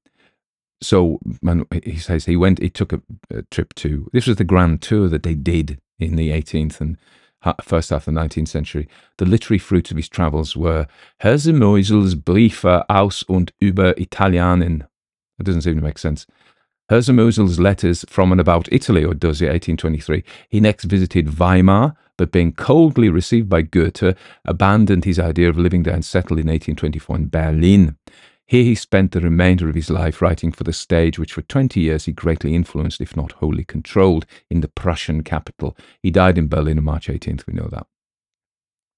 so 0.82 1.20
man, 1.42 1.66
he 1.84 1.98
says 1.98 2.26
he 2.26 2.36
went, 2.36 2.60
he 2.60 2.70
took 2.70 2.94
a, 2.94 3.02
a 3.32 3.42
trip 3.44 3.74
to, 3.76 4.10
this 4.14 4.28
was 4.28 4.38
the 4.38 4.44
grand 4.44 4.82
tour 4.82 5.08
that 5.10 5.24
they 5.24 5.34
did 5.34 5.80
in 6.00 6.16
the 6.16 6.30
18th 6.30 6.80
and 6.82 6.98
ha- 7.42 7.56
first 7.62 7.90
half 7.90 8.08
of 8.08 8.14
the 8.14 8.20
19th 8.20 8.48
century. 8.48 8.88
The 9.18 9.26
literary 9.26 9.60
fruits 9.60 9.92
of 9.92 9.98
his 9.98 10.10
travels 10.10 10.56
were 10.56 10.88
Hirsemenzels 11.22 12.16
Briefe 12.16 12.84
aus 12.90 13.24
und 13.24 13.52
über 13.62 13.94
Italien. 14.00 14.86
That 15.38 15.44
doesn't 15.44 15.62
seem 15.62 15.76
to 15.76 15.84
make 15.84 15.98
sense. 15.98 16.26
Hirsemenzel's 16.90 17.60
letters 17.60 18.06
from 18.08 18.32
and 18.32 18.40
about 18.40 18.72
Italy, 18.72 19.04
or 19.04 19.14
does 19.14 19.42
it, 19.42 19.50
1823. 19.50 20.24
He 20.48 20.60
next 20.62 20.86
visited 20.86 21.38
Weimar, 21.38 21.96
but 22.18 22.32
being 22.32 22.54
coldly 22.54 23.10
received 23.10 23.50
by 23.50 23.62
Goethe, 23.62 24.16
abandoned 24.46 25.04
his 25.04 25.20
idea 25.20 25.50
of 25.50 25.58
living 25.58 25.84
there 25.84 25.94
and 25.94 26.06
settled 26.06 26.40
in 26.40 26.48
1824 26.48 27.16
in 27.18 27.28
Berlin. 27.28 27.98
Here 28.48 28.64
he 28.64 28.76
spent 28.76 29.12
the 29.12 29.20
remainder 29.20 29.68
of 29.68 29.76
his 29.76 29.90
life 29.90 30.22
writing 30.22 30.54
for 30.54 30.64
the 30.64 30.72
stage, 30.72 31.20
which 31.20 31.34
for 31.34 31.42
20 31.42 31.82
years 31.82 32.06
he 32.06 32.14
greatly 32.14 32.56
influenced, 32.56 33.02
if 33.02 33.16
not 33.16 33.34
wholly 33.34 33.66
controlled, 33.66 34.26
in 34.50 34.62
the 34.62 34.70
Prussian 34.70 35.22
capital. 35.24 35.76
He 36.02 36.12
died 36.12 36.38
in 36.38 36.48
Berlin 36.48 36.78
on 36.78 36.86
March 36.86 37.08
18th, 37.08 37.46
we 37.46 37.54
know 37.54 37.68
that. 37.68 37.88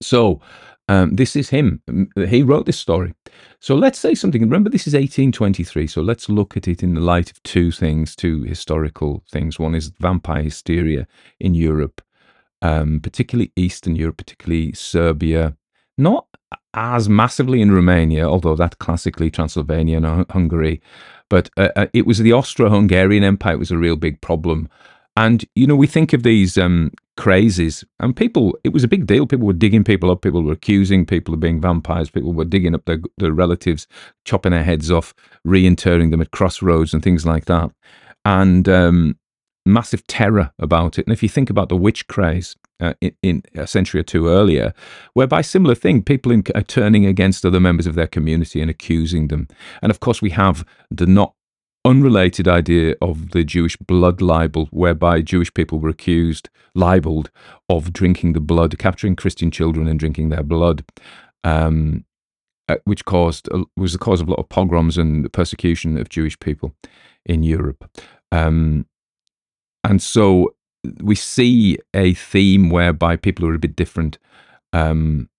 So, 0.02 0.40
um, 0.88 1.16
this 1.16 1.36
is 1.36 1.50
him. 1.50 1.82
He 2.16 2.42
wrote 2.42 2.66
this 2.66 2.80
story. 2.80 3.14
So, 3.60 3.76
let's 3.76 4.00
say 4.00 4.16
something. 4.16 4.42
Remember, 4.42 4.70
this 4.70 4.88
is 4.88 4.94
1823. 4.94 5.88
So, 5.88 6.02
let's 6.02 6.30
look 6.30 6.56
at 6.56 6.68
it 6.68 6.82
in 6.82 6.94
the 6.94 7.02
light 7.02 7.30
of 7.30 7.42
two 7.44 7.72
things, 7.72 8.16
two 8.16 8.44
historical 8.44 9.24
things. 9.30 9.60
One 9.60 9.76
is 9.76 9.92
vampire 10.00 10.44
hysteria 10.44 11.08
in 11.40 11.54
Europe, 11.54 12.02
um, 12.62 13.02
particularly 13.02 13.52
Eastern 13.56 13.96
Europe, 13.96 14.18
particularly 14.18 14.74
Serbia. 14.74 15.58
Not 16.00 16.28
as 16.74 17.10
massively 17.10 17.62
in 17.62 17.74
Romania, 17.74 18.26
although 18.26 18.56
that 18.56 18.80
classically 18.80 19.30
Transylvania 19.30 19.98
and 19.98 20.06
Hun- 20.06 20.26
Hungary. 20.30 20.82
But 21.30 21.50
uh, 21.58 21.70
uh, 21.76 21.88
it 21.94 22.08
was 22.08 22.20
the 22.20 22.32
Austro 22.32 22.70
Hungarian 22.70 23.24
Empire, 23.24 23.58
was 23.58 23.70
a 23.70 23.78
real 23.78 23.98
big 23.98 24.22
problem. 24.22 24.70
And, 25.18 25.44
you 25.56 25.68
know, 25.68 25.76
we 25.76 25.88
think 25.88 26.14
of 26.14 26.24
these 26.24 26.58
um, 26.58 26.94
crazes. 27.18 27.84
And 28.00 28.16
people, 28.16 28.58
it 28.64 28.70
was 28.70 28.86
a 28.86 28.88
big 28.88 29.08
deal. 29.08 29.28
People 29.28 29.46
were 29.46 29.52
digging 29.52 29.84
people 29.84 30.10
up. 30.10 30.22
People 30.22 30.42
were 30.42 30.54
accusing 30.54 31.06
people 31.06 31.34
of 31.34 31.42
being 31.42 31.60
vampires. 31.60 32.10
People 32.10 32.32
were 32.32 32.46
digging 32.46 32.74
up 32.74 32.86
their, 32.86 33.00
their 33.18 33.34
relatives, 33.34 33.86
chopping 34.24 34.54
their 34.54 34.64
heads 34.64 34.90
off, 34.90 35.14
reinterring 35.46 36.12
them 36.12 36.22
at 36.22 36.32
crossroads 36.32 36.94
and 36.94 37.04
things 37.04 37.26
like 37.26 37.46
that. 37.46 37.72
And 38.24 38.70
um, 38.70 39.18
massive 39.66 40.08
terror 40.08 40.54
about 40.60 40.98
it. 40.98 41.06
And 41.06 41.14
if 41.14 41.22
you 41.22 41.30
think 41.30 41.50
about 41.50 41.68
the 41.68 41.76
witch 41.76 42.08
craze 42.08 42.56
uh, 42.80 42.94
in, 43.02 43.14
in, 43.22 43.44
a 43.56 43.68
century 43.68 44.00
or 44.00 44.04
two 44.04 44.28
earlier, 44.28 44.74
whereby 45.14 45.42
similar 45.42 45.76
thing, 45.76 46.04
people 46.04 46.32
in, 46.32 46.44
are 46.56 46.62
turning 46.62 47.06
against 47.06 47.46
other 47.46 47.60
members 47.60 47.88
of 47.88 47.96
their 47.96 48.08
community 48.08 48.62
and 48.62 48.70
accusing 48.70 49.28
them. 49.28 49.48
And 49.82 49.90
of 49.90 50.00
course, 50.00 50.22
we 50.22 50.32
have 50.32 50.66
the 50.90 51.06
not 51.06 51.34
unrelated 51.86 52.48
idea 52.48 52.96
of 53.02 53.32
the 53.32 53.44
Jewish 53.44 53.78
blood 53.78 54.22
libel, 54.22 54.68
whereby 54.72 55.22
Jewish 55.22 55.54
people 55.54 55.80
were 55.80 55.90
accused, 55.90 56.50
libeled, 56.76 57.32
of 57.70 57.94
drinking 57.94 58.34
the 58.34 58.40
blood, 58.40 58.78
capturing 58.78 59.16
Christian 59.16 59.52
children 59.52 59.88
and 59.88 60.00
drinking 60.00 60.30
their 60.30 60.44
blood. 60.44 60.84
Um, 61.44 62.06
uh, 62.68 62.76
which 62.84 63.04
caused 63.04 63.50
was 63.76 63.94
the 63.94 63.98
cause 63.98 64.22
of 64.22 64.28
a 64.28 64.32
lot 64.32 64.40
of 64.40 64.48
pogroms 64.48 64.96
and 64.96 65.32
persecution 65.34 65.98
of 65.98 66.08
Jewish 66.08 66.40
people 66.40 66.76
in 67.26 67.42
Europe. 67.42 67.90
Um, 68.32 68.86
and 69.84 70.00
so 70.02 70.54
we 71.02 71.16
see 71.16 71.78
a 71.94 72.14
theme 72.14 72.70
whereby 72.70 73.16
people 73.16 73.48
are 73.48 73.54
a 73.54 73.60
bit 73.60 73.76
different. 73.76 74.18
Um, 74.74 75.30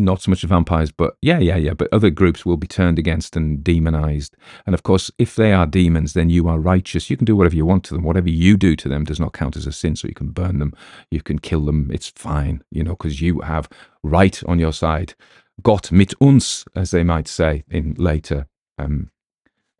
not 0.00 0.22
so 0.22 0.30
much 0.30 0.42
the 0.42 0.46
vampires, 0.46 0.92
but 0.92 1.16
yeah, 1.20 1.40
yeah, 1.40 1.56
yeah. 1.56 1.74
But 1.74 1.92
other 1.92 2.10
groups 2.10 2.46
will 2.46 2.56
be 2.56 2.68
turned 2.68 2.98
against 2.98 3.36
and 3.36 3.64
demonized. 3.64 4.36
And 4.64 4.74
of 4.74 4.84
course, 4.84 5.10
if 5.18 5.34
they 5.34 5.52
are 5.52 5.66
demons, 5.66 6.12
then 6.12 6.30
you 6.30 6.46
are 6.48 6.58
righteous. 6.60 7.10
You 7.10 7.16
can 7.16 7.24
do 7.24 7.34
whatever 7.34 7.56
you 7.56 7.66
want 7.66 7.84
to 7.84 7.94
them. 7.94 8.04
Whatever 8.04 8.30
you 8.30 8.56
do 8.56 8.76
to 8.76 8.88
them 8.88 9.04
does 9.04 9.18
not 9.18 9.32
count 9.32 9.56
as 9.56 9.66
a 9.66 9.72
sin. 9.72 9.96
So 9.96 10.06
you 10.06 10.14
can 10.14 10.30
burn 10.30 10.60
them, 10.60 10.72
you 11.10 11.20
can 11.20 11.40
kill 11.40 11.64
them. 11.64 11.90
It's 11.92 12.08
fine, 12.10 12.62
you 12.70 12.84
know, 12.84 12.92
because 12.92 13.20
you 13.20 13.40
have 13.40 13.68
right 14.04 14.40
on 14.44 14.60
your 14.60 14.72
side. 14.72 15.14
Gott 15.62 15.90
mit 15.90 16.14
uns, 16.20 16.64
as 16.76 16.92
they 16.92 17.02
might 17.02 17.26
say 17.26 17.64
in 17.68 17.94
later 17.98 18.46
um, 18.78 19.10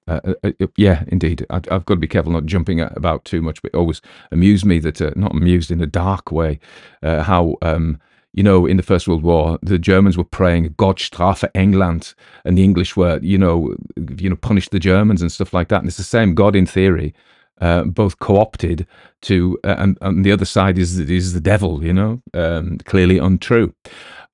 uh, 0.08 0.20
uh, 0.42 0.50
uh, 0.60 0.66
yeah, 0.76 1.04
indeed. 1.08 1.44
I, 1.50 1.60
have 1.70 1.84
got 1.84 1.94
to 1.94 1.96
be 1.96 2.08
careful 2.08 2.32
not 2.32 2.46
jumping 2.46 2.80
about 2.80 3.24
too 3.24 3.42
much, 3.42 3.60
but 3.60 3.72
it 3.74 3.76
always 3.76 4.00
amused 4.32 4.64
me 4.64 4.78
that, 4.80 5.00
uh, 5.02 5.10
not 5.14 5.32
amused 5.32 5.70
in 5.70 5.82
a 5.82 5.86
dark 5.86 6.32
way, 6.32 6.58
uh, 7.02 7.22
how, 7.22 7.56
um, 7.62 8.00
you 8.32 8.42
know, 8.42 8.66
in 8.66 8.78
the 8.78 8.82
First 8.82 9.06
World 9.06 9.22
War, 9.22 9.58
the 9.62 9.78
Germans 9.78 10.16
were 10.16 10.24
praying 10.24 10.74
Gott 10.78 10.98
strafe 10.98 11.44
England, 11.54 12.14
and 12.44 12.56
the 12.56 12.64
English 12.64 12.96
were, 12.96 13.18
you 13.22 13.36
know, 13.36 13.74
you 14.16 14.30
know, 14.30 14.36
punish 14.36 14.68
the 14.70 14.78
Germans 14.78 15.20
and 15.20 15.30
stuff 15.30 15.52
like 15.52 15.68
that. 15.68 15.80
And 15.80 15.88
it's 15.88 15.96
the 15.98 16.02
same 16.04 16.34
God 16.34 16.56
in 16.56 16.64
theory, 16.64 17.14
uh, 17.60 17.84
both 17.84 18.18
co-opted 18.18 18.86
to, 19.22 19.58
and, 19.64 19.98
and 20.00 20.24
the 20.24 20.32
other 20.32 20.44
side 20.44 20.78
is 20.78 20.98
is 20.98 21.34
the 21.34 21.40
devil, 21.40 21.84
you 21.84 21.92
know, 21.92 22.22
um, 22.32 22.78
clearly 22.84 23.18
untrue. 23.18 23.74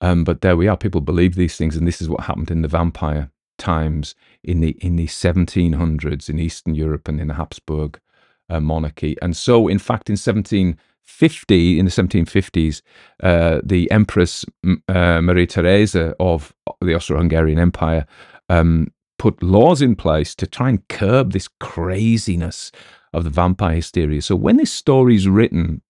Um, 0.01 0.22
but 0.22 0.40
there 0.42 0.56
we 0.56 0.68
are. 0.68 0.76
People 0.76 1.01
believe 1.01 1.34
these 1.34 1.56
things, 1.56 1.76
and 1.76 1.86
this 1.86 2.02
is 2.02 2.09
what 2.09 2.20
happened 2.20 2.51
in 2.51 2.62
the 2.62 2.68
vampire 2.68 3.30
times 3.59 4.14
in 4.43 4.60
the 4.60 4.70
in 4.81 4.97
the 4.97 5.06
1700s 5.06 6.28
in 6.28 6.39
Eastern 6.39 6.74
Europe 6.74 7.09
and 7.09 7.20
in 7.20 7.28
the 7.28 7.35
Habsburg 7.35 8.01
uh, 8.48 8.60
monarchy. 8.60 9.16
And 9.22 9.36
so, 9.36 9.68
in 9.68 9.78
fact, 9.78 10.09
in 10.09 10.14
1750, 10.14 11.78
in 11.78 11.85
the 11.85 11.90
1750s, 11.90 12.82
uh, 13.22 13.60
the 13.64 13.90
Empress 13.90 14.44
uh, 14.89 15.20
Maria 15.20 15.47
Theresa 15.47 16.14
of 16.20 16.55
the 16.81 16.94
Austro-Hungarian 16.94 17.59
Empire 17.59 18.06
um, 18.48 18.93
put 19.18 19.43
laws 19.43 19.81
in 19.81 19.97
place 19.97 20.35
to 20.35 20.47
try 20.47 20.68
and 20.68 20.86
curb 20.89 21.32
this 21.32 21.48
craziness 21.60 22.70
of 23.12 23.24
the 23.24 23.31
vampire 23.31 23.76
hysteria. 23.76 24.20
So 24.20 24.36
when 24.36 24.56
this 24.56 24.72
story 24.72 25.14
is 25.14 25.28
written, 25.28 25.82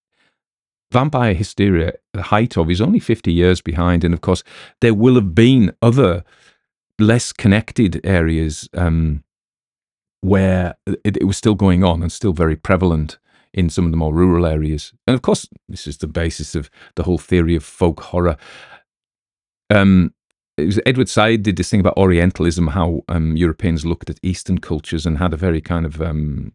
vampire 0.92 1.34
hysteria, 1.34 1.94
the 2.12 2.22
height 2.22 2.56
of, 2.56 2.70
is 2.70 2.80
only 2.80 3.00
50 3.00 3.32
years 3.32 3.60
behind. 3.60 4.04
And 4.04 4.14
of 4.14 4.20
course, 4.20 4.44
there 4.80 4.94
will 4.94 5.16
have 5.16 5.34
been 5.34 5.74
other 5.82 6.22
less 6.98 7.32
connected 7.32 8.00
areas 8.04 8.68
um, 8.74 9.24
where 10.20 10.74
it, 10.86 11.16
it, 11.16 11.24
was 11.24 11.36
still 11.36 11.54
going 11.54 11.84
on 11.84 12.02
and 12.02 12.10
still 12.10 12.32
very 12.32 12.56
prevalent 12.56 13.18
in 13.52 13.68
some 13.68 13.84
of 13.84 13.90
the 13.90 13.96
more 13.96 14.14
rural 14.14 14.46
areas. 14.46 14.92
And 15.06 15.14
of 15.14 15.22
course, 15.22 15.48
this 15.68 15.86
is 15.86 15.98
the 15.98 16.06
basis 16.06 16.54
of 16.54 16.70
the 16.96 17.04
whole 17.04 17.18
theory 17.18 17.56
of 17.56 17.64
folk 17.64 18.00
horror. 18.00 18.36
Um, 19.70 20.14
it 20.56 20.66
was 20.66 20.80
Edward 20.86 21.08
Said 21.08 21.42
did 21.42 21.56
this 21.56 21.70
thing 21.70 21.80
about 21.80 21.96
Orientalism, 21.96 22.68
how 22.68 23.02
um, 23.08 23.36
Europeans 23.36 23.84
looked 23.84 24.08
at 24.08 24.20
Eastern 24.22 24.58
cultures 24.58 25.04
and 25.04 25.18
had 25.18 25.32
a 25.32 25.36
very 25.36 25.60
kind 25.60 25.84
of 25.84 26.00
um, 26.00 26.52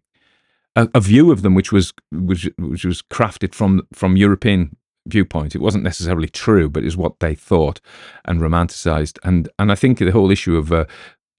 a, 0.76 0.88
a, 0.94 1.02
view 1.02 1.32
of 1.32 1.42
them, 1.42 1.54
which 1.54 1.72
was 1.72 1.94
which, 2.12 2.50
which 2.58 2.86
was 2.86 3.02
crafted 3.02 3.54
from 3.54 3.82
from 3.94 4.16
European 4.16 4.78
viewpoint. 5.10 5.56
It 5.56 5.62
wasn't 5.62 5.84
necessarily 5.84 6.30
true, 6.30 6.70
but 6.70 6.84
it 6.84 6.86
was 6.86 6.98
what 6.98 7.20
they 7.20 7.36
thought 7.36 7.80
and 8.26 8.42
romanticized. 8.42 9.20
And 9.24 9.50
and 9.58 9.72
I 9.72 9.76
think 9.76 10.00
the 10.00 10.12
whole 10.12 10.32
issue 10.32 10.58
of 10.58 10.72
uh, 10.72 10.86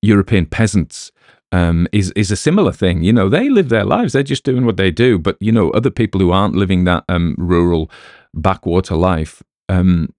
European 0.02 0.46
peasants 0.46 1.12
um, 1.52 1.88
is 1.92 2.10
is 2.12 2.30
a 2.30 2.36
similar 2.36 2.72
thing. 2.72 3.02
You 3.02 3.12
know, 3.12 3.28
they 3.28 3.48
live 3.48 3.68
their 3.68 3.84
lives; 3.84 4.12
they're 4.12 4.22
just 4.22 4.44
doing 4.44 4.64
what 4.64 4.76
they 4.76 4.90
do. 4.90 5.18
But 5.18 5.36
you 5.40 5.52
know, 5.52 5.70
other 5.70 5.90
people 5.90 6.20
who 6.20 6.30
aren't 6.30 6.54
living 6.54 6.84
that 6.84 7.04
um, 7.08 7.34
rural 7.38 7.90
backwater 8.34 8.96
life. 8.96 9.42
Um, 9.68 10.14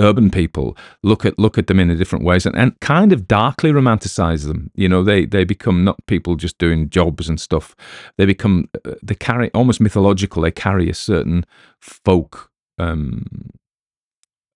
urban 0.00 0.30
people 0.30 0.76
look 1.02 1.26
at 1.26 1.38
look 1.38 1.58
at 1.58 1.66
them 1.66 1.78
in 1.78 1.90
a 1.90 1.96
different 1.96 2.24
ways 2.24 2.46
and, 2.46 2.56
and 2.56 2.78
kind 2.80 3.12
of 3.12 3.28
darkly 3.28 3.70
romanticize 3.70 4.46
them 4.46 4.70
you 4.74 4.88
know 4.88 5.04
they 5.04 5.26
they 5.26 5.44
become 5.44 5.84
not 5.84 5.98
people 6.06 6.34
just 6.34 6.56
doing 6.56 6.88
jobs 6.88 7.28
and 7.28 7.38
stuff 7.38 7.76
they 8.16 8.24
become 8.24 8.68
uh, 8.86 8.94
they 9.02 9.14
carry 9.14 9.50
almost 9.52 9.80
mythological 9.80 10.42
they 10.42 10.50
carry 10.50 10.88
a 10.88 10.94
certain 10.94 11.44
folk 11.80 12.50
um, 12.78 13.50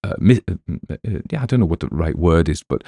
uh, 0.02 0.14
uh, 0.28 0.54
uh, 0.90 0.96
yeah, 1.30 1.42
I 1.42 1.46
don't 1.46 1.60
know 1.60 1.66
what 1.66 1.80
the 1.80 1.88
right 1.88 2.16
word 2.16 2.48
is, 2.48 2.62
but 2.62 2.82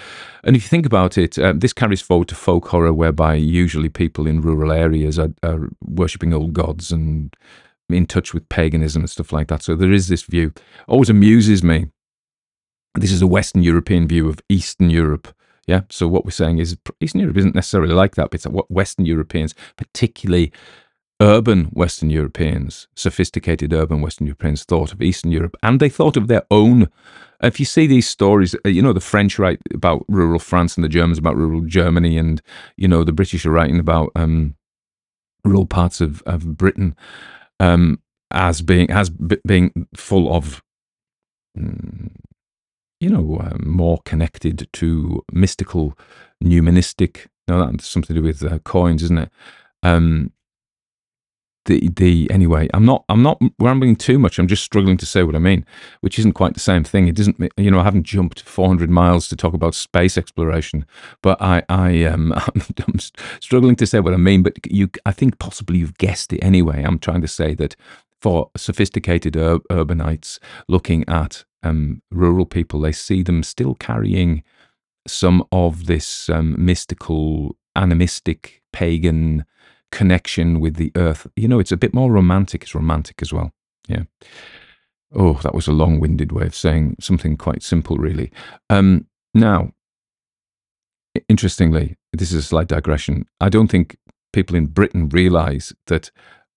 and 0.45 0.57
if 0.57 0.63
you 0.63 0.69
think 0.69 0.87
about 0.87 1.19
it, 1.19 1.39
um, 1.39 1.59
this 1.59 1.73
carries 1.75 2.01
forward 2.01 2.29
to 2.29 2.35
folk 2.35 2.69
horror, 2.69 2.93
whereby 2.93 3.35
usually 3.35 3.91
people 3.91 4.27
in 4.27 4.41
rural 4.41 4.73
areas 4.73 5.19
are, 5.19 5.33
are 5.43 5.69
worshipping 5.83 6.33
old 6.33 6.55
gods 6.55 6.91
and 6.91 7.35
in 7.91 8.07
touch 8.07 8.33
with 8.33 8.49
paganism 8.49 9.03
and 9.03 9.11
stuff 9.11 9.33
like 9.33 9.49
that. 9.49 9.63
So 9.63 9.75
there 9.75 9.93
is 9.93 10.09
this 10.09 10.23
view. 10.23 10.53
Always 10.89 11.11
amuses 11.11 11.63
me. 11.63 11.87
This 12.95 13.13
is 13.13 13.23
a 13.23 13.27
Western 13.27 13.63
European 13.63 14.09
view 14.09 14.29
of 14.29 14.41
Eastern 14.49 14.89
Europe. 14.89 15.35
Yeah. 15.67 15.83
So 15.91 16.09
what 16.09 16.25
we're 16.25 16.33
saying 16.33 16.59
is 16.59 16.77
Eastern 17.01 17.21
Europe 17.21 17.37
isn't 17.37 17.55
necessarily 17.55 17.95
like 17.95 18.15
that, 18.17 18.31
but 18.31 18.37
it's 18.37 18.47
what 18.47 18.71
Western 18.71 19.05
Europeans, 19.05 19.55
particularly 19.77 20.53
urban 21.23 21.67
Western 21.67 22.11
Europeans, 22.11 22.89
sophisticated 22.97 23.73
urban 23.73 24.01
Western 24.01 24.27
Europeans 24.27 24.65
thought 24.65 24.93
of 24.93 25.01
Eastern 25.01 25.31
Europe 25.31 25.57
and 25.63 25.79
they 25.79 25.89
thought 25.89 26.17
of 26.17 26.27
their 26.27 26.43
own. 26.51 26.89
If 27.43 27.61
you 27.61 27.67
see 27.67 27.87
these 27.87 28.09
stories, 28.09 28.55
uh, 28.65 28.69
you 28.69 28.83
know, 28.83 28.93
the 28.93 29.01
French 29.01 29.39
write 29.39 29.61
about 29.73 30.05
rural 30.09 30.39
France 30.39 30.77
and 30.77 30.85
the 30.85 30.89
Germans 30.89 31.19
about 31.19 31.37
rural 31.37 31.61
Germany, 31.61 32.19
and, 32.19 32.43
you 32.77 32.89
know, 32.89 33.05
the 33.05 33.13
British 33.13 33.47
are 33.47 33.51
writing 33.51 33.79
about 33.79 34.11
um, 34.17 34.57
rural 35.45 35.67
parts 35.67 36.01
of, 36.01 36.23
of 36.23 36.57
Britain 36.57 36.97
um, 37.61 38.01
as 38.31 38.63
being 38.63 38.91
as 38.91 39.11
b- 39.11 39.39
being 39.47 39.87
full 39.95 40.35
of, 40.35 40.63
mm, 41.59 42.11
you 43.01 43.11
know, 43.11 43.39
uh, 43.39 43.57
more 43.61 43.99
connected 44.05 44.69
to 44.73 45.23
mystical, 45.33 45.97
numismatic. 46.41 47.29
No, 47.49 47.65
that's 47.65 47.87
something 47.87 48.15
to 48.15 48.23
do 48.23 48.27
with 48.27 48.45
uh, 48.45 48.59
coins, 48.61 49.03
isn't 49.03 49.19
it? 49.19 49.31
Um, 49.83 50.32
the 51.67 51.89
the 51.91 52.29
anyway 52.31 52.69
i'm 52.75 52.85
not 52.85 53.05
i'm 53.09 53.23
not 53.23 53.41
rambling 53.59 53.97
too 53.97 54.19
much. 54.19 54.39
I'm 54.39 54.49
just 54.49 54.65
struggling 54.65 54.97
to 54.97 55.07
say 55.07 55.23
what 55.23 55.37
i 55.37 55.39
mean 55.39 55.65
which 56.01 56.19
isn't 56.19 56.33
quite 56.33 56.55
the 56.55 56.61
same 56.61 56.85
thing. 56.85 57.09
It 57.09 57.17
doesn't 57.17 57.37
you 57.57 57.71
know 57.71 57.81
i 57.81 57.85
haven't 57.85 58.05
jumped 58.05 58.43
400 58.43 58.91
miles 58.91 59.29
to 59.29 59.37
talk 59.37 59.55
about 59.55 59.75
space 59.75 60.19
exploration 60.19 60.87
but 61.23 61.41
i 61.41 61.63
i 61.69 62.05
um 62.05 62.33
i'm 62.89 62.99
struggling 63.41 63.77
to 63.77 63.87
say 63.87 64.01
what 64.01 64.15
i 64.15 64.17
mean 64.17 64.43
but 64.43 64.55
you 64.67 64.89
i 65.07 65.13
think 65.13 65.39
possibly 65.39 65.79
you've 65.79 65.99
guessed 65.99 66.33
it 66.33 66.41
anyway. 66.41 66.83
I'm 66.83 66.99
trying 66.99 67.23
to 67.23 67.29
say 67.29 67.55
that 67.55 67.77
for 68.21 68.51
sophisticated 68.57 69.37
ur- 69.37 69.59
urbanites 69.71 70.39
looking 70.69 71.05
at 71.09 71.45
um, 71.65 72.03
rural 72.11 72.47
people 72.47 72.81
they 72.81 72.93
see 72.93 73.23
them 73.23 73.43
still 73.43 73.75
carrying 73.75 74.43
some 75.07 75.45
of 75.53 75.87
this 75.87 76.29
um, 76.29 76.55
mystical 76.59 77.57
animistic 77.77 78.63
pagan 78.73 79.45
connection 79.93 80.59
with 80.59 80.75
the 80.75 80.91
earth. 80.97 81.29
You 81.37 81.47
know, 81.47 81.61
it's 81.61 81.71
a 81.71 81.77
bit 81.77 81.95
more 81.95 82.11
romantic. 82.11 82.63
It's 82.63 82.75
romantic 82.75 83.23
as 83.23 83.33
well. 83.33 83.53
Yeah. 83.87 84.05
Oh, 85.15 85.35
that 85.43 85.55
was 85.55 85.69
a 85.69 85.73
long 85.73 86.01
winded 86.01 86.33
way 86.33 86.47
of 86.47 86.55
saying 86.55 86.97
something 86.99 87.37
quite 87.37 87.63
simple, 87.63 87.97
really. 87.99 88.33
Um, 88.71 89.07
now, 89.35 89.73
interestingly, 91.29 91.97
this 92.13 92.33
is 92.33 92.39
a 92.39 92.43
slight 92.43 92.69
digression. 92.69 93.27
I 93.41 93.49
don't 93.49 93.71
think 93.71 93.97
people 94.33 94.57
in 94.57 94.67
Britain 94.67 95.09
realize 95.09 95.73
that, 95.87 96.11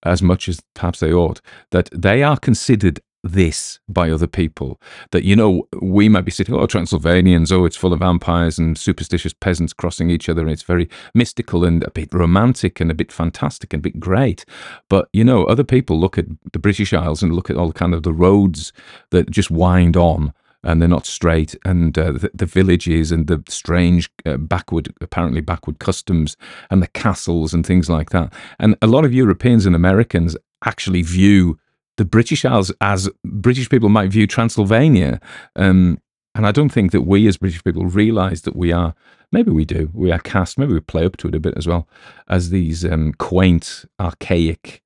as 0.03 0.22
much 0.22 0.48
as 0.48 0.62
perhaps 0.74 0.99
they 0.99 1.12
ought, 1.12 1.41
that 1.72 1.90
they 1.91 2.24
are 2.24 2.38
considered 2.38 3.02
this 3.26 3.80
by 3.90 4.10
other 4.10 4.28
people. 4.28 4.80
That, 5.12 5.24
you 5.24 5.36
know, 5.36 5.68
we 5.82 6.08
might 6.08 6.26
be 6.26 6.32
sitting, 6.32 6.56
oh, 6.56 6.68
Transylvanians, 6.68 7.52
oh, 7.52 7.66
it's 7.66 7.76
full 7.76 7.92
of 7.92 8.00
vampires 8.00 8.60
and 8.60 8.78
superstitious 8.78 9.34
peasants 9.34 9.74
crossing 9.74 10.10
each 10.10 10.30
other. 10.30 10.42
And 10.42 10.52
it's 10.52 10.64
very 10.64 10.88
mystical 11.14 11.66
and 11.66 11.84
a 11.84 11.92
bit 11.92 12.14
romantic 12.14 12.80
and 12.80 12.92
a 12.92 12.96
bit 12.96 13.12
fantastic 13.12 13.74
and 13.74 13.82
a 13.82 13.90
bit 13.90 14.00
great. 14.00 14.46
But, 14.90 15.10
you 15.12 15.24
know, 15.24 15.44
other 15.46 15.64
people 15.64 16.00
look 16.00 16.18
at 16.18 16.26
the 16.54 16.60
British 16.60 16.94
Isles 16.94 17.24
and 17.24 17.34
look 17.34 17.50
at 17.50 17.58
all 17.58 17.74
kind 17.74 17.94
of 17.94 18.04
the 18.04 18.14
roads 18.14 18.72
that 19.10 19.32
just 19.32 19.52
wind 19.52 19.98
on 19.98 20.34
and 20.64 20.82
they're 20.82 20.90
not 20.90 21.06
straight, 21.06 21.56
and 21.64 21.96
uh, 21.96 22.12
the, 22.12 22.32
the, 22.34 22.46
villages 22.48 23.12
and 23.12 23.28
the 23.28 23.44
strange 23.48 24.10
uh, 24.26 24.36
backward, 24.36 24.92
apparently 25.00 25.40
backward 25.40 25.78
customs, 25.78 26.36
and 26.72 26.82
the 26.82 26.88
castles 26.88 27.54
and 27.54 27.68
things 27.68 27.88
like 27.88 28.10
that. 28.10 28.34
And 28.58 28.76
a 28.82 28.88
lot 28.88 29.06
of 29.06 29.14
Europeans 29.14 29.68
and 29.68 29.76
Americans 29.76 30.36
actually 30.66 31.04
view 31.04 31.60
the 31.98 32.06
British 32.06 32.46
Isles 32.46 32.72
as 32.82 33.10
British 33.24 33.70
people 33.70 33.90
might 33.90 34.12
view 34.12 34.28
Transylvania. 34.28 35.20
Um, 35.56 36.00
and 36.34 36.46
I 36.46 36.52
don't 36.52 36.70
think 36.70 36.92
that 36.92 37.02
we 37.02 37.28
as 37.28 37.38
British 37.38 37.64
people 37.64 37.86
realise 37.86 38.42
that 38.42 38.56
we 38.56 38.72
are, 38.74 38.94
maybe 39.32 39.52
we 39.52 39.64
do, 39.64 39.90
we 39.94 40.12
are 40.12 40.20
cast, 40.20 40.58
maybe 40.58 40.74
we 40.74 40.82
play 40.82 41.06
up 41.06 41.16
to 41.18 41.30
it 41.30 41.36
a 41.36 41.40
bit 41.40 41.54
as 41.56 41.68
well, 41.68 41.88
as 42.28 42.50
these 42.50 42.84
um, 42.84 43.14
quaint, 43.14 43.86
archaic, 44.00 44.84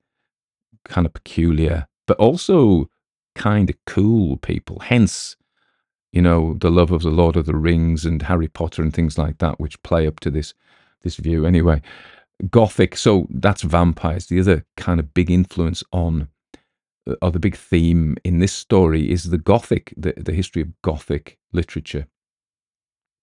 kind 0.86 1.08
of 1.08 1.14
peculiar, 1.14 1.88
but 2.06 2.18
also 2.18 2.90
kind 3.36 3.70
of 3.70 3.76
cool 3.86 4.38
people. 4.38 4.80
Hence, 4.80 5.36
you 6.12 6.22
know, 6.22 6.56
the 6.60 6.70
love 6.70 6.92
of 6.92 7.02
the 7.02 7.10
Lord 7.10 7.36
of 7.36 7.46
the 7.46 7.56
Rings 7.56 8.06
and 8.06 8.22
Harry 8.24 8.48
Potter 8.48 8.84
and 8.84 8.94
things 8.94 9.18
like 9.18 9.40
that, 9.40 9.60
which 9.60 9.82
play 9.82 10.06
up 10.06 10.20
to 10.22 10.30
this 10.30 10.54
this 11.02 11.16
view. 11.16 11.46
Anyway, 11.46 11.82
Gothic. 12.50 12.96
So 12.98 13.28
that's 13.30 13.62
vampires. 13.62 14.28
The 14.28 14.40
other 14.40 14.66
kind 14.78 15.00
of 15.00 15.14
big 15.14 15.32
influence 15.32 15.84
on, 15.92 16.28
or 17.22 17.32
the 17.32 17.40
big 17.40 17.56
theme 17.56 18.18
in 18.24 18.40
this 18.40 18.54
story 18.54 19.12
is 19.12 19.26
the 19.26 19.38
Gothic, 19.38 19.94
the, 19.98 20.14
the 20.18 20.34
history 20.34 20.62
of 20.62 20.82
Gothic 20.82 21.38
literature. 21.52 22.08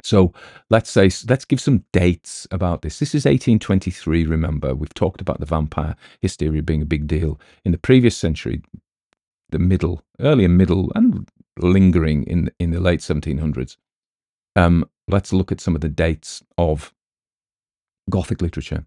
So 0.03 0.33
let's 0.71 0.91
say, 0.91 1.11
let's 1.29 1.45
give 1.45 1.61
some 1.61 1.85
dates 1.93 2.47
about 2.51 2.83
this. 2.83 2.99
This 2.99 3.15
is 3.15 3.25
1823, 3.25 4.27
remember. 4.27 4.75
We've 4.75 4.95
talked 4.95 5.21
about 5.21 5.41
the 5.41 5.47
vampire 5.47 5.97
hysteria 6.21 6.63
being 6.63 6.83
a 6.83 6.87
big 6.87 7.07
deal. 7.07 7.41
In 7.65 7.73
the 7.73 7.79
previous 7.79 8.17
century, 8.17 8.63
the 9.51 9.59
middle, 9.59 10.03
earlier 10.21 10.49
middle, 10.49 10.93
and 10.95 11.29
lingering 11.59 12.25
in 12.25 12.51
in 12.59 12.71
the 12.71 12.81
late 12.81 13.01
1700s. 13.01 13.77
Um, 14.55 14.89
let's 15.09 15.33
look 15.33 15.53
at 15.53 15.61
some 15.61 15.75
of 15.75 15.81
the 15.81 15.89
dates 15.89 16.43
of 16.59 16.93
Gothic 18.11 18.41
literature. 18.41 18.87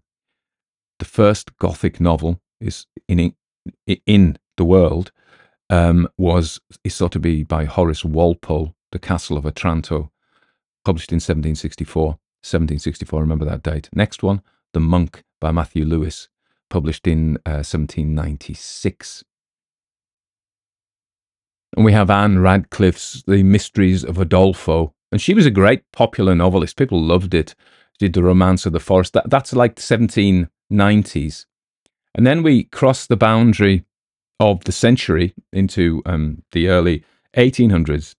The 0.98 1.04
first 1.04 1.56
Gothic 1.58 2.00
novel 2.00 2.40
is 2.60 2.86
in 3.08 3.34
in 4.06 4.38
the 4.60 4.64
world 4.66 5.10
um, 5.70 6.06
was 6.18 6.60
is 6.84 6.98
thought 6.98 7.12
to 7.12 7.18
be 7.18 7.42
by 7.42 7.64
Horace 7.64 8.04
Walpole, 8.04 8.74
The 8.92 8.98
Castle 8.98 9.38
of 9.38 9.46
Otranto, 9.46 10.12
published 10.84 11.12
in 11.12 11.16
1764. 11.16 12.04
1764, 12.42 13.20
remember 13.22 13.46
that 13.46 13.62
date. 13.62 13.88
Next 13.94 14.22
one, 14.22 14.42
The 14.74 14.80
Monk 14.80 15.24
by 15.40 15.50
Matthew 15.50 15.86
Lewis, 15.86 16.28
published 16.68 17.06
in 17.06 17.36
uh, 17.46 17.64
1796. 17.64 19.24
And 21.74 21.86
we 21.86 21.92
have 21.92 22.10
Ann 22.10 22.40
Radcliffe's 22.40 23.22
The 23.26 23.42
Mysteries 23.42 24.04
of 24.04 24.16
Udolpho. 24.16 24.92
And 25.10 25.22
she 25.22 25.32
was 25.32 25.46
a 25.46 25.50
great 25.50 25.90
popular 25.90 26.34
novelist. 26.34 26.76
People 26.76 27.02
loved 27.02 27.32
it. 27.32 27.54
She 27.98 28.06
did 28.06 28.12
The 28.12 28.22
Romance 28.22 28.66
of 28.66 28.74
the 28.74 28.80
Forest. 28.80 29.14
That, 29.14 29.30
that's 29.30 29.54
like 29.54 29.76
1790s. 29.76 31.46
And 32.14 32.26
then 32.26 32.42
we 32.42 32.64
cross 32.64 33.06
the 33.06 33.16
boundary 33.16 33.84
of 34.40 34.64
the 34.64 34.72
century 34.72 35.34
into 35.52 36.02
um, 36.06 36.42
the 36.50 36.68
early 36.68 37.04
1800s. 37.36 38.16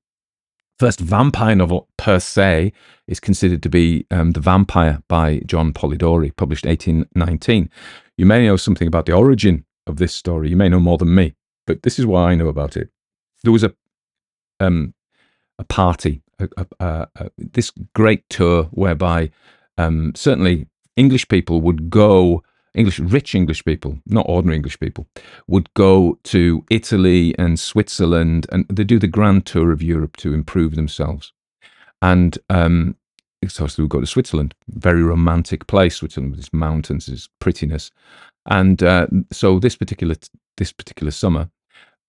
First 0.80 1.02
vampire 1.02 1.56
novel 1.56 1.90
per 1.98 2.20
se 2.20 2.72
is 3.08 3.20
considered 3.20 3.62
to 3.64 3.70
be 3.70 4.08
um, 4.10 4.32
The 4.32 4.40
Vampire 4.40 5.04
by 5.10 5.42
John 5.46 5.74
Polidori, 5.74 6.36
published 6.36 6.66
1819. 6.66 7.70
You 8.18 8.26
may 8.26 8.46
know 8.46 8.56
something 8.56 8.88
about 8.88 9.06
the 9.06 9.14
origin 9.14 9.66
of 9.86 9.98
this 9.98 10.14
story. 10.14 10.50
You 10.50 10.56
may 10.56 10.70
know 10.70 10.80
more 10.80 10.98
than 10.98 11.14
me, 11.14 11.36
but 11.68 11.84
this 11.84 12.00
is 12.00 12.06
what 12.06 12.22
I 12.22 12.36
know 12.36 12.48
about 12.48 12.78
it 12.78 12.90
there 13.44 13.52
was 13.52 13.64
a 13.64 13.74
um, 14.60 14.94
a 15.58 15.64
party, 15.64 16.22
a, 16.40 16.48
a, 16.80 17.08
a, 17.16 17.32
this 17.38 17.72
great 17.94 18.28
tour 18.30 18.66
whereby 18.66 19.32
um, 19.78 20.14
certainly 20.16 20.68
English 20.96 21.28
people 21.28 21.62
would 21.62 21.90
go, 21.90 22.44
English 22.74 23.00
rich 23.00 23.36
English 23.36 23.66
people, 23.66 24.00
not 24.06 24.26
ordinary 24.30 24.56
English 24.56 24.80
people, 24.80 25.08
would 25.48 25.74
go 25.74 26.18
to 26.24 26.64
Italy 26.70 27.36
and 27.38 27.60
Switzerland, 27.60 28.48
and 28.52 28.66
they 28.70 28.84
do 28.84 29.00
the 29.00 29.08
grand 29.08 29.46
tour 29.46 29.72
of 29.72 29.82
Europe 29.82 30.18
to 30.18 30.34
improve 30.34 30.76
themselves. 30.76 31.34
And 32.02 32.38
um, 32.50 32.96
so 33.48 33.68
we 33.78 33.88
go 33.88 34.00
to 34.00 34.08
Switzerland, 34.08 34.56
very 34.70 35.04
romantic 35.04 35.68
place, 35.68 35.98
Switzerland 35.98 36.32
with 36.32 36.40
its 36.40 36.54
mountains, 36.54 37.08
its 37.08 37.30
prettiness. 37.40 37.92
And 38.46 38.82
uh, 38.82 39.08
so 39.32 39.60
this 39.60 39.76
particular 39.76 40.16
this 40.58 40.72
particular 40.72 41.12
summer, 41.12 41.50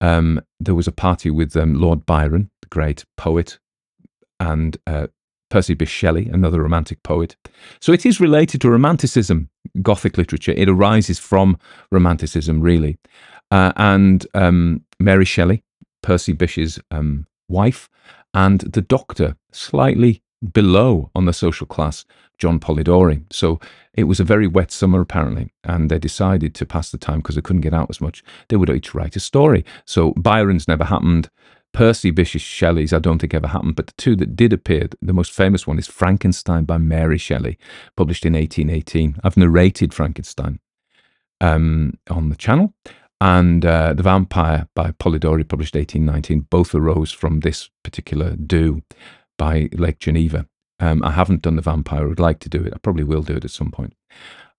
um, 0.00 0.40
there 0.60 0.74
was 0.74 0.88
a 0.88 0.92
party 0.92 1.30
with 1.30 1.56
um, 1.56 1.74
Lord 1.74 2.06
Byron, 2.06 2.50
the 2.60 2.68
great 2.68 3.04
poet, 3.16 3.58
and 4.40 4.76
uh, 4.86 5.06
Percy 5.52 5.74
Bysshe 5.74 5.88
Shelley, 5.88 6.28
another 6.28 6.62
romantic 6.62 7.02
poet. 7.02 7.36
So 7.80 7.92
it 7.92 8.06
is 8.06 8.20
related 8.20 8.62
to 8.62 8.70
Romanticism, 8.70 9.50
Gothic 9.80 10.18
literature. 10.18 10.52
It 10.52 10.68
arises 10.68 11.18
from 11.18 11.58
Romanticism, 11.90 12.60
really. 12.60 12.98
Uh, 13.50 13.72
and 13.76 14.26
um, 14.34 14.84
Mary 14.98 15.24
Shelley, 15.24 15.62
Percy 16.02 16.34
Bysshe's 16.34 16.78
um, 16.90 17.26
wife, 17.48 17.88
and 18.34 18.60
the 18.60 18.80
doctor, 18.80 19.36
slightly 19.52 20.22
below 20.52 21.10
on 21.14 21.26
the 21.26 21.32
social 21.32 21.66
class, 21.66 22.04
John 22.38 22.58
Polidori. 22.58 23.24
So 23.30 23.60
it 23.94 24.04
was 24.04 24.20
a 24.20 24.24
very 24.24 24.46
wet 24.46 24.72
summer, 24.72 25.00
apparently, 25.00 25.52
and 25.64 25.90
they 25.90 25.98
decided 25.98 26.54
to 26.56 26.66
pass 26.66 26.90
the 26.90 26.98
time 26.98 27.18
because 27.18 27.36
they 27.36 27.42
couldn't 27.42 27.60
get 27.62 27.74
out 27.74 27.90
as 27.90 28.00
much. 28.00 28.24
They 28.48 28.56
would 28.56 28.70
each 28.70 28.94
write 28.94 29.16
a 29.16 29.20
story. 29.20 29.64
So 29.84 30.12
Byron's 30.12 30.66
never 30.66 30.84
happened. 30.84 31.30
Percy 31.72 32.12
Bysshe 32.12 32.40
Shelley's, 32.40 32.92
I 32.92 32.98
don't 32.98 33.18
think 33.18 33.34
ever 33.34 33.48
happened, 33.48 33.76
but 33.76 33.86
the 33.86 33.94
two 33.96 34.14
that 34.16 34.36
did 34.36 34.52
appear, 34.52 34.88
the 35.00 35.12
most 35.12 35.32
famous 35.32 35.66
one 35.66 35.78
is 35.78 35.86
Frankenstein 35.86 36.64
by 36.64 36.78
Mary 36.78 37.18
Shelley, 37.18 37.58
published 37.96 38.26
in 38.26 38.34
1818. 38.34 39.20
I've 39.24 39.36
narrated 39.36 39.94
Frankenstein 39.94 40.60
um, 41.40 41.98
on 42.10 42.28
the 42.28 42.36
channel, 42.36 42.74
and 43.20 43.64
uh, 43.64 43.94
The 43.94 44.02
Vampire 44.02 44.68
by 44.74 44.90
Polidori, 44.92 45.48
published 45.48 45.74
1819. 45.74 46.46
Both 46.50 46.74
arose 46.74 47.12
from 47.12 47.40
this 47.40 47.70
particular 47.82 48.36
do 48.36 48.82
by 49.38 49.68
Lake 49.72 49.98
Geneva. 49.98 50.46
Um, 50.78 51.02
I 51.04 51.12
haven't 51.12 51.42
done 51.42 51.56
the 51.56 51.62
vampire. 51.62 52.02
I 52.02 52.06
would 52.06 52.18
like 52.18 52.40
to 52.40 52.48
do 52.48 52.62
it. 52.64 52.72
I 52.74 52.78
probably 52.78 53.04
will 53.04 53.22
do 53.22 53.36
it 53.36 53.44
at 53.44 53.50
some 53.52 53.70
point. 53.70 53.94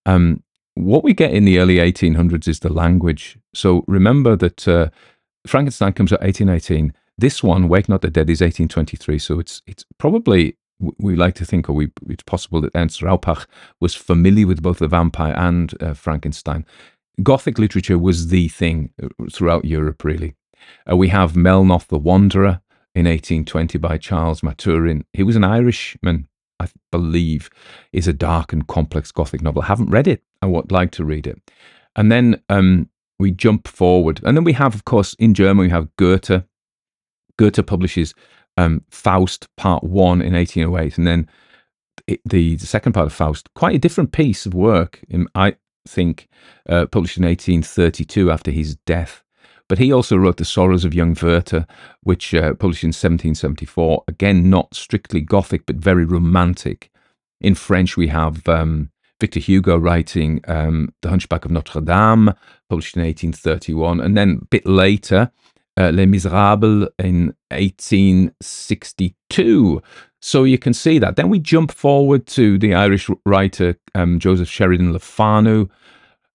Um, 0.06 0.44
what 0.76 1.04
we 1.04 1.14
get 1.14 1.34
in 1.34 1.46
the 1.46 1.60
early 1.60 1.76
1800s 1.76 2.48
is 2.48 2.62
the 2.62 2.72
language. 2.72 3.38
So 3.54 3.84
remember 3.88 4.36
that 4.38 4.68
uh, 4.68 4.90
Frankenstein 5.46 5.94
comes 5.94 6.14
out 6.14 6.22
1818. 6.22 6.94
This 7.24 7.42
one, 7.42 7.70
Wake 7.70 7.88
Not 7.88 8.02
the 8.02 8.10
Dead, 8.10 8.30
is 8.30 8.42
1823. 8.42 9.18
So 9.18 9.40
it's 9.40 9.62
it's 9.66 9.86
probably 9.98 10.58
we 11.00 11.16
like 11.16 11.36
to 11.36 11.46
think, 11.46 11.70
or 11.70 11.74
we, 11.74 11.90
it's 12.10 12.24
possible 12.24 12.60
that 12.60 12.76
Ernst 12.76 13.00
Raupach 13.00 13.46
was 13.80 13.96
familiar 13.96 14.46
with 14.46 14.62
both 14.62 14.80
the 14.80 14.90
vampire 14.90 15.34
and 15.38 15.74
uh, 15.82 15.94
Frankenstein. 15.94 16.66
Gothic 17.22 17.58
literature 17.58 17.98
was 17.98 18.28
the 18.28 18.50
thing 18.50 18.90
uh, 19.02 19.08
throughout 19.32 19.64
Europe, 19.64 20.04
really. 20.04 20.36
Uh, 20.92 20.98
we 20.98 21.08
have 21.08 21.32
Melmoth 21.32 21.88
the 21.88 21.98
Wanderer, 21.98 22.60
in 22.94 23.06
1820 23.06 23.78
by 23.78 23.98
Charles 23.98 24.42
Maturin. 24.44 25.06
He 25.14 25.24
was 25.24 25.38
an 25.38 25.46
Irishman, 25.46 26.28
I 26.60 26.68
believe, 26.92 27.50
is 27.94 28.06
a 28.06 28.12
dark 28.12 28.52
and 28.52 28.68
complex 28.68 29.14
Gothic 29.14 29.42
novel. 29.42 29.62
I 29.62 29.68
haven't 29.68 29.92
read 29.92 30.10
it. 30.10 30.24
I 30.42 30.48
would 30.48 30.74
like 30.74 30.92
to 30.92 31.06
read 31.06 31.26
it. 31.28 31.40
And 31.96 32.12
then 32.12 32.42
um, 32.50 32.90
we 33.18 33.32
jump 33.32 33.70
forward. 33.70 34.20
And 34.26 34.36
then 34.36 34.44
we 34.44 34.54
have, 34.54 34.76
of 34.76 34.84
course, 34.84 35.14
in 35.14 35.34
German, 35.34 35.68
we 35.68 35.70
have 35.70 35.96
Goethe. 35.96 36.44
Goethe 37.38 37.66
publishes 37.66 38.14
um, 38.58 38.84
Faust 38.90 39.48
Part 39.58 39.84
1 39.84 40.22
in 40.22 40.34
1808. 40.34 40.98
And 40.98 41.08
then 41.08 41.30
it, 42.08 42.22
the, 42.26 42.56
the, 42.56 42.66
second 42.66 42.94
part 42.94 43.08
of 43.08 43.14
Faust, 43.14 43.54
quite 43.54 43.76
a 43.76 43.80
different 43.80 44.12
piece 44.12 44.46
of 44.46 44.54
work, 44.54 45.02
in, 45.10 45.28
I 45.36 45.56
think, 45.88 46.28
uh, 46.70 46.86
published 46.88 47.18
in 47.18 47.26
1832 47.26 48.32
after 48.32 48.52
his 48.52 48.76
death. 48.86 49.24
But 49.70 49.80
he 49.80 49.92
also 49.92 50.18
wrote 50.18 50.38
The 50.38 50.46
Sorrows 50.46 50.86
of 50.86 50.94
Young 50.94 51.16
Werther, 51.20 51.66
which 52.02 52.34
uh, 52.34 52.54
published 52.54 52.84
in 52.84 52.90
1774. 52.90 54.04
Again, 54.08 54.50
not 54.50 54.74
strictly 54.76 55.22
Gothic, 55.22 55.66
but 55.66 55.78
very 55.78 56.06
romantic. 56.06 56.92
In 57.40 57.56
French, 57.56 57.96
we 57.96 58.08
have 58.08 58.48
um, 58.48 58.92
Victor 59.20 59.40
Hugo 59.40 59.78
writing 59.78 60.42
um, 60.48 60.94
The 61.02 61.10
Hunchback 61.10 61.46
of 61.46 61.52
Notre 61.52 61.82
Dame, 61.82 62.34
published 62.70 62.98
in 62.98 63.04
1831. 63.04 64.02
And 64.02 64.18
then 64.18 64.40
a 64.42 64.46
bit 64.46 64.66
later, 64.66 65.32
uh, 65.78 65.92
Les 65.92 66.06
Miserables 66.06 66.90
in 67.00 67.34
1862. 67.52 69.82
So 70.22 70.44
you 70.44 70.58
can 70.58 70.74
see 70.74 71.00
that. 71.00 71.16
Then 71.16 71.30
we 71.30 71.40
jump 71.40 71.72
forward 71.72 72.28
to 72.28 72.58
the 72.58 72.74
Irish 72.74 73.10
writer 73.26 73.78
um, 73.96 74.20
Joseph 74.20 74.50
Sheridan 74.50 74.92
Le 74.94 75.00
Fanu, 75.00 75.68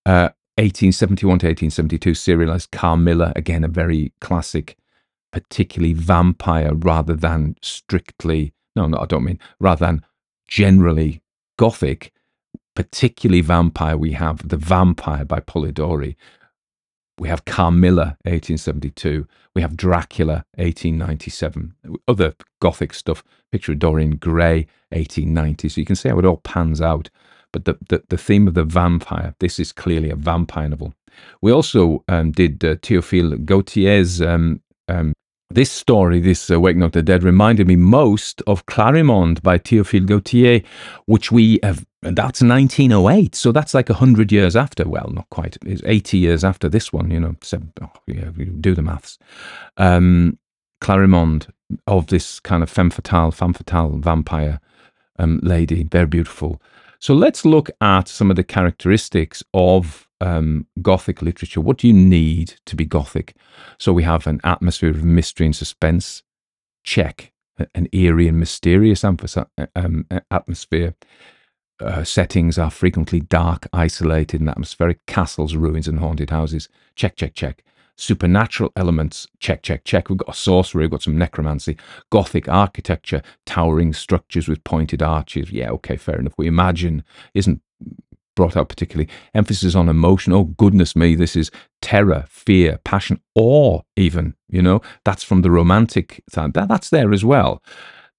uh, 0.04 0.28
1871 0.56 1.38
to 1.38 1.46
1872, 1.46 2.14
serialized 2.14 2.70
Carmilla, 2.72 3.32
again, 3.36 3.62
a 3.64 3.68
very 3.68 4.12
classic 4.20 4.76
particularly 5.32 5.94
vampire 5.94 6.74
rather 6.74 7.14
than 7.14 7.54
strictly, 7.62 8.52
no, 8.74 8.88
no, 8.88 8.98
I 8.98 9.06
don't 9.06 9.24
mean, 9.24 9.38
rather 9.60 9.86
than 9.86 10.04
generally 10.48 11.22
Gothic, 11.56 12.12
particularly 12.74 13.40
vampire, 13.40 13.96
we 13.96 14.12
have 14.12 14.48
The 14.48 14.56
Vampire 14.56 15.24
by 15.24 15.40
Polidori. 15.40 16.16
We 17.18 17.28
have 17.28 17.44
Carmilla, 17.44 18.16
1872. 18.22 19.26
We 19.54 19.62
have 19.62 19.76
Dracula, 19.76 20.44
1897. 20.54 21.74
Other 22.06 22.34
Gothic 22.60 22.94
stuff, 22.94 23.24
picture 23.50 23.72
of 23.72 23.78
Dorian 23.80 24.16
Gray, 24.16 24.66
1890. 24.90 25.68
So 25.68 25.80
you 25.80 25.84
can 25.84 25.96
see 25.96 26.08
how 26.08 26.18
it 26.18 26.24
all 26.24 26.38
pans 26.38 26.80
out. 26.80 27.10
But 27.52 27.64
the, 27.64 27.78
the, 27.88 28.04
the 28.08 28.18
theme 28.18 28.46
of 28.46 28.54
the 28.54 28.64
vampire, 28.64 29.34
this 29.40 29.58
is 29.58 29.72
clearly 29.72 30.10
a 30.10 30.16
vampire 30.16 30.68
novel. 30.68 30.94
We 31.40 31.50
also 31.50 32.04
um, 32.06 32.30
did 32.30 32.64
uh, 32.64 32.76
Théophile 32.76 33.44
Gautier's 33.44 34.22
um, 34.22 34.62
um, 34.86 35.12
this 35.50 35.70
story, 35.70 36.20
this 36.20 36.50
uh, 36.50 36.60
Waking 36.60 36.82
Up 36.82 36.92
the 36.92 37.02
Dead, 37.02 37.22
reminded 37.22 37.66
me 37.66 37.76
most 37.76 38.42
of 38.46 38.66
Clarimonde 38.66 39.42
by 39.42 39.58
Théophile 39.58 40.06
Gautier, 40.06 40.62
which 41.06 41.32
we 41.32 41.58
have, 41.62 41.86
that's 42.02 42.42
1908. 42.42 43.34
So 43.34 43.50
that's 43.50 43.74
like 43.74 43.88
100 43.88 44.30
years 44.30 44.56
after. 44.56 44.88
Well, 44.88 45.10
not 45.10 45.28
quite. 45.30 45.56
It's 45.64 45.82
80 45.84 46.18
years 46.18 46.44
after 46.44 46.68
this 46.68 46.92
one, 46.92 47.10
you 47.10 47.18
know. 47.18 47.34
Seven, 47.42 47.72
oh, 47.80 47.90
yeah, 48.06 48.30
do 48.60 48.74
the 48.74 48.82
maths. 48.82 49.18
Um, 49.78 50.38
Clarimonde 50.80 51.48
of 51.86 52.06
this 52.06 52.40
kind 52.40 52.62
of 52.62 52.70
femme 52.70 52.90
fatale, 52.90 53.30
femme 53.30 53.52
fatale 53.52 53.98
vampire 53.98 54.60
um, 55.18 55.40
lady, 55.42 55.84
very 55.84 56.06
beautiful. 56.06 56.60
So 56.98 57.14
let's 57.14 57.44
look 57.44 57.70
at 57.80 58.08
some 58.08 58.30
of 58.30 58.36
the 58.36 58.44
characteristics 58.44 59.42
of 59.54 60.07
um, 60.20 60.66
Gothic 60.82 61.22
literature. 61.22 61.60
What 61.60 61.78
do 61.78 61.88
you 61.88 61.94
need 61.94 62.54
to 62.66 62.76
be 62.76 62.84
Gothic? 62.84 63.34
So 63.78 63.92
we 63.92 64.02
have 64.02 64.26
an 64.26 64.40
atmosphere 64.44 64.90
of 64.90 65.04
mystery 65.04 65.46
and 65.46 65.56
suspense. 65.56 66.22
Check. 66.84 67.32
An 67.74 67.88
eerie 67.92 68.28
and 68.28 68.38
mysterious 68.38 69.04
um, 69.04 70.06
atmosphere. 70.30 70.94
Uh, 71.80 72.04
settings 72.04 72.58
are 72.58 72.70
frequently 72.70 73.20
dark, 73.20 73.66
isolated, 73.72 74.40
and 74.40 74.48
atmospheric 74.48 75.04
castles, 75.06 75.56
ruins, 75.56 75.88
and 75.88 75.98
haunted 75.98 76.30
houses. 76.30 76.68
Check, 76.94 77.16
check, 77.16 77.34
check 77.34 77.64
supernatural 77.98 78.72
elements, 78.76 79.26
check, 79.40 79.62
check, 79.62 79.84
check. 79.84 80.08
We've 80.08 80.18
got 80.18 80.34
a 80.34 80.38
sorcery, 80.38 80.84
we've 80.84 80.90
got 80.90 81.02
some 81.02 81.18
necromancy, 81.18 81.76
Gothic 82.10 82.48
architecture, 82.48 83.22
towering 83.44 83.92
structures 83.92 84.48
with 84.48 84.64
pointed 84.64 85.02
arches. 85.02 85.50
Yeah, 85.50 85.70
okay, 85.72 85.96
fair 85.96 86.18
enough. 86.18 86.34
We 86.38 86.46
imagine 86.46 87.02
isn't 87.34 87.60
brought 88.38 88.56
out 88.56 88.68
particularly. 88.68 89.10
Emphasis 89.34 89.74
on 89.74 89.88
emotion. 89.88 90.32
Oh, 90.32 90.44
goodness 90.44 90.94
me, 90.94 91.16
this 91.16 91.34
is 91.34 91.50
terror, 91.82 92.24
fear, 92.28 92.78
passion, 92.84 93.20
awe, 93.34 93.80
even. 93.96 94.34
You 94.48 94.62
know, 94.62 94.80
that's 95.04 95.24
from 95.24 95.42
the 95.42 95.50
romantic 95.50 96.22
side. 96.28 96.54
That, 96.54 96.68
that's 96.68 96.88
there 96.88 97.12
as 97.12 97.24
well. 97.24 97.60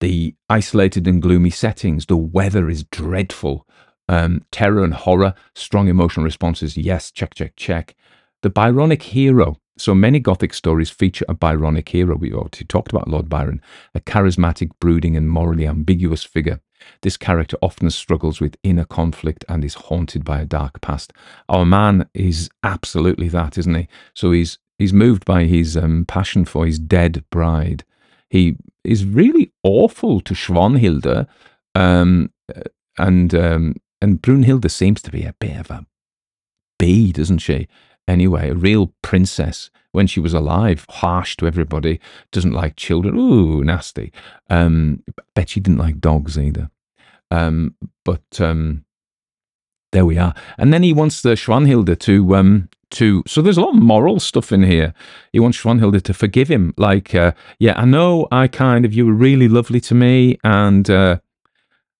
The 0.01 0.35
isolated 0.49 1.07
and 1.07 1.21
gloomy 1.21 1.51
settings, 1.51 2.05
the 2.05 2.17
weather 2.17 2.69
is 2.69 2.83
dreadful. 2.83 3.65
Um, 4.09 4.43
terror 4.51 4.83
and 4.83 4.93
horror, 4.93 5.35
strong 5.55 5.87
emotional 5.87 6.25
responses. 6.25 6.75
Yes, 6.75 7.11
check, 7.11 7.33
check, 7.33 7.53
check. 7.55 7.95
The 8.41 8.49
Byronic 8.49 9.03
hero, 9.03 9.55
so 9.79 9.95
many 9.95 10.19
Gothic 10.19 10.53
stories 10.53 10.89
feature 10.89 11.25
a 11.29 11.33
Byronic 11.33 11.89
hero. 11.89 12.15
We 12.15 12.33
already 12.33 12.65
talked 12.65 12.91
about 12.91 13.07
Lord 13.07 13.29
Byron, 13.29 13.61
a 13.95 13.99
charismatic, 13.99 14.71
brooding, 14.79 15.15
and 15.15 15.29
morally 15.29 15.67
ambiguous 15.67 16.23
figure. 16.23 16.59
This 17.01 17.17
character 17.17 17.57
often 17.61 17.89
struggles 17.89 18.39
with 18.39 18.57
inner 18.63 18.85
conflict 18.85 19.43
and 19.49 19.63
is 19.63 19.73
haunted 19.75 20.23
by 20.23 20.39
a 20.39 20.45
dark 20.45 20.81
past. 20.81 21.13
Our 21.47 21.65
man 21.65 22.09
is 22.13 22.49
absolutely 22.63 23.27
that, 23.29 23.57
isn't 23.57 23.75
he? 23.75 23.87
So 24.13 24.31
he's 24.31 24.57
he's 24.77 24.93
moved 24.93 25.25
by 25.25 25.43
his 25.43 25.75
um, 25.75 26.05
passion 26.05 26.45
for 26.45 26.65
his 26.65 26.79
dead 26.79 27.23
bride. 27.29 27.83
He 28.29 28.55
is 28.83 29.05
really 29.05 29.51
awful 29.63 30.21
to 30.21 30.33
Schwanhilde, 30.33 31.27
um, 31.75 32.31
and 32.97 33.35
um, 33.35 33.75
and 34.01 34.21
Brunhilde 34.21 34.71
seems 34.71 35.01
to 35.01 35.11
be 35.11 35.23
a 35.23 35.35
bit 35.39 35.57
of 35.59 35.69
a 35.71 35.85
bee, 36.77 37.11
doesn't 37.11 37.39
she? 37.39 37.67
Anyway, 38.09 38.49
a 38.49 38.55
real 38.55 38.93
princess 39.01 39.69
when 39.91 40.07
she 40.07 40.19
was 40.19 40.33
alive, 40.33 40.85
harsh 40.89 41.35
to 41.37 41.47
everybody, 41.47 41.99
doesn't 42.31 42.53
like 42.53 42.75
children. 42.75 43.17
Ooh, 43.17 43.63
nasty. 43.63 44.11
Um, 44.49 45.03
bet 45.33 45.49
she 45.49 45.59
didn't 45.59 45.79
like 45.79 45.99
dogs 45.99 46.37
either. 46.37 46.69
Um, 47.31 47.75
but 48.05 48.39
um, 48.39 48.85
there 49.91 50.05
we 50.05 50.17
are. 50.17 50.33
And 50.57 50.73
then 50.73 50.83
he 50.83 50.93
wants 50.93 51.21
the 51.21 51.29
Schwanhilde 51.29 51.97
to 51.99 52.35
um, 52.35 52.69
to. 52.91 53.23
So 53.27 53.41
there's 53.41 53.57
a 53.57 53.61
lot 53.61 53.75
of 53.75 53.81
moral 53.81 54.19
stuff 54.19 54.51
in 54.51 54.63
here. 54.63 54.93
He 55.33 55.39
wants 55.39 55.57
Schwanhilde 55.57 56.01
to 56.03 56.13
forgive 56.13 56.49
him. 56.49 56.73
Like, 56.77 57.15
uh, 57.15 57.31
yeah, 57.59 57.73
I 57.75 57.85
know 57.85 58.27
I 58.31 58.47
kind 58.47 58.85
of 58.85 58.93
you 58.93 59.05
were 59.05 59.13
really 59.13 59.47
lovely 59.47 59.79
to 59.81 59.95
me, 59.95 60.37
and 60.43 60.89
uh, 60.89 61.19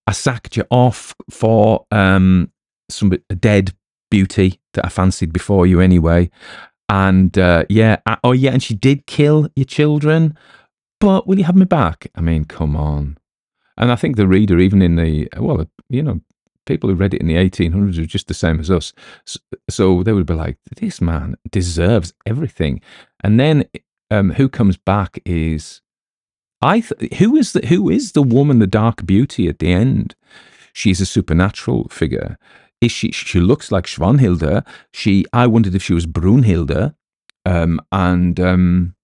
I 0.06 0.12
sacked 0.12 0.56
you 0.56 0.64
off 0.70 1.14
for 1.28 1.86
um, 1.90 2.52
some 2.88 3.12
dead 3.40 3.72
beauty 4.10 4.59
that 4.74 4.84
I 4.84 4.88
fancied 4.88 5.32
before 5.32 5.66
you 5.66 5.80
anyway. 5.80 6.30
And 6.88 7.36
uh, 7.38 7.64
yeah, 7.68 7.98
oh 8.24 8.32
yeah, 8.32 8.50
and 8.52 8.62
she 8.62 8.74
did 8.74 9.06
kill 9.06 9.48
your 9.54 9.64
children, 9.64 10.36
but 10.98 11.26
will 11.26 11.38
you 11.38 11.44
have 11.44 11.56
me 11.56 11.64
back? 11.64 12.10
I 12.14 12.20
mean, 12.20 12.44
come 12.44 12.74
on. 12.74 13.16
And 13.76 13.90
I 13.90 13.96
think 13.96 14.16
the 14.16 14.26
reader, 14.26 14.58
even 14.58 14.82
in 14.82 14.96
the, 14.96 15.28
well, 15.38 15.66
you 15.88 16.02
know, 16.02 16.20
people 16.66 16.90
who 16.90 16.96
read 16.96 17.14
it 17.14 17.20
in 17.20 17.28
the 17.28 17.34
1800s 17.34 17.98
were 17.98 18.04
just 18.04 18.28
the 18.28 18.34
same 18.34 18.60
as 18.60 18.70
us. 18.70 18.92
So, 19.70 20.02
they 20.02 20.12
would 20.12 20.26
be 20.26 20.34
like, 20.34 20.58
this 20.76 21.00
man 21.00 21.36
deserves 21.50 22.12
everything. 22.26 22.82
And 23.24 23.40
then 23.40 23.64
um, 24.10 24.32
who 24.32 24.48
comes 24.48 24.76
back 24.76 25.20
is, 25.24 25.80
I 26.60 26.80
th- 26.80 27.14
who 27.14 27.36
is 27.36 27.52
the 27.52 27.66
who 27.66 27.88
is 27.88 28.12
the 28.12 28.22
woman, 28.22 28.58
the 28.58 28.66
dark 28.66 29.06
beauty 29.06 29.48
at 29.48 29.60
the 29.60 29.72
end? 29.72 30.14
She's 30.74 31.00
a 31.00 31.06
supernatural 31.06 31.88
figure 31.88 32.36
is 32.80 32.92
she 32.92 33.12
she 33.12 33.40
looks 33.40 33.70
like 33.70 33.86
Schwanhilde. 33.86 34.66
She 34.92 35.24
I 35.32 35.46
wondered 35.46 35.74
if 35.74 35.82
she 35.82 35.94
was 35.94 36.06
Brunhilde, 36.06 36.94
um, 37.44 37.80
and 37.92 38.38
um, 38.40 38.94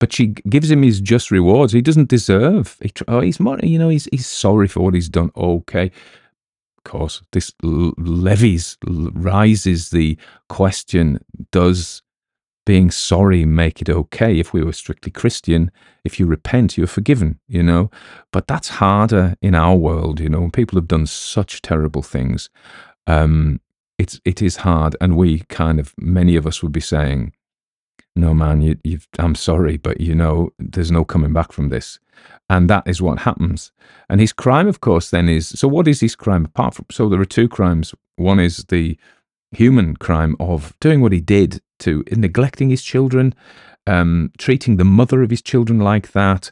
but 0.00 0.12
she 0.12 0.28
gives 0.48 0.70
him 0.70 0.82
his 0.82 1.00
just 1.00 1.30
rewards. 1.30 1.72
He 1.72 1.82
doesn't 1.82 2.08
deserve. 2.08 2.76
He, 2.80 2.92
oh, 3.08 3.20
he's 3.20 3.40
more, 3.40 3.58
you 3.62 3.78
know, 3.78 3.88
he's 3.88 4.08
he's 4.10 4.26
sorry 4.26 4.68
for 4.68 4.80
what 4.80 4.94
he's 4.94 5.08
done. 5.08 5.30
Okay, 5.36 5.86
of 6.78 6.84
course, 6.84 7.22
this 7.32 7.52
levies 7.62 8.76
rises 8.84 9.90
the 9.90 10.18
question: 10.48 11.20
Does 11.52 12.02
being 12.66 12.90
sorry 12.90 13.46
make 13.46 13.80
it 13.80 13.88
okay 13.88 14.38
if 14.38 14.52
we 14.52 14.62
were 14.62 14.74
strictly 14.74 15.10
Christian. 15.10 15.70
If 16.04 16.20
you 16.20 16.26
repent, 16.26 16.76
you're 16.76 16.86
forgiven, 16.86 17.40
you 17.48 17.62
know. 17.62 17.90
But 18.32 18.46
that's 18.46 18.68
harder 18.68 19.36
in 19.40 19.54
our 19.54 19.74
world, 19.74 20.20
you 20.20 20.28
know. 20.28 20.50
People 20.50 20.76
have 20.76 20.88
done 20.88 21.06
such 21.06 21.62
terrible 21.62 22.02
things, 22.02 22.50
um, 23.06 23.60
it's 23.98 24.20
it 24.24 24.42
is 24.42 24.56
hard, 24.56 24.96
and 25.00 25.16
we 25.16 25.40
kind 25.48 25.80
of 25.80 25.94
many 25.96 26.36
of 26.36 26.46
us 26.46 26.62
would 26.62 26.72
be 26.72 26.80
saying, 26.80 27.32
"No, 28.14 28.34
man, 28.34 28.60
you, 28.60 28.76
you've, 28.84 29.08
I'm 29.18 29.34
sorry, 29.34 29.76
but 29.76 30.00
you 30.00 30.14
know, 30.14 30.50
there's 30.58 30.90
no 30.90 31.04
coming 31.04 31.32
back 31.32 31.52
from 31.52 31.68
this." 31.70 31.98
And 32.48 32.68
that 32.70 32.86
is 32.86 33.02
what 33.02 33.20
happens. 33.20 33.72
And 34.08 34.20
his 34.20 34.32
crime, 34.32 34.68
of 34.68 34.80
course, 34.80 35.10
then 35.10 35.28
is 35.28 35.48
so. 35.48 35.68
What 35.68 35.88
is 35.88 36.00
his 36.00 36.16
crime 36.16 36.44
apart 36.44 36.74
from? 36.74 36.86
So 36.90 37.08
there 37.08 37.20
are 37.20 37.24
two 37.24 37.48
crimes. 37.48 37.94
One 38.16 38.40
is 38.40 38.64
the 38.68 38.98
human 39.52 39.96
crime 39.96 40.36
of 40.40 40.74
doing 40.80 41.00
what 41.00 41.12
he 41.12 41.20
did 41.20 41.60
to 41.80 42.04
neglecting 42.10 42.70
his 42.70 42.82
children, 42.82 43.34
um, 43.86 44.32
treating 44.38 44.76
the 44.76 44.84
mother 44.84 45.22
of 45.22 45.30
his 45.30 45.42
children 45.42 45.78
like 45.78 46.12
that, 46.12 46.50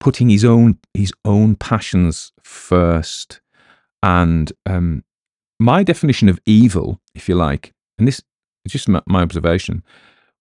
putting 0.00 0.28
his 0.28 0.44
own 0.44 0.78
his 0.94 1.12
own 1.24 1.56
passions 1.56 2.32
first, 2.42 3.40
and 4.02 4.52
um, 4.66 5.04
my 5.58 5.82
definition 5.82 6.28
of 6.28 6.40
evil, 6.46 7.00
if 7.14 7.28
you 7.28 7.34
like, 7.34 7.72
and 7.98 8.06
this 8.06 8.22
is 8.64 8.72
just 8.72 8.88
my, 8.88 9.02
my 9.06 9.22
observation. 9.22 9.82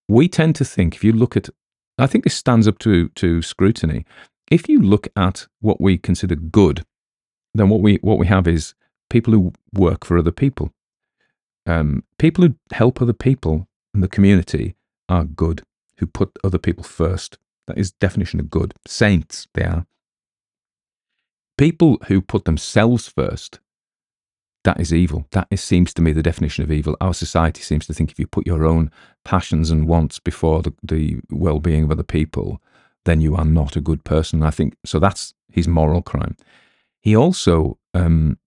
We 0.08 0.28
tend 0.28 0.56
to 0.56 0.66
think 0.66 0.96
if 0.96 1.04
you 1.04 1.12
look 1.12 1.36
at, 1.36 1.50
I 1.98 2.08
think 2.08 2.24
this 2.24 2.36
stands 2.36 2.68
up 2.68 2.80
to 2.80 3.10
to 3.10 3.42
scrutiny. 3.42 4.06
If 4.50 4.70
you 4.70 4.82
look 4.82 5.08
at 5.16 5.48
what 5.60 5.82
we 5.82 5.98
consider 5.98 6.36
good, 6.36 6.86
then 7.54 7.70
what 7.70 7.82
we 7.82 7.96
what 8.02 8.18
we 8.18 8.28
have 8.28 8.48
is 8.48 8.74
people 9.10 9.34
who 9.34 9.54
work 9.74 10.06
for 10.06 10.18
other 10.18 10.32
people 10.32 10.72
um, 11.68 12.04
people 12.18 12.46
who 12.46 12.56
help 12.72 13.02
other 13.02 13.14
people 13.14 13.68
in 13.94 14.02
the 14.02 14.08
community 14.08 14.76
are 15.10 15.24
good, 15.26 15.62
who 15.98 16.08
put 16.08 16.38
other 16.44 16.58
people 16.58 16.84
first. 16.84 17.38
That 17.68 17.78
is 17.78 17.92
definition 17.92 18.40
of 18.40 18.50
good. 18.50 18.74
Saints, 18.88 19.48
they 19.54 19.64
are. 19.64 19.86
People 21.58 21.98
who 22.08 22.22
put 22.22 22.46
themselves 22.46 23.08
first, 23.08 23.60
that 24.64 24.80
is 24.80 24.94
evil. 24.94 25.26
That 25.32 25.48
is, 25.52 25.62
seems 25.62 25.94
to 25.96 26.02
me 26.02 26.14
the 26.14 26.24
definition 26.24 26.64
of 26.64 26.72
evil. 26.72 26.96
Our 27.02 27.14
society 27.14 27.62
seems 27.62 27.86
to 27.88 27.94
think 27.94 28.12
if 28.12 28.20
you 28.20 28.28
put 28.28 28.48
your 28.48 28.66
own 28.66 28.92
passions 29.26 29.70
and 29.70 29.88
wants 29.88 30.20
before 30.20 30.62
the, 30.62 30.74
the 30.82 31.20
well 31.30 31.60
being 31.60 31.84
of 31.84 31.92
other 31.92 32.04
people, 32.04 32.62
then 33.06 33.20
you 33.20 33.36
are 33.36 33.46
not 33.46 33.76
a 33.76 33.82
good 33.82 34.04
person. 34.04 34.44
I 34.44 34.52
think 34.52 34.76
so. 34.86 35.00
That's 35.00 35.34
his 35.52 35.68
moral 35.68 36.02
crime. 36.02 36.38
He 37.02 37.16
also 37.16 37.78
um, 37.94 38.38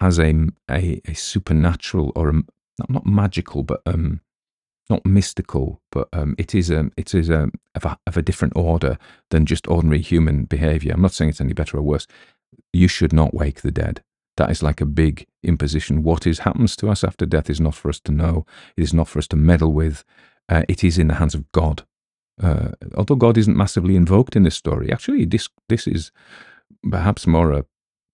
has 0.00 0.18
a, 0.18 0.34
a, 0.70 1.00
a 1.06 1.14
supernatural 1.14 2.12
or 2.16 2.30
a, 2.30 2.32
not, 2.78 2.90
not 2.90 3.06
magical, 3.06 3.62
but 3.62 3.82
um, 3.86 4.20
not 4.90 5.04
mystical, 5.06 5.80
but 5.90 6.08
um, 6.12 6.34
it 6.38 6.54
is 6.54 6.70
a 6.70 6.90
it 6.96 7.14
is 7.14 7.30
a 7.30 7.50
of, 7.74 7.84
a 7.84 7.98
of 8.06 8.16
a 8.16 8.22
different 8.22 8.54
order 8.56 8.98
than 9.30 9.46
just 9.46 9.68
ordinary 9.68 10.00
human 10.00 10.44
behavior. 10.44 10.92
I'm 10.92 11.02
not 11.02 11.12
saying 11.12 11.30
it's 11.30 11.40
any 11.40 11.52
better 11.52 11.78
or 11.78 11.82
worse. 11.82 12.06
You 12.72 12.88
should 12.88 13.12
not 13.12 13.34
wake 13.34 13.62
the 13.62 13.70
dead. 13.70 14.02
That 14.36 14.50
is 14.50 14.62
like 14.62 14.80
a 14.80 14.86
big 14.86 15.26
imposition. 15.42 16.02
What 16.02 16.26
is 16.26 16.40
happens 16.40 16.74
to 16.76 16.88
us 16.88 17.04
after 17.04 17.26
death 17.26 17.50
is 17.50 17.60
not 17.60 17.74
for 17.74 17.88
us 17.88 18.00
to 18.00 18.12
know. 18.12 18.46
It 18.76 18.82
is 18.82 18.94
not 18.94 19.08
for 19.08 19.18
us 19.18 19.28
to 19.28 19.36
meddle 19.36 19.72
with. 19.72 20.04
Uh, 20.48 20.62
it 20.68 20.82
is 20.82 20.98
in 20.98 21.08
the 21.08 21.14
hands 21.14 21.34
of 21.34 21.50
God. 21.52 21.84
Uh, 22.42 22.70
although 22.96 23.14
God 23.14 23.36
isn't 23.36 23.56
massively 23.56 23.94
invoked 23.94 24.34
in 24.34 24.42
this 24.42 24.54
story, 24.54 24.90
actually, 24.90 25.26
this 25.26 25.48
this 25.68 25.86
is 25.86 26.10
perhaps 26.90 27.26
more 27.26 27.52
a 27.52 27.64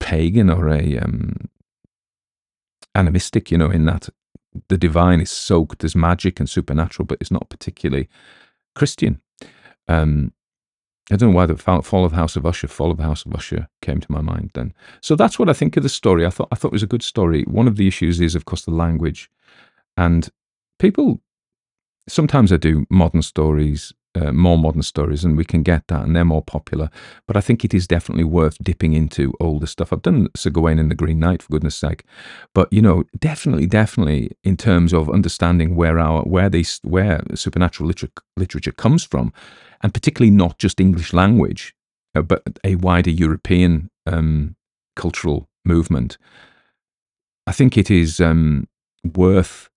pagan 0.01 0.51
or 0.51 0.69
a 0.69 0.99
um, 0.99 1.49
animistic, 2.99 3.51
you 3.51 3.59
know, 3.59 3.71
in 3.71 3.85
that 3.87 4.09
the 4.69 4.79
divine 4.79 5.21
is 5.21 5.31
soaked 5.31 5.85
as 5.85 5.95
magic 5.95 6.41
and 6.41 6.51
supernatural, 6.51 7.07
but 7.07 7.19
it's 7.21 7.31
not 7.31 7.49
particularly 7.49 8.09
Christian. 8.75 9.21
Um, 9.87 10.33
I 11.11 11.17
don't 11.17 11.31
know 11.31 11.37
why 11.37 11.47
the 11.47 11.57
fall 11.57 12.05
of 12.05 12.11
the 12.11 12.17
House 12.17 12.37
of 12.37 12.45
Usher, 12.45 12.69
fall 12.69 12.91
of 12.91 12.99
the 12.99 13.05
House 13.05 13.25
of 13.25 13.35
Usher 13.35 13.69
came 13.81 14.01
to 14.01 14.13
my 14.13 14.21
mind 14.21 14.51
then. 14.55 14.75
So 15.01 15.17
that's 15.17 15.39
what 15.39 15.49
I 15.49 15.55
think 15.55 15.77
of 15.77 15.83
the 15.83 15.89
story. 15.89 16.27
I 16.27 16.31
thought 16.31 16.49
I 16.53 16.57
thought 16.57 16.69
it 16.69 16.73
was 16.73 16.83
a 16.83 16.95
good 16.95 17.03
story. 17.03 17.45
One 17.45 17.69
of 17.69 17.77
the 17.77 17.89
issues 17.89 18.21
is, 18.21 18.35
of 18.35 18.45
course, 18.45 18.65
the 18.65 18.73
language, 18.73 19.31
and 19.97 20.29
people 20.79 21.23
sometimes 22.09 22.53
I 22.53 22.57
do 22.57 22.87
modern 22.91 23.23
stories 23.23 23.93
uh, 24.19 24.33
more 24.33 24.59
modern 24.59 24.83
stories, 24.83 25.25
and 25.25 25.37
we 25.37 25.45
can 25.45 25.63
get 25.63 25.87
that, 25.89 26.03
and 26.03 26.15
they're 26.15 26.25
more 26.25 26.43
popular. 26.43 26.91
But 27.27 27.37
I 27.37 27.41
think 27.41 27.65
it 27.65 27.75
is 27.75 27.87
definitely 27.87 28.25
worth 28.25 28.57
dipping 28.63 28.93
into 28.93 29.33
older 29.41 29.67
stuff. 29.67 29.93
I've 29.93 30.03
done 30.03 30.29
Sir 30.35 30.51
Gawain 30.51 30.79
and 30.79 30.91
the 30.91 30.95
Green 30.95 31.21
Knight, 31.21 31.43
for 31.43 31.51
goodness 31.51 31.77
sake, 31.77 32.05
but 32.55 32.73
you 32.73 32.83
know, 32.83 33.05
definitely, 33.19 33.67
definitely, 33.67 34.33
in 34.43 34.57
terms 34.57 34.93
of 34.93 35.11
understanding 35.11 35.77
where 35.77 35.99
our 35.99 36.23
where 36.23 36.49
these 36.49 36.81
where 36.83 37.23
supernatural 37.35 37.87
literature 37.87 38.23
literature 38.37 38.73
comes 38.73 39.05
from, 39.05 39.33
and 39.83 39.95
particularly 39.95 40.31
not 40.31 40.59
just 40.59 40.81
English 40.81 41.13
language, 41.13 41.75
uh, 42.15 42.23
but 42.23 42.43
a 42.65 42.75
wider 42.77 43.11
European 43.11 43.91
um, 44.07 44.57
cultural 44.97 45.49
movement. 45.65 46.19
I 47.47 47.53
think 47.53 47.79
it 47.79 47.91
is 47.91 48.21
um, 48.21 48.69
worth 49.05 49.71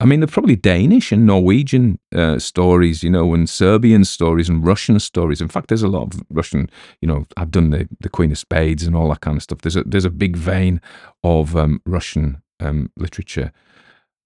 I 0.00 0.04
mean, 0.04 0.20
they're 0.20 0.28
probably 0.28 0.54
Danish 0.54 1.10
and 1.10 1.26
Norwegian 1.26 1.98
uh, 2.14 2.38
stories, 2.38 3.02
you 3.02 3.10
know, 3.10 3.34
and 3.34 3.50
Serbian 3.50 4.04
stories 4.04 4.48
and 4.48 4.64
Russian 4.64 5.00
stories. 5.00 5.40
In 5.40 5.48
fact, 5.48 5.68
there's 5.68 5.82
a 5.82 5.88
lot 5.88 6.14
of 6.14 6.22
Russian, 6.30 6.70
you 7.00 7.08
know, 7.08 7.26
I've 7.36 7.50
done 7.50 7.70
the, 7.70 7.88
the 8.00 8.08
Queen 8.08 8.30
of 8.30 8.38
Spades 8.38 8.84
and 8.84 8.94
all 8.94 9.08
that 9.08 9.22
kind 9.22 9.36
of 9.36 9.42
stuff. 9.42 9.60
There's 9.60 9.74
a, 9.74 9.82
there's 9.82 10.04
a 10.04 10.10
big 10.10 10.36
vein 10.36 10.80
of 11.24 11.56
um, 11.56 11.82
Russian 11.84 12.42
um, 12.60 12.92
literature 12.96 13.52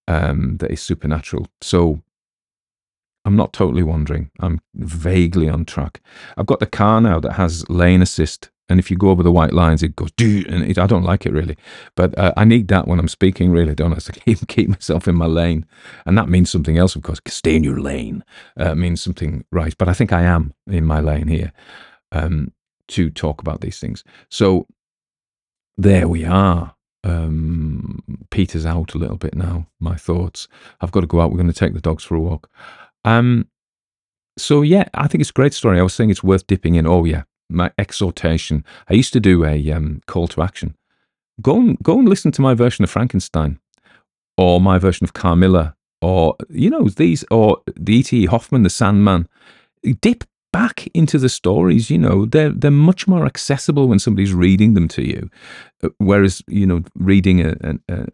um, 0.08 0.58
that 0.58 0.70
is 0.70 0.82
supernatural. 0.82 1.46
So 1.62 2.02
I'm 3.24 3.36
not 3.36 3.54
totally 3.54 3.82
wandering. 3.82 4.30
I'm 4.40 4.60
vaguely 4.74 5.48
on 5.48 5.64
track. 5.64 6.02
I've 6.36 6.46
got 6.46 6.60
the 6.60 6.66
car 6.66 7.00
now 7.00 7.18
that 7.20 7.32
has 7.32 7.68
lane 7.70 8.02
assist 8.02 8.50
and 8.68 8.78
if 8.78 8.90
you 8.90 8.96
go 8.96 9.10
over 9.10 9.22
the 9.22 9.32
white 9.32 9.52
lines, 9.52 9.82
it 9.82 9.96
goes, 9.96 10.10
and 10.18 10.64
it, 10.64 10.78
I 10.78 10.86
don't 10.86 11.02
like 11.02 11.26
it 11.26 11.32
really. 11.32 11.56
But 11.94 12.16
uh, 12.18 12.32
I 12.36 12.44
need 12.44 12.68
that 12.68 12.88
when 12.88 12.98
I'm 12.98 13.08
speaking, 13.08 13.50
really, 13.50 13.74
don't 13.74 13.92
I? 13.92 13.96
To 13.96 14.12
keep, 14.20 14.46
keep 14.48 14.68
myself 14.68 15.08
in 15.08 15.14
my 15.14 15.26
lane. 15.26 15.66
And 16.06 16.16
that 16.16 16.28
means 16.28 16.50
something 16.50 16.78
else, 16.78 16.96
of 16.96 17.02
course. 17.02 17.20
Stay 17.26 17.56
in 17.56 17.64
your 17.64 17.80
lane 17.80 18.24
uh, 18.56 18.74
means 18.74 19.02
something 19.02 19.44
right. 19.52 19.76
But 19.76 19.88
I 19.88 19.92
think 19.92 20.12
I 20.12 20.22
am 20.22 20.54
in 20.66 20.84
my 20.84 21.00
lane 21.00 21.28
here 21.28 21.52
um, 22.12 22.52
to 22.88 23.10
talk 23.10 23.40
about 23.40 23.60
these 23.60 23.78
things. 23.78 24.04
So 24.30 24.66
there 25.76 26.08
we 26.08 26.24
are. 26.24 26.74
Um, 27.04 28.02
Peter's 28.30 28.64
out 28.64 28.94
a 28.94 28.98
little 28.98 29.16
bit 29.16 29.34
now, 29.34 29.66
my 29.80 29.96
thoughts. 29.96 30.46
I've 30.80 30.92
got 30.92 31.00
to 31.00 31.06
go 31.06 31.20
out. 31.20 31.30
We're 31.30 31.38
going 31.38 31.48
to 31.48 31.52
take 31.52 31.74
the 31.74 31.80
dogs 31.80 32.04
for 32.04 32.14
a 32.14 32.20
walk. 32.20 32.48
Um, 33.04 33.48
so 34.38 34.62
yeah, 34.62 34.88
I 34.94 35.08
think 35.08 35.20
it's 35.20 35.30
a 35.30 35.34
great 35.34 35.52
story. 35.52 35.78
I 35.78 35.82
was 35.82 35.94
saying 35.94 36.10
it's 36.10 36.24
worth 36.24 36.46
dipping 36.46 36.76
in. 36.76 36.86
Oh 36.86 37.04
yeah, 37.04 37.24
my 37.52 37.70
exhortation. 37.78 38.64
I 38.88 38.94
used 38.94 39.12
to 39.12 39.20
do 39.20 39.44
a 39.44 39.72
um, 39.72 40.00
call 40.06 40.28
to 40.28 40.42
action. 40.42 40.76
Go 41.40 41.56
and 41.56 41.78
go 41.82 41.98
and 41.98 42.08
listen 42.08 42.32
to 42.32 42.42
my 42.42 42.54
version 42.54 42.84
of 42.84 42.90
Frankenstein, 42.90 43.58
or 44.36 44.60
my 44.60 44.78
version 44.78 45.04
of 45.04 45.12
Carmilla, 45.12 45.74
or 46.00 46.36
you 46.48 46.70
know 46.70 46.88
these, 46.88 47.24
or 47.30 47.62
the 47.76 47.96
E.T. 47.96 48.26
Hoffmann, 48.26 48.62
the 48.62 48.70
Sandman. 48.70 49.28
Dip 50.00 50.24
back 50.52 50.86
into 50.94 51.18
the 51.18 51.28
stories. 51.28 51.90
You 51.90 51.98
know 51.98 52.26
they're 52.26 52.50
they're 52.50 52.70
much 52.70 53.08
more 53.08 53.26
accessible 53.26 53.88
when 53.88 53.98
somebody's 53.98 54.34
reading 54.34 54.74
them 54.74 54.88
to 54.88 55.02
you, 55.02 55.30
whereas 55.98 56.42
you 56.46 56.66
know 56.66 56.82
reading 56.94 57.40
a, 57.40 57.54
a, 57.88 58.06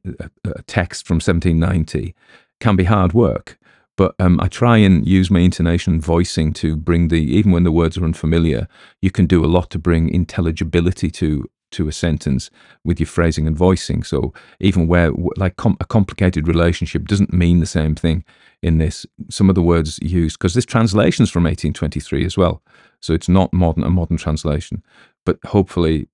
a 0.44 0.62
text 0.62 1.06
from 1.06 1.16
1790 1.16 2.14
can 2.60 2.76
be 2.76 2.84
hard 2.84 3.12
work 3.12 3.58
but 3.98 4.14
um, 4.20 4.38
I 4.40 4.46
try 4.46 4.76
and 4.78 5.06
use 5.06 5.28
my 5.28 5.40
intonation 5.40 5.94
and 5.94 6.02
voicing 6.02 6.52
to 6.54 6.76
bring 6.76 7.08
the 7.08 7.16
even 7.16 7.50
when 7.50 7.64
the 7.64 7.72
words 7.72 7.98
are 7.98 8.04
unfamiliar, 8.04 8.68
you 9.02 9.10
can 9.10 9.26
do 9.26 9.44
a 9.44 9.52
lot 9.56 9.70
to 9.70 9.78
bring 9.78 10.08
intelligibility 10.08 11.10
to 11.10 11.44
to 11.72 11.88
a 11.88 11.92
sentence 11.92 12.48
with 12.84 13.00
your 13.00 13.08
phrasing 13.08 13.46
and 13.48 13.56
voicing. 13.56 14.04
So 14.04 14.32
even 14.60 14.86
where 14.86 15.10
like 15.36 15.56
com- 15.56 15.76
a 15.80 15.84
complicated 15.84 16.46
relationship 16.46 17.08
doesn't 17.08 17.32
mean 17.32 17.58
the 17.58 17.66
same 17.66 17.96
thing 17.96 18.24
in 18.62 18.78
this. 18.78 19.04
Some 19.30 19.48
of 19.48 19.56
the 19.56 19.62
words 19.62 19.98
used 20.00 20.38
because 20.38 20.54
this 20.54 20.64
translation 20.64 21.24
is 21.24 21.30
from 21.30 21.42
1823 21.42 22.24
as 22.24 22.38
well, 22.38 22.62
so 23.02 23.12
it's 23.12 23.28
not 23.28 23.52
modern 23.52 23.82
a 23.82 23.90
modern 23.90 24.16
translation. 24.16 24.84
But 25.26 25.40
hopefully, 25.44 26.08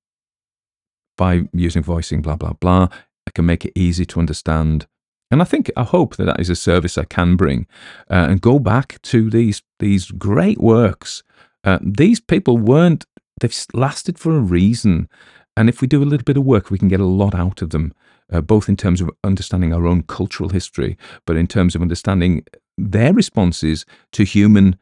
by 1.19 1.43
using 1.53 1.83
voicing, 1.83 2.23
blah 2.23 2.37
blah 2.37 2.55
blah, 2.55 2.89
I 3.27 3.31
can 3.35 3.45
make 3.45 3.67
it 3.67 3.73
easy 3.75 4.07
to 4.07 4.21
understand 4.21 4.87
and 5.31 5.41
I 5.41 5.45
think, 5.45 5.71
I 5.77 5.85
hope 5.85 6.17
that 6.17 6.27
that 6.27 6.41
is 6.41 6.51
a 6.51 6.57
service 6.57 6.99
I 6.99 7.05
can 7.05 7.37
bring 7.37 7.67
uh, 8.11 8.27
and 8.29 8.41
go 8.41 8.59
back 8.59 9.01
to 9.03 9.31
these, 9.31 9.63
these 9.79 10.11
great 10.11 10.59
works. 10.59 11.23
Uh, 11.65 11.79
these 11.83 12.21
people 12.21 12.59
weren't, 12.59 13.05
they've 13.41 13.67
lasted 13.73 14.19
for 14.19 14.37
a 14.37 14.41
reason. 14.41 15.09
And 15.57 15.69
if 15.69 15.81
we 15.81 15.89
do 15.89 16.03
a 16.03 16.05
little 16.05 16.25
bit 16.25 16.37
of 16.37 16.45
work, 16.45 16.71
we 16.71 16.79
can 16.79 16.89
get 16.89 17.01
a 17.01 17.07
lot 17.07 17.35
out 17.35 17.63
of 17.63 17.71
them, 17.71 17.95
uh, 18.33 18.41
both 18.41 18.69
in 18.69 18.77
terms 18.77 19.01
of 19.01 19.11
understanding 19.23 19.73
our 19.73 19.87
own 19.87 20.03
cultural 20.03 20.51
history, 20.51 20.97
but 21.27 21.37
in 21.37 21.47
terms 21.47 21.75
of 21.75 21.83
understanding 21.83 22.45
their 22.77 23.13
responses 23.13 23.87
to 24.13 24.25
human 24.25 24.77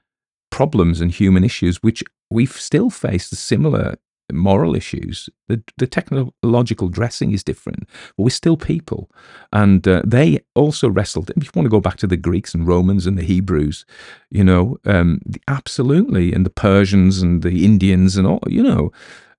problems 0.51 1.01
and 1.01 1.13
human 1.13 1.45
issues, 1.45 1.83
which 1.83 2.03
we've 2.31 2.53
still 2.53 2.91
faced 2.91 3.33
a 3.33 3.37
similar 3.37 3.97
moral 4.33 4.75
issues. 4.75 5.29
The, 5.49 5.63
the 5.79 5.87
technological 5.87 6.89
dressing 6.89 7.33
is 7.33 7.45
different, 7.45 7.89
but 8.17 8.25
we're 8.25 8.31
still 8.31 8.57
people. 8.57 9.11
And 9.53 9.87
uh, 9.87 10.03
they 10.05 10.41
also 10.55 10.89
wrestled. 10.89 11.31
If 11.37 11.45
you 11.45 11.51
want 11.55 11.67
to 11.67 11.71
go 11.71 11.81
back 11.81 11.97
to 11.99 12.07
the 12.07 12.17
Greeks 12.17 12.55
and 12.55 12.67
Romans 12.67 13.07
and 13.07 13.19
the 13.19 13.25
Hebrews, 13.25 13.85
you 14.31 14.45
know, 14.45 14.79
um, 14.85 15.21
the, 15.27 15.41
absolutely, 15.49 16.33
and 16.33 16.47
the 16.47 16.51
Persians 16.51 17.21
and 17.21 17.43
the 17.43 17.65
Indians 17.65 18.17
and 18.17 18.27
all, 18.27 18.41
you 18.47 18.63
know, 18.63 18.93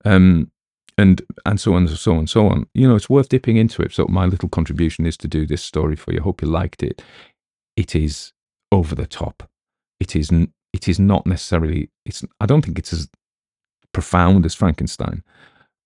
um, 0.06 0.52
and 0.98 1.22
and 1.46 1.60
so 1.60 1.74
on 1.74 1.88
and 1.88 1.98
so 1.98 2.12
on 2.12 2.20
and 2.20 2.30
so 2.30 2.48
on. 2.48 2.68
You 2.74 2.88
know, 2.88 2.96
it's 2.96 3.10
worth 3.10 3.30
dipping 3.30 3.58
into 3.58 3.82
it. 3.82 3.94
So 3.94 4.06
my 4.08 4.26
little 4.26 4.50
contribution 4.50 5.06
is 5.06 5.18
to 5.18 5.28
do 5.28 5.46
this 5.46 5.64
story 5.64 5.96
for 5.96 6.14
you. 6.14 6.22
Hope 6.22 6.42
you 6.42 6.48
liked 6.48 6.84
it. 6.84 7.02
It 7.76 7.96
is 7.96 8.34
over 8.72 8.96
the 8.96 9.08
top. 9.08 9.50
It 10.00 10.16
is. 10.16 10.30
It 10.74 10.88
is 10.88 11.00
not 11.00 11.26
necessarily. 11.26 11.90
It's. 12.06 12.24
I 12.40 12.46
don't 12.46 12.64
think 12.64 12.78
it's 12.78 12.94
as 12.94 13.10
profound 13.94 14.45
as 14.45 14.56
Frankenstein. 14.56 15.24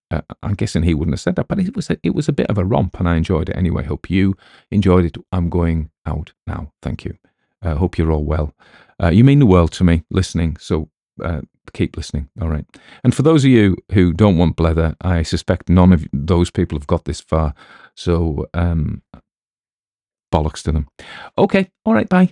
Uh, 0.09 0.21
I'm 0.41 0.53
guessing 0.53 0.83
he 0.83 0.93
wouldn't 0.93 1.13
have 1.13 1.21
said 1.21 1.35
that, 1.35 1.47
but 1.49 1.59
it 1.59 1.75
was 1.75 1.89
a, 1.89 1.97
it 2.01 2.15
was 2.15 2.29
a 2.29 2.33
bit 2.33 2.47
of 2.47 2.57
a 2.57 2.65
romp, 2.65 2.99
and 2.99 3.09
I 3.09 3.17
enjoyed 3.17 3.49
it 3.49 3.57
anyway. 3.57 3.83
Hope 3.83 4.09
you 4.09 4.35
enjoyed 4.71 5.05
it. 5.05 5.17
I'm 5.31 5.49
going 5.49 5.91
out 6.05 6.31
now. 6.45 6.71
Thank 6.81 7.03
you. 7.03 7.17
Uh, 7.61 7.75
hope 7.75 7.97
you're 7.97 8.11
all 8.11 8.23
well. 8.23 8.53
Uh, 9.01 9.09
you 9.09 9.23
mean 9.23 9.39
the 9.39 9.45
world 9.45 9.71
to 9.73 9.83
me, 9.83 10.03
listening. 10.09 10.57
So 10.59 10.89
uh, 11.23 11.41
keep 11.73 11.97
listening. 11.97 12.29
All 12.41 12.49
right. 12.49 12.65
And 13.03 13.13
for 13.13 13.21
those 13.21 13.43
of 13.43 13.51
you 13.51 13.75
who 13.91 14.13
don't 14.13 14.37
want 14.37 14.55
blether, 14.55 14.95
I 15.01 15.23
suspect 15.23 15.69
none 15.69 15.91
of 15.91 16.05
those 16.13 16.49
people 16.49 16.77
have 16.77 16.87
got 16.87 17.05
this 17.05 17.19
far. 17.19 17.53
So 17.95 18.47
um, 18.53 19.01
bollocks 20.33 20.63
to 20.63 20.71
them. 20.71 20.87
Okay. 21.37 21.69
All 21.85 21.93
right. 21.93 22.07
Bye. 22.07 22.31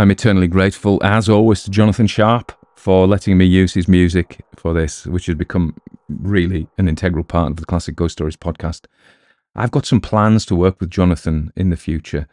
I'm 0.00 0.10
eternally 0.10 0.48
grateful, 0.48 0.98
as 1.04 1.28
always, 1.28 1.62
to 1.64 1.70
Jonathan 1.70 2.06
Sharp 2.06 2.52
for 2.74 3.06
letting 3.06 3.36
me 3.36 3.44
use 3.44 3.74
his 3.74 3.86
music 3.86 4.40
for 4.56 4.72
this, 4.72 5.04
which 5.04 5.26
has 5.26 5.34
become 5.34 5.76
really 6.08 6.66
an 6.78 6.88
integral 6.88 7.22
part 7.22 7.50
of 7.50 7.58
the 7.58 7.66
Classic 7.66 7.94
Ghost 7.94 8.12
Stories 8.12 8.34
podcast. 8.34 8.86
I've 9.54 9.70
got 9.70 9.84
some 9.84 10.00
plans 10.00 10.46
to 10.46 10.56
work 10.56 10.80
with 10.80 10.88
Jonathan 10.88 11.52
in 11.54 11.68
the 11.68 11.76
future 11.76 12.26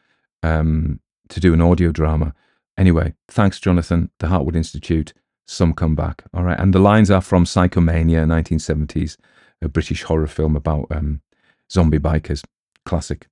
um, 0.44 1.02
to 1.28 1.42
do 1.42 1.54
an 1.54 1.60
audio 1.60 1.92
drama. 1.92 2.34
Anyway, 2.78 3.16
thanks, 3.28 3.60
Jonathan. 3.60 4.12
The 4.20 4.28
Heartwood 4.28 4.56
Institute, 4.56 5.12
some 5.46 5.74
come 5.74 5.94
back. 5.94 6.24
All 6.34 6.44
right. 6.44 6.58
And 6.58 6.74
the 6.74 6.80
lines 6.80 7.12
are 7.12 7.20
from 7.20 7.44
Psychomania, 7.44 8.26
1970s, 8.26 9.18
a 9.62 9.68
British 9.68 10.04
horror 10.04 10.28
film 10.28 10.56
about 10.56 10.88
um, 10.90 11.20
zombie 11.70 12.00
bikers. 12.00 12.46
Classic. 12.86 13.28